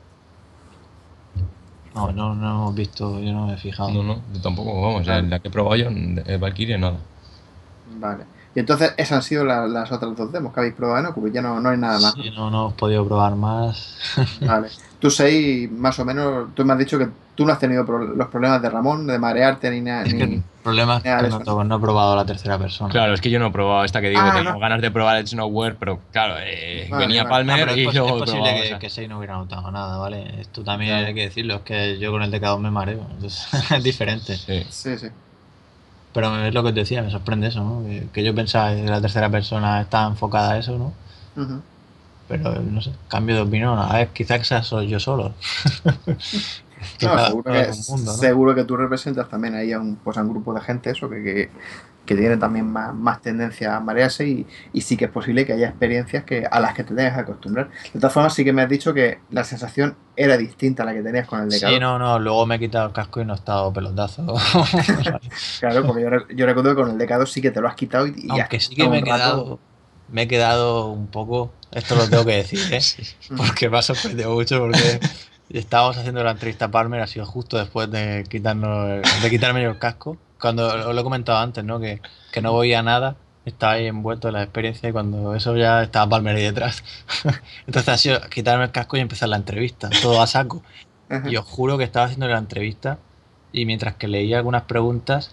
No, 1.94 2.12
no, 2.12 2.34
no 2.34 2.50
hemos 2.50 2.74
visto, 2.74 3.20
yo 3.20 3.32
no 3.32 3.46
me 3.48 3.54
he 3.54 3.56
fijado. 3.56 3.90
No, 3.90 4.02
no, 4.02 4.16
yo 4.32 4.40
tampoco, 4.40 4.80
vamos, 4.80 5.06
la 5.06 5.40
que 5.40 5.48
he 5.48 5.50
probado 5.50 5.76
yo, 5.76 5.88
el 5.88 6.38
Valkyrie, 6.38 6.78
nada. 6.78 6.98
Vale. 8.00 8.24
Y 8.54 8.58
entonces 8.60 8.94
esas 8.96 9.12
han 9.18 9.22
sido 9.22 9.44
la- 9.44 9.66
las 9.68 9.92
otras 9.92 10.16
dos 10.16 10.32
demos 10.32 10.52
que 10.52 10.60
habéis 10.60 10.74
probado 10.74 10.98
en 10.98 11.06
Oculus, 11.06 11.32
ya 11.32 11.40
no, 11.40 11.60
no 11.60 11.68
hay 11.68 11.78
nada 11.78 12.00
más. 12.00 12.14
Sí, 12.14 12.30
no, 12.34 12.50
no 12.50 12.60
hemos 12.62 12.72
podido 12.74 13.06
probar 13.06 13.36
más. 13.36 13.96
Vale. 14.40 14.68
Tú, 14.98 15.08
Sei, 15.10 15.68
más 15.68 15.98
o 16.00 16.04
menos, 16.04 16.54
tú 16.54 16.64
me 16.64 16.72
has 16.72 16.78
dicho 16.78 16.98
que 16.98 17.08
tú 17.34 17.46
no 17.46 17.52
has 17.52 17.58
tenido 17.60 17.86
pro- 17.86 18.04
los 18.04 18.26
problemas 18.28 18.60
de 18.60 18.68
Ramón, 18.68 19.06
de 19.06 19.18
marearte 19.18 19.70
ni 19.70 19.80
nada. 19.80 20.02
Es 20.02 20.12
que 20.12 20.26
Ni... 20.26 20.34
el 20.34 20.42
problema 20.64 20.96
es 20.98 21.04
Ya, 21.04 21.18
que 21.22 21.28
no, 21.28 21.64
no 21.64 21.76
he 21.76 21.80
probado 21.80 22.16
la 22.16 22.26
tercera 22.26 22.58
persona. 22.58 22.90
Claro, 22.90 23.14
es 23.14 23.20
que 23.20 23.30
yo 23.30 23.38
no 23.38 23.46
he 23.46 23.50
probado 23.52 23.84
esta 23.84 24.00
que 24.00 24.08
digo, 24.10 24.20
Ah, 24.22 24.32
tengo 24.36 24.50
no. 24.52 24.58
ganas 24.58 24.82
de 24.82 24.90
probar 24.90 25.18
Edge 25.18 25.36
Nowhere, 25.36 25.76
pero 25.78 26.00
claro, 26.12 26.34
eh, 26.44 26.88
Vale, 26.90 27.06
venía 27.06 27.22
vale. 27.22 27.34
Ah, 27.34 27.38
Palmer 27.54 27.58
pero 27.60 27.70
es, 27.72 27.78
y 27.78 27.84
pos- 27.86 27.94
luego 27.94 28.08
es 28.08 28.14
he 28.14 28.18
posible 28.18 28.40
probado 28.42 28.60
que, 28.62 28.68
esa. 28.68 28.78
que 28.80 28.90
Sei 28.90 29.08
no 29.08 29.18
hubiera 29.18 29.34
notado 29.36 29.70
nada, 29.70 29.96
¿vale? 29.96 30.40
Esto 30.40 30.62
también 30.64 30.90
Claro. 30.90 31.06
hay 31.06 31.14
que 31.14 31.22
decirlo, 31.22 31.54
es 31.54 31.60
que 31.62 31.98
yo 31.98 32.10
con 32.10 32.22
el 32.22 32.30
DK2 32.32 32.58
me 32.60 32.70
mareo, 32.72 33.06
entonces 33.12 33.46
es 33.70 33.82
diferente. 33.84 34.36
Sí. 34.36 34.66
Sí, 34.68 34.98
sí. 34.98 35.06
Pero 36.12 36.44
es 36.44 36.54
lo 36.54 36.62
que 36.64 36.72
te 36.72 36.80
decía, 36.80 37.02
me 37.02 37.10
sorprende 37.10 37.48
eso, 37.48 37.62
¿no? 37.62 37.84
Que, 37.84 38.08
que 38.12 38.24
yo 38.24 38.34
pensaba 38.34 38.74
que 38.74 38.82
la 38.82 39.00
tercera 39.00 39.30
persona 39.30 39.80
está 39.80 40.06
enfocada 40.06 40.52
a 40.52 40.58
eso, 40.58 40.76
¿no? 40.76 40.92
Pero 42.28 42.60
no 42.60 42.80
sé, 42.80 42.92
cambio 43.08 43.36
de 43.36 43.42
opinión. 43.42 43.78
A 43.78 43.92
ver, 43.94 44.08
quizás 44.08 44.38
que 44.38 44.44
sea 44.44 44.62
solo 44.62 44.82
yo 44.82 45.00
solo. 45.00 45.34
No, 47.02 47.26
seguro, 47.26 47.52
que, 47.52 47.60
es 47.60 47.88
un 47.90 47.96
mundo, 47.96 48.12
¿no? 48.12 48.18
seguro 48.18 48.54
que 48.54 48.64
tú 48.64 48.74
representas 48.74 49.28
también 49.28 49.54
ahí 49.54 49.70
a 49.70 49.78
un, 49.78 49.96
pues 49.96 50.16
a 50.16 50.22
un 50.22 50.30
grupo 50.30 50.54
de 50.54 50.62
gente 50.62 50.88
eso 50.88 51.10
que, 51.10 51.22
que, 51.22 51.50
que 52.06 52.16
tiene 52.16 52.36
también 52.36 52.66
más, 52.66 52.92
más 52.94 53.22
tendencia 53.22 53.76
a 53.76 53.80
marearse 53.80 54.26
y, 54.26 54.46
y 54.72 54.80
sí 54.80 54.96
que 54.96 55.04
es 55.04 55.10
posible 55.10 55.46
que 55.46 55.52
haya 55.52 55.68
experiencias 55.68 56.24
que, 56.24 56.44
a 56.50 56.58
las 56.58 56.74
que 56.74 56.82
te 56.82 56.94
tengas 56.94 57.14
que 57.14 57.20
acostumbrar. 57.20 57.68
De 57.92 58.00
todas 58.00 58.12
formas, 58.12 58.34
sí 58.34 58.44
que 58.44 58.52
me 58.52 58.62
has 58.62 58.68
dicho 58.68 58.92
que 58.92 59.18
la 59.30 59.44
sensación 59.44 59.94
era 60.16 60.36
distinta 60.36 60.82
a 60.82 60.86
la 60.86 60.92
que 60.92 61.02
tenías 61.02 61.26
con 61.28 61.40
el 61.40 61.48
de 61.48 61.58
Sí, 61.58 61.78
no, 61.78 61.98
no, 61.98 62.18
luego 62.18 62.44
me 62.46 62.56
he 62.56 62.58
quitado 62.58 62.86
el 62.88 62.92
casco 62.92 63.20
y 63.20 63.24
no 63.24 63.32
he 63.34 63.36
estado 63.36 63.72
pelotazo. 63.72 64.26
Claro, 65.60 65.86
porque 65.86 66.02
yo, 66.02 66.08
yo 66.34 66.46
recuerdo 66.46 66.70
que 66.74 66.82
con 66.82 66.90
el 66.90 66.98
decado 66.98 67.26
sí 67.26 67.40
que 67.40 67.50
te 67.50 67.60
lo 67.60 67.68
has 67.68 67.74
quitado 67.74 68.06
y, 68.06 68.14
y 68.16 68.30
Aunque 68.30 68.60
sí 68.60 68.74
que 68.74 68.88
me 68.88 68.98
he 68.98 69.00
rato- 69.00 69.14
quedado, 69.14 69.58
me 70.10 70.22
he 70.22 70.28
quedado 70.28 70.88
un 70.88 71.06
poco, 71.06 71.52
esto 71.72 71.94
lo 71.94 72.08
tengo 72.08 72.24
que 72.24 72.36
decir, 72.36 72.60
¿eh? 72.72 72.80
porque 73.36 73.68
me 73.68 73.78
ha 73.78 73.82
sorprendido 73.82 74.32
mucho 74.32 74.58
porque 74.58 75.00
estábamos 75.50 75.96
haciendo 75.96 76.22
la 76.24 76.32
entrevista 76.32 76.66
a 76.66 76.70
Palmer, 76.70 77.00
ha 77.00 77.06
sido 77.06 77.26
justo 77.26 77.58
después 77.58 77.90
de 77.90 78.24
quitarnos 78.28 79.02
de 79.22 79.30
quitarme 79.30 79.62
yo 79.62 79.70
el 79.70 79.78
casco, 79.78 80.16
cuando 80.40 80.66
os 80.66 80.94
lo 80.94 81.00
he 81.00 81.04
comentado 81.04 81.38
antes, 81.38 81.64
¿no? 81.64 81.80
Que, 81.80 82.00
que 82.32 82.40
no 82.40 82.56
veía 82.56 82.82
nada, 82.82 83.16
estaba 83.44 83.74
ahí 83.74 83.86
envuelto 83.86 84.28
en 84.28 84.34
la 84.34 84.42
experiencia 84.42 84.88
y 84.88 84.92
cuando 84.92 85.34
eso 85.34 85.56
ya 85.56 85.82
estaba 85.82 86.08
Palmer 86.08 86.36
ahí 86.36 86.44
detrás. 86.44 86.82
Entonces 87.66 87.88
ha 87.88 87.98
sido 87.98 88.20
quitarme 88.30 88.64
el 88.64 88.70
casco 88.70 88.96
y 88.96 89.00
empezar 89.00 89.28
la 89.28 89.36
entrevista, 89.36 89.90
todo 90.02 90.20
a 90.20 90.26
saco. 90.26 90.62
Ajá. 91.08 91.28
Y 91.28 91.36
os 91.36 91.44
juro 91.44 91.78
que 91.78 91.84
estaba 91.84 92.06
haciendo 92.06 92.28
la 92.28 92.38
entrevista 92.38 92.98
y 93.52 93.66
mientras 93.66 93.94
que 93.96 94.08
leía 94.08 94.38
algunas 94.38 94.62
preguntas, 94.62 95.32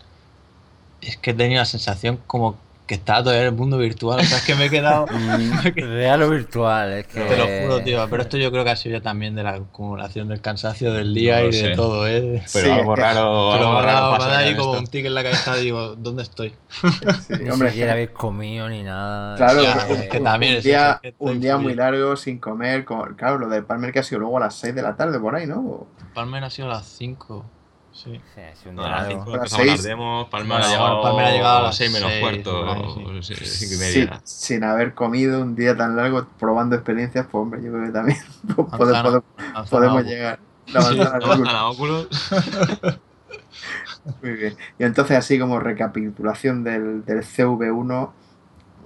es 1.01 1.17
que 1.17 1.31
he 1.31 1.34
tenido 1.34 1.59
la 1.59 1.65
sensación 1.65 2.19
como 2.27 2.57
que 2.88 2.95
está 2.95 3.22
todavía 3.22 3.41
en 3.41 3.47
el 3.49 3.53
mundo 3.55 3.77
virtual. 3.77 4.19
O 4.22 4.23
sea, 4.23 4.38
es 4.38 4.45
que 4.45 4.55
me 4.55 4.65
he 4.65 4.69
quedado. 4.69 5.05
Real 5.76 6.22
o 6.23 6.30
virtual, 6.30 6.93
es 6.93 7.07
que. 7.07 7.19
Te 7.22 7.38
lo 7.38 7.45
juro, 7.68 7.84
tío. 7.84 8.07
Pero 8.09 8.22
esto 8.23 8.38
yo 8.38 8.49
creo 8.51 8.64
que 8.64 8.69
ha 8.72 8.76
sido 8.76 8.97
ya 8.97 9.03
también 9.03 9.35
de 9.35 9.43
la 9.43 9.55
acumulación 9.55 10.30
del 10.30 10.39
cansancio 10.41 10.93
del 10.93 11.14
día 11.14 11.38
No 11.38 11.43
lo 11.43 11.49
y 11.49 11.51
de 11.51 11.57
sé. 11.61 11.69
todo, 11.76 12.07
¿eh? 12.07 12.41
Pero 12.53 12.65
Sí, 12.65 12.72
algo 12.72 12.95
raro. 12.95 13.49
Pero 13.53 13.68
algo 13.68 13.81
raro 13.81 14.18
da 14.26 14.38
ahí 14.39 14.55
como 14.55 14.72
esto. 14.72 14.80
un 14.84 14.88
tic 14.88 15.05
en 15.05 15.14
la 15.14 15.23
cabeza 15.23 15.55
digo, 15.57 15.95
¿dónde 15.95 16.23
estoy? 16.23 16.53
Sí, 17.27 17.34
Ni 17.43 17.49
hombre, 17.49 17.69
siquiera 17.69 17.91
habéis 17.91 18.09
comido 18.11 18.69
ni 18.69 18.84
nada. 18.84 19.35
Claro, 19.35 19.61
Ya, 19.64 19.85
un- 19.89 19.95
es 19.97 20.09
que 20.09 20.19
también 20.22 20.53
un 20.53 20.57
es 20.59 20.64
día, 20.64 20.99
eso, 21.03 21.15
un 21.19 21.39
día 21.41 21.57
muy 21.57 21.73
largo 21.76 22.15
sin 22.15 22.39
comer. 22.39 22.85
con- 22.85 23.15
claro, 23.15 23.38
lo 23.38 23.49
del 23.49 23.65
Palmer 23.65 23.91
que 23.91 23.99
ha 23.99 24.03
sido 24.03 24.19
luego 24.22 24.38
a 24.38 24.41
las 24.41 24.55
6 24.55 24.73
de 24.73 24.81
la 24.81 24.95
tarde 24.95 25.19
por 25.19 25.35
ahí, 25.35 25.45
¿no? 25.45 25.88
Palmer 26.14 26.43
ha 26.45 26.49
sido 26.49 26.68
a 26.69 26.76
las 26.76 26.85
5. 26.85 27.45
Sí. 28.03 28.22
Sí, 28.36 28.41
ha 28.41 28.56
sido 28.56 28.69
un 28.72 28.76
No, 28.76 28.84
día 28.84 28.91
a 28.94 28.98
las 29.02 29.07
largo. 29.07 29.24
5 29.24 29.34
A 29.34 29.38
las 29.38 29.44
empezaban 29.44 29.68
las 29.68 29.76
seis. 29.78 29.88
demos, 29.90 30.30
Palmer 30.30 30.57
ha 30.61 30.68
llegado, 30.68 31.02
Palmer 31.02 31.26
ha 31.26 31.32
llegado 31.32 31.57
a 31.57 31.61
las 31.64 31.76
6 31.78 31.91
menos 31.91 32.10
seis, 32.11 32.22
cuarto, 32.22 32.76
sí. 33.24 33.36
5 33.36 33.74
y 33.74 33.78
Sí, 33.78 33.99
media. 33.99 34.22
sin 34.24 34.64
haber 34.64 34.94
comido 34.94 35.41
un 35.41 35.56
día 35.56 35.76
tan 35.76 35.95
largo 35.95 36.28
probando 36.40 36.76
experiencias, 36.76 37.26
pues 37.32 37.41
hombre, 37.41 37.64
yo 37.64 37.72
creo 37.72 37.86
que 37.86 37.91
también 37.91 38.19
pode- 38.56 38.69
Manzana, 38.94 39.03
pode- 39.03 39.24
manzana 39.38 39.69
podemos 39.69 39.98
agua. 39.99 40.02
llegar. 40.03 40.40
La 40.68 41.68
Oculus. 41.69 42.07
Muy 44.22 44.32
bien. 44.34 44.56
Y 44.80 44.84
entonces, 44.84 45.18
así 45.18 45.40
como 45.40 45.60
recapitulación 45.60 46.64
del, 46.64 47.03
del 47.06 47.24
CV1, 47.24 48.11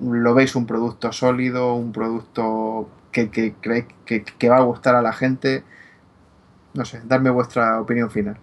¿lo 0.01 0.33
veis 0.33 0.55
un 0.55 0.65
producto 0.65 1.11
sólido, 1.11 1.73
un 1.75 1.91
producto 1.91 2.89
que, 3.11 3.29
que 3.29 3.53
creéis 3.59 3.85
que, 4.05 4.23
que 4.23 4.49
va 4.49 4.57
a 4.57 4.61
gustar 4.61 4.95
a 4.95 5.01
la 5.01 5.13
gente? 5.13 5.63
No 6.73 6.85
sé, 6.85 7.01
darme 7.03 7.29
vuestra 7.29 7.81
opinión 7.81 8.09
final. 8.09 8.37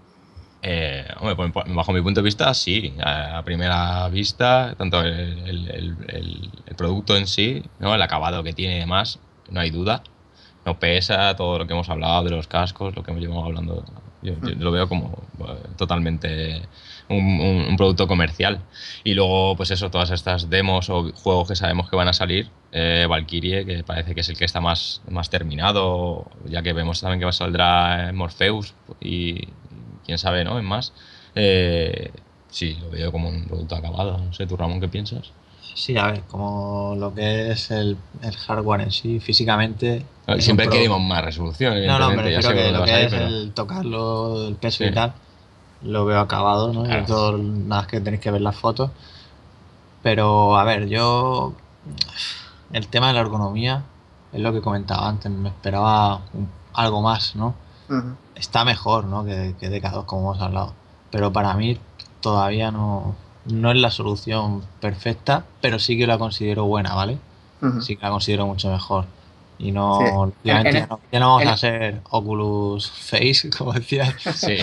Eh, 0.62 1.06
hombre, 1.20 1.36
pues, 1.36 1.52
pues, 1.52 1.74
bajo 1.74 1.92
mi 1.92 2.00
punto 2.02 2.20
de 2.20 2.24
vista, 2.24 2.52
sí. 2.54 2.94
A, 3.04 3.42
primera 3.44 4.08
vista, 4.08 4.74
tanto 4.76 5.00
el, 5.02 5.12
el- 5.46 5.68
el- 5.70 5.96
el- 6.08 6.76
producto 6.76 7.16
en 7.16 7.26
sí, 7.26 7.62
¿no? 7.80 7.94
el 7.94 8.02
acabado 8.02 8.42
que 8.44 8.52
tiene 8.52 8.76
y 8.76 8.80
demás, 8.80 9.18
no 9.50 9.60
hay 9.60 9.70
duda. 9.70 10.02
No 10.64 10.78
pesa 10.78 11.34
todo 11.36 11.58
lo 11.58 11.66
que 11.66 11.72
hemos 11.72 11.88
hablado 11.88 12.24
de 12.24 12.30
los 12.30 12.46
cascos, 12.46 12.94
lo 12.94 13.02
que 13.02 13.10
hemos 13.10 13.22
llevado 13.22 13.44
hablando. 13.44 13.84
Yo, 14.22 14.34
yo 14.42 14.50
lo 14.58 14.70
veo 14.72 14.88
como 14.88 15.22
eh, 15.40 15.68
totalmente 15.76 16.62
un, 17.08 17.18
un- 17.40 17.66
un 17.68 17.76
producto 17.76 18.06
comercial. 18.06 18.60
Y 19.04 19.14
luego, 19.14 19.56
pues 19.56 19.70
eso, 19.70 19.90
todas 19.90 20.10
estas 20.10 20.50
demos 20.50 20.90
o 20.90 21.10
juegos 21.14 21.48
que 21.48 21.56
sabemos 21.56 21.88
que 21.88 21.96
van 21.96 22.08
a 22.08 22.12
salir. 22.12 22.50
Eh, 22.72 23.06
Valkyrie, 23.08 23.64
que 23.64 23.82
parece 23.82 24.14
que 24.14 24.20
es 24.20 24.28
el 24.28 24.36
que 24.36 24.44
está 24.44 24.60
más, 24.60 25.00
más 25.10 25.30
terminado, 25.30 26.26
ya 26.46 26.62
que 26.62 26.72
vemos 26.74 27.00
también 27.00 27.20
que 27.26 27.32
saldrá 27.32 28.10
Morpheus 28.12 28.74
y 29.00 29.48
quién 30.08 30.18
sabe, 30.18 30.42
¿no? 30.42 30.58
En 30.58 30.64
más. 30.64 30.94
Eh, 31.34 32.10
sí, 32.50 32.78
lo 32.80 32.88
veo 32.88 33.12
como 33.12 33.28
un 33.28 33.44
producto 33.44 33.76
acabado. 33.76 34.16
No 34.16 34.32
sé, 34.32 34.46
tú, 34.46 34.56
Ramón, 34.56 34.80
¿qué 34.80 34.88
piensas? 34.88 35.30
Sí, 35.74 35.98
a 35.98 36.06
ver, 36.06 36.22
como 36.22 36.94
lo 36.98 37.14
que 37.14 37.50
es 37.52 37.70
el, 37.70 37.98
el 38.22 38.34
hardware 38.34 38.80
en 38.80 38.90
sí, 38.90 39.20
físicamente. 39.20 40.02
es 40.26 40.42
Siempre 40.44 40.64
pro- 40.64 40.72
queremos 40.72 41.00
más 41.02 41.22
resolución, 41.22 41.74
No, 41.86 41.98
no, 41.98 42.08
sé 42.10 42.16
refiero 42.16 42.48
que 42.54 42.72
lo 42.72 42.84
que 42.84 43.04
es 43.04 43.12
pero- 43.12 43.26
el 43.26 43.52
tocarlo, 43.52 44.48
el 44.48 44.54
peso 44.56 44.78
Sí. 44.78 44.84
y 44.90 44.92
tal, 44.94 45.12
lo 45.82 46.06
veo 46.06 46.20
acabado, 46.20 46.72
¿no? 46.72 46.84
Y 46.84 46.88
Claro. 46.88 47.04
todo, 47.06 47.36
nada 47.38 47.82
más 47.82 47.86
que 47.86 48.00
tenéis 48.00 48.22
que 48.22 48.30
ver 48.30 48.40
las 48.40 48.56
fotos. 48.56 48.90
Pero, 50.02 50.56
a 50.58 50.64
ver, 50.64 50.88
yo. 50.88 51.52
El 52.72 52.88
tema 52.88 53.08
de 53.08 53.12
la 53.14 53.20
ergonomía 53.20 53.84
es 54.32 54.40
lo 54.40 54.52
que 54.54 54.62
comentaba 54.62 55.06
antes, 55.06 55.30
me 55.30 55.50
esperaba 55.50 56.22
un- 56.32 56.48
algo 56.72 57.02
más, 57.02 57.36
¿no? 57.36 57.54
Está 58.34 58.64
mejor, 58.64 59.04
¿no? 59.04 59.24
Que, 59.24 59.54
que 59.58 59.70
DK2, 59.70 60.04
como 60.04 60.32
hemos 60.32 60.42
hablado. 60.42 60.74
Pero 61.10 61.32
para 61.32 61.54
mí 61.54 61.78
todavía 62.20 62.70
no, 62.70 63.14
no 63.46 63.70
es 63.70 63.76
la 63.78 63.90
solución 63.90 64.62
perfecta, 64.80 65.44
pero 65.60 65.78
sí 65.78 65.96
que 65.98 66.06
la 66.06 66.18
considero 66.18 66.64
buena, 66.66 66.94
¿vale? 66.94 67.18
Sí 67.80 67.96
que 67.96 68.02
la 68.04 68.10
considero 68.10 68.46
mucho 68.46 68.70
mejor. 68.70 69.06
Y 69.58 69.72
no, 69.72 69.98
Sí. 69.98 70.32
ya 70.44 70.62
no, 70.62 71.00
ya 71.10 71.18
no 71.18 71.26
vamos 71.30 71.42
en- 71.42 71.48
a 71.48 71.56
ser 71.56 72.00
Oculus 72.10 72.90
Face, 72.90 73.50
como 73.58 73.72
decías. 73.72 74.14
Sí, 74.34 74.56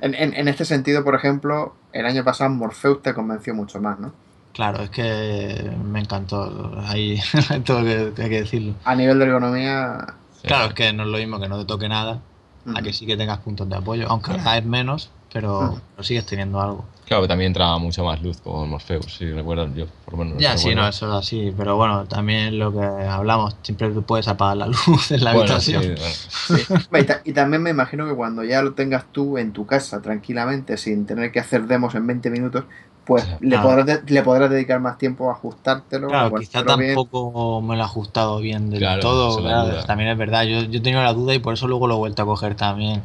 En, 0.00 0.14
en- 0.14 0.34
en 0.34 0.48
este 0.48 0.64
sentido, 0.64 1.04
por 1.04 1.14
ejemplo, 1.14 1.74
el 1.92 2.06
año 2.06 2.24
pasado 2.24 2.50
Morpheus 2.50 3.02
te 3.02 3.14
convenció 3.14 3.54
mucho 3.54 3.80
más, 3.80 3.98
¿no? 4.00 4.12
Claro, 4.52 4.82
es 4.82 4.90
que 4.90 5.70
me 5.84 6.00
encantó. 6.00 6.72
Ahí 6.86 7.20
todo 7.64 7.84
que, 7.84 8.12
que 8.16 8.22
hay 8.22 8.28
que 8.30 8.40
decirlo. 8.40 8.74
A 8.84 8.94
nivel 8.96 9.18
de 9.18 9.24
ergonomía. 9.26 10.14
Claro, 10.46 10.66
es 10.68 10.74
que 10.74 10.92
no 10.92 11.02
es 11.04 11.08
lo 11.08 11.18
mismo 11.18 11.40
que 11.40 11.48
no 11.48 11.58
te 11.58 11.64
toque 11.66 11.88
nada, 11.88 12.22
a 12.66 12.70
ujú. 12.70 12.82
que 12.82 12.92
sí 12.92 13.06
que 13.06 13.16
tengas 13.16 13.38
puntos 13.38 13.68
de 13.68 13.76
apoyo, 13.76 14.08
aunque 14.08 14.36
cada 14.36 14.54
vez 14.54 14.64
menos, 14.64 15.10
pero, 15.32 15.80
pero 15.94 16.02
sigues 16.04 16.26
teniendo 16.26 16.60
algo. 16.60 16.84
claro, 17.04 17.26
también 17.26 17.48
entraba 17.48 17.78
mucha 17.78 18.02
más 18.02 18.22
luz 18.22 18.40
con 18.40 18.68
Morpheus, 18.70 19.16
si 19.16 19.30
recuerdan 19.30 19.74
yo, 19.74 19.86
por 20.04 20.14
lo 20.14 20.24
menos. 20.24 20.38
Ya, 20.40 20.56
sí, 20.56 20.74
no, 20.74 20.86
eso 20.86 21.08
es 21.08 21.26
así, 21.26 21.52
pero 21.56 21.76
bueno, 21.76 22.06
también 22.06 22.58
lo 22.58 22.72
que 22.72 22.80
hablamos, 22.80 23.56
siempre 23.62 23.90
tú 23.90 24.02
puedes 24.04 24.28
apagar 24.28 24.56
la 24.58 24.66
luz 24.86 25.10
en 25.10 25.24
la 25.24 25.32
Bueno, 25.32 25.60
sí, 25.60 25.72
habitación. 25.74 25.94
bueno. 25.98 26.14
Sí. 26.14 26.54
Y, 26.90 27.04
ta- 27.04 27.20
y 27.24 27.32
también 27.32 27.62
me 27.62 27.70
imagino 27.70 28.06
que 28.06 28.14
cuando 28.14 28.44
ya 28.44 28.62
lo 28.62 28.74
tengas 28.74 29.04
tú 29.12 29.36
en 29.38 29.52
tu 29.52 29.66
casa 29.66 30.00
tranquilamente, 30.00 30.76
sin 30.76 31.06
tener 31.06 31.32
que 31.32 31.40
hacer 31.40 31.66
demos 31.66 31.94
en 31.94 32.06
20 32.06 32.30
minutos, 32.30 32.64
pues 33.08 33.26
le, 33.40 33.56
Ah. 33.56 33.62
podrás 33.62 33.86
de- 33.86 34.02
le 34.06 34.22
podrás 34.22 34.50
dedicar 34.50 34.78
más 34.80 34.98
tiempo 34.98 35.28
a 35.30 35.32
ajustártelo. 35.32 36.06
Claro, 36.08 36.36
a 36.36 36.38
quizá 36.38 36.62
bien. 36.62 36.94
tampoco 36.94 37.60
me 37.62 37.74
lo 37.74 37.82
he 37.82 37.84
ajustado 37.84 38.38
bien 38.38 38.70
del 38.70 38.78
Claro, 38.78 39.00
todo. 39.00 39.38
claro, 39.42 39.82
también 39.84 40.10
es 40.10 40.18
verdad, 40.18 40.44
yo, 40.44 40.60
yo 40.62 40.78
he 40.78 40.82
tenido 40.82 41.02
la 41.02 41.12
duda 41.14 41.34
y 41.34 41.38
por 41.40 41.54
eso 41.54 41.66
luego 41.66 41.88
lo 41.88 41.94
he 41.94 41.98
vuelto 41.98 42.22
a 42.22 42.26
coger 42.26 42.54
también. 42.54 43.02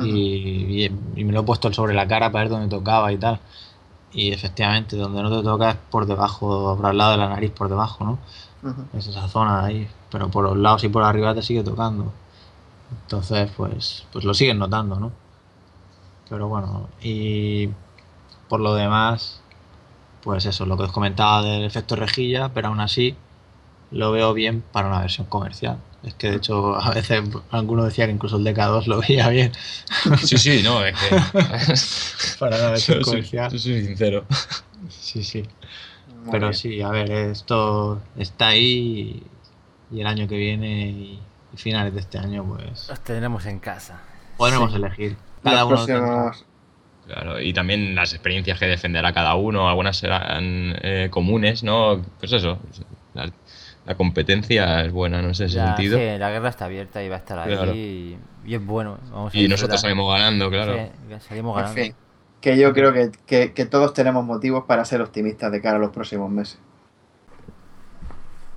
Y, 0.00 0.84
y- 0.84 0.92
y 1.16 1.24
me 1.24 1.32
lo 1.32 1.40
he 1.40 1.42
puesto 1.42 1.72
sobre 1.72 1.92
la 1.94 2.06
cara 2.06 2.30
para 2.30 2.44
ver 2.44 2.52
dónde 2.52 2.68
tocaba 2.68 3.10
y 3.10 3.16
tal. 3.16 3.40
Y 4.12 4.32
efectivamente, 4.32 4.96
donde 4.96 5.22
no 5.22 5.30
te 5.36 5.42
toca 5.42 5.70
es 5.70 5.76
por 5.90 6.06
debajo, 6.06 6.76
por 6.76 6.86
al 6.86 6.96
lado 6.98 7.12
de 7.12 7.16
la 7.16 7.28
nariz, 7.30 7.50
por 7.50 7.68
debajo, 7.68 8.04
¿no? 8.04 8.18
Es 8.92 9.06
esa 9.08 9.26
zona 9.28 9.62
de 9.62 9.66
ahí. 9.68 9.88
Pero 10.10 10.28
por 10.30 10.44
los 10.44 10.56
lados 10.56 10.84
y 10.84 10.88
por 10.88 11.02
arriba 11.02 11.34
te 11.34 11.42
sigue 11.42 11.62
tocando. 11.64 12.12
Entonces, 13.02 13.50
pues, 13.56 14.04
pues 14.12 14.24
lo 14.24 14.34
siguen 14.34 14.58
notando, 14.58 14.96
¿no? 15.00 15.10
Pero 16.28 16.48
bueno, 16.48 16.88
y 17.02 17.68
por 18.48 18.60
lo 18.60 18.74
demás, 18.74 19.40
pues 20.22 20.46
eso, 20.46 20.66
lo 20.66 20.76
que 20.76 20.84
os 20.84 20.92
comentaba 20.92 21.42
del 21.42 21.64
efecto 21.64 21.96
rejilla, 21.96 22.50
pero 22.54 22.68
aún 22.68 22.80
así 22.80 23.16
lo 23.90 24.12
veo 24.12 24.34
bien 24.34 24.62
para 24.72 24.88
una 24.88 25.00
versión 25.00 25.26
comercial. 25.26 25.78
Es 26.04 26.14
que 26.14 26.30
de 26.30 26.36
hecho 26.36 26.76
a 26.80 26.90
veces 26.94 27.22
alguno 27.50 27.84
decía 27.84 28.06
que 28.06 28.12
incluso 28.12 28.36
el 28.36 28.44
DK2 28.44 28.86
lo 28.86 29.00
veía 29.00 29.28
bien 29.30 29.50
Sí, 30.22 30.38
sí, 30.38 30.62
no, 30.62 30.84
es 30.84 30.94
que. 30.96 31.16
para 32.38 32.56
una 32.56 32.70
versión 32.70 32.98
Yo 32.98 33.04
soy, 33.04 33.12
comercial. 33.14 33.50
yo 33.52 33.58
soy 33.58 33.84
sincero. 33.84 34.24
Sí, 34.88 35.24
sí. 35.24 35.42
Muy 36.22 36.30
Pero 36.30 36.48
bien. 36.48 36.54
sí, 36.54 36.80
a 36.82 36.88
ver, 36.90 37.10
esto 37.10 38.00
está 38.16 38.48
ahí 38.48 39.22
y 39.90 40.00
el 40.00 40.06
año 40.06 40.28
que 40.28 40.36
viene 40.36 40.88
y, 40.90 41.20
finales 41.56 41.92
de 41.94 42.00
este 42.00 42.18
año, 42.18 42.44
pues 42.44 42.88
Los 42.88 43.00
tendremos 43.00 43.44
en 43.46 43.58
casa. 43.58 44.00
podremos 44.36 44.70
Sí. 44.70 44.76
elegir. 44.76 45.16
Los 45.42 45.52
Cada 45.52 45.64
uno 45.64 45.74
próximos- 45.76 46.44
Claro, 47.08 47.40
y 47.40 47.54
también 47.54 47.94
las 47.94 48.12
experiencias 48.12 48.58
que 48.58 48.66
defenderá 48.66 49.12
cada 49.14 49.34
uno, 49.34 49.68
algunas 49.68 49.96
serán 49.96 50.76
eh, 50.82 51.08
comunes, 51.10 51.62
¿no? 51.62 52.02
Pues 52.20 52.32
eso, 52.32 52.58
la, 53.14 53.30
la 53.86 53.94
competencia 53.94 54.82
es 54.84 54.92
buena 54.92 55.20
en 55.20 55.30
ese 55.30 55.48
Ya, 55.48 55.74
sentido. 55.74 55.98
sí, 55.98 56.18
la 56.18 56.30
guerra 56.30 56.50
está 56.50 56.66
abierta 56.66 57.02
y 57.02 57.08
va 57.08 57.16
a 57.16 57.18
estar 57.18 57.38
ahí. 57.38 57.54
Claro. 57.54 57.72
Y, 57.72 58.18
y 58.44 58.54
es 58.54 58.64
bueno. 58.64 58.98
Vamos 59.10 59.34
a 59.34 59.38
Y 59.38 59.48
nosotros 59.48 59.80
salimos 59.80 60.12
ganando, 60.12 60.50
claro. 60.50 60.74
Sí, 60.76 61.20
salimos 61.28 61.56
En 61.56 61.62
ganando. 61.62 61.82
fin, 61.82 61.94
que 62.42 62.58
yo 62.58 62.72
creo 62.74 62.92
que, 62.92 63.10
que- 63.26 63.52
que 63.54 63.64
todos 63.66 63.94
tenemos 63.94 64.24
motivos 64.24 64.64
para 64.64 64.84
ser 64.84 65.00
optimistas 65.00 65.50
de 65.50 65.60
cara 65.62 65.76
a 65.76 65.80
los 65.80 65.90
próximos 65.90 66.30
meses. 66.30 66.58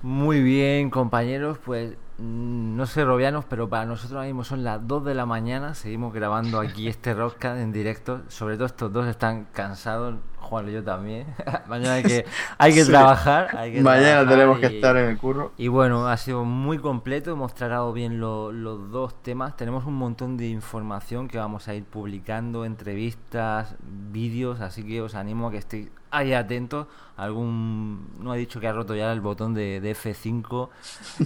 Muy 0.02 0.42
bien, 0.42 0.90
compañeros, 0.90 1.58
pues 1.64 1.96
no 2.22 2.86
sé, 2.86 3.04
robianos, 3.04 3.44
pero 3.48 3.68
para 3.68 3.84
nosotros 3.84 4.12
ahora 4.12 4.26
mismo 4.26 4.44
son 4.44 4.62
las 4.64 4.86
2 4.86 5.04
de 5.04 5.14
la 5.14 5.26
mañana. 5.26 5.74
Seguimos 5.74 6.12
grabando 6.14 6.60
aquí 6.60 6.86
este 6.88 7.14
rockcast 7.14 7.60
en 7.60 7.72
directo. 7.72 8.22
Sobre 8.28 8.54
todo 8.56 8.66
estos 8.66 8.92
dos 8.92 9.06
están 9.08 9.46
cansados, 9.52 10.14
Juan 10.38 10.68
y 10.68 10.72
yo 10.72 10.84
también. 10.84 11.26
Mañana 11.68 11.94
hay 11.94 12.02
que, 12.04 12.24
hay 12.58 12.72
que 12.74 12.84
Sí. 12.84 12.90
trabajar. 12.90 13.56
hay 13.56 13.72
que 13.72 13.80
Mañana 13.80 14.06
trabajar 14.24 14.28
tenemos 14.28 14.58
que 14.58 14.72
y- 14.72 14.74
estar 14.76 14.96
en 14.96 15.10
el 15.10 15.18
curro. 15.18 15.52
Y 15.56 15.68
bueno, 15.68 16.06
ha 16.06 16.16
sido 16.16 16.44
muy 16.44 16.78
completo, 16.78 17.32
hemos 17.32 17.54
tratado 17.54 17.92
bien 17.92 18.20
lo- 18.20 18.52
los 18.52 18.90
dos 18.90 19.20
temas, 19.22 19.56
tenemos 19.56 19.84
un 19.84 19.94
montón 19.94 20.36
de 20.36 20.48
información 20.48 21.28
que 21.28 21.38
vamos 21.38 21.66
a 21.68 21.74
ir 21.74 21.84
publicando, 21.84 22.64
entrevistas, 22.64 23.74
vídeos, 24.12 24.60
así 24.60 24.84
que 24.86 25.02
os 25.02 25.14
animo 25.14 25.48
a 25.48 25.50
que 25.50 25.58
estéis 25.58 25.90
ahí 26.12 26.32
atentos. 26.32 26.86
Algún 27.16 28.08
no 28.20 28.32
ha 28.32 28.36
dicho 28.36 28.60
que 28.60 28.68
ha 28.68 28.72
roto 28.72 28.94
ya 28.94 29.12
el 29.12 29.20
botón 29.20 29.54
de, 29.54 29.80
de 29.80 29.94
F5. 29.96 30.68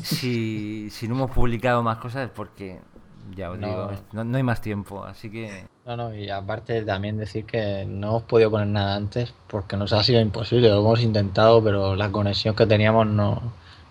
Si, 0.02 0.88
si 0.90 1.08
no 1.08 1.14
hemos 1.14 1.30
publicado 1.30 1.82
más 1.82 1.98
cosas 1.98 2.24
es 2.26 2.30
porque, 2.30 2.80
ya 3.36 3.50
os 3.50 3.58
No. 3.58 3.66
digo, 3.66 3.90
no, 4.12 4.24
no 4.24 4.36
hay 4.36 4.42
más 4.42 4.60
tiempo, 4.60 5.04
así 5.04 5.30
que... 5.30 5.66
No, 5.86 5.96
no, 5.96 6.14
y 6.14 6.28
aparte 6.30 6.82
también 6.82 7.16
decir 7.16 7.44
que 7.44 7.84
no 7.86 8.08
hemos 8.08 8.22
podido 8.24 8.50
poner 8.50 8.66
nada 8.66 8.96
antes 8.96 9.32
porque 9.46 9.76
nos 9.76 9.92
ha 9.92 10.02
sido 10.02 10.20
imposible. 10.20 10.68
Lo 10.68 10.80
hemos 10.80 11.00
intentado, 11.00 11.62
pero 11.62 11.94
la 11.94 12.10
conexión 12.10 12.56
que 12.56 12.66
teníamos 12.66 13.06
no, 13.06 13.40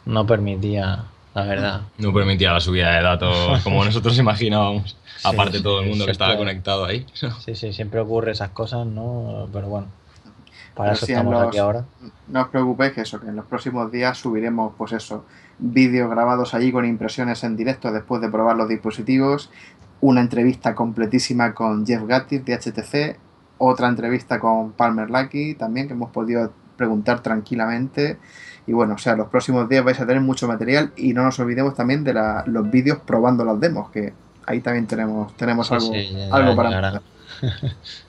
no 0.05 0.26
permitía, 0.27 1.05
la 1.34 1.43
verdad. 1.45 1.81
No 1.97 2.13
permitía 2.13 2.51
la 2.51 2.59
subida 2.59 2.91
de 2.97 3.01
datos 3.03 3.59
como 3.63 3.85
nosotros 3.85 4.17
imaginábamos. 4.19 4.97
Sí, 5.17 5.27
Aparte 5.27 5.57
sí, 5.57 5.63
todo 5.63 5.80
el 5.81 5.88
mundo 5.89 6.05
que 6.05 6.11
estaba 6.11 6.35
conectado 6.35 6.84
ahí. 6.84 7.05
Sí, 7.13 7.55
sí, 7.55 7.72
siempre 7.72 8.01
ocurre 8.01 8.31
esas 8.34 8.49
cosas, 8.49 8.85
¿no? 8.85 9.47
Pero 9.53 9.69
bueno. 9.69 9.88
Para 10.76 10.93
eso 10.93 11.06
estamos 11.06 11.47
aquí 11.47 11.57
ahora. 11.57 11.85
No 12.27 12.41
os 12.41 12.47
preocupéis 12.49 12.93
que 12.93 13.02
eso, 13.02 13.19
que 13.19 13.27
en 13.27 13.35
los 13.35 13.45
próximos 13.45 13.91
días 13.91 14.18
subiremos, 14.18 14.73
pues 14.77 14.91
eso, 14.91 15.26
vídeos 15.57 16.10
grabados 16.10 16.53
allí 16.53 16.72
con 16.72 16.85
impresiones 16.85 17.43
en 17.43 17.56
directo 17.56 17.91
después 17.91 18.22
de 18.22 18.30
probar 18.30 18.57
los 18.57 18.68
dispositivos, 18.68 19.49
una 20.02 20.22
entrevista 20.22 20.76
completísima 20.76 21.53
con 21.53 21.85
Jeff 21.85 22.03
Gattis 22.06 22.43
de 22.43 22.57
HTC, 22.57 23.19
otra 23.57 23.88
entrevista 23.88 24.39
con 24.39 24.73
Palmer 24.73 25.10
Lucky 25.10 25.56
también 25.56 25.88
que 25.88 25.93
hemos 25.93 26.11
podido 26.11 26.52
preguntar 26.76 27.22
tranquilamente. 27.22 28.18
Y 28.68 28.73
bueno, 28.73 28.95
o 28.95 28.97
sea, 28.97 29.15
los 29.15 29.27
próximos 29.27 29.69
días 29.69 29.85
vais 29.85 29.99
a 29.99 30.06
tener 30.06 30.22
mucho 30.22 30.47
material 30.47 30.91
y 30.97 31.14
no 31.14 31.23
nos 31.23 31.39
olvidemos 31.39 31.76
también 31.76 32.03
de 32.03 32.14
los 32.47 32.69
vídeos 32.69 32.99
probando 33.06 33.45
las 33.45 33.60
demos, 33.60 33.91
que 33.91 34.14
ahí 34.45 34.60
también 34.60 34.88
tenemos, 34.88 35.35
tenemos 35.38 35.72
algo, 35.72 35.93
algo 36.31 36.56
para 36.56 37.02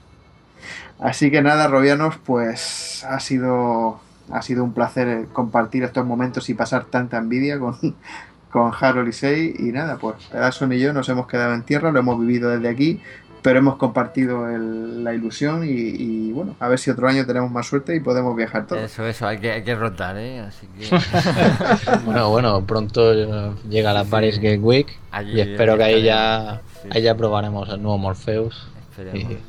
Así 0.98 1.30
que 1.30 1.42
nada, 1.42 1.68
Robianos, 1.68 2.16
pues 2.24 3.04
ha 3.08 3.20
sido, 3.20 4.00
ha 4.32 4.42
sido 4.42 4.64
un 4.64 4.72
placer 4.72 5.26
compartir 5.32 5.82
estos 5.82 6.06
momentos 6.06 6.48
y 6.48 6.54
pasar 6.54 6.84
tanta 6.84 7.18
envidia 7.18 7.58
con, 7.58 7.76
con 8.50 8.72
Harold 8.78 9.08
y 9.08 9.12
Sei. 9.12 9.54
Y 9.58 9.72
nada, 9.72 9.96
pues 9.98 10.16
Edson 10.32 10.72
y 10.72 10.78
yo 10.78 10.92
nos 10.92 11.08
hemos 11.08 11.26
quedado 11.26 11.54
en 11.54 11.62
tierra, 11.62 11.90
lo 11.90 11.98
hemos 11.98 12.18
vivido 12.18 12.50
desde 12.50 12.68
aquí, 12.68 13.00
pero 13.42 13.58
hemos 13.58 13.76
compartido 13.76 14.48
la 14.48 15.14
ilusión 15.14 15.62
y, 15.64 16.32
bueno, 16.32 16.56
a 16.58 16.68
ver 16.68 16.78
si 16.78 16.90
otro 16.90 17.06
año 17.08 17.26
tenemos 17.26 17.50
más 17.50 17.66
suerte 17.66 17.94
y 17.94 18.00
podemos 18.00 18.34
viajar 18.34 18.66
todos. 18.66 18.82
Eso, 18.82 19.06
eso, 19.06 19.26
hay 19.26 19.38
que, 19.38 19.52
hay 19.52 19.62
que 19.62 19.74
rotar, 19.74 20.16
¿eh? 20.16 20.40
Así 20.40 20.66
que... 20.66 20.88
bueno, 22.04 22.30
bueno, 22.30 22.64
pronto 22.66 23.54
llega 23.68 23.92
la 23.92 24.04
Paris 24.04 24.40
Game 24.40 24.58
Week 24.58 24.98
y 25.26 25.40
espero 25.40 25.76
que 25.76 25.84
ahí 25.84 26.02
ya, 26.02 26.62
ahí 26.90 27.02
ya 27.02 27.14
probaremos 27.14 27.68
el 27.68 27.82
nuevo 27.82 27.98
Morpheus. 27.98 28.66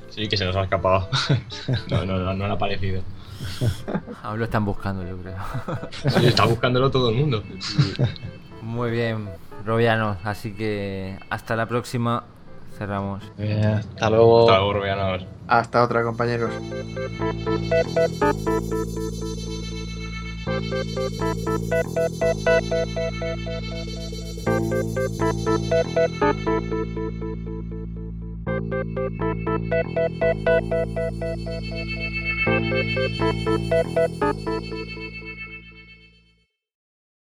Sí, 0.09 0.27
que 0.27 0.37
se 0.37 0.45
nos 0.45 0.55
ha 0.55 0.63
escapado. 0.63 1.09
no, 1.89 2.05
no, 2.05 2.19
no, 2.19 2.33
no 2.33 2.47
le 2.47 2.53
ha 2.53 2.57
parecido. 2.57 3.01
Aún 4.23 4.39
lo 4.39 4.45
están 4.45 4.65
buscando, 4.65 5.07
yo 5.07 5.17
creo. 5.17 5.35
sí, 6.19 6.25
está 6.25 6.45
buscándolo 6.45 6.91
todo 6.91 7.09
el 7.09 7.15
mundo. 7.15 7.43
Muy 8.61 8.91
bien, 8.91 9.29
Robiano. 9.65 10.17
Así 10.23 10.53
que 10.53 11.17
hasta 11.29 11.55
la 11.55 11.65
próxima. 11.65 12.23
Cerramos. 12.77 13.23
hasta 13.23 14.09
luego. 14.09 14.41
Hasta 14.41 14.57
luego, 14.57 14.73
Robianos. 14.73 15.25
Hasta 15.47 15.83
otra, 15.83 16.03
compañeros. 16.03 16.51
Thank 26.87 27.25
you. 27.25 27.36
Thank 28.77 28.99
you. 35.01 35.16